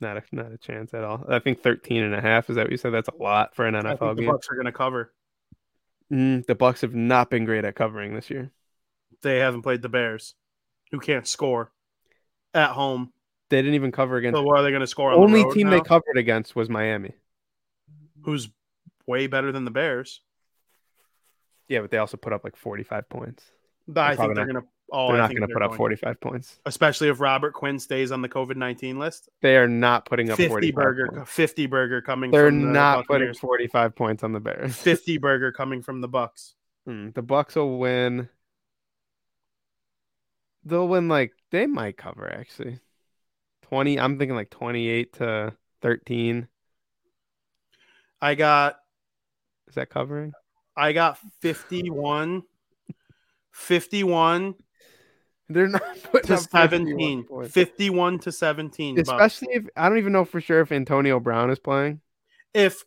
Not 0.00 0.18
a 0.18 0.22
not 0.32 0.52
a 0.52 0.58
chance 0.58 0.92
at 0.92 1.04
all. 1.04 1.24
I 1.28 1.38
think 1.38 1.62
13 1.62 2.02
and 2.02 2.14
a 2.14 2.20
half 2.20 2.50
is 2.50 2.56
that 2.56 2.64
what 2.64 2.72
you 2.72 2.76
said? 2.76 2.92
That's 2.92 3.08
a 3.08 3.22
lot 3.22 3.54
for 3.54 3.66
an 3.66 3.74
NFL 3.74 3.98
think 3.98 4.16
the 4.16 4.22
game. 4.22 4.30
Bucks 4.30 4.48
are 4.50 4.54
going 4.54 4.66
to 4.66 4.72
cover. 4.72 5.12
Mm, 6.12 6.44
the 6.46 6.54
Bucks 6.54 6.82
have 6.82 6.94
not 6.94 7.30
been 7.30 7.44
great 7.44 7.64
at 7.64 7.74
covering 7.74 8.14
this 8.14 8.28
year. 8.28 8.50
They 9.22 9.38
haven't 9.38 9.62
played 9.62 9.80
the 9.80 9.88
Bears, 9.88 10.34
who 10.90 11.00
can't 11.00 11.26
score 11.26 11.72
at 12.52 12.70
home. 12.70 13.12
They 13.48 13.58
didn't 13.58 13.74
even 13.74 13.92
cover 13.92 14.16
against. 14.16 14.36
So 14.36 14.42
what 14.42 14.58
are 14.58 14.62
they 14.62 14.70
going 14.70 14.80
to 14.80 14.86
score 14.86 15.10
the 15.10 15.16
on 15.16 15.22
only 15.22 15.42
the 15.42 15.50
team 15.50 15.68
now? 15.68 15.78
they 15.78 15.80
covered 15.80 16.18
against 16.18 16.54
was 16.54 16.68
Miami. 16.68 17.12
Who's 18.22 18.48
way 19.06 19.26
better 19.26 19.52
than 19.52 19.64
the 19.64 19.70
Bears? 19.70 20.20
Yeah, 21.68 21.80
but 21.80 21.90
they 21.90 21.98
also 21.98 22.16
put 22.16 22.32
up 22.32 22.44
like 22.44 22.56
45 22.56 23.08
points. 23.08 23.44
I 23.96 24.14
think 24.16 24.34
they're 24.34 24.44
not- 24.46 24.52
going 24.52 24.62
to. 24.64 24.68
Oh, 24.92 25.08
they're 25.08 25.16
I 25.16 25.26
not 25.26 25.30
going 25.30 25.48
to 25.48 25.52
put 25.52 25.62
up 25.62 25.74
45 25.76 26.20
points. 26.20 26.60
especially 26.66 27.08
if 27.08 27.18
Robert 27.18 27.54
Quinn 27.54 27.78
stays 27.78 28.12
on 28.12 28.20
the 28.20 28.28
COVID 28.28 28.56
nineteen 28.56 28.98
list. 28.98 29.30
They 29.40 29.56
are 29.56 29.66
not 29.66 30.04
putting 30.04 30.28
up 30.30 30.36
50 30.36 30.48
45 30.50 30.74
burger, 30.74 31.08
points. 31.08 31.30
50 31.32 31.66
burger 31.66 32.02
coming. 32.02 32.30
They're 32.30 32.48
from 32.48 32.60
the 32.60 32.68
not 32.68 33.06
putting 33.06 33.32
45 33.32 33.94
points 33.96 34.22
on 34.22 34.32
the 34.32 34.40
Bears. 34.40 34.76
50 34.76 35.16
burger 35.18 35.52
coming 35.52 35.80
from 35.80 36.02
the 36.02 36.06
Bucks. 36.08 36.54
Hmm, 36.86 37.08
the 37.14 37.22
Bucks 37.22 37.56
will 37.56 37.78
win. 37.78 38.28
They'll 40.64 40.86
win 40.88 41.08
like 41.08 41.32
they 41.50 41.66
might 41.66 41.96
cover 41.96 42.30
actually. 42.30 42.78
20, 43.62 43.98
I'm 43.98 44.18
thinking 44.18 44.36
like 44.36 44.50
28 44.50 45.14
to 45.14 45.54
13. 45.80 46.46
I 48.20 48.34
got 48.34 48.76
Is 49.74 49.76
that 49.76 49.90
covering? 49.90 50.32
I 50.76 50.92
got 50.92 51.18
51 51.40 52.44
51 53.50 54.54
They're 55.48 55.66
not 55.66 55.82
putting 56.12 56.28
to 56.28 56.34
up 56.34 56.42
51 56.42 57.26
17. 57.26 57.48
51 57.48 58.18
to 58.20 58.30
17. 58.30 58.94
Bucks. 58.94 59.08
Especially 59.08 59.48
if 59.54 59.64
I 59.76 59.88
don't 59.88 59.98
even 59.98 60.12
know 60.12 60.24
for 60.24 60.40
sure 60.40 60.60
if 60.60 60.70
Antonio 60.70 61.18
Brown 61.18 61.50
is 61.50 61.58
playing. 61.58 62.00
if 62.54 62.84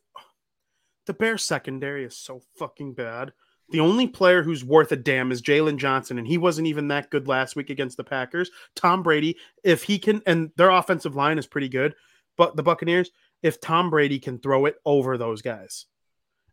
the 1.08 1.14
Bears 1.14 1.44
secondary 1.44 2.06
is 2.06 2.16
so 2.16 2.42
fucking 2.58 2.94
bad. 2.94 3.34
The 3.70 3.82
only 3.82 4.08
player 4.08 4.42
who's 4.42 4.64
worth 4.64 4.94
a 4.94 4.96
damn 4.96 5.34
is 5.34 5.42
Jaylon 5.42 5.76
Johnson, 5.76 6.18
and 6.18 6.26
he 6.26 6.38
wasn't 6.38 6.68
even 6.68 6.88
that 6.88 7.10
good 7.10 7.28
last 7.28 7.58
week 7.58 7.70
against 7.70 7.98
the 7.98 8.04
Packers. 8.06 8.50
Tom 8.78 9.04
Brady, 9.04 9.36
if 9.62 9.84
he 9.84 10.00
can, 10.00 10.22
and 10.26 10.52
their 10.56 10.70
offensive 10.70 11.18
line 11.18 11.38
is 11.38 11.48
pretty 11.48 11.68
good, 11.68 11.96
but 12.38 12.56
the 12.56 12.64
Buccaneers, 12.64 13.12
if 13.44 13.60
Tom 13.60 13.90
Brady 13.90 14.20
can 14.20 14.40
throw 14.40 14.68
it 14.68 14.78
over 14.86 15.18
those 15.18 15.42
guys 15.42 15.86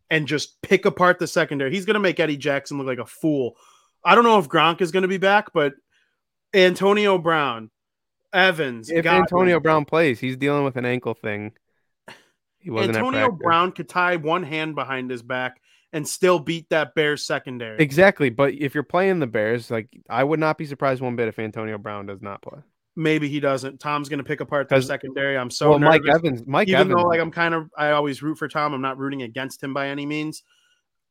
and 0.09 0.27
just 0.27 0.61
pick 0.61 0.85
apart 0.85 1.19
the 1.19 1.27
secondary, 1.27 1.71
he's 1.71 1.85
going 1.85 1.95
to 1.95 1.99
make 1.99 2.19
Eddie 2.19 2.37
Jackson 2.37 2.77
look 2.77 2.87
like 2.87 2.99
a 2.99 3.05
fool. 3.05 3.55
I 4.03 4.15
don't 4.15 4.23
know 4.23 4.39
if 4.39 4.47
Gronk 4.47 4.81
is 4.81 4.91
going 4.91 5.03
to 5.03 5.07
be 5.07 5.17
back, 5.17 5.53
but 5.53 5.73
Antonio 6.53 7.17
Brown, 7.17 7.71
Evans, 8.31 8.89
If 8.89 9.03
Godwin, 9.03 9.21
Antonio 9.21 9.59
Brown 9.59 9.85
plays, 9.85 10.19
he's 10.19 10.37
dealing 10.37 10.63
with 10.63 10.75
an 10.75 10.85
ankle 10.85 11.13
thing. 11.13 11.53
He 12.59 12.69
wasn't 12.69 12.97
Antonio. 12.97 13.31
Brown 13.31 13.71
could 13.71 13.89
tie 13.89 14.15
one 14.15 14.43
hand 14.43 14.75
behind 14.75 15.09
his 15.09 15.21
back 15.21 15.61
and 15.93 16.07
still 16.07 16.39
beat 16.39 16.69
that 16.69 16.95
Bears 16.95 17.25
secondary. 17.25 17.79
Exactly, 17.79 18.29
but 18.29 18.53
if 18.53 18.73
you're 18.73 18.83
playing 18.83 19.19
the 19.19 19.27
Bears, 19.27 19.71
like 19.71 19.87
I 20.09 20.23
would 20.23 20.39
not 20.39 20.57
be 20.57 20.65
surprised 20.65 21.01
one 21.01 21.15
bit 21.15 21.27
if 21.27 21.39
Antonio 21.39 21.77
Brown 21.77 22.05
does 22.05 22.21
not 22.21 22.41
play. 22.41 22.59
Maybe 22.95 23.27
he 23.27 23.39
doesn't. 23.39 23.79
Tom's 23.79 24.07
going 24.07 24.19
to 24.19 24.23
pick 24.23 24.39
apart 24.39 24.69
the 24.69 24.81
secondary. 24.81 25.37
I'm 25.37 25.49
so 25.49 25.71
well, 25.71 25.79
nervous. 25.79 25.99
Mike 26.05 26.15
Evans, 26.15 26.43
Mike 26.47 26.67
Even 26.69 26.81
Evans, 26.81 26.95
though 26.95 27.07
like 27.07 27.19
I'm 27.19 27.31
kind 27.31 27.53
of, 27.53 27.69
I 27.77 27.91
always 27.91 28.23
root 28.23 28.37
for 28.37 28.47
Tom. 28.47 28.73
I'm 28.73 28.81
not 28.81 28.97
rooting 28.97 29.21
against 29.21 29.61
him 29.61 29.73
by 29.73 29.89
any 29.89 30.05
means. 30.05 30.43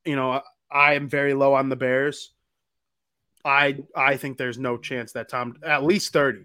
You 0.07 0.17
know, 0.17 0.41
I 0.71 0.95
am 0.95 1.09
very 1.09 1.35
low 1.35 1.55
on 1.55 1.69
the 1.69 1.77
Bears. 1.77 2.33
I 3.45 3.77
I 3.95 4.17
think 4.17 4.39
there's 4.39 4.59
no 4.59 4.79
chance 4.79 5.13
that 5.13 5.29
Tom 5.29 5.57
at 5.63 5.85
least 5.85 6.13
30. 6.13 6.45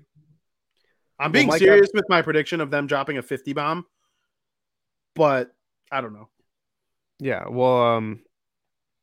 I'm 1.18 1.32
being 1.32 1.48
Mike 1.48 1.60
serious 1.60 1.90
with 1.94 2.06
my 2.10 2.22
prediction 2.22 2.62
of 2.62 2.72
them 2.72 2.88
dropping 2.88 3.18
a 3.18 3.22
50 3.22 3.54
bomb, 3.54 3.86
but 5.16 5.52
I 5.92 6.02
don't 6.02 6.14
know. 6.14 6.30
yeah. 7.20 7.46
Well, 7.50 7.82
um, 7.82 8.22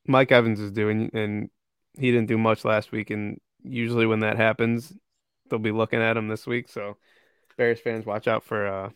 Mike 0.07 0.33
Evans 0.33 0.61
is 0.61 0.73
doing, 0.73 1.11
and 1.13 1.51
he 1.99 2.11
didn't 2.11 2.29
do 2.29 2.39
much 2.39 2.65
last 2.65 2.93
week. 2.93 3.11
And 3.11 3.39
usually 3.63 4.07
when 4.07 4.21
that 4.21 4.37
happens, 4.37 4.93
they'll 5.49 5.59
be 5.59 5.73
looking 5.73 6.01
at 6.01 6.17
him 6.17 6.29
this 6.29 6.47
week. 6.47 6.69
So, 6.69 6.97
Bears 7.57 7.81
fans, 7.81 8.05
watch 8.07 8.29
out 8.29 8.45
for 8.45 8.67
uh 8.67 8.91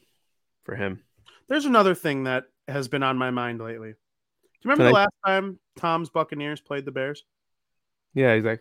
for 0.65 0.75
him. 0.77 1.03
There's 1.49 1.65
another 1.67 1.95
thing 1.95 2.25
that 2.25 2.45
has 2.69 2.89
been 2.89 3.03
on 3.03 3.17
my 3.19 3.31
mind 3.31 3.61
lately. 3.61 3.93
Do 3.93 3.97
you 4.69 4.71
remember 4.71 4.85
the 4.85 4.91
Tonight- 4.91 5.01
last 5.01 5.15
time 5.27 5.59
Tom's 5.79 6.11
Buccaneers 6.11 6.61
played 6.61 6.85
the 6.85 6.93
Bears? 6.93 7.25
Yeah, 8.15 8.35
he's 8.35 8.45
like, 8.45 8.61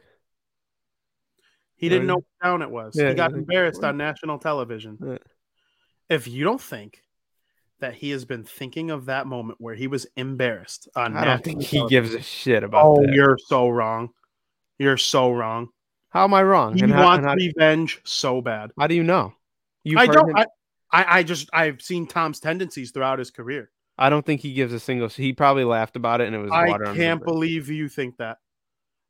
He 1.75 1.89
didn't 1.89 2.07
know 2.07 2.15
what 2.15 2.25
town 2.43 2.61
it 2.61 2.69
was. 2.71 2.95
Yeah, 2.95 3.09
he 3.09 3.15
got 3.15 3.31
embarrassed 3.33 3.83
on 3.83 3.97
national 3.97 4.39
television. 4.39 4.97
Yeah. 5.05 5.17
If 6.09 6.27
you 6.27 6.43
don't 6.43 6.61
think 6.61 7.03
that 7.79 7.93
he 7.93 8.09
has 8.11 8.25
been 8.25 8.43
thinking 8.43 8.91
of 8.91 9.05
that 9.05 9.27
moment 9.27 9.61
where 9.61 9.75
he 9.75 9.87
was 9.87 10.05
embarrassed 10.17 10.89
on 10.95 11.15
I 11.15 11.23
don't 11.25 11.43
think 11.43 11.61
he 11.61 11.77
television- 11.77 12.03
gives 12.03 12.13
a 12.15 12.21
shit 12.21 12.63
about 12.63 12.85
Oh, 12.85 13.01
that. 13.05 13.13
you're 13.13 13.37
so 13.37 13.69
wrong. 13.69 14.09
You're 14.77 14.97
so 14.97 15.31
wrong. 15.31 15.69
How 16.09 16.23
am 16.23 16.33
I 16.33 16.43
wrong? 16.43 16.75
He 16.75 16.83
And 16.83 16.91
how, 16.91 17.03
wants 17.05 17.17
and 17.19 17.27
how, 17.27 17.35
revenge 17.35 18.01
so 18.03 18.41
bad. 18.41 18.71
how 18.77 18.87
do 18.87 18.95
you 18.95 19.03
know? 19.03 19.33
You've 19.83 19.99
I 19.99 20.07
don't. 20.07 20.37
I, 20.91 21.19
I, 21.19 21.23
just 21.23 21.49
I've 21.53 21.81
seen 21.81 22.07
Tom's 22.07 22.39
tendencies 22.39 22.91
throughout 22.91 23.19
his 23.19 23.29
career. 23.29 23.69
I 23.97 24.09
don't 24.09 24.25
think 24.25 24.41
he 24.41 24.53
gives 24.53 24.73
a 24.73 24.79
single. 24.79 25.07
He 25.07 25.33
probably 25.33 25.63
laughed 25.63 25.95
about 25.95 26.19
it, 26.21 26.27
and 26.27 26.35
it 26.35 26.39
was 26.39 26.51
I 26.51 26.67
water. 26.67 26.85
under 26.85 26.97
the 26.97 27.05
can't 27.05 27.23
believe 27.23 27.69
you 27.69 27.87
think 27.89 28.17
that. 28.17 28.37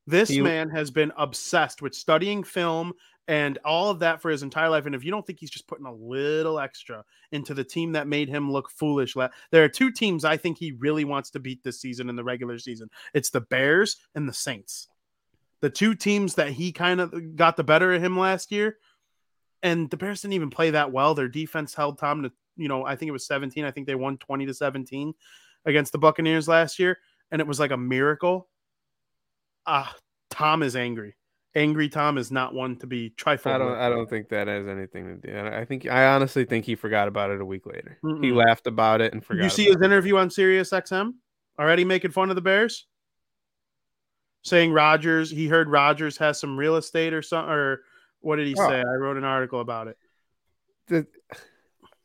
This 0.07 0.29
He- 0.29 0.41
man 0.41 0.69
has 0.71 0.91
been 0.91 1.11
obsessed 1.17 1.81
with 1.81 1.93
studying 1.93 2.43
film 2.43 2.93
and 3.27 3.59
all 3.63 3.91
of 3.91 3.99
that 3.99 4.21
for 4.21 4.31
his 4.31 4.41
entire 4.41 4.69
life. 4.69 4.87
And 4.87 4.95
if 4.95 5.03
you 5.05 5.11
don't 5.11 5.25
think 5.25 5.39
he's 5.39 5.51
just 5.51 5.67
putting 5.67 5.85
a 5.85 5.93
little 5.93 6.59
extra 6.59 7.05
into 7.31 7.53
the 7.53 7.63
team 7.63 7.91
that 7.91 8.07
made 8.07 8.27
him 8.27 8.51
look 8.51 8.71
foolish, 8.71 9.13
there 9.51 9.63
are 9.63 9.69
two 9.69 9.91
teams 9.91 10.25
I 10.25 10.35
think 10.35 10.57
he 10.57 10.71
really 10.71 11.05
wants 11.05 11.29
to 11.31 11.39
beat 11.39 11.63
this 11.63 11.79
season 11.79 12.09
in 12.09 12.15
the 12.15 12.23
regular 12.23 12.57
season. 12.57 12.89
It's 13.13 13.29
the 13.29 13.41
Bears 13.41 13.97
and 14.15 14.27
the 14.27 14.33
Saints. 14.33 14.87
The 15.61 15.69
two 15.69 15.93
teams 15.95 16.35
that 16.35 16.51
he 16.51 16.71
kind 16.71 17.01
of 17.01 17.35
got 17.35 17.57
the 17.57 17.63
better 17.63 17.93
of 17.93 18.03
him 18.03 18.17
last 18.17 18.51
year. 18.51 18.77
and 19.61 19.89
the 19.89 19.97
Bears 19.97 20.21
didn't 20.21 20.33
even 20.35 20.49
play 20.49 20.69
that 20.71 20.91
well. 20.91 21.13
Their 21.13 21.27
defense 21.27 21.73
held 21.75 21.97
Tom 21.97 22.23
to, 22.23 22.31
you 22.55 22.67
know, 22.69 22.85
I 22.85 22.95
think 22.95 23.09
it 23.09 23.13
was 23.13 23.25
17. 23.27 23.65
I 23.65 23.71
think 23.71 23.87
they 23.87 23.95
won 23.95 24.17
20 24.17 24.45
to 24.45 24.53
17 24.53 25.13
against 25.65 25.91
the 25.91 25.97
Buccaneers 25.97 26.47
last 26.47 26.79
year, 26.79 26.97
and 27.31 27.41
it 27.41 27.47
was 27.47 27.59
like 27.59 27.71
a 27.71 27.77
miracle. 27.77 28.47
Ah, 29.65 29.93
Tom 30.29 30.63
is 30.63 30.75
angry. 30.75 31.15
Angry 31.55 31.89
Tom 31.89 32.17
is 32.17 32.31
not 32.31 32.53
one 32.53 32.77
to 32.77 32.87
be 32.87 33.09
trifled. 33.09 33.53
I 33.55 33.57
don't. 33.57 33.71
with. 33.71 33.79
I 33.79 33.89
don't 33.89 34.09
think 34.09 34.29
that 34.29 34.47
has 34.47 34.67
anything 34.67 35.19
to 35.21 35.27
do. 35.27 35.37
I 35.37 35.65
think. 35.65 35.87
I 35.87 36.05
honestly 36.13 36.45
think 36.45 36.63
he 36.63 36.75
forgot 36.75 37.07
about 37.07 37.31
it 37.31 37.41
a 37.41 37.45
week 37.45 37.65
later. 37.65 37.97
He 38.01 38.07
Mm-mm. 38.07 38.35
laughed 38.35 38.67
about 38.67 39.01
it 39.01 39.11
and 39.13 39.21
Did 39.21 39.27
forgot. 39.27 39.43
you 39.43 39.49
see 39.49 39.65
his 39.65 39.81
interview 39.81 40.15
on 40.17 40.29
Sirius 40.29 40.69
XM? 40.69 41.13
Already 41.59 41.83
making 41.83 42.11
fun 42.11 42.29
of 42.29 42.35
the 42.35 42.41
Bears, 42.41 42.85
saying 44.43 44.71
Rodgers. 44.71 45.29
He 45.31 45.47
heard 45.47 45.69
Rodgers 45.69 46.17
has 46.17 46.39
some 46.39 46.57
real 46.57 46.75
estate 46.77 47.13
or 47.13 47.21
something. 47.21 47.51
Or 47.53 47.81
what 48.21 48.37
did 48.37 48.47
he 48.47 48.55
Oh. 48.57 48.67
say? 48.69 48.79
I 48.79 48.95
wrote 48.95 49.17
an 49.17 49.23
article 49.23 49.59
about 49.61 49.87
it. 49.87 49.97
the, 50.87 51.05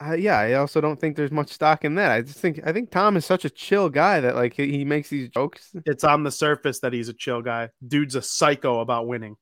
uh, 0.04 0.12
yeah, 0.12 0.38
I 0.38 0.54
also 0.54 0.80
don't 0.80 1.00
think 1.00 1.16
there's 1.16 1.30
much 1.30 1.50
stock 1.50 1.84
in 1.84 1.94
that. 1.94 2.10
I 2.10 2.20
just 2.22 2.38
think 2.38 2.60
I 2.66 2.72
think 2.72 2.90
Tom 2.90 3.16
is 3.16 3.24
such 3.24 3.44
a 3.44 3.50
chill 3.50 3.88
guy 3.88 4.20
that 4.20 4.34
like 4.34 4.54
he, 4.54 4.70
he 4.70 4.84
makes 4.84 5.08
these 5.08 5.28
jokes. 5.30 5.70
It's 5.86 6.04
on 6.04 6.22
the 6.24 6.30
surface 6.30 6.80
that 6.80 6.92
he's 6.92 7.08
a 7.08 7.14
chill 7.14 7.40
guy. 7.40 7.70
Dude's 7.86 8.14
a 8.14 8.22
psycho 8.22 8.80
about 8.80 9.06
winning. 9.06 9.36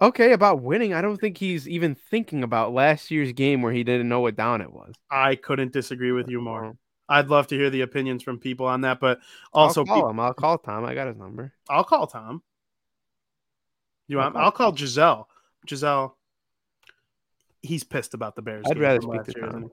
Okay, 0.00 0.32
about 0.32 0.60
winning, 0.62 0.94
I 0.94 1.00
don't 1.00 1.18
think 1.18 1.38
he's 1.38 1.68
even 1.68 1.94
thinking 1.94 2.42
about 2.42 2.72
last 2.74 3.12
year's 3.12 3.32
game 3.32 3.62
where 3.62 3.72
he 3.72 3.84
didn't 3.84 4.08
know 4.08 4.18
what 4.18 4.34
down 4.34 4.60
it 4.60 4.72
was. 4.72 4.94
I 5.08 5.36
couldn't 5.36 5.72
disagree 5.72 6.10
with 6.10 6.28
you 6.28 6.40
more. 6.40 6.74
I'd 7.12 7.28
love 7.28 7.46
to 7.48 7.56
hear 7.56 7.68
the 7.68 7.82
opinions 7.82 8.22
from 8.22 8.38
people 8.38 8.66
on 8.66 8.80
that, 8.80 8.98
but 8.98 9.20
also, 9.52 9.82
I'll 9.82 9.86
call 9.86 10.10
him. 10.10 10.18
I'll 10.18 10.32
call 10.32 10.56
Tom. 10.56 10.84
I 10.86 10.94
got 10.94 11.08
his 11.08 11.18
number. 11.18 11.52
I'll 11.68 11.84
call 11.84 12.06
Tom. 12.06 12.42
You 14.08 14.18
I'll 14.18 14.24
want? 14.24 14.34
call 14.34 14.44
I'll 14.44 14.52
call 14.52 14.72
Gisele. 14.72 15.28
Gisele. 15.66 16.16
He's 17.60 17.84
pissed 17.84 18.14
about 18.14 18.34
the 18.34 18.40
Bears. 18.40 18.64
I'd 18.66 18.74
game 18.74 18.82
rather 18.82 19.02
speak 19.02 19.24
to 19.24 19.32
year, 19.36 19.50
Tom. 19.50 19.70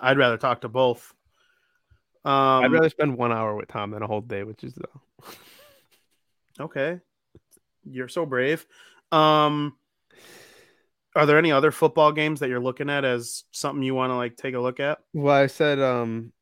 I'd 0.00 0.18
rather 0.18 0.36
talk 0.36 0.60
to 0.60 0.68
both. 0.68 1.14
Um, 2.26 2.64
I'd 2.64 2.72
rather 2.72 2.90
spend 2.90 3.16
one 3.16 3.32
hour 3.32 3.56
with 3.56 3.68
Tom 3.68 3.90
than 3.92 4.02
a 4.02 4.06
whole 4.06 4.20
day 4.20 4.44
with 4.44 4.58
Gisele. 4.58 5.02
Okay. 6.60 7.00
You're 7.82 8.08
so 8.08 8.26
brave. 8.26 8.66
Um 9.10 9.74
are 11.14 11.26
there 11.26 11.38
any 11.38 11.52
other 11.52 11.70
football 11.70 12.12
games 12.12 12.40
that 12.40 12.48
you're 12.48 12.60
looking 12.60 12.90
at 12.90 13.04
as 13.04 13.44
something 13.52 13.82
you 13.82 13.94
want 13.94 14.10
to 14.10 14.16
like 14.16 14.36
take 14.36 14.54
a 14.54 14.60
look 14.60 14.80
at? 14.80 14.98
Well, 15.12 15.34
I 15.34 15.46
said 15.46 15.78
um 15.80 16.32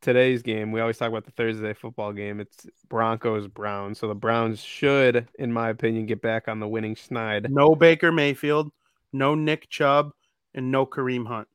today's 0.00 0.42
game. 0.42 0.72
We 0.72 0.80
always 0.80 0.98
talk 0.98 1.08
about 1.08 1.24
the 1.24 1.30
Thursday 1.32 1.74
football 1.74 2.12
game. 2.12 2.40
It's 2.40 2.66
Broncos 2.88 3.46
Browns. 3.46 3.98
So 3.98 4.08
the 4.08 4.14
Browns 4.14 4.60
should, 4.60 5.28
in 5.38 5.52
my 5.52 5.70
opinion, 5.70 6.06
get 6.06 6.22
back 6.22 6.48
on 6.48 6.60
the 6.60 6.68
winning 6.68 6.94
schneid. 6.94 7.48
No 7.48 7.74
Baker 7.74 8.10
Mayfield, 8.10 8.72
no 9.12 9.34
Nick 9.34 9.68
Chubb, 9.68 10.12
and 10.54 10.70
no 10.70 10.86
Kareem 10.86 11.26
Hunt. 11.26 11.48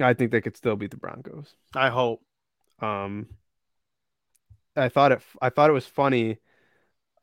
I 0.00 0.14
think 0.14 0.30
they 0.30 0.40
could 0.40 0.56
still 0.56 0.76
beat 0.76 0.90
the 0.90 0.96
Broncos. 0.96 1.54
I 1.74 1.88
hope. 1.88 2.22
Um, 2.80 3.26
I 4.76 4.88
thought 4.88 5.12
it. 5.12 5.22
I 5.42 5.50
thought 5.50 5.70
it 5.70 5.74
was 5.74 5.86
funny. 5.86 6.38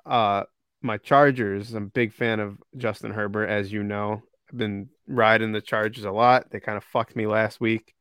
Uh, 0.06 0.44
my 0.86 0.98
Chargers. 0.98 1.74
I'm 1.74 1.84
a 1.84 1.88
big 1.88 2.14
fan 2.14 2.40
of 2.40 2.58
Justin 2.78 3.12
Herbert, 3.12 3.48
as 3.48 3.72
you 3.72 3.84
know. 3.84 4.24
I've 4.50 4.58
been 4.58 4.90
riding 5.08 5.52
the 5.52 5.62
Chargers 5.62 6.06
a 6.06 6.12
lot. 6.12 6.52
They 6.52 6.60
kind 6.60 6.78
of 6.78 6.84
fucked 6.84 7.16
me 7.16 7.28
last 7.28 7.60
week. 7.60 7.94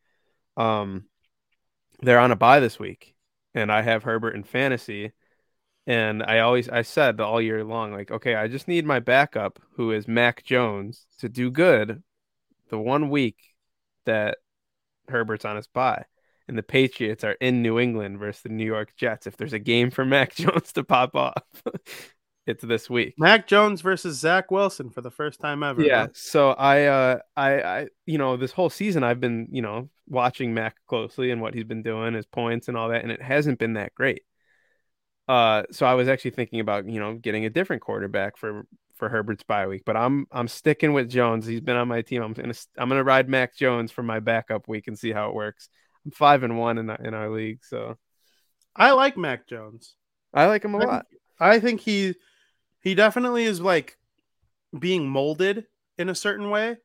Um, 0.57 1.07
they're 2.01 2.19
on 2.19 2.33
a 2.33 2.37
bye 2.37 2.61
this 2.61 2.79
week, 2.79 3.15
and 3.55 3.73
I 3.73 3.83
have 3.83 4.03
Herbert 4.05 4.35
in 4.35 4.45
fantasy. 4.45 5.13
And 5.87 6.23
I 6.23 6.41
always 6.41 6.69
I 6.69 6.83
said 6.83 7.21
all 7.21 7.41
year 7.41 7.65
long, 7.65 7.93
like, 7.93 8.11
okay, 8.11 8.35
I 8.35 8.49
just 8.49 8.69
need 8.69 8.87
my 8.87 9.01
backup, 9.01 9.61
who 9.77 9.91
is 9.91 10.09
Mac 10.09 10.43
Jones, 10.45 11.07
to 11.19 11.29
do 11.29 11.51
good 11.51 12.03
the 12.71 12.79
one 12.79 13.11
week 13.11 13.37
that 14.07 14.39
Herbert's 15.09 15.45
on 15.45 15.57
his 15.57 15.67
bye 15.67 16.07
and 16.49 16.59
the 16.59 16.63
Patriots 16.63 17.25
are 17.25 17.33
in 17.33 17.63
New 17.63 17.79
England 17.79 18.19
versus 18.19 18.43
the 18.43 18.49
New 18.49 18.67
York 18.67 18.95
Jets. 18.97 19.27
If 19.27 19.37
there's 19.37 19.53
a 19.53 19.59
game 19.59 19.91
for 19.91 20.05
Mac 20.05 20.35
Jones 20.35 20.73
to 20.73 20.85
pop 20.85 21.15
off, 21.15 21.63
it's 22.47 22.63
this 22.63 22.91
week. 22.91 23.15
Mac 23.19 23.47
Jones 23.47 23.81
versus 23.81 24.19
Zach 24.19 24.51
Wilson 24.51 24.91
for 24.91 25.01
the 25.01 25.11
first 25.11 25.41
time 25.41 25.63
ever. 25.63 25.83
Yeah. 25.83 26.03
huh? 26.03 26.09
So 26.15 26.51
I, 26.51 26.85
uh, 26.85 27.19
I, 27.37 27.63
I, 27.63 27.87
you 28.07 28.19
know, 28.19 28.37
this 28.37 28.53
whole 28.53 28.71
season 28.71 29.03
I've 29.03 29.21
been, 29.21 29.49
you 29.51 29.63
know, 29.63 29.89
watching 30.07 30.53
Mac 30.53 30.77
closely 30.87 31.31
and 31.31 31.41
what 31.41 31.55
he's 31.55 31.65
been 31.65 31.83
doing, 31.83 32.15
his 32.15 32.27
points 32.27 32.69
and 32.69 32.77
all 32.77 32.91
that, 32.91 33.03
and 33.03 33.11
it 33.11 33.23
hasn't 33.23 33.59
been 33.59 33.75
that 33.75 33.95
great. 33.95 34.23
Uh, 35.27 35.63
so 35.71 35.87
I 35.87 35.95
was 35.95 36.09
actually 36.09 36.33
thinking 36.33 36.61
about, 36.61 36.87
you 36.89 37.01
know, 37.01 37.15
getting 37.15 37.47
a 37.47 37.51
different 37.51 37.83
quarterback 37.83 38.37
for 38.37 38.67
for 38.97 39.09
Herbert's 39.09 39.43
bye 39.43 39.67
week, 39.67 39.83
but 39.85 39.97
I'm 39.97 40.27
I'm 40.31 40.49
sticking 40.49 40.93
with 40.93 41.11
Jones. 41.11 41.47
He's 41.47 41.61
been 41.61 41.77
on 41.77 41.89
my 41.89 42.03
team. 42.03 42.23
I'm 42.23 42.33
gonna 42.33 42.55
I'm 42.77 42.89
gonna 42.89 43.03
ride 43.03 43.29
Mac 43.29 43.57
Jones 43.57 43.91
for 43.91 44.03
my 44.03 44.21
backup 44.21 44.69
week 44.69 44.87
and 44.87 44.99
see 44.99 45.13
how 45.13 45.29
it 45.31 45.35
works. 45.35 45.69
I'm 46.05 46.13
five 46.13 46.43
and 46.43 46.59
one 46.59 46.79
in 46.79 46.91
in 46.91 47.15
our 47.15 47.31
league, 47.31 47.65
so 47.65 47.97
I 48.77 48.93
like 48.93 49.17
Mac 49.17 49.49
Jones. 49.49 49.97
I 50.33 50.47
like 50.47 50.65
him 50.65 50.75
a 50.75 50.79
I 50.79 50.85
lot. 50.85 51.07
think, 51.11 51.23
I 51.41 51.61
think 51.61 51.81
he 51.81 52.15
he 52.85 52.95
definitely 52.95 53.45
is 53.45 53.61
like 53.61 53.99
being 54.79 55.09
molded 55.09 55.65
in 55.99 56.09
a 56.09 56.15
certain 56.15 56.51
way. 56.51 56.77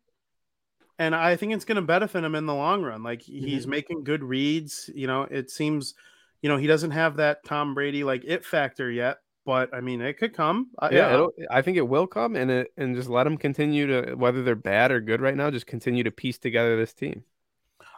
And 0.97 1.15
I 1.15 1.35
think 1.35 1.53
it's 1.53 1.65
going 1.65 1.75
to 1.75 1.81
benefit 1.81 2.23
him 2.23 2.35
in 2.35 2.45
the 2.45 2.55
long 2.55 2.81
run. 2.83 3.03
Like 3.03 3.21
he's 3.21 3.67
making 3.67 4.03
good 4.03 4.23
reads. 4.23 4.89
You 4.93 5.07
know, 5.07 5.23
it 5.23 5.49
seems, 5.49 5.93
you 6.41 6.49
know, 6.49 6.57
he 6.57 6.67
doesn't 6.67 6.91
have 6.91 7.17
that 7.17 7.43
Tom 7.45 7.73
Brady 7.73 8.03
like 8.03 8.23
it 8.25 8.45
factor 8.45 8.89
yet, 8.89 9.17
but 9.45 9.73
I 9.73 9.81
mean, 9.81 10.01
it 10.01 10.17
could 10.17 10.33
come. 10.33 10.71
Uh, 10.77 10.89
Yeah, 10.91 11.13
it'll, 11.13 11.31
I 11.49 11.61
think 11.61 11.77
it 11.77 11.87
will 11.87 12.05
come, 12.05 12.35
and 12.35 12.51
it 12.51 12.73
and 12.75 12.95
just 12.95 13.09
let 13.09 13.23
them 13.23 13.37
continue 13.37 13.87
to 13.87 14.15
whether 14.15 14.43
they're 14.43 14.55
bad 14.55 14.91
or 14.91 14.99
good 14.99 15.21
right 15.21 15.35
now. 15.35 15.49
Just 15.51 15.67
continue 15.67 16.03
to 16.03 16.11
piece 16.11 16.37
together 16.37 16.75
this 16.75 16.93
team. 16.93 17.23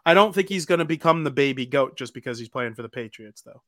I 0.06 0.14
don't 0.14 0.34
think 0.34 0.50
he's 0.50 0.66
going 0.66 0.80
to 0.80 0.86
become 0.86 1.24
the 1.24 1.32
baby 1.32 1.66
goat 1.66 1.98
just 1.98 2.14
because 2.14 2.40
he's 2.40 2.50
playing 2.50 2.76
for 2.76 2.82
the 2.84 2.90
Patriots, 2.90 3.42
though. 3.42 3.64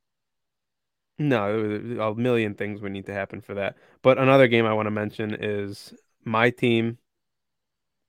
No, 1.19 1.59
a 1.99 2.15
million 2.15 2.55
things 2.55 2.81
would 2.81 2.91
need 2.91 3.05
to 3.05 3.13
happen 3.13 3.41
for 3.41 3.53
that. 3.55 3.77
But 4.01 4.17
another 4.17 4.47
game 4.47 4.65
I 4.65 4.73
want 4.73 4.87
to 4.87 4.91
mention 4.91 5.35
is 5.39 5.93
my 6.25 6.49
team, 6.49 6.97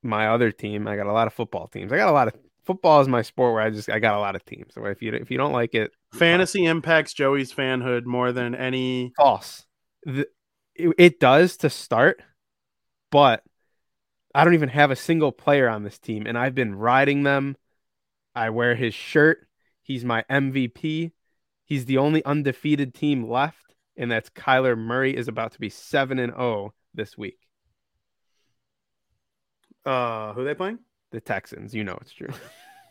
my 0.03 0.29
other 0.29 0.51
team. 0.51 0.89
I 0.89 0.97
got 0.97 1.07
a 1.07 1.13
lot 1.13 1.27
of 1.27 1.35
football 1.35 1.69
teams. 1.69 1.93
I 1.93 1.97
got 1.97 2.09
a 2.09 2.13
lot 2.13 2.29
of 2.29 2.35
football 2.65 3.01
is 3.01 3.09
my 3.09 3.23
sport 3.23 3.53
where 3.55 3.63
I 3.63 3.71
just 3.71 3.91
I 3.91 3.99
got 3.99 4.15
a 4.15 4.21
lot 4.21 4.37
of 4.37 4.45
teams. 4.45 4.75
So 4.75 4.85
if 4.87 5.03
you 5.03 5.13
if 5.13 5.31
you 5.31 5.37
don't 5.39 5.53
like 5.53 5.75
it, 5.75 5.93
Fantasy 6.13 6.65
impacts 6.65 7.13
Joey's 7.13 7.53
fanhood 7.53 8.05
more 8.05 8.33
than 8.33 8.55
any. 8.55 9.13
false. 9.17 9.67
The, 10.05 10.29
it, 10.75 10.95
it 10.99 11.21
does 11.21 11.57
to 11.59 11.71
start, 11.71 12.23
but 13.11 13.43
I 14.35 14.45
don't 14.45 14.55
even 14.55 14.69
have 14.71 14.91
a 14.91 14.97
single 14.97 15.33
player 15.33 15.69
on 15.69 15.85
this 15.85 15.99
team, 15.99 16.27
and 16.27 16.37
I've 16.37 16.55
been 16.55 16.75
riding 16.75 17.23
them. 17.23 17.57
I 18.35 18.51
wear 18.51 18.75
his 18.75 18.95
shirt. 18.95 19.47
He's 19.83 20.05
my 20.05 20.25
MVP. 20.29 21.13
He's 21.65 21.87
the 21.87 21.99
only 21.99 22.25
undefeated 22.25 22.95
team 22.95 23.29
left, 23.29 23.75
and 23.97 24.11
that's 24.11 24.31
Kyler 24.31 24.77
Murray 24.77 25.17
is 25.17 25.29
about 25.29 25.53
to 25.53 25.61
be 25.61 25.71
seven 25.71 26.19
and 26.19 26.33
zero 26.33 26.75
this 26.95 27.17
week. 27.17 27.39
Uh, 29.85 30.33
who 30.33 30.45
they 30.45 30.55
playing? 30.55 30.79
The 31.11 31.21
Texans, 31.21 31.75
you 31.75 31.85
know 31.85 31.99
it's 32.01 32.13
true. 32.13 32.29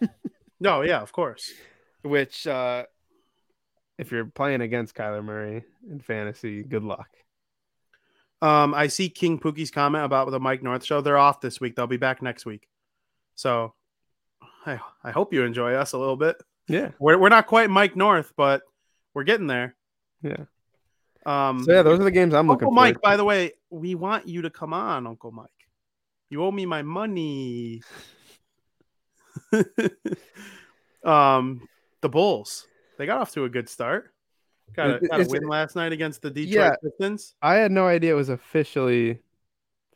No, 0.64 0.82
yeah, 0.82 1.02
of 1.02 1.12
course. 1.12 1.52
Which, 2.04 2.48
uh, 2.48 2.86
if 3.98 4.14
you're 4.14 4.26
playing 4.26 4.62
against 4.62 4.96
Kyler 4.96 5.24
Murray 5.24 5.66
in 5.90 6.00
fantasy, 6.00 6.64
good 6.64 6.86
luck. 6.86 7.10
Um, 8.42 8.74
I 8.74 8.88
see 8.88 9.10
King 9.10 9.40
Pookie's 9.40 9.72
comment 9.72 10.06
about 10.06 10.32
the 10.32 10.40
Mike 10.40 10.64
North 10.64 10.86
show. 10.86 11.02
They're 11.02 11.18
off 11.18 11.42
this 11.42 11.60
week. 11.60 11.76
They'll 11.76 11.88
be 11.88 11.98
back 11.98 12.22
next 12.22 12.46
week. 12.46 12.70
So 13.36 13.74
I, 14.66 14.80
I 15.04 15.12
hope 15.12 15.34
you 15.34 15.44
enjoy 15.44 15.74
us 15.74 15.92
a 15.92 15.98
little 15.98 16.16
bit. 16.16 16.42
Yeah, 16.68 16.92
We're, 17.00 17.18
we're 17.18 17.30
not 17.30 17.48
quite 17.48 17.70
Mike 17.70 17.96
North, 17.96 18.32
but 18.38 18.62
we're 19.14 19.24
getting 19.26 19.48
there. 19.48 19.76
yeah. 20.22 20.46
Um, 21.26 21.64
So 21.64 21.72
yeah, 21.74 21.82
those 21.84 22.00
are 22.00 22.04
the 22.04 22.12
games 22.12 22.34
I'm 22.34 22.48
looking 22.48 22.68
Uncle 22.68 22.72
for. 22.72 22.76
Mike, 22.76 23.02
by 23.02 23.18
the 23.18 23.24
way, 23.24 23.54
we 23.70 23.96
want 23.96 24.28
you 24.28 24.42
to 24.44 24.50
come 24.50 24.74
on, 24.74 25.06
Uncle 25.08 25.32
Mike. 25.32 25.50
You 26.30 26.44
owe 26.44 26.52
me 26.52 26.66
my 26.66 26.82
money. 26.82 27.82
um, 31.04 31.68
the 32.02 32.10
Bulls. 32.10 32.68
They 32.98 33.06
got 33.06 33.20
off 33.22 33.32
to 33.34 33.46
a 33.46 33.50
good 33.50 33.70
start. 33.70 34.12
Got 34.76 34.90
a, 35.04 35.08
got 35.08 35.20
a 35.20 35.22
it's- 35.22 35.30
win 35.30 35.48
last 35.48 35.76
night 35.76 35.92
against 35.92 36.22
the 36.22 36.30
Detroit 36.30 36.54
Yeah. 36.56 36.76
Pistons. 36.84 37.36
I 37.42 37.56
had 37.56 37.72
no 37.72 37.86
idea 37.88 38.14
it 38.14 38.16
was 38.18 38.30
officially 38.30 39.20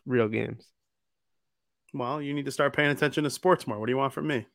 real 0.06 0.28
games. 0.28 0.66
Well, 1.94 2.22
you 2.22 2.34
need 2.34 2.46
to 2.46 2.52
start 2.52 2.76
paying 2.76 2.92
attention 2.92 3.24
to 3.24 3.30
sports 3.30 3.66
more. 3.66 3.80
What 3.80 3.86
do 3.88 3.92
you 3.92 3.98
want 3.98 4.14
from 4.14 4.28
me? 4.28 4.46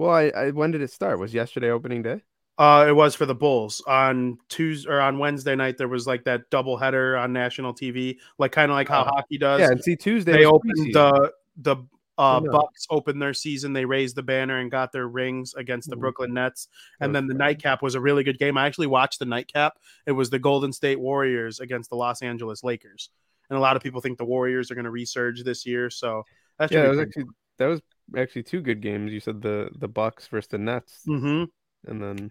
Well, 0.00 0.12
I, 0.12 0.28
I 0.34 0.50
when 0.50 0.70
did 0.70 0.80
it 0.80 0.90
start? 0.90 1.18
Was 1.18 1.34
yesterday 1.34 1.68
opening 1.68 2.02
day? 2.02 2.22
Uh, 2.56 2.86
it 2.88 2.92
was 2.92 3.14
for 3.14 3.26
the 3.26 3.34
Bulls 3.34 3.82
on 3.86 4.38
Tuesday 4.48 4.88
or 4.88 4.98
on 4.98 5.18
Wednesday 5.18 5.54
night. 5.54 5.76
There 5.76 5.88
was 5.88 6.06
like 6.06 6.24
that 6.24 6.48
double 6.48 6.78
header 6.78 7.18
on 7.18 7.34
national 7.34 7.74
TV, 7.74 8.16
like 8.38 8.50
kind 8.50 8.70
of 8.70 8.76
like 8.76 8.88
how 8.88 9.02
Oh. 9.02 9.10
hockey 9.14 9.36
does. 9.36 9.60
Yeah, 9.60 9.70
and 9.70 9.84
see 9.84 9.96
Tuesday 9.96 10.32
they 10.32 10.44
opened 10.46 10.94
the 10.94 11.32
the 11.58 11.76
uh. 12.16 12.40
Bucks 12.40 12.86
opened 12.88 13.20
their 13.20 13.34
season. 13.34 13.74
They 13.74 13.84
raised 13.84 14.16
the 14.16 14.22
banner 14.22 14.56
and 14.60 14.70
got 14.70 14.90
their 14.90 15.06
rings 15.06 15.52
against 15.52 15.90
the 15.90 15.96
Mhm. 15.96 16.00
Brooklyn 16.00 16.32
Nets. 16.32 16.68
And 17.00 17.14
then 17.14 17.26
the 17.26 17.34
nightcap 17.34 17.82
was 17.82 17.94
a 17.94 18.00
really 18.00 18.24
good 18.24 18.38
game. 18.38 18.56
I 18.56 18.66
actually 18.66 18.86
watched 18.86 19.18
the 19.18 19.26
nightcap. 19.26 19.78
It 20.06 20.12
was 20.12 20.30
the 20.30 20.38
Golden 20.38 20.72
State 20.72 20.98
Warriors 20.98 21.60
against 21.60 21.90
the 21.90 21.96
Los 21.96 22.22
Angeles 22.22 22.64
Lakers. 22.64 23.10
And 23.50 23.58
a 23.58 23.60
lot 23.60 23.76
of 23.76 23.82
people 23.82 24.00
think 24.00 24.16
the 24.16 24.24
Warriors 24.24 24.70
are 24.70 24.74
going 24.74 24.86
to 24.86 24.90
resurge 24.90 25.44
this 25.44 25.66
year. 25.66 25.90
So 25.90 26.24
that's 26.58 26.72
Yeah, 26.72 26.84
that 26.84 26.88
was 26.88 26.98
actually 27.00 27.24
that 27.58 27.66
was 27.66 27.82
actually 28.16 28.42
two 28.42 28.60
good 28.60 28.80
games. 28.80 29.12
You 29.12 29.20
said 29.20 29.42
the 29.42 29.70
the 29.78 29.88
Bucks 29.88 30.26
versus 30.28 30.48
the 30.48 30.58
Nets, 30.58 31.02
hmm 31.04 31.44
and 31.86 32.02
then 32.02 32.30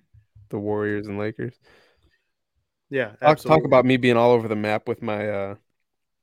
the 0.50 0.60
Warriors 0.60 1.08
and 1.08 1.18
Lakers. 1.18 1.56
Yeah, 2.90 3.12
Talk, 3.22 3.40
talk 3.40 3.66
about 3.66 3.86
me 3.86 3.98
being 3.98 4.18
all 4.18 4.32
over 4.32 4.48
the 4.48 4.56
map 4.56 4.88
with 4.88 5.02
my 5.02 5.30
uh 5.30 5.56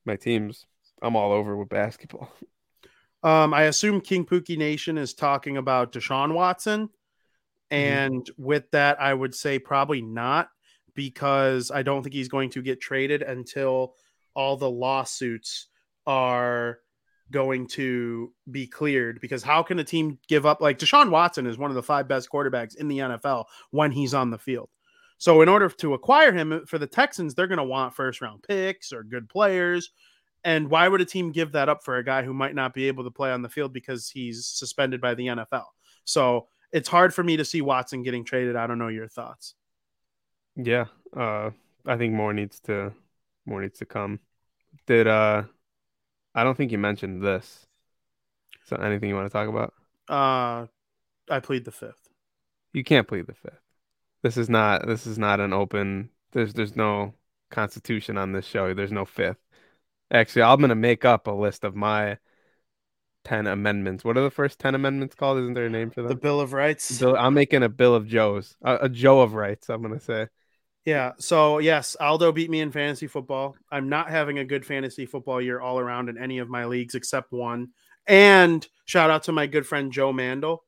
my 0.04 0.16
teams. 0.16 0.66
I'm 1.02 1.16
all 1.16 1.32
over 1.32 1.56
with 1.56 1.68
basketball. 1.68 2.30
Um, 3.22 3.52
I 3.54 3.62
assume 3.62 4.02
King 4.02 4.24
Pookie 4.24 4.56
Nation 4.56 4.96
is 4.96 5.12
talking 5.12 5.56
about 5.56 5.90
Deshaun 5.90 6.32
Watson. 6.32 6.82
Mm-hmm. 6.82 7.74
And 7.74 8.30
with 8.36 8.70
that, 8.70 9.00
I 9.00 9.12
would 9.12 9.34
say 9.34 9.58
probably 9.58 10.00
not 10.00 10.48
because 10.94 11.72
I 11.72 11.82
don't 11.82 12.04
think 12.04 12.14
he's 12.14 12.28
going 12.28 12.50
to 12.50 12.62
get 12.62 12.80
traded 12.80 13.22
until 13.22 13.94
all 14.34 14.56
the 14.56 14.70
lawsuits 14.70 15.66
are 16.06 16.78
going 17.30 17.66
to 17.68 18.32
be 18.50 18.66
cleared. 18.66 19.20
Because 19.20 19.42
how 19.42 19.62
can 19.62 19.78
a 19.78 19.84
team 19.84 20.18
give 20.28 20.46
up? 20.46 20.60
Like 20.60 20.78
Deshaun 20.78 21.10
Watson 21.10 21.46
is 21.46 21.58
one 21.58 21.70
of 21.70 21.74
the 21.74 21.82
five 21.82 22.08
best 22.08 22.30
quarterbacks 22.30 22.76
in 22.76 22.88
the 22.88 22.98
NFL 22.98 23.46
when 23.70 23.90
he's 23.90 24.14
on 24.14 24.30
the 24.30 24.38
field. 24.38 24.70
So, 25.18 25.40
in 25.40 25.48
order 25.48 25.68
to 25.68 25.94
acquire 25.94 26.32
him 26.32 26.66
for 26.66 26.78
the 26.78 26.86
Texans, 26.86 27.34
they're 27.34 27.46
going 27.46 27.58
to 27.58 27.64
want 27.64 27.94
first 27.94 28.20
round 28.20 28.42
picks 28.42 28.92
or 28.92 29.02
good 29.02 29.28
players. 29.28 29.90
And 30.44 30.70
why 30.70 30.86
would 30.86 31.00
a 31.00 31.06
team 31.06 31.32
give 31.32 31.52
that 31.52 31.68
up 31.68 31.82
for 31.82 31.96
a 31.96 32.04
guy 32.04 32.22
who 32.22 32.32
might 32.32 32.54
not 32.54 32.74
be 32.74 32.86
able 32.86 33.02
to 33.04 33.10
play 33.10 33.32
on 33.32 33.42
the 33.42 33.48
field 33.48 33.72
because 33.72 34.08
he's 34.08 34.46
suspended 34.46 35.00
by 35.00 35.14
the 35.14 35.26
NFL? 35.26 35.64
So 36.04 36.46
it's 36.70 36.88
hard 36.88 37.12
for 37.12 37.24
me 37.24 37.36
to 37.38 37.44
see 37.44 37.62
Watson 37.62 38.02
getting 38.02 38.24
traded. 38.24 38.54
I 38.54 38.66
don't 38.66 38.78
know 38.78 38.88
your 38.88 39.08
thoughts. 39.08 39.54
Yeah, 40.54 40.86
uh, 41.16 41.50
I 41.84 41.96
think 41.96 42.14
more 42.14 42.32
needs 42.32 42.60
to 42.60 42.92
more 43.44 43.62
needs 43.62 43.78
to 43.78 43.86
come. 43.86 44.20
Did 44.86 45.06
uh, 45.06 45.44
I 46.36 46.44
don't 46.44 46.54
think 46.56 46.70
you 46.70 46.78
mentioned 46.78 47.22
this. 47.22 47.66
So 48.66 48.76
anything 48.76 49.08
you 49.08 49.14
want 49.14 49.26
to 49.26 49.32
talk 49.32 49.48
about? 49.48 49.72
Uh, 50.08 50.66
I 51.30 51.40
plead 51.40 51.64
the 51.64 51.72
fifth. 51.72 52.10
You 52.72 52.84
can't 52.84 53.08
plead 53.08 53.26
the 53.26 53.34
fifth. 53.34 53.60
This 54.22 54.36
is 54.36 54.50
not 54.50 54.86
this 54.86 55.06
is 55.06 55.18
not 55.18 55.40
an 55.40 55.52
open. 55.52 56.10
There's 56.32 56.52
there's 56.52 56.76
no 56.76 57.14
constitution 57.50 58.18
on 58.18 58.32
this 58.32 58.44
show. 58.44 58.74
There's 58.74 58.92
no 58.92 59.06
fifth. 59.06 59.38
Actually, 60.10 60.42
I'm 60.42 60.60
gonna 60.60 60.74
make 60.74 61.04
up 61.04 61.26
a 61.26 61.32
list 61.32 61.64
of 61.64 61.74
my 61.74 62.18
ten 63.24 63.46
amendments. 63.46 64.04
What 64.04 64.18
are 64.18 64.22
the 64.22 64.30
first 64.30 64.58
ten 64.58 64.74
amendments 64.74 65.14
called? 65.14 65.38
Isn't 65.38 65.54
there 65.54 65.66
a 65.66 65.70
name 65.70 65.90
for 65.90 66.02
them? 66.02 66.10
The? 66.10 66.16
Bill 66.16 66.40
of 66.40 66.52
Rights. 66.52 66.98
Bill, 66.98 67.16
I'm 67.16 67.34
making 67.34 67.62
a 67.62 67.68
bill 67.70 67.94
of 67.94 68.06
Joes, 68.06 68.56
a, 68.62 68.76
a 68.82 68.88
Joe 68.90 69.20
of 69.20 69.34
rights. 69.34 69.70
I'm 69.70 69.80
gonna 69.80 70.00
say. 70.00 70.28
Yeah. 70.86 71.12
So 71.18 71.58
yes, 71.58 71.96
Aldo 72.00 72.32
beat 72.32 72.48
me 72.48 72.60
in 72.60 72.70
fantasy 72.70 73.08
football. 73.08 73.56
I'm 73.70 73.88
not 73.88 74.08
having 74.08 74.38
a 74.38 74.44
good 74.44 74.64
fantasy 74.64 75.04
football 75.04 75.42
year 75.42 75.60
all 75.60 75.78
around 75.78 76.08
in 76.08 76.16
any 76.16 76.38
of 76.38 76.48
my 76.48 76.64
leagues 76.64 76.94
except 76.94 77.32
one. 77.32 77.70
And 78.06 78.66
shout 78.86 79.10
out 79.10 79.24
to 79.24 79.32
my 79.32 79.48
good 79.48 79.66
friend 79.66 79.92
Joe 79.92 80.12
Mandel. 80.12 80.62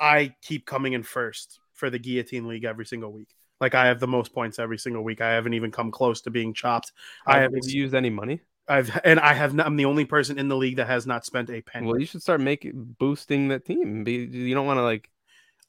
I 0.00 0.34
keep 0.42 0.64
coming 0.64 0.94
in 0.94 1.02
first 1.02 1.60
for 1.74 1.90
the 1.90 1.98
guillotine 1.98 2.48
league 2.48 2.64
every 2.64 2.86
single 2.86 3.12
week. 3.12 3.28
Like 3.60 3.74
I 3.74 3.86
have 3.86 4.00
the 4.00 4.06
most 4.06 4.32
points 4.32 4.58
every 4.58 4.78
single 4.78 5.04
week. 5.04 5.20
I 5.20 5.32
haven't 5.32 5.54
even 5.54 5.70
come 5.70 5.90
close 5.90 6.22
to 6.22 6.30
being 6.30 6.54
chopped. 6.54 6.92
I 7.26 7.34
Have 7.34 7.42
haven't. 7.42 7.66
you 7.66 7.82
used 7.82 7.94
any 7.94 8.10
money? 8.10 8.40
I've 8.68 8.98
and 9.04 9.18
I 9.18 9.34
have. 9.34 9.54
Not, 9.54 9.66
I'm 9.66 9.76
the 9.76 9.86
only 9.86 10.04
person 10.04 10.38
in 10.38 10.48
the 10.48 10.56
league 10.56 10.76
that 10.76 10.86
has 10.86 11.06
not 11.06 11.24
spent 11.24 11.50
a 11.50 11.60
penny. 11.62 11.86
Well, 11.86 11.98
you 11.98 12.06
should 12.06 12.22
start 12.22 12.40
making 12.40 12.96
boosting 12.98 13.48
that 13.48 13.64
team. 13.64 14.06
You 14.06 14.54
don't 14.54 14.66
want 14.66 14.78
to 14.78 14.82
like. 14.82 15.10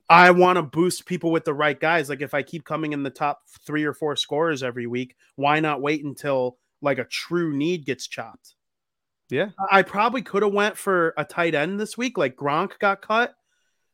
I 0.10 0.32
want 0.32 0.58
to 0.58 0.64
boost 0.64 1.06
people 1.06 1.32
with 1.32 1.46
the 1.46 1.54
right 1.54 1.80
guys. 1.80 2.10
Like 2.10 2.22
if 2.22 2.34
I 2.34 2.42
keep 2.42 2.66
coming 2.66 2.94
in 2.94 3.04
the 3.04 3.12
top 3.12 3.42
three 3.66 3.84
or 3.84 3.94
four 3.94 4.16
scorers 4.16 4.64
every 4.64 4.88
week, 4.88 5.16
why 5.36 5.60
not 5.60 5.82
wait 5.82 6.04
until 6.04 6.58
like 6.82 6.98
a 6.98 7.06
true 7.06 7.56
need 7.56 7.86
gets 7.86 8.08
chopped? 8.08 8.56
Yeah, 9.30 9.50
I 9.72 9.84
probably 9.84 10.24
could 10.24 10.42
have 10.42 10.54
went 10.54 10.76
for 10.76 11.14
a 11.16 11.24
tight 11.24 11.54
end 11.54 11.80
this 11.80 11.96
week. 11.96 12.18
Like 12.18 12.36
Gronk 12.36 12.80
got 12.80 13.04
cut, 13.04 13.36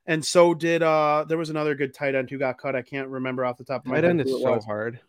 and 0.06 0.24
so 0.24 0.54
did 0.54 0.82
uh 0.82 1.26
there 1.28 1.38
was 1.38 1.50
another 1.50 1.76
good 1.76 1.94
tight 1.94 2.16
end 2.16 2.30
who 2.30 2.38
got 2.38 2.58
cut. 2.58 2.76
I 2.76 2.82
can't 2.82 3.10
remember 3.10 3.44
off 3.44 3.58
the 3.58 3.66
top 3.66 3.82
of 3.82 3.88
my 3.88 3.96
tight 3.96 4.06
head. 4.06 4.12
end 4.12 4.22
is 4.22 4.32
so 4.32 4.54
was. 4.54 4.64
hard. 4.64 5.02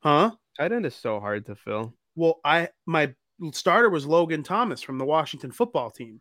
Huh? 0.00 0.32
Tight 0.58 0.72
end 0.72 0.86
is 0.86 0.96
so 0.96 1.20
hard 1.20 1.46
to 1.46 1.54
fill. 1.54 1.94
Well, 2.16 2.40
I 2.44 2.70
my 2.84 3.14
starter 3.52 3.88
was 3.88 4.06
Logan 4.06 4.42
Thomas 4.42 4.82
from 4.82 4.98
the 4.98 5.04
Washington 5.04 5.52
football 5.52 5.92
team, 5.92 6.20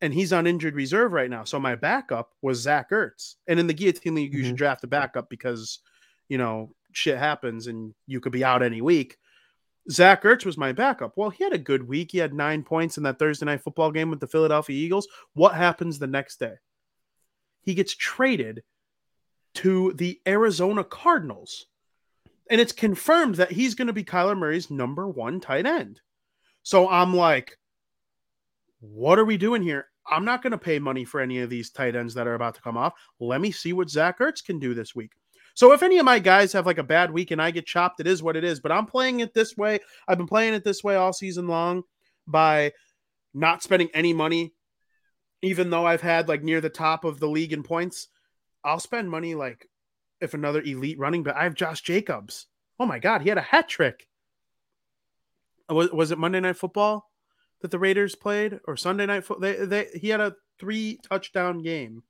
and 0.00 0.14
he's 0.14 0.32
on 0.32 0.46
injured 0.46 0.74
reserve 0.74 1.12
right 1.12 1.30
now. 1.30 1.44
So 1.44 1.58
my 1.58 1.74
backup 1.74 2.32
was 2.42 2.60
Zach 2.60 2.90
Ertz. 2.90 3.36
And 3.46 3.58
in 3.58 3.66
the 3.66 3.74
guillotine 3.74 4.14
league, 4.14 4.32
you 4.34 4.44
should 4.44 4.54
Mhm. 4.54 4.58
draft 4.58 4.84
a 4.84 4.86
backup 4.86 5.28
because 5.28 5.80
you 6.28 6.38
know 6.38 6.74
shit 6.92 7.18
happens 7.18 7.66
and 7.66 7.94
you 8.06 8.20
could 8.20 8.32
be 8.32 8.44
out 8.44 8.62
any 8.62 8.80
week. 8.80 9.16
Zach 9.90 10.22
Ertz 10.22 10.44
was 10.44 10.58
my 10.58 10.72
backup. 10.72 11.16
Well, 11.16 11.30
he 11.30 11.42
had 11.44 11.52
a 11.54 11.58
good 11.58 11.88
week. 11.88 12.12
He 12.12 12.18
had 12.18 12.34
nine 12.34 12.62
points 12.62 12.98
in 12.98 13.04
that 13.04 13.18
Thursday 13.18 13.46
night 13.46 13.62
football 13.62 13.90
game 13.90 14.10
with 14.10 14.20
the 14.20 14.26
Philadelphia 14.26 14.76
Eagles. 14.76 15.08
What 15.32 15.54
happens 15.54 15.98
the 15.98 16.06
next 16.06 16.38
day? 16.38 16.54
He 17.62 17.74
gets 17.74 17.94
traded 17.94 18.62
to 19.54 19.92
the 19.94 20.20
Arizona 20.26 20.84
Cardinals. 20.84 21.66
And 22.50 22.60
it's 22.60 22.72
confirmed 22.72 23.36
that 23.36 23.52
he's 23.52 23.74
going 23.74 23.88
to 23.88 23.92
be 23.92 24.04
Kyler 24.04 24.36
Murray's 24.36 24.70
number 24.70 25.08
one 25.08 25.40
tight 25.40 25.66
end. 25.66 26.00
So 26.62 26.88
I'm 26.88 27.14
like, 27.14 27.58
what 28.80 29.18
are 29.18 29.24
we 29.24 29.36
doing 29.36 29.62
here? 29.62 29.86
I'm 30.10 30.24
not 30.24 30.42
going 30.42 30.52
to 30.52 30.58
pay 30.58 30.78
money 30.78 31.04
for 31.04 31.20
any 31.20 31.40
of 31.40 31.50
these 31.50 31.70
tight 31.70 31.94
ends 31.94 32.14
that 32.14 32.26
are 32.26 32.34
about 32.34 32.54
to 32.54 32.62
come 32.62 32.76
off. 32.76 32.94
Let 33.20 33.40
me 33.40 33.50
see 33.50 33.72
what 33.72 33.90
Zach 33.90 34.18
Ertz 34.20 34.44
can 34.44 34.58
do 34.58 34.74
this 34.74 34.94
week. 34.94 35.12
So 35.54 35.72
if 35.72 35.82
any 35.82 35.98
of 35.98 36.04
my 36.04 36.18
guys 36.18 36.52
have 36.52 36.66
like 36.66 36.78
a 36.78 36.84
bad 36.84 37.10
week 37.10 37.30
and 37.30 37.42
I 37.42 37.50
get 37.50 37.66
chopped, 37.66 38.00
it 38.00 38.06
is 38.06 38.22
what 38.22 38.36
it 38.36 38.44
is. 38.44 38.60
But 38.60 38.72
I'm 38.72 38.86
playing 38.86 39.20
it 39.20 39.34
this 39.34 39.56
way. 39.56 39.80
I've 40.06 40.16
been 40.16 40.28
playing 40.28 40.54
it 40.54 40.64
this 40.64 40.84
way 40.84 40.94
all 40.94 41.12
season 41.12 41.48
long 41.48 41.82
by 42.26 42.72
not 43.34 43.62
spending 43.62 43.88
any 43.92 44.12
money, 44.12 44.54
even 45.42 45.70
though 45.70 45.84
I've 45.84 46.00
had 46.00 46.28
like 46.28 46.42
near 46.42 46.60
the 46.60 46.70
top 46.70 47.04
of 47.04 47.18
the 47.18 47.28
league 47.28 47.52
in 47.52 47.62
points. 47.64 48.08
I'll 48.64 48.80
spend 48.80 49.10
money 49.10 49.34
like 49.34 49.68
if 50.20 50.32
another 50.32 50.62
elite 50.62 50.98
running 50.98 51.24
back. 51.24 51.36
I 51.36 51.44
have 51.44 51.54
Josh 51.54 51.82
Jacobs. 51.82 52.46
Oh 52.78 52.86
my 52.86 53.00
god, 53.00 53.22
he 53.22 53.28
had 53.28 53.38
a 53.38 53.42
hat 53.42 53.68
trick. 53.68 54.06
Was, 55.68 55.90
was 55.90 56.12
it 56.12 56.18
Monday 56.18 56.40
Night 56.40 56.56
Football 56.56 57.07
that 57.60 57.70
the 57.70 57.78
Raiders 57.78 58.14
played 58.14 58.60
or 58.66 58.76
Sunday 58.76 59.06
Night 59.06 59.24
Football? 59.24 59.50
They, 59.50 59.64
they 59.64 59.86
he 59.98 60.08
had 60.08 60.20
a 60.20 60.34
three 60.58 60.98
touchdown 61.08 61.62
game. 61.62 62.02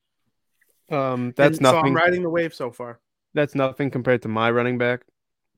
Um, 0.90 1.32
that's 1.36 1.58
And 1.58 1.66
So 1.66 1.72
nothing. 1.72 1.90
I'm 1.90 1.96
riding 1.96 2.22
the 2.22 2.30
wave 2.30 2.54
so 2.54 2.70
far. 2.70 3.00
That's 3.34 3.54
nothing 3.54 3.90
compared 3.90 4.22
to 4.22 4.28
my 4.28 4.50
running 4.50 4.78
back. 4.78 5.02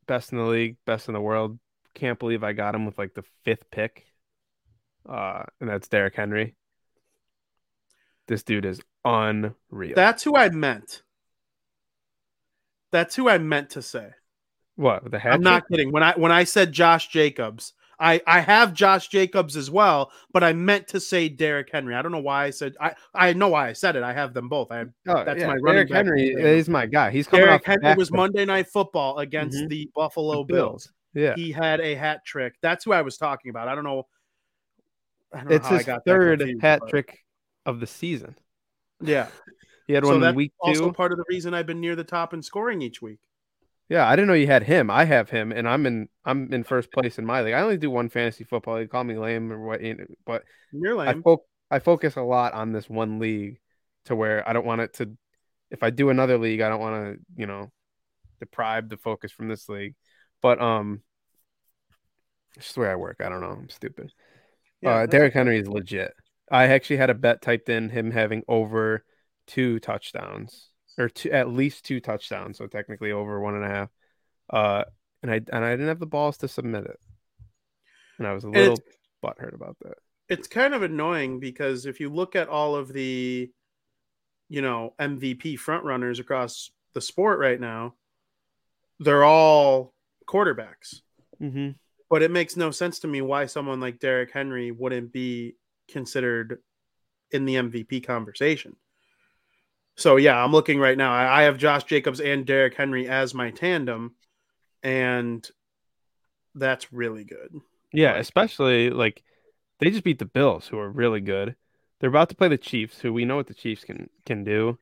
Best 0.06 0.32
in 0.32 0.38
the 0.38 0.44
league, 0.44 0.76
best 0.86 1.08
in 1.08 1.14
the 1.14 1.20
world. 1.20 1.58
Can't 1.94 2.18
believe 2.18 2.42
I 2.42 2.52
got 2.52 2.74
him 2.74 2.84
with 2.84 2.98
like 2.98 3.14
the 3.14 3.24
fifth 3.44 3.70
pick. 3.70 4.06
Uh, 5.08 5.44
and 5.60 5.68
that's 5.70 5.88
Derrick 5.88 6.14
Henry. 6.14 6.56
This 8.26 8.42
dude 8.42 8.64
is 8.64 8.80
unreal. 9.04 9.94
That's 9.94 10.22
who 10.22 10.36
I 10.36 10.50
meant. 10.50 11.02
That's 12.92 13.14
who 13.14 13.28
I 13.28 13.38
meant 13.38 13.70
to 13.70 13.82
say. 13.82 14.10
what 14.76 15.08
the 15.10 15.18
hat? 15.18 15.34
I'm 15.34 15.42
not 15.42 15.68
kidding. 15.68 15.92
When 15.92 16.02
I 16.02 16.12
when 16.14 16.32
I 16.32 16.44
said 16.44 16.72
Josh 16.72 17.08
Jacobs, 17.08 17.72
I 18.00 18.20
I 18.26 18.40
have 18.40 18.72
Josh 18.72 19.08
Jacobs 19.08 19.56
as 19.56 19.70
well, 19.70 20.10
but 20.32 20.42
I 20.42 20.52
meant 20.54 20.88
to 20.88 21.00
say 21.00 21.28
Derrick 21.28 21.68
Henry. 21.70 21.94
I 21.94 22.02
don't 22.02 22.12
know 22.12 22.18
why 22.18 22.44
I 22.44 22.50
said 22.50 22.74
I 22.80 22.94
I 23.14 23.32
know 23.34 23.48
why 23.48 23.68
I 23.68 23.72
said 23.74 23.94
it. 23.96 24.02
I 24.02 24.12
have 24.14 24.32
them 24.34 24.48
both. 24.48 24.72
I 24.72 24.86
Oh, 25.06 25.22
that's 25.24 25.40
yeah, 25.40 25.46
my 25.48 25.54
running 25.56 25.86
Derrick 25.86 25.90
Henry 25.92 26.28
is 26.28 26.68
my 26.68 26.86
guy. 26.86 27.10
He's 27.10 27.26
coming 27.26 27.44
Derrick 27.46 27.64
Henry 27.66 27.94
was 27.94 28.10
Monday 28.10 28.44
Night 28.46 28.68
Football 28.68 29.18
against 29.18 29.58
Mhm. 29.58 29.68
the 29.68 29.90
Buffalo 29.94 30.44
the 30.44 30.52
Bills. 30.54 30.90
Yeah, 31.12 31.34
He 31.34 31.52
had 31.52 31.80
a 31.80 31.94
hat 31.94 32.24
trick. 32.24 32.54
That's 32.62 32.84
who 32.84 32.92
I 32.92 33.02
was 33.02 33.16
talking 33.18 33.50
about. 33.50 33.68
I 33.68 33.74
don't 33.74 33.84
know. 33.84 34.06
I 35.34 35.38
don't 35.38 35.48
know 35.50 35.56
it's 35.56 35.66
how 35.66 35.74
I 35.74 35.78
his 35.78 35.86
third 36.06 36.38
confused, 36.38 36.62
hat 36.62 36.80
but- 36.80 36.88
trick 36.90 37.18
of 37.66 37.80
the 37.80 37.86
season. 37.86 38.34
Yeah, 39.02 39.28
He 39.86 39.92
had 39.92 40.04
so 40.04 40.08
one 40.08 40.16
in 40.16 40.20
that's 40.22 40.36
week 40.36 40.52
also 40.60 40.86
two. 40.86 40.92
part 40.92 41.12
of 41.12 41.18
the 41.18 41.24
reason 41.28 41.52
I've 41.54 41.66
been 41.66 41.80
near 41.80 41.96
the 41.96 42.04
top 42.04 42.32
in 42.32 42.42
scoring 42.42 42.80
each 42.82 43.02
week. 43.02 43.18
Yeah, 43.90 44.08
I 44.08 44.14
didn't 44.14 44.28
know 44.28 44.34
you 44.34 44.46
had 44.46 44.62
him. 44.62 44.88
I 44.88 45.04
have 45.04 45.30
him, 45.30 45.50
and 45.50 45.68
I'm 45.68 45.84
in. 45.84 46.08
I'm 46.24 46.52
in 46.52 46.62
first 46.62 46.92
place 46.92 47.18
in 47.18 47.26
my 47.26 47.42
league. 47.42 47.54
I 47.54 47.60
only 47.60 47.76
do 47.76 47.90
one 47.90 48.08
fantasy 48.08 48.44
football. 48.44 48.76
They 48.76 48.86
call 48.86 49.02
me 49.02 49.18
lame 49.18 49.52
or 49.52 49.58
what, 49.58 49.80
but 50.24 50.44
You're 50.72 50.96
I 50.96 51.06
lame. 51.10 51.22
fo- 51.24 51.44
I 51.72 51.80
focus 51.80 52.14
a 52.14 52.22
lot 52.22 52.52
on 52.52 52.70
this 52.70 52.88
one 52.88 53.18
league 53.18 53.58
to 54.04 54.14
where 54.14 54.48
I 54.48 54.52
don't 54.52 54.64
want 54.64 54.80
it 54.80 54.94
to 54.94 55.10
if 55.72 55.82
I 55.82 55.90
do 55.90 56.10
another 56.10 56.38
league, 56.38 56.60
I 56.60 56.68
don't 56.68 56.80
want 56.80 57.14
to, 57.14 57.20
you 57.36 57.46
know, 57.46 57.72
deprive 58.38 58.88
the 58.88 58.96
focus 58.96 59.32
from 59.32 59.48
this 59.48 59.68
league. 59.68 59.96
But 60.40 60.60
um 60.60 61.02
it's 62.56 62.66
just 62.66 62.74
the 62.76 62.82
way 62.82 62.90
I 62.90 62.96
work. 62.96 63.20
I 63.20 63.28
don't 63.28 63.40
know. 63.40 63.50
I'm 63.50 63.68
stupid. 63.70 64.12
Yeah, 64.80 64.90
uh 64.90 65.06
Derrick 65.06 65.34
Henry 65.34 65.58
is 65.58 65.68
legit. 65.68 66.14
I 66.50 66.68
actually 66.68 66.98
had 66.98 67.10
a 67.10 67.14
bet 67.14 67.42
typed 67.42 67.68
in 67.68 67.88
him 67.90 68.12
having 68.12 68.44
over 68.46 69.04
two 69.46 69.80
touchdowns 69.80 70.69
or 71.00 71.08
two, 71.08 71.30
at 71.30 71.48
least 71.48 71.84
two 71.84 72.00
touchdowns, 72.00 72.58
so 72.58 72.66
technically 72.66 73.12
over 73.12 73.40
one 73.40 73.54
and 73.56 73.64
a 73.64 73.68
half. 73.68 73.88
Uh 74.48 74.84
and 75.22 75.30
I 75.30 75.40
and 75.52 75.64
I 75.64 75.70
didn't 75.70 75.88
have 75.88 75.98
the 76.00 76.06
balls 76.06 76.38
to 76.38 76.48
submit 76.48 76.84
it. 76.84 76.98
And 78.18 78.26
I 78.26 78.32
was 78.32 78.44
a 78.44 78.48
little 78.48 78.78
butthurt 79.24 79.54
about 79.54 79.76
that. 79.82 79.94
it's 80.28 80.48
kind 80.48 80.74
of 80.74 80.82
annoying 80.82 81.40
because 81.40 81.86
if 81.86 82.00
you 82.00 82.08
look 82.08 82.36
at 82.36 82.48
all 82.48 82.76
of 82.76 82.92
the 82.92 83.50
you 84.48 84.62
know 84.62 84.94
MVP 85.00 85.58
front 85.58 85.84
runners 85.84 86.18
across 86.18 86.70
the 86.94 87.00
sport 87.00 87.38
right 87.38 87.60
now, 87.60 87.94
they're 88.98 89.24
all 89.24 89.94
quarterbacks. 90.28 91.00
Mm-hmm. 91.40 91.70
But 92.08 92.22
it 92.22 92.30
makes 92.30 92.56
no 92.56 92.70
sense 92.70 92.98
to 93.00 93.08
me 93.08 93.20
why 93.22 93.46
someone 93.46 93.80
like 93.80 94.00
Derrick 94.00 94.32
Henry 94.32 94.72
wouldn't 94.72 95.12
be 95.12 95.54
considered 95.88 96.58
in 97.30 97.44
the 97.44 97.54
MVP 97.54 98.04
conversation. 98.04 98.74
So 100.00 100.16
yeah, 100.16 100.42
I'm 100.42 100.52
looking 100.52 100.80
right 100.80 100.96
now. 100.96 101.12
I, 101.12 101.40
I 101.40 101.42
have 101.42 101.58
Josh 101.58 101.84
Jacobs 101.84 102.20
and 102.20 102.46
Derrick 102.46 102.74
Henry 102.74 103.06
as 103.06 103.34
my 103.34 103.50
tandem, 103.50 104.14
and 104.82 105.46
that's 106.54 106.90
really 106.90 107.24
good. 107.24 107.60
Yeah, 107.92 108.16
especially 108.16 108.88
like 108.88 109.22
they 109.78 109.90
just 109.90 110.02
beat 110.02 110.18
the 110.18 110.24
Bills, 110.24 110.66
who 110.66 110.78
are 110.78 110.90
really 110.90 111.20
good. 111.20 111.54
They're 111.98 112.08
about 112.08 112.30
to 112.30 112.34
play 112.34 112.48
the 112.48 112.56
Chiefs, 112.56 112.98
who 112.98 113.12
we 113.12 113.26
know 113.26 113.36
what 113.36 113.46
the 113.46 113.54
Chiefs 113.54 113.84
can 113.84 114.08
can 114.24 114.42
do. 114.42 114.78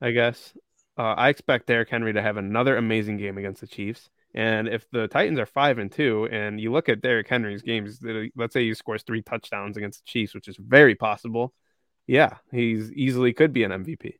I 0.00 0.12
guess 0.12 0.54
uh, 0.96 1.14
I 1.16 1.30
expect 1.30 1.66
Derrick 1.66 1.90
Henry 1.90 2.12
to 2.12 2.22
have 2.22 2.36
another 2.36 2.76
amazing 2.76 3.16
game 3.16 3.38
against 3.38 3.60
the 3.60 3.66
Chiefs. 3.66 4.08
And 4.34 4.68
if 4.68 4.88
the 4.92 5.08
Titans 5.08 5.40
are 5.40 5.46
five 5.46 5.78
and 5.78 5.90
two, 5.90 6.28
and 6.30 6.60
you 6.60 6.70
look 6.70 6.88
at 6.88 7.00
Derrick 7.00 7.28
Henry's 7.28 7.62
games, 7.62 7.98
let's 8.36 8.52
say 8.52 8.62
he 8.62 8.74
scores 8.74 9.02
three 9.02 9.22
touchdowns 9.22 9.76
against 9.76 10.04
the 10.04 10.08
Chiefs, 10.08 10.32
which 10.32 10.46
is 10.46 10.56
very 10.56 10.94
possible. 10.94 11.52
Yeah, 12.06 12.36
he's 12.52 12.92
easily 12.92 13.32
could 13.32 13.52
be 13.52 13.64
an 13.64 13.72
MVP. 13.72 14.19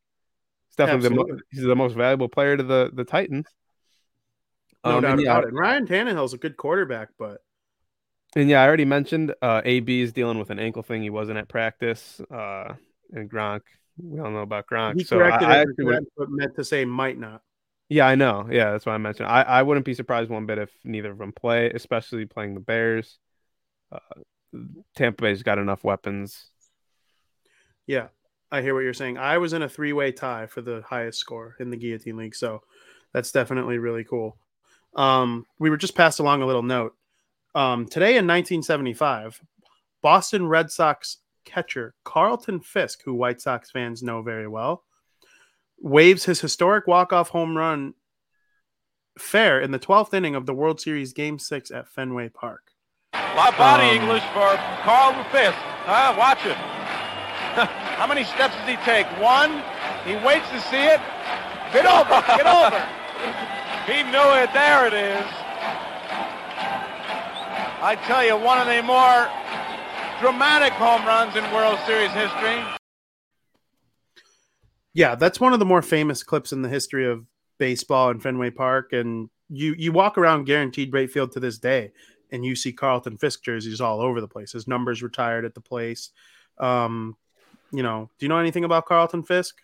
He's 0.71 0.77
definitely 0.77 1.09
the, 1.09 1.15
mo- 1.15 1.39
he's 1.51 1.63
the 1.63 1.77
most 1.77 1.95
valuable 1.97 2.29
player 2.29 2.57
to 2.57 2.63
the 2.63 2.91
the 2.93 3.05
Titans. 3.05 3.47
No 4.85 4.97
Um, 4.97 5.03
doubt 5.03 5.13
and 5.13 5.21
yeah, 5.23 5.33
about 5.39 5.49
it. 5.49 5.53
Ryan 5.55 5.87
Tannehill's 5.87 6.33
a 6.33 6.39
good 6.39 6.57
quarterback, 6.57 7.11
but 7.19 7.43
And 8.35 8.49
yeah, 8.49 8.63
I 8.63 8.67
already 8.67 8.85
mentioned 8.87 9.35
uh, 9.43 9.61
AB 9.65 10.01
is 10.01 10.13
dealing 10.13 10.39
with 10.39 10.51
an 10.51 10.59
ankle 10.59 10.83
thing. 10.83 11.03
He 11.03 11.11
wasn't 11.11 11.39
at 11.39 11.49
practice. 11.49 12.21
Uh, 12.33 12.75
and 13.13 13.31
Gronk, 13.31 13.61
we 14.03 14.21
all 14.21 14.31
know 14.31 14.39
about 14.39 14.67
Gronk. 14.69 14.95
he 14.97 15.05
so 15.05 15.19
corrected 15.19 15.49
I, 15.49 15.57
I 15.57 15.59
actually 15.59 15.85
would- 15.85 16.07
but 16.17 16.31
meant 16.31 16.55
to 16.57 16.65
say 16.65 16.85
might 16.87 17.19
not. 17.19 17.43
yeah, 17.91 18.07
I 18.07 18.15
know. 18.15 18.47
Yeah, 18.51 18.71
that's 18.71 18.87
why 18.87 18.95
I 18.95 18.99
mentioned. 18.99 19.29
I, 19.29 19.43
I 19.43 19.63
wouldn't 19.63 19.85
be 19.85 19.95
surprised 19.95 20.31
one 20.31 20.47
bit 20.47 20.59
if 20.59 20.71
neither 20.85 21.11
of 21.11 21.19
them 21.19 21.33
play, 21.33 21.71
especially 21.71 22.25
playing 22.25 22.55
the 22.55 22.61
Bears. 22.61 23.19
Uh, 23.93 23.99
Tampa 24.97 25.23
Bay's 25.25 25.43
got 25.43 25.59
enough 25.59 25.83
weapons. 25.85 26.49
Yeah, 27.87 28.09
I 28.52 28.62
hear 28.62 28.74
what 28.74 28.81
you're 28.81 28.94
saying. 28.94 29.18
I 29.18 29.39
was 29.39 29.52
in 29.52 29.62
a 29.62 29.68
three 29.68 29.93
way 29.93 30.12
tie 30.12 30.47
for 30.47 30.60
the 30.60 30.82
highest 30.86 31.18
score 31.18 31.56
in 31.60 31.70
the 31.70 31.77
Guillotine 31.77 32.16
League, 32.16 32.35
so 32.35 32.62
that's 33.12 33.32
definitely 33.32 33.78
really 33.78 34.05
cool. 34.05 34.36
Um, 34.97 35.47
we 35.59 35.70
were 35.70 35.77
just 35.77 35.94
passed 35.94 36.18
along 36.18 36.43
a 36.43 36.47
little 36.47 36.62
note. 36.62 36.94
Um, 37.55 37.86
today 37.86 38.16
in 38.16 38.27
1975, 38.27 39.40
Boston 40.02 40.47
Red 40.48 40.70
Sox 40.70 41.18
catcher 41.44 41.94
Carlton 42.05 42.60
Fisk, 42.60 43.02
who 43.05 43.14
White 43.14 43.40
Sox 43.40 43.70
fans 43.70 44.02
know 44.02 44.22
very 44.22 44.48
well, 44.48 44.85
waves 45.81 46.24
his 46.24 46.40
historic 46.40 46.86
walk-off 46.86 47.31
home 47.31 47.56
run 47.56 47.94
fair 49.18 49.60
in 49.60 49.70
the 49.70 49.78
12th 49.78 50.14
inning 50.14 50.35
of 50.35 50.47
the 50.47 50.55
World 50.55 50.81
Series 50.81 51.12
Game 51.12 51.39
6 51.39 51.70
at 51.70 51.89
Fenway 51.89 52.28
Park. 52.28 52.72
My 53.12 53.52
body 53.56 53.97
Um, 53.97 54.02
English 54.02 54.22
for 54.32 54.56
Carlton 54.82 55.24
Fisk. 55.31 55.59
Huh? 55.85 56.14
Watch 56.16 56.44
it. 56.47 56.70
How 58.01 58.06
many 58.06 58.24
steps 58.24 58.56
does 58.56 58.66
he 58.66 58.77
take? 58.77 59.06
One. 59.20 59.62
He 60.06 60.16
waits 60.24 60.48
to 60.48 60.60
see 60.72 60.89
it. 60.89 61.01
Get 61.70 61.85
over. 61.85 62.24
Get 62.32 62.47
over. 62.47 62.81
He 63.85 64.02
knew 64.05 64.40
it. 64.40 64.48
There 64.55 64.86
it 64.86 64.94
is. 64.94 65.27
I 67.82 67.98
tell 68.06 68.24
you, 68.24 68.39
one 68.39 68.56
of 68.59 68.66
the 68.68 68.82
more 68.82 69.28
dramatic 70.18 70.72
home 70.72 71.05
runs 71.05 71.36
in 71.36 71.44
World 71.52 71.78
Series 71.85 72.10
history. 72.12 72.64
Yeah, 74.94 75.14
that's 75.14 75.39
one 75.39 75.52
of 75.52 75.59
the 75.59 75.66
more 75.66 75.82
famous 75.82 76.22
clips 76.22 76.52
in 76.52 76.62
the 76.62 76.70
history 76.70 77.06
of 77.06 77.27
baseball 77.59 78.09
in 78.09 78.18
Fenway 78.18 78.48
Park. 78.48 78.94
And 78.94 79.28
you 79.51 79.74
you 79.77 79.93
walk 79.93 80.16
around 80.16 80.44
Guaranteed 80.47 80.90
Rate 80.94 81.10
Field 81.10 81.32
to 81.32 81.40
this 81.40 81.59
day, 81.59 81.93
and 82.32 82.47
you 82.47 82.56
see 82.56 82.72
Carlton 82.72 83.18
Fisk 83.18 83.43
jerseys 83.43 83.82
all 83.82 84.01
over 84.01 84.22
the 84.22 84.27
place. 84.27 84.52
His 84.52 84.66
numbers 84.66 85.02
retired 85.02 85.44
at 85.44 85.52
the 85.52 85.60
place. 85.60 86.12
Um, 86.56 87.16
you 87.73 87.83
know, 87.83 88.11
do 88.19 88.27
you 88.27 88.29
know 88.29 88.39
anything 88.39 88.65
about 88.65 88.87
Carlton 88.87 89.23
Fisk? 89.23 89.57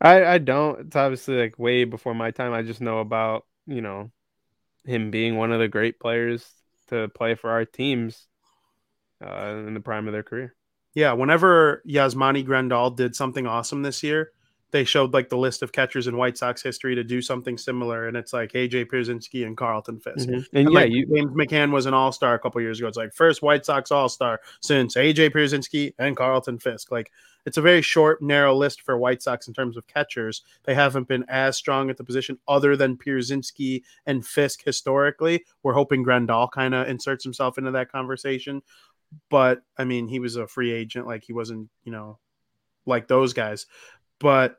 I, 0.00 0.24
I 0.24 0.38
don't. 0.38 0.80
It's 0.80 0.96
obviously 0.96 1.36
like 1.36 1.58
way 1.58 1.84
before 1.84 2.14
my 2.14 2.30
time. 2.30 2.52
I 2.52 2.62
just 2.62 2.80
know 2.80 2.98
about, 2.98 3.46
you 3.66 3.80
know, 3.80 4.10
him 4.84 5.10
being 5.10 5.36
one 5.36 5.52
of 5.52 5.60
the 5.60 5.68
great 5.68 6.00
players 6.00 6.46
to 6.88 7.08
play 7.08 7.34
for 7.34 7.50
our 7.50 7.64
teams 7.64 8.26
uh, 9.24 9.64
in 9.66 9.74
the 9.74 9.80
prime 9.80 10.08
of 10.08 10.12
their 10.12 10.24
career. 10.24 10.54
Yeah, 10.94 11.12
whenever 11.12 11.82
Yasmani 11.88 12.46
Grandal 12.46 12.94
did 12.94 13.16
something 13.16 13.46
awesome 13.46 13.82
this 13.82 14.02
year, 14.02 14.32
they 14.72 14.84
showed 14.84 15.14
like 15.14 15.28
the 15.28 15.38
list 15.38 15.62
of 15.62 15.70
catchers 15.70 16.06
in 16.06 16.16
White 16.16 16.36
Sox 16.36 16.62
history 16.62 16.94
to 16.94 17.04
do 17.04 17.22
something 17.22 17.56
similar, 17.56 18.08
and 18.08 18.16
it's 18.16 18.32
like 18.32 18.52
AJ 18.52 18.86
Pierzynski 18.90 19.46
and 19.46 19.56
Carlton 19.56 20.00
Fisk. 20.00 20.28
And, 20.28 20.46
And 20.52 20.72
yeah, 20.72 20.80
like 20.80 20.90
you, 20.90 21.06
James 21.06 21.30
McCann 21.32 21.70
was 21.70 21.86
an 21.86 21.94
All 21.94 22.10
Star 22.10 22.34
a 22.34 22.38
couple 22.38 22.60
years 22.60 22.78
ago. 22.78 22.88
It's 22.88 22.96
like 22.96 23.14
first 23.14 23.42
White 23.42 23.64
Sox 23.64 23.90
All 23.90 24.08
Star 24.08 24.40
since 24.60 24.96
AJ 24.96 25.30
Pierzynski 25.30 25.94
and 25.98 26.16
Carlton 26.16 26.58
Fisk. 26.58 26.90
Like 26.90 27.12
it's 27.44 27.56
a 27.56 27.62
very 27.62 27.82
short, 27.82 28.22
narrow 28.22 28.54
list 28.54 28.82
for 28.82 28.96
White 28.96 29.22
Sox 29.22 29.48
in 29.48 29.54
terms 29.54 29.76
of 29.76 29.86
catchers. 29.86 30.42
They 30.64 30.74
haven't 30.74 31.08
been 31.08 31.24
as 31.28 31.56
strong 31.56 31.90
at 31.90 31.96
the 31.96 32.04
position 32.04 32.38
other 32.46 32.76
than 32.76 32.96
Pierzynski 32.96 33.82
and 34.06 34.24
Fisk 34.26 34.62
historically. 34.64 35.44
We're 35.62 35.72
hoping 35.74 36.04
Grandal 36.04 36.50
kind 36.50 36.74
of 36.74 36.88
inserts 36.88 37.24
himself 37.24 37.58
into 37.58 37.72
that 37.72 37.90
conversation. 37.90 38.62
But 39.28 39.62
I 39.76 39.84
mean, 39.84 40.08
he 40.08 40.20
was 40.20 40.36
a 40.36 40.46
free 40.46 40.72
agent. 40.72 41.06
Like 41.06 41.24
he 41.24 41.32
wasn't, 41.32 41.68
you 41.84 41.92
know, 41.92 42.18
like 42.86 43.08
those 43.08 43.32
guys. 43.32 43.66
But 44.18 44.56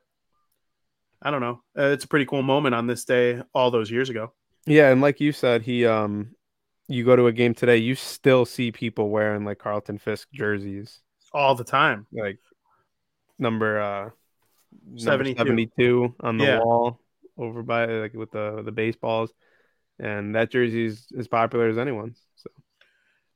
I 1.22 1.32
don't 1.32 1.42
know. 1.42 1.62
Uh, 1.78 1.88
it's 1.88 2.04
a 2.04 2.08
pretty 2.10 2.26
cool 2.26 2.44
moment 2.44 2.76
on 2.76 2.86
this 2.88 3.06
day 3.06 3.42
all 3.54 3.72
those 3.72 3.90
years 3.90 4.10
ago. 4.10 4.34
yeah, 4.66 4.90
and 4.92 5.00
like 5.02 5.22
you 5.22 5.32
said, 5.32 5.62
he 5.62 5.86
um, 5.86 6.36
you 6.90 7.06
go 7.06 7.16
to 7.16 7.28
a 7.28 7.32
game 7.32 7.54
today, 7.54 7.78
you 7.78 7.96
still 7.96 8.46
see 8.46 8.72
people 8.74 9.10
wearing 9.10 9.46
like 9.46 9.58
Carlton 9.60 9.98
Fisk 10.00 10.28
jerseys, 10.34 11.00
All 11.32 11.56
the 11.56 11.64
time. 11.64 12.08
like 12.12 12.40
number 13.40 13.80
uh, 13.80 14.10
number 14.86 15.00
72. 15.00 15.38
72 15.38 16.16
on 16.20 16.38
the 16.38 16.46
Yeah. 16.46 16.60
wall 16.60 17.00
over 17.38 17.64
by 17.64 17.86
like 17.86 18.14
with 18.14 18.32
the 18.32 18.62
the 18.64 18.72
baseballs, 18.72 19.32
and 20.00 20.36
that 20.36 20.52
jersey 20.52 20.86
is 20.86 21.08
as 21.18 21.28
popular 21.28 21.68
as 21.68 21.78
anyone's. 21.78 22.22
So. 22.36 22.50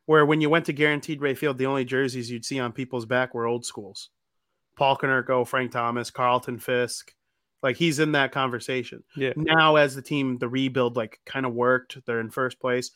where 0.05 0.25
when 0.25 0.39
you 0.39 0.49
went 0.49 0.67
to 0.67 0.73
guaranteed 0.73 1.21
rate 1.21 1.37
field 1.37 1.57
the 1.57 1.65
only 1.65 1.83
jerseys 1.83 2.31
you'd 2.31 2.45
see 2.45 2.59
on 2.59 2.71
people's 2.71 3.05
back 3.05 3.33
were 3.33 3.47
old 3.47 3.65
schools 3.65 4.09
paul 4.77 4.95
Konerko, 4.95 5.47
frank 5.47 5.71
thomas 5.71 6.11
carlton 6.11 6.59
fisk 6.59 7.13
like 7.63 7.75
he's 7.75 7.99
in 7.99 8.11
that 8.13 8.31
conversation 8.31 9.03
Yeah. 9.15 9.33
now 9.35 9.75
as 9.75 9.95
the 9.95 10.01
team 10.01 10.37
the 10.37 10.47
rebuild 10.49 10.95
like 10.95 11.19
kind 11.25 11.45
of 11.45 11.53
worked 11.53 11.97
they're 12.05 12.19
in 12.19 12.29
first 12.31 12.59
place 12.59 12.91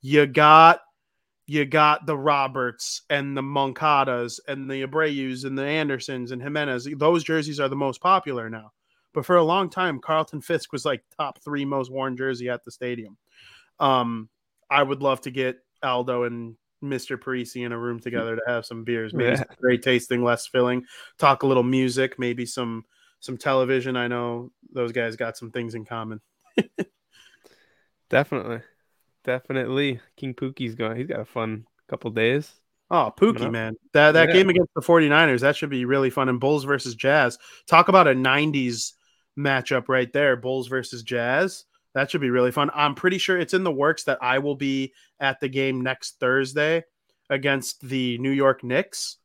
you 0.00 0.26
got 0.26 0.80
you 1.46 1.66
got 1.66 2.06
the 2.06 2.16
Roberts 2.16 3.02
and 3.10 3.36
the 3.36 3.42
Moncadas 3.42 4.40
and 4.48 4.70
the 4.70 4.80
Abreus 4.82 5.44
and 5.44 5.58
the 5.58 5.62
Andersons 5.64 6.30
and 6.30 6.40
Jimenez. 6.40 6.88
Those 6.96 7.22
jerseys 7.22 7.60
are 7.60 7.68
the 7.68 7.76
most 7.76 8.00
popular 8.00 8.48
now. 8.48 8.72
But 9.12 9.26
for 9.26 9.36
a 9.36 9.44
long 9.44 9.68
time, 9.68 10.00
Carlton 10.00 10.40
Fisk 10.40 10.72
was 10.72 10.86
like 10.86 11.02
top 11.18 11.42
three 11.44 11.66
most 11.66 11.90
worn 11.92 12.16
jersey 12.16 12.48
at 12.48 12.64
the 12.64 12.70
stadium. 12.70 13.18
Um, 13.78 14.30
I 14.70 14.82
would 14.82 15.02
love 15.02 15.20
to 15.22 15.30
get 15.30 15.58
Aldo 15.82 16.22
and 16.22 16.56
Mr. 16.82 17.18
Parisi 17.18 17.66
in 17.66 17.72
a 17.72 17.78
room 17.78 18.00
together 18.00 18.36
to 18.36 18.42
have 18.46 18.64
some 18.64 18.82
beers, 18.82 19.12
maybe 19.12 19.32
Yeah. 19.32 19.36
some 19.36 19.56
great 19.60 19.82
tasting, 19.82 20.24
less 20.24 20.46
filling, 20.46 20.86
talk 21.18 21.42
a 21.42 21.46
little 21.46 21.62
music, 21.62 22.18
maybe 22.18 22.46
some 22.46 22.86
some 23.24 23.38
television. 23.38 23.96
I 23.96 24.06
know 24.08 24.50
those 24.72 24.92
guys 24.92 25.16
got 25.16 25.36
some 25.36 25.50
things 25.50 25.74
in 25.74 25.84
common. 25.84 26.20
Definitely. 28.10 28.60
Definitely. 29.24 30.00
King 30.16 30.34
Pookie's 30.34 30.74
going. 30.74 30.96
He's 30.96 31.06
got 31.06 31.20
a 31.20 31.24
fun 31.24 31.66
couple 31.88 32.10
days. 32.10 32.52
Oh, 32.90 33.12
Pookie, 33.16 33.50
man. 33.50 33.76
That 33.94 34.12
that 34.12 34.28
Yeah. 34.28 34.34
game 34.34 34.50
against 34.50 34.74
the 34.74 34.82
49ers, 34.82 35.40
that 35.40 35.56
should 35.56 35.70
be 35.70 35.86
really 35.86 36.10
fun. 36.10 36.28
And 36.28 36.38
Bulls 36.38 36.64
versus 36.64 36.94
Jazz. 36.94 37.38
Talk 37.66 37.88
about 37.88 38.06
a 38.06 38.14
90s 38.14 38.92
matchup 39.38 39.88
right 39.88 40.12
there. 40.12 40.36
Bulls 40.36 40.68
versus 40.68 41.02
Jazz. 41.02 41.64
That 41.94 42.10
should 42.10 42.20
be 42.20 42.30
really 42.30 42.50
fun. 42.52 42.70
I'm 42.74 42.94
pretty 42.94 43.18
sure 43.18 43.38
it's 43.38 43.54
in 43.54 43.64
the 43.64 43.72
works 43.72 44.04
that 44.04 44.18
I 44.22 44.38
will 44.38 44.56
be 44.56 44.92
at 45.18 45.40
the 45.40 45.48
game 45.48 45.80
next 45.80 46.20
Thursday 46.20 46.84
against 47.30 47.80
the 47.88 48.18
New 48.18 48.30
York 48.30 48.62
Knicks. 48.62 49.16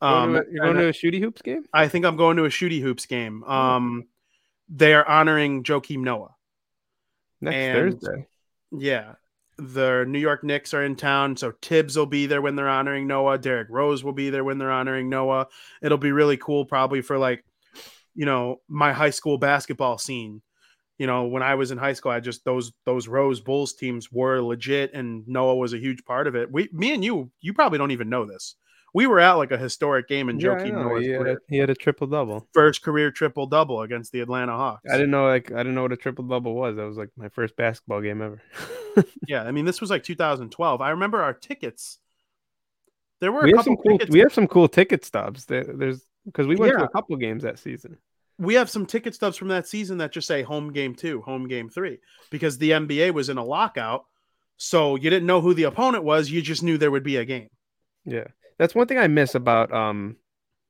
Going 0.00 0.14
Um, 0.14 0.32
to 0.34 0.44
you're 0.50 0.64
going 0.64 0.76
to 0.76 0.88
a 0.88 0.92
shooty 0.92 1.20
hoops 1.20 1.42
game? 1.42 1.64
I 1.72 1.88
think 1.88 2.04
I'm 2.04 2.16
going 2.16 2.36
to 2.38 2.44
a 2.44 2.48
shooty 2.48 2.80
hoops 2.80 3.06
game. 3.06 3.44
Um, 3.44 4.04
they 4.68 4.94
are 4.94 5.06
honoring 5.06 5.62
Joakim 5.62 5.98
Noah. 5.98 6.34
Next 7.40 7.54
And- 7.56 8.00
Thursday. 8.00 8.26
Yeah. 8.72 9.14
The 9.58 10.06
New 10.08 10.18
York 10.18 10.42
Knicks 10.42 10.72
are 10.72 10.82
in 10.82 10.96
town, 10.96 11.36
so 11.36 11.52
Thibs 11.60 11.94
will 11.94 12.06
be 12.06 12.24
there 12.24 12.40
when 12.40 12.56
they're 12.56 12.68
honoring 12.68 13.06
Noah. 13.06 13.36
Derrick 13.36 13.68
Rose 13.68 14.02
will 14.02 14.14
be 14.14 14.30
there 14.30 14.42
when 14.42 14.56
they're 14.56 14.70
honoring 14.70 15.10
Noah. 15.10 15.48
It'll 15.82 15.98
be 15.98 16.12
really 16.12 16.38
cool, 16.38 16.64
probably 16.64 17.02
for 17.02 17.18
like, 17.18 17.44
you 18.14 18.24
know, 18.24 18.62
my 18.68 18.94
high 18.94 19.10
school 19.10 19.36
basketball 19.36 19.98
scene. 19.98 20.40
You 20.96 21.06
know, 21.06 21.26
when 21.26 21.42
I 21.42 21.56
was 21.56 21.72
in 21.72 21.78
high 21.78 21.92
school, 21.92 22.10
I 22.12 22.20
just 22.20 22.42
those 22.46 22.72
those 22.86 23.06
Rose 23.06 23.40
Bulls 23.40 23.74
teams 23.74 24.10
were 24.10 24.40
legit, 24.40 24.94
and 24.94 25.28
Noah 25.28 25.56
was 25.56 25.74
a 25.74 25.78
huge 25.78 26.04
part 26.06 26.26
of 26.26 26.34
it. 26.36 26.50
We, 26.50 26.70
me 26.72 26.94
and 26.94 27.04
you, 27.04 27.30
you 27.42 27.52
probably 27.52 27.78
don't 27.78 27.90
even 27.90 28.08
know 28.08 28.24
this. 28.24 28.54
We 28.92 29.06
were 29.06 29.20
at 29.20 29.34
like 29.34 29.52
a 29.52 29.58
historic 29.58 30.08
game 30.08 30.28
in 30.28 30.38
Yeah, 30.40 30.48
Joakim. 30.48 30.72
Noah's 30.72 31.04
he, 31.04 31.10
had 31.10 31.26
a, 31.26 31.36
he 31.48 31.58
had 31.58 31.70
a 31.70 31.74
triple 31.74 32.06
double. 32.06 32.48
first 32.52 32.82
career 32.82 33.10
triple 33.10 33.46
double 33.46 33.82
against 33.82 34.12
the 34.12 34.20
Atlanta 34.20 34.52
Hawks. 34.52 34.88
I 34.90 34.94
didn't 34.94 35.10
know 35.12 35.26
like 35.26 35.52
I 35.52 35.58
didn't 35.58 35.74
know 35.74 35.82
what 35.82 35.92
a 35.92 35.96
triple 35.96 36.24
double 36.24 36.54
was. 36.54 36.76
That 36.76 36.86
was 36.86 36.96
like 36.96 37.10
my 37.16 37.28
first 37.28 37.56
basketball 37.56 38.00
game 38.00 38.20
ever. 38.22 38.42
Yeah, 39.26 39.44
I 39.44 39.52
mean 39.52 39.64
this 39.64 39.80
was 39.80 39.90
like 39.90 40.02
2012. 40.02 40.80
I 40.80 40.90
remember 40.90 41.22
our 41.22 41.32
tickets. 41.32 41.98
There 43.20 43.30
were 43.32 43.42
we 43.42 43.52
a 43.52 43.56
have 43.56 43.64
some 43.64 43.76
cool 43.76 43.98
tickets. 43.98 44.10
we 44.10 44.18
have 44.20 44.32
some 44.34 44.48
cool 44.48 44.68
ticket 44.68 45.04
stubs. 45.04 45.44
There, 45.44 45.62
there's 45.64 46.02
because 46.24 46.46
we 46.46 46.56
went 46.56 46.76
to 46.76 46.84
a 46.84 46.88
couple 46.88 47.16
games 47.16 47.42
that 47.44 47.58
season. 47.58 47.98
we 48.38 48.54
have 48.54 48.68
some 48.70 48.86
ticket 48.86 49.14
stubs 49.14 49.36
from 49.36 49.48
that 49.48 49.68
season 49.68 49.98
that 49.98 50.12
just 50.12 50.26
say 50.26 50.42
home 50.42 50.72
game 50.72 50.94
two, 50.94 51.20
home 51.22 51.46
game 51.46 51.68
three, 51.68 51.98
because 52.30 52.58
the 52.58 52.70
NBA 52.72 53.12
was 53.12 53.28
in 53.28 53.38
a 53.38 53.44
lockout. 53.44 54.06
So 54.56 54.96
you 54.96 55.08
didn't 55.10 55.26
know 55.26 55.40
who 55.40 55.54
the 55.54 55.64
opponent 55.64 56.04
was. 56.04 56.30
You 56.30 56.42
just 56.42 56.62
knew 56.62 56.76
there 56.78 56.90
would 56.90 57.02
be 57.04 57.16
a 57.16 57.24
game. 57.24 57.48
Yeah. 58.04 58.26
That's 58.60 58.74
one 58.74 58.86
thing 58.86 58.98
I 58.98 59.08
miss 59.08 59.34
about 59.34 59.72
um 59.72 60.16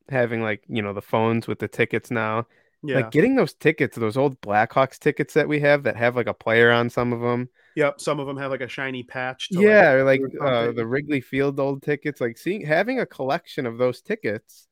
having 0.08 0.42
like, 0.42 0.62
you 0.68 0.80
know, 0.80 0.92
the 0.92 1.02
phones 1.02 1.48
with 1.48 1.58
the 1.58 1.66
tickets 1.66 2.08
now. 2.08 2.46
Yeah. 2.84 3.00
Like 3.00 3.10
getting 3.10 3.34
those 3.34 3.52
tickets, 3.52 3.96
those 3.96 4.16
old 4.16 4.40
Blackhawks 4.40 4.98
tickets 5.00 5.34
that 5.34 5.48
we 5.48 5.58
have 5.58 5.82
that 5.82 5.96
have 5.96 6.14
like 6.14 6.28
a 6.28 6.32
player 6.32 6.70
on 6.70 6.88
some 6.88 7.12
of 7.12 7.20
them. 7.20 7.48
yep. 7.74 8.00
Some 8.00 8.20
of 8.20 8.28
them 8.28 8.36
have 8.36 8.52
like 8.52 8.60
a 8.60 8.68
shiny 8.68 9.02
patch. 9.02 9.48
to, 9.48 9.58
like, 9.58 9.66
yeah, 9.66 9.90
or 9.90 10.04
like 10.04 10.20
uh, 10.40 10.70
the 10.70 10.86
Wrigley 10.86 11.20
Field 11.20 11.58
old 11.58 11.82
tickets. 11.82 12.20
Like 12.20 12.38
seeing 12.38 12.64
having 12.64 13.00
a 13.00 13.06
collection 13.06 13.66
of 13.66 13.76
those 13.76 14.00
tickets 14.00 14.68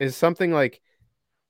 is 0.00 0.16
something 0.16 0.52
like 0.52 0.80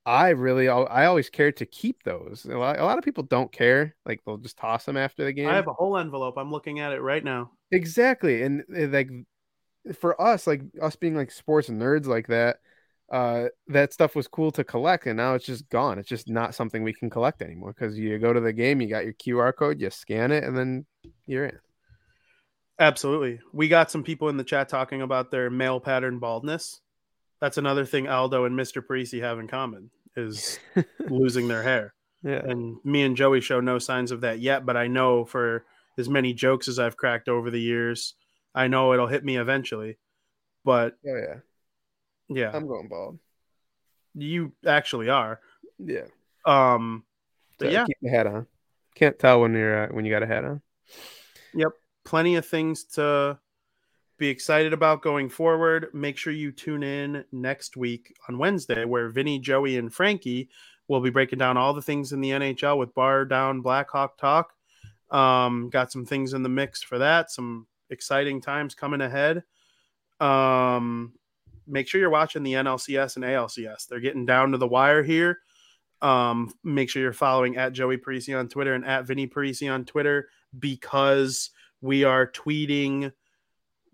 I 0.04 0.28
really 0.28 0.68
I 0.68 1.06
always 1.06 1.30
cared 1.30 1.56
to 1.56 1.66
keep 1.66 2.02
those. 2.02 2.44
A 2.44 2.58
lot, 2.58 2.78
a 2.78 2.84
lot 2.84 2.98
of 2.98 3.04
people 3.04 3.24
don't 3.24 3.50
care. 3.50 3.96
Like 4.04 4.20
they'll 4.24 4.36
just 4.36 4.58
toss 4.58 4.84
them 4.84 4.98
after 4.98 5.24
the 5.24 5.32
game. 5.32 5.48
I 5.48 5.56
have 5.56 5.66
a 5.66 5.72
whole 5.72 5.96
envelope. 5.96 6.34
I'm 6.36 6.52
looking 6.52 6.78
at 6.78 6.92
it 6.92 7.00
right 7.00 7.24
now. 7.24 7.52
Exactly. 7.72 8.42
And 8.42 8.64
uh, 8.76 8.86
like 8.88 9.10
for 9.94 10.20
us, 10.20 10.46
like 10.46 10.62
us 10.80 10.96
being 10.96 11.16
like 11.16 11.30
sports 11.30 11.68
nerds 11.68 12.06
like 12.06 12.26
that, 12.28 12.58
uh 13.12 13.44
that 13.68 13.92
stuff 13.92 14.16
was 14.16 14.26
cool 14.26 14.50
to 14.50 14.64
collect 14.64 15.06
and 15.06 15.16
now 15.16 15.34
it's 15.34 15.46
just 15.46 15.68
gone. 15.68 15.98
It's 15.98 16.08
just 16.08 16.28
not 16.28 16.54
something 16.54 16.82
we 16.82 16.92
can 16.92 17.10
collect 17.10 17.42
anymore 17.42 17.72
because 17.72 17.98
you 17.98 18.18
go 18.18 18.32
to 18.32 18.40
the 18.40 18.52
game, 18.52 18.80
you 18.80 18.88
got 18.88 19.04
your 19.04 19.14
QR 19.14 19.54
code, 19.54 19.80
you 19.80 19.90
scan 19.90 20.32
it, 20.32 20.44
and 20.44 20.56
then 20.56 20.86
you're 21.26 21.46
in. 21.46 21.58
Absolutely. 22.78 23.40
We 23.52 23.68
got 23.68 23.90
some 23.90 24.02
people 24.02 24.28
in 24.28 24.36
the 24.36 24.44
chat 24.44 24.68
talking 24.68 25.02
about 25.02 25.30
their 25.30 25.50
male 25.50 25.80
pattern 25.80 26.18
baldness. 26.18 26.80
That's 27.40 27.58
another 27.58 27.84
thing 27.84 28.08
Aldo 28.08 28.44
and 28.44 28.58
Mr. 28.58 28.82
Parisi 28.84 29.20
have 29.20 29.38
in 29.38 29.48
common 29.48 29.90
is 30.16 30.58
losing 31.08 31.48
their 31.48 31.62
hair. 31.62 31.94
Yeah. 32.22 32.40
And 32.44 32.76
me 32.84 33.02
and 33.02 33.16
Joey 33.16 33.40
show 33.40 33.60
no 33.60 33.78
signs 33.78 34.10
of 34.10 34.22
that 34.22 34.40
yet, 34.40 34.66
but 34.66 34.76
I 34.76 34.88
know 34.88 35.24
for 35.24 35.64
as 35.98 36.08
many 36.08 36.32
jokes 36.32 36.68
as 36.68 36.78
I've 36.78 36.96
cracked 36.96 37.28
over 37.28 37.50
the 37.50 37.60
years, 37.60 38.14
I 38.56 38.68
know 38.68 38.92
it'll 38.92 39.06
hit 39.06 39.24
me 39.24 39.36
eventually. 39.36 39.98
But 40.64 40.96
Oh 41.06 41.14
yeah. 41.16 41.34
yeah, 42.28 42.50
I'm 42.52 42.66
going 42.66 42.88
bald. 42.88 43.18
you 44.14 44.52
actually 44.66 45.08
are. 45.08 45.40
Yeah. 45.78 46.06
Um 46.44 47.04
So 47.60 47.68
yeah, 47.68 47.84
keep 47.84 47.98
the 48.02 48.10
hat 48.10 48.26
on. 48.26 48.46
Can't 48.96 49.18
tell 49.18 49.40
when 49.42 49.52
you're 49.52 49.84
uh, 49.84 49.88
when 49.88 50.04
you 50.04 50.10
got 50.10 50.22
a 50.22 50.26
hat 50.26 50.44
on. 50.44 50.62
Yep. 51.54 51.72
Plenty 52.04 52.36
of 52.36 52.46
things 52.46 52.84
to 52.94 53.38
be 54.18 54.28
excited 54.28 54.72
about 54.72 55.02
going 55.02 55.28
forward. 55.28 55.88
Make 55.92 56.16
sure 56.16 56.32
you 56.32 56.50
tune 56.50 56.82
in 56.82 57.24
next 57.32 57.76
week 57.76 58.14
on 58.28 58.38
Wednesday, 58.38 58.84
where 58.84 59.10
Vinny, 59.10 59.38
Joey, 59.38 59.76
and 59.76 59.92
Frankie 59.92 60.48
will 60.88 61.00
be 61.00 61.10
breaking 61.10 61.38
down 61.38 61.56
all 61.56 61.74
the 61.74 61.82
things 61.82 62.12
in 62.12 62.20
the 62.20 62.30
NHL 62.30 62.78
with 62.78 62.94
Bar 62.94 63.24
Down 63.26 63.60
Blackhawk 63.60 64.16
Talk. 64.16 64.52
Um, 65.10 65.68
got 65.70 65.92
some 65.92 66.06
things 66.06 66.32
in 66.32 66.42
the 66.42 66.48
mix 66.48 66.82
for 66.82 66.98
that. 66.98 67.30
Some 67.30 67.66
exciting 67.90 68.40
times 68.40 68.74
coming 68.74 69.00
ahead. 69.00 69.42
Um, 70.20 71.12
make 71.66 71.88
sure 71.88 72.00
you're 72.00 72.10
watching 72.10 72.42
the 72.42 72.54
NLCS 72.54 73.16
and 73.16 73.24
ALCS. 73.24 73.86
They're 73.86 74.00
getting 74.00 74.26
down 74.26 74.52
to 74.52 74.58
the 74.58 74.68
wire 74.68 75.02
here. 75.02 75.38
Um, 76.02 76.52
make 76.62 76.90
sure 76.90 77.02
you're 77.02 77.12
following 77.12 77.56
at 77.56 77.72
Joey 77.72 77.96
Parisi 77.96 78.38
on 78.38 78.48
Twitter 78.48 78.74
and 78.74 78.84
at 78.84 79.06
Vinny 79.06 79.26
Parisi 79.26 79.72
on 79.72 79.84
Twitter 79.84 80.28
because 80.58 81.50
we 81.80 82.04
are 82.04 82.30
tweeting 82.30 83.12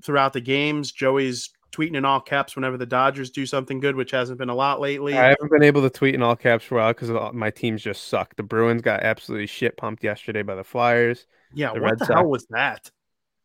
throughout 0.03 0.33
the 0.33 0.41
games. 0.41 0.93
Joey's 0.93 1.51
tweeting 1.71 1.97
in 1.97 2.05
all 2.05 2.21
caps 2.21 2.55
whenever 2.55 2.77
the 2.77 2.87
Dodgers 2.87 3.31
do 3.31 3.47
something 3.47 3.81
good, 3.81 3.97
which 3.97 4.11
hasn't 4.11 4.39
been 4.39 4.51
a 4.51 4.55
lot 4.55 4.81
lately. 4.81 5.15
I 5.15 5.29
haven't 5.29 5.51
been 5.51 5.63
able 5.63 5.83
to 5.83 5.91
tweet 5.91 6.15
in 6.15 6.23
all 6.23 6.37
caps 6.37 6.65
for 6.65 6.77
a 6.77 6.83
while 6.83 6.93
because 6.93 7.33
my 7.33 7.51
teams 7.51 7.83
just 7.83 8.09
suck. 8.09 8.37
The 8.37 8.43
Bruins 8.43 8.83
got 8.83 9.03
absolutely 9.03 9.47
shit 9.47 9.77
pumped 9.77 10.05
yesterday 10.05 10.43
by 10.43 10.55
the 10.55 10.65
Flyers. 10.65 11.27
yeah, 11.55 11.73
the 11.73 11.81
what 11.81 11.91
Red 11.91 11.99
the 11.99 12.07
Sox- 12.07 12.15
hell 12.15 12.29
was 12.29 12.47
that? 12.51 12.91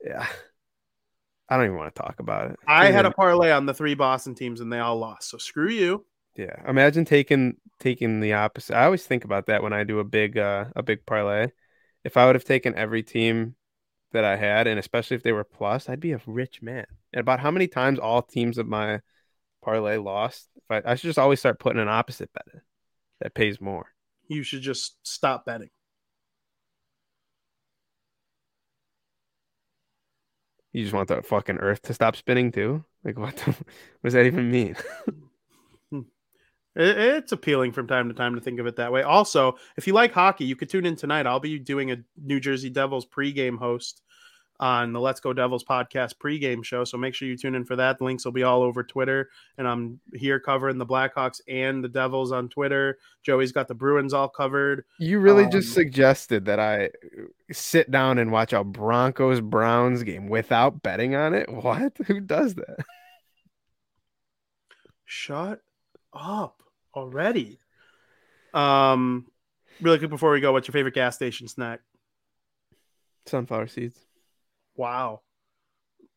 Yeah. 0.03 0.28
I 1.49 1.56
don't 1.56 1.65
even 1.65 1.78
want 1.78 1.94
to 1.95 2.02
talk 2.02 2.19
about 2.19 2.52
it. 2.52 2.60
I 2.68 2.91
had 2.91 3.06
a 3.06 3.11
parlay 3.11 3.52
on 3.52 3.65
the 3.65 3.74
three 3.74 3.95
Boston 3.95 4.36
teams 4.36 4.60
and 4.60 4.72
they 4.72 4.80
all 4.80 4.98
lost. 4.98 5.30
So 5.30 5.38
screw 5.38 5.69
you. 5.69 6.06
Yeah, 6.36 6.56
imagine 6.68 7.06
taking 7.06 7.57
taking 7.80 8.19
the 8.19 8.34
opposite. 8.34 8.76
I 8.76 8.86
always 8.86 9.06
think 9.06 9.24
about 9.24 9.48
that 9.48 9.64
when 9.64 9.74
I 9.74 9.84
do 9.84 9.99
a 9.99 10.03
big 10.03 10.38
uh 10.38 10.65
a 10.76 10.84
big 10.84 11.06
parlay. 11.06 11.49
If 12.03 12.18
I 12.18 12.26
would 12.26 12.36
have 12.36 12.44
taken 12.44 12.76
every 12.76 13.02
team 13.02 13.56
that 14.11 14.24
I 14.24 14.36
had, 14.36 14.68
and 14.68 14.80
especially 14.80 15.15
if 15.15 15.24
they 15.24 15.32
were 15.32 15.44
plus, 15.44 15.90
I'd 15.90 15.99
be 15.99 16.11
a 16.11 16.22
rich 16.26 16.61
man. 16.61 16.86
And 17.14 17.19
about 17.19 17.40
how 17.40 17.52
many 17.52 17.68
times 17.68 17.98
all 17.98 18.22
teams 18.22 18.57
of 18.57 18.68
my 18.68 19.02
parlay 19.64 19.98
lost? 19.98 20.48
I, 20.69 20.82
I 20.86 20.95
should 20.95 21.07
just 21.07 21.19
always 21.19 21.40
start 21.40 21.60
putting 21.60 21.82
an 21.82 21.90
opposite 21.90 22.32
bet 22.34 22.45
in 22.53 22.61
that 23.22 23.34
pays 23.34 23.60
more. 23.60 23.88
You 24.28 24.44
should 24.44 24.61
just 24.61 24.98
stop 25.03 25.45
betting. 25.45 25.69
You 30.73 30.84
just 30.84 30.94
want 30.94 31.07
the 31.07 31.22
fucking 31.22 31.57
Earth 31.57 31.81
to 31.84 31.94
stop 31.94 32.15
spinning 32.15 32.52
too? 32.52 32.84
Like 33.03 33.18
what? 33.18 33.35
The, 33.38 33.52
what 33.52 33.65
does 34.03 34.14
that 34.14 34.26
even 34.26 34.52
mean? 34.52 34.76
Hmm. 35.91 36.02
It- 36.76 36.98
It's 36.98 37.31
appealing 37.31 37.72
from 37.73 37.88
time 37.88 38.10
to 38.10 38.14
time 38.15 38.35
to 38.35 38.41
think 38.41 38.60
of 38.60 38.68
it 38.68 38.77
that 38.77 38.91
way. 38.91 39.03
Also, 39.03 39.57
if 39.77 39.88
you 39.88 39.94
like 39.94 40.14
hockey, 40.14 40.45
you 40.45 40.56
could 40.56 40.69
tune 40.69 40.85
in 40.85 40.95
tonight. 40.98 41.27
I'll 41.27 41.39
be 41.39 41.60
doing 41.60 41.91
a 41.91 41.98
New 42.22 42.39
Jersey 42.39 42.69
Devils 42.69 43.06
pregame 43.06 43.57
host 43.57 44.02
on 44.59 44.91
the 44.91 44.99
Let's 44.99 45.19
Go 45.19 45.34
Devils 45.34 45.63
podcast 45.63 46.15
pregame 46.15 46.63
show. 46.63 46.84
So 46.84 46.97
make 46.97 47.13
sure 47.13 47.27
you 47.27 47.38
tune 47.38 47.53
in 47.55 47.63
for 47.63 47.75
that. 47.75 47.97
The 47.99 48.03
links 48.05 48.25
will 48.25 48.31
be 48.31 48.43
all 48.43 48.63
over 48.63 48.84
Twitter. 48.84 49.29
And 49.57 49.67
I'm 49.67 49.99
here 50.13 50.39
covering 50.39 50.77
the 50.77 50.85
Blackhawks 50.85 51.41
and 51.47 51.84
the 51.84 51.89
Devils 51.89 52.31
on 52.31 52.49
Twitter. 52.49 52.97
Joey's 53.23 53.51
got 53.51 53.67
the 53.67 53.75
Bruins 53.75 54.13
all 54.13 54.27
covered. 54.29 54.84
You 54.99 55.19
really 55.19 55.45
just 55.45 55.69
Um, 55.69 55.73
suggested 55.73 56.45
that 56.45 56.59
I 56.59 56.89
sit 57.51 57.91
down 57.91 58.17
and 58.17 58.31
watch 58.31 58.51
a 58.53 58.63
Broncos 58.63 59.41
Browns 59.41 60.03
game 60.03 60.27
without 60.27 60.81
betting 60.81 61.15
on 61.15 61.34
it? 61.35 61.51
What? 61.51 61.95
Who 62.07 62.19
does 62.19 62.55
that? 62.55 62.77
Shut 65.05 65.61
up 66.13 66.63
already. 66.95 67.59
Um, 68.53 69.27
really 69.81 69.99
quick 69.99 70.09
before 70.09 70.31
we 70.31 70.41
go, 70.41 70.51
what's 70.51 70.67
your 70.67 70.73
favorite 70.73 70.95
gas 70.95 71.15
station 71.15 71.47
snack? 71.47 71.81
Sunflower 73.27 73.67
seeds. 73.67 73.99
Wow. 74.77 75.21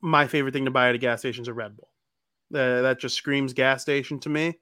My 0.01 0.27
favorite 0.29 0.53
thing 0.53 0.67
to 0.67 0.71
buy 0.71 0.89
at 0.91 0.95
a 0.95 0.99
gas 0.99 1.21
station 1.21 1.43
is 1.43 1.49
a 1.49 1.55
Red 1.55 1.77
Bull. 1.77 1.89
Uh, 2.55 2.83
that 2.83 3.01
just 3.01 3.17
screams 3.17 3.53
gas 3.53 3.83
station 3.83 4.21
to 4.21 4.29
me. 4.29 4.59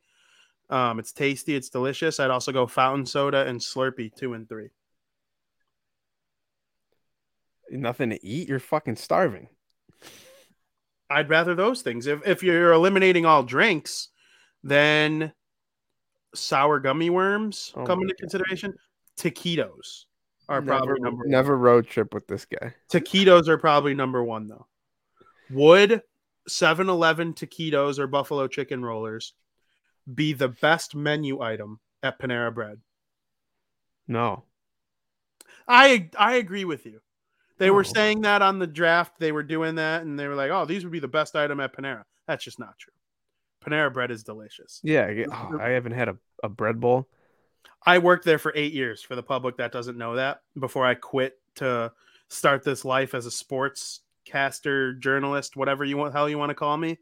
Um, 0.70 0.98
it's 0.98 1.12
tasty, 1.12 1.54
it's 1.54 1.68
delicious. 1.70 2.20
I'd 2.20 2.30
also 2.30 2.52
go 2.52 2.66
fountain 2.66 3.06
soda 3.06 3.46
and 3.46 3.60
Slurpee 3.60 4.14
two 4.14 4.34
and 4.34 4.48
three. 4.48 4.68
Nothing 7.70 8.10
to 8.10 8.24
eat. 8.26 8.48
You're 8.48 8.58
fucking 8.60 8.96
starving. 8.96 9.48
I'd 11.10 11.28
rather 11.30 11.54
those 11.54 11.82
things. 11.82 12.06
If 12.06 12.26
if 12.26 12.42
you're 12.42 12.72
eliminating 12.72 13.24
all 13.26 13.42
drinks, 13.42 14.08
then 14.62 15.32
sour 16.34 16.80
gummy 16.80 17.08
worms 17.10 17.72
Oh 17.76 17.84
come 17.84 18.02
into 18.02 18.14
God. 18.14 18.18
consideration. 18.20 18.74
Taquitos 19.18 20.04
are 20.48 20.60
never, 20.60 20.78
probably 20.78 21.00
number 21.00 21.24
one. 21.24 21.30
never 21.30 21.56
road 21.56 21.86
trip 21.86 22.14
with 22.14 22.26
this 22.26 22.44
guy. 22.44 22.74
Taquitos 22.90 23.48
are 23.48 23.58
probably 23.58 23.94
number 23.94 24.22
one 24.22 24.46
though. 24.46 24.66
Would 25.50 26.02
7-Eleven 26.48 27.34
taquitos 27.34 27.98
or 27.98 28.06
buffalo 28.06 28.48
chicken 28.48 28.84
rollers 28.84 29.34
be 30.12 30.32
the 30.32 30.48
best 30.48 30.94
menu 30.94 31.42
item 31.42 31.80
at 32.02 32.18
Panera 32.18 32.54
Bread? 32.54 32.80
No. 34.06 34.44
I 35.66 36.08
I 36.18 36.36
agree 36.36 36.64
with 36.64 36.86
you. 36.86 37.00
They 37.58 37.70
were 37.70 37.84
saying 37.84 38.22
that 38.22 38.40
on 38.40 38.58
the 38.58 38.66
draft. 38.66 39.18
They 39.18 39.32
were 39.32 39.42
doing 39.42 39.74
that, 39.74 40.02
and 40.02 40.18
they 40.18 40.28
were 40.28 40.36
like, 40.36 40.50
"Oh, 40.50 40.64
these 40.64 40.84
would 40.84 40.92
be 40.92 41.00
the 41.00 41.08
best 41.08 41.36
item 41.36 41.60
at 41.60 41.76
Panera." 41.76 42.04
That's 42.26 42.44
just 42.44 42.58
not 42.58 42.78
true. 42.78 42.92
Panera 43.64 43.92
Bread 43.92 44.10
is 44.10 44.22
delicious. 44.22 44.80
Yeah. 44.82 45.04
I, 45.04 45.24
oh, 45.30 45.58
I 45.60 45.70
haven't 45.70 45.92
had 45.92 46.08
a, 46.08 46.16
a 46.42 46.48
bread 46.48 46.80
bowl. 46.80 47.08
I 47.84 47.98
worked 47.98 48.24
there 48.24 48.38
for 48.38 48.52
eight 48.54 48.72
years 48.72 49.02
for 49.02 49.16
the 49.16 49.22
public 49.22 49.56
that 49.56 49.72
doesn't 49.72 49.96
know 49.96 50.16
that 50.16 50.42
before 50.58 50.84
I 50.84 50.94
quit 50.94 51.38
to 51.56 51.92
start 52.28 52.62
this 52.62 52.84
life 52.84 53.14
as 53.14 53.26
a 53.26 53.30
sports 53.30 54.00
caster, 54.24 54.92
journalist, 54.94 55.56
whatever 55.56 55.84
you 55.84 55.96
want, 55.96 56.12
hell 56.12 56.28
you 56.28 56.38
want 56.38 56.50
to 56.50 56.54
call 56.54 56.76
me. 56.76 56.98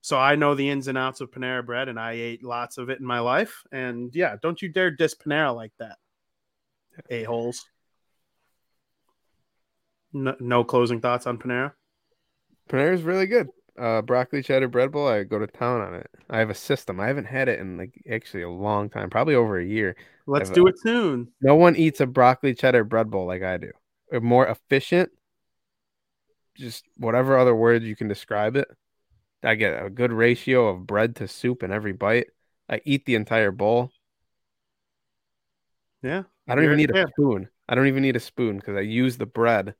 So 0.00 0.18
I 0.18 0.34
know 0.34 0.54
the 0.54 0.68
ins 0.68 0.88
and 0.88 0.98
outs 0.98 1.20
of 1.20 1.30
Panera 1.30 1.64
bread 1.64 1.88
and 1.88 2.00
I 2.00 2.12
ate 2.12 2.42
lots 2.42 2.78
of 2.78 2.90
it 2.90 2.98
in 2.98 3.06
my 3.06 3.20
life. 3.20 3.62
And 3.70 4.14
yeah, 4.14 4.36
don't 4.42 4.60
you 4.60 4.68
dare 4.68 4.90
diss 4.90 5.14
Panera 5.14 5.54
like 5.54 5.72
that. 5.78 5.98
A-holes. 7.10 7.64
No, 10.12 10.34
no 10.40 10.64
closing 10.64 11.00
thoughts 11.00 11.26
on 11.26 11.38
Panera? 11.38 11.72
Panera 12.68 12.94
is 12.94 13.02
really 13.02 13.26
good. 13.26 13.48
Uh, 13.78 14.02
broccoli 14.02 14.42
cheddar 14.42 14.68
bread 14.68 14.92
bowl. 14.92 15.08
I 15.08 15.22
go 15.24 15.38
to 15.38 15.46
town 15.46 15.80
on 15.80 15.94
it. 15.94 16.10
I 16.28 16.38
have 16.38 16.50
a 16.50 16.54
system. 16.54 17.00
I 17.00 17.06
haven't 17.06 17.24
had 17.24 17.48
it 17.48 17.58
in 17.58 17.78
like 17.78 18.02
actually 18.10 18.42
a 18.42 18.50
long 18.50 18.90
time, 18.90 19.08
probably 19.08 19.34
over 19.34 19.58
a 19.58 19.64
year. 19.64 19.96
Let's 20.26 20.50
do 20.50 20.66
uh, 20.66 20.70
it 20.70 20.78
soon. 20.78 21.28
No 21.40 21.54
one 21.54 21.74
eats 21.76 22.00
a 22.00 22.06
broccoli 22.06 22.54
cheddar 22.54 22.84
bread 22.84 23.10
bowl 23.10 23.26
like 23.26 23.42
I 23.42 23.56
do. 23.56 23.70
They're 24.10 24.20
more 24.20 24.46
efficient. 24.46 25.10
Just 26.54 26.84
whatever 26.98 27.38
other 27.38 27.54
word 27.54 27.82
you 27.82 27.96
can 27.96 28.08
describe 28.08 28.56
it. 28.56 28.68
I 29.42 29.54
get 29.54 29.82
a 29.82 29.88
good 29.88 30.12
ratio 30.12 30.68
of 30.68 30.86
bread 30.86 31.16
to 31.16 31.26
soup 31.26 31.62
in 31.62 31.72
every 31.72 31.92
bite. 31.92 32.26
I 32.68 32.80
eat 32.84 33.06
the 33.06 33.14
entire 33.14 33.50
bowl. 33.50 33.90
Yeah. 36.02 36.24
I 36.46 36.54
don't 36.54 36.64
even 36.64 36.76
need 36.76 36.94
a 36.94 37.08
spoon. 37.08 37.48
I 37.68 37.74
don't 37.74 37.86
even 37.86 38.02
need 38.02 38.16
a 38.16 38.20
spoon 38.20 38.56
because 38.56 38.76
I 38.76 38.80
use 38.80 39.16
the 39.16 39.26
bread 39.26 39.74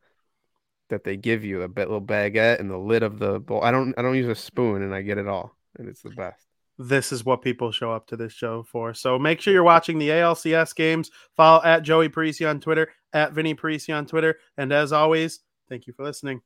that 0.92 1.02
they 1.04 1.16
give 1.16 1.44
you, 1.44 1.62
a 1.62 1.68
bit- 1.68 1.88
little 1.88 2.00
baguette 2.06 2.60
and 2.60 2.70
the 2.70 2.78
lid 2.78 3.02
of 3.02 3.18
the 3.18 3.40
bowl. 3.40 3.62
I 3.64 3.70
don't 3.72 3.92
I 3.98 4.02
don't 4.02 4.14
use 4.16 4.28
a 4.28 4.34
spoon 4.34 4.82
and 4.82 4.94
I 4.94 5.02
get 5.02 5.18
it 5.18 5.26
all. 5.26 5.56
And 5.78 5.88
it's 5.88 6.02
the 6.02 6.10
best. 6.10 6.46
this 6.78 7.12
is 7.12 7.24
what 7.24 7.42
people 7.42 7.70
show 7.72 7.92
up 7.92 8.06
to 8.08 8.16
this 8.16 8.32
show 8.32 8.62
for. 8.62 8.94
So 8.94 9.18
make 9.18 9.40
sure 9.40 9.52
you're 9.52 9.62
watching 9.62 9.98
the 9.98 10.08
ALCS 10.10 10.74
games. 10.74 11.10
Follow 11.36 11.62
at 11.64 11.82
Joey 11.82 12.08
Parisi 12.08 12.48
on 12.48 12.60
Twitter, 12.60 12.90
at 13.12 13.32
Vinny 13.32 13.54
Parisi 13.54 13.94
on 13.94 14.06
Twitter. 14.06 14.38
And 14.56 14.72
as 14.72 14.92
always, 14.92 15.40
thank 15.68 15.86
you 15.86 15.92
for 15.92 16.04
listening. 16.04 16.40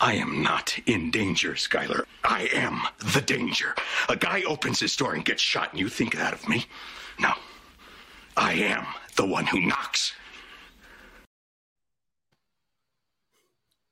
I 0.00 0.14
am 0.14 0.42
not 0.42 0.78
in 0.86 1.10
danger, 1.10 1.52
Skyler. 1.52 2.04
I 2.24 2.48
am 2.54 2.80
the 3.12 3.20
danger. 3.20 3.74
A 4.08 4.16
guy 4.16 4.42
opens 4.44 4.80
his 4.80 4.96
door 4.96 5.12
and 5.12 5.24
gets 5.24 5.42
shot, 5.42 5.72
and 5.72 5.78
you 5.78 5.90
think 5.90 6.14
that 6.14 6.32
of 6.32 6.48
me? 6.48 6.64
No. 7.18 7.34
I 8.34 8.54
am 8.54 8.86
the 9.16 9.26
one 9.26 9.46
who 9.46 9.60
knocks 9.60 10.14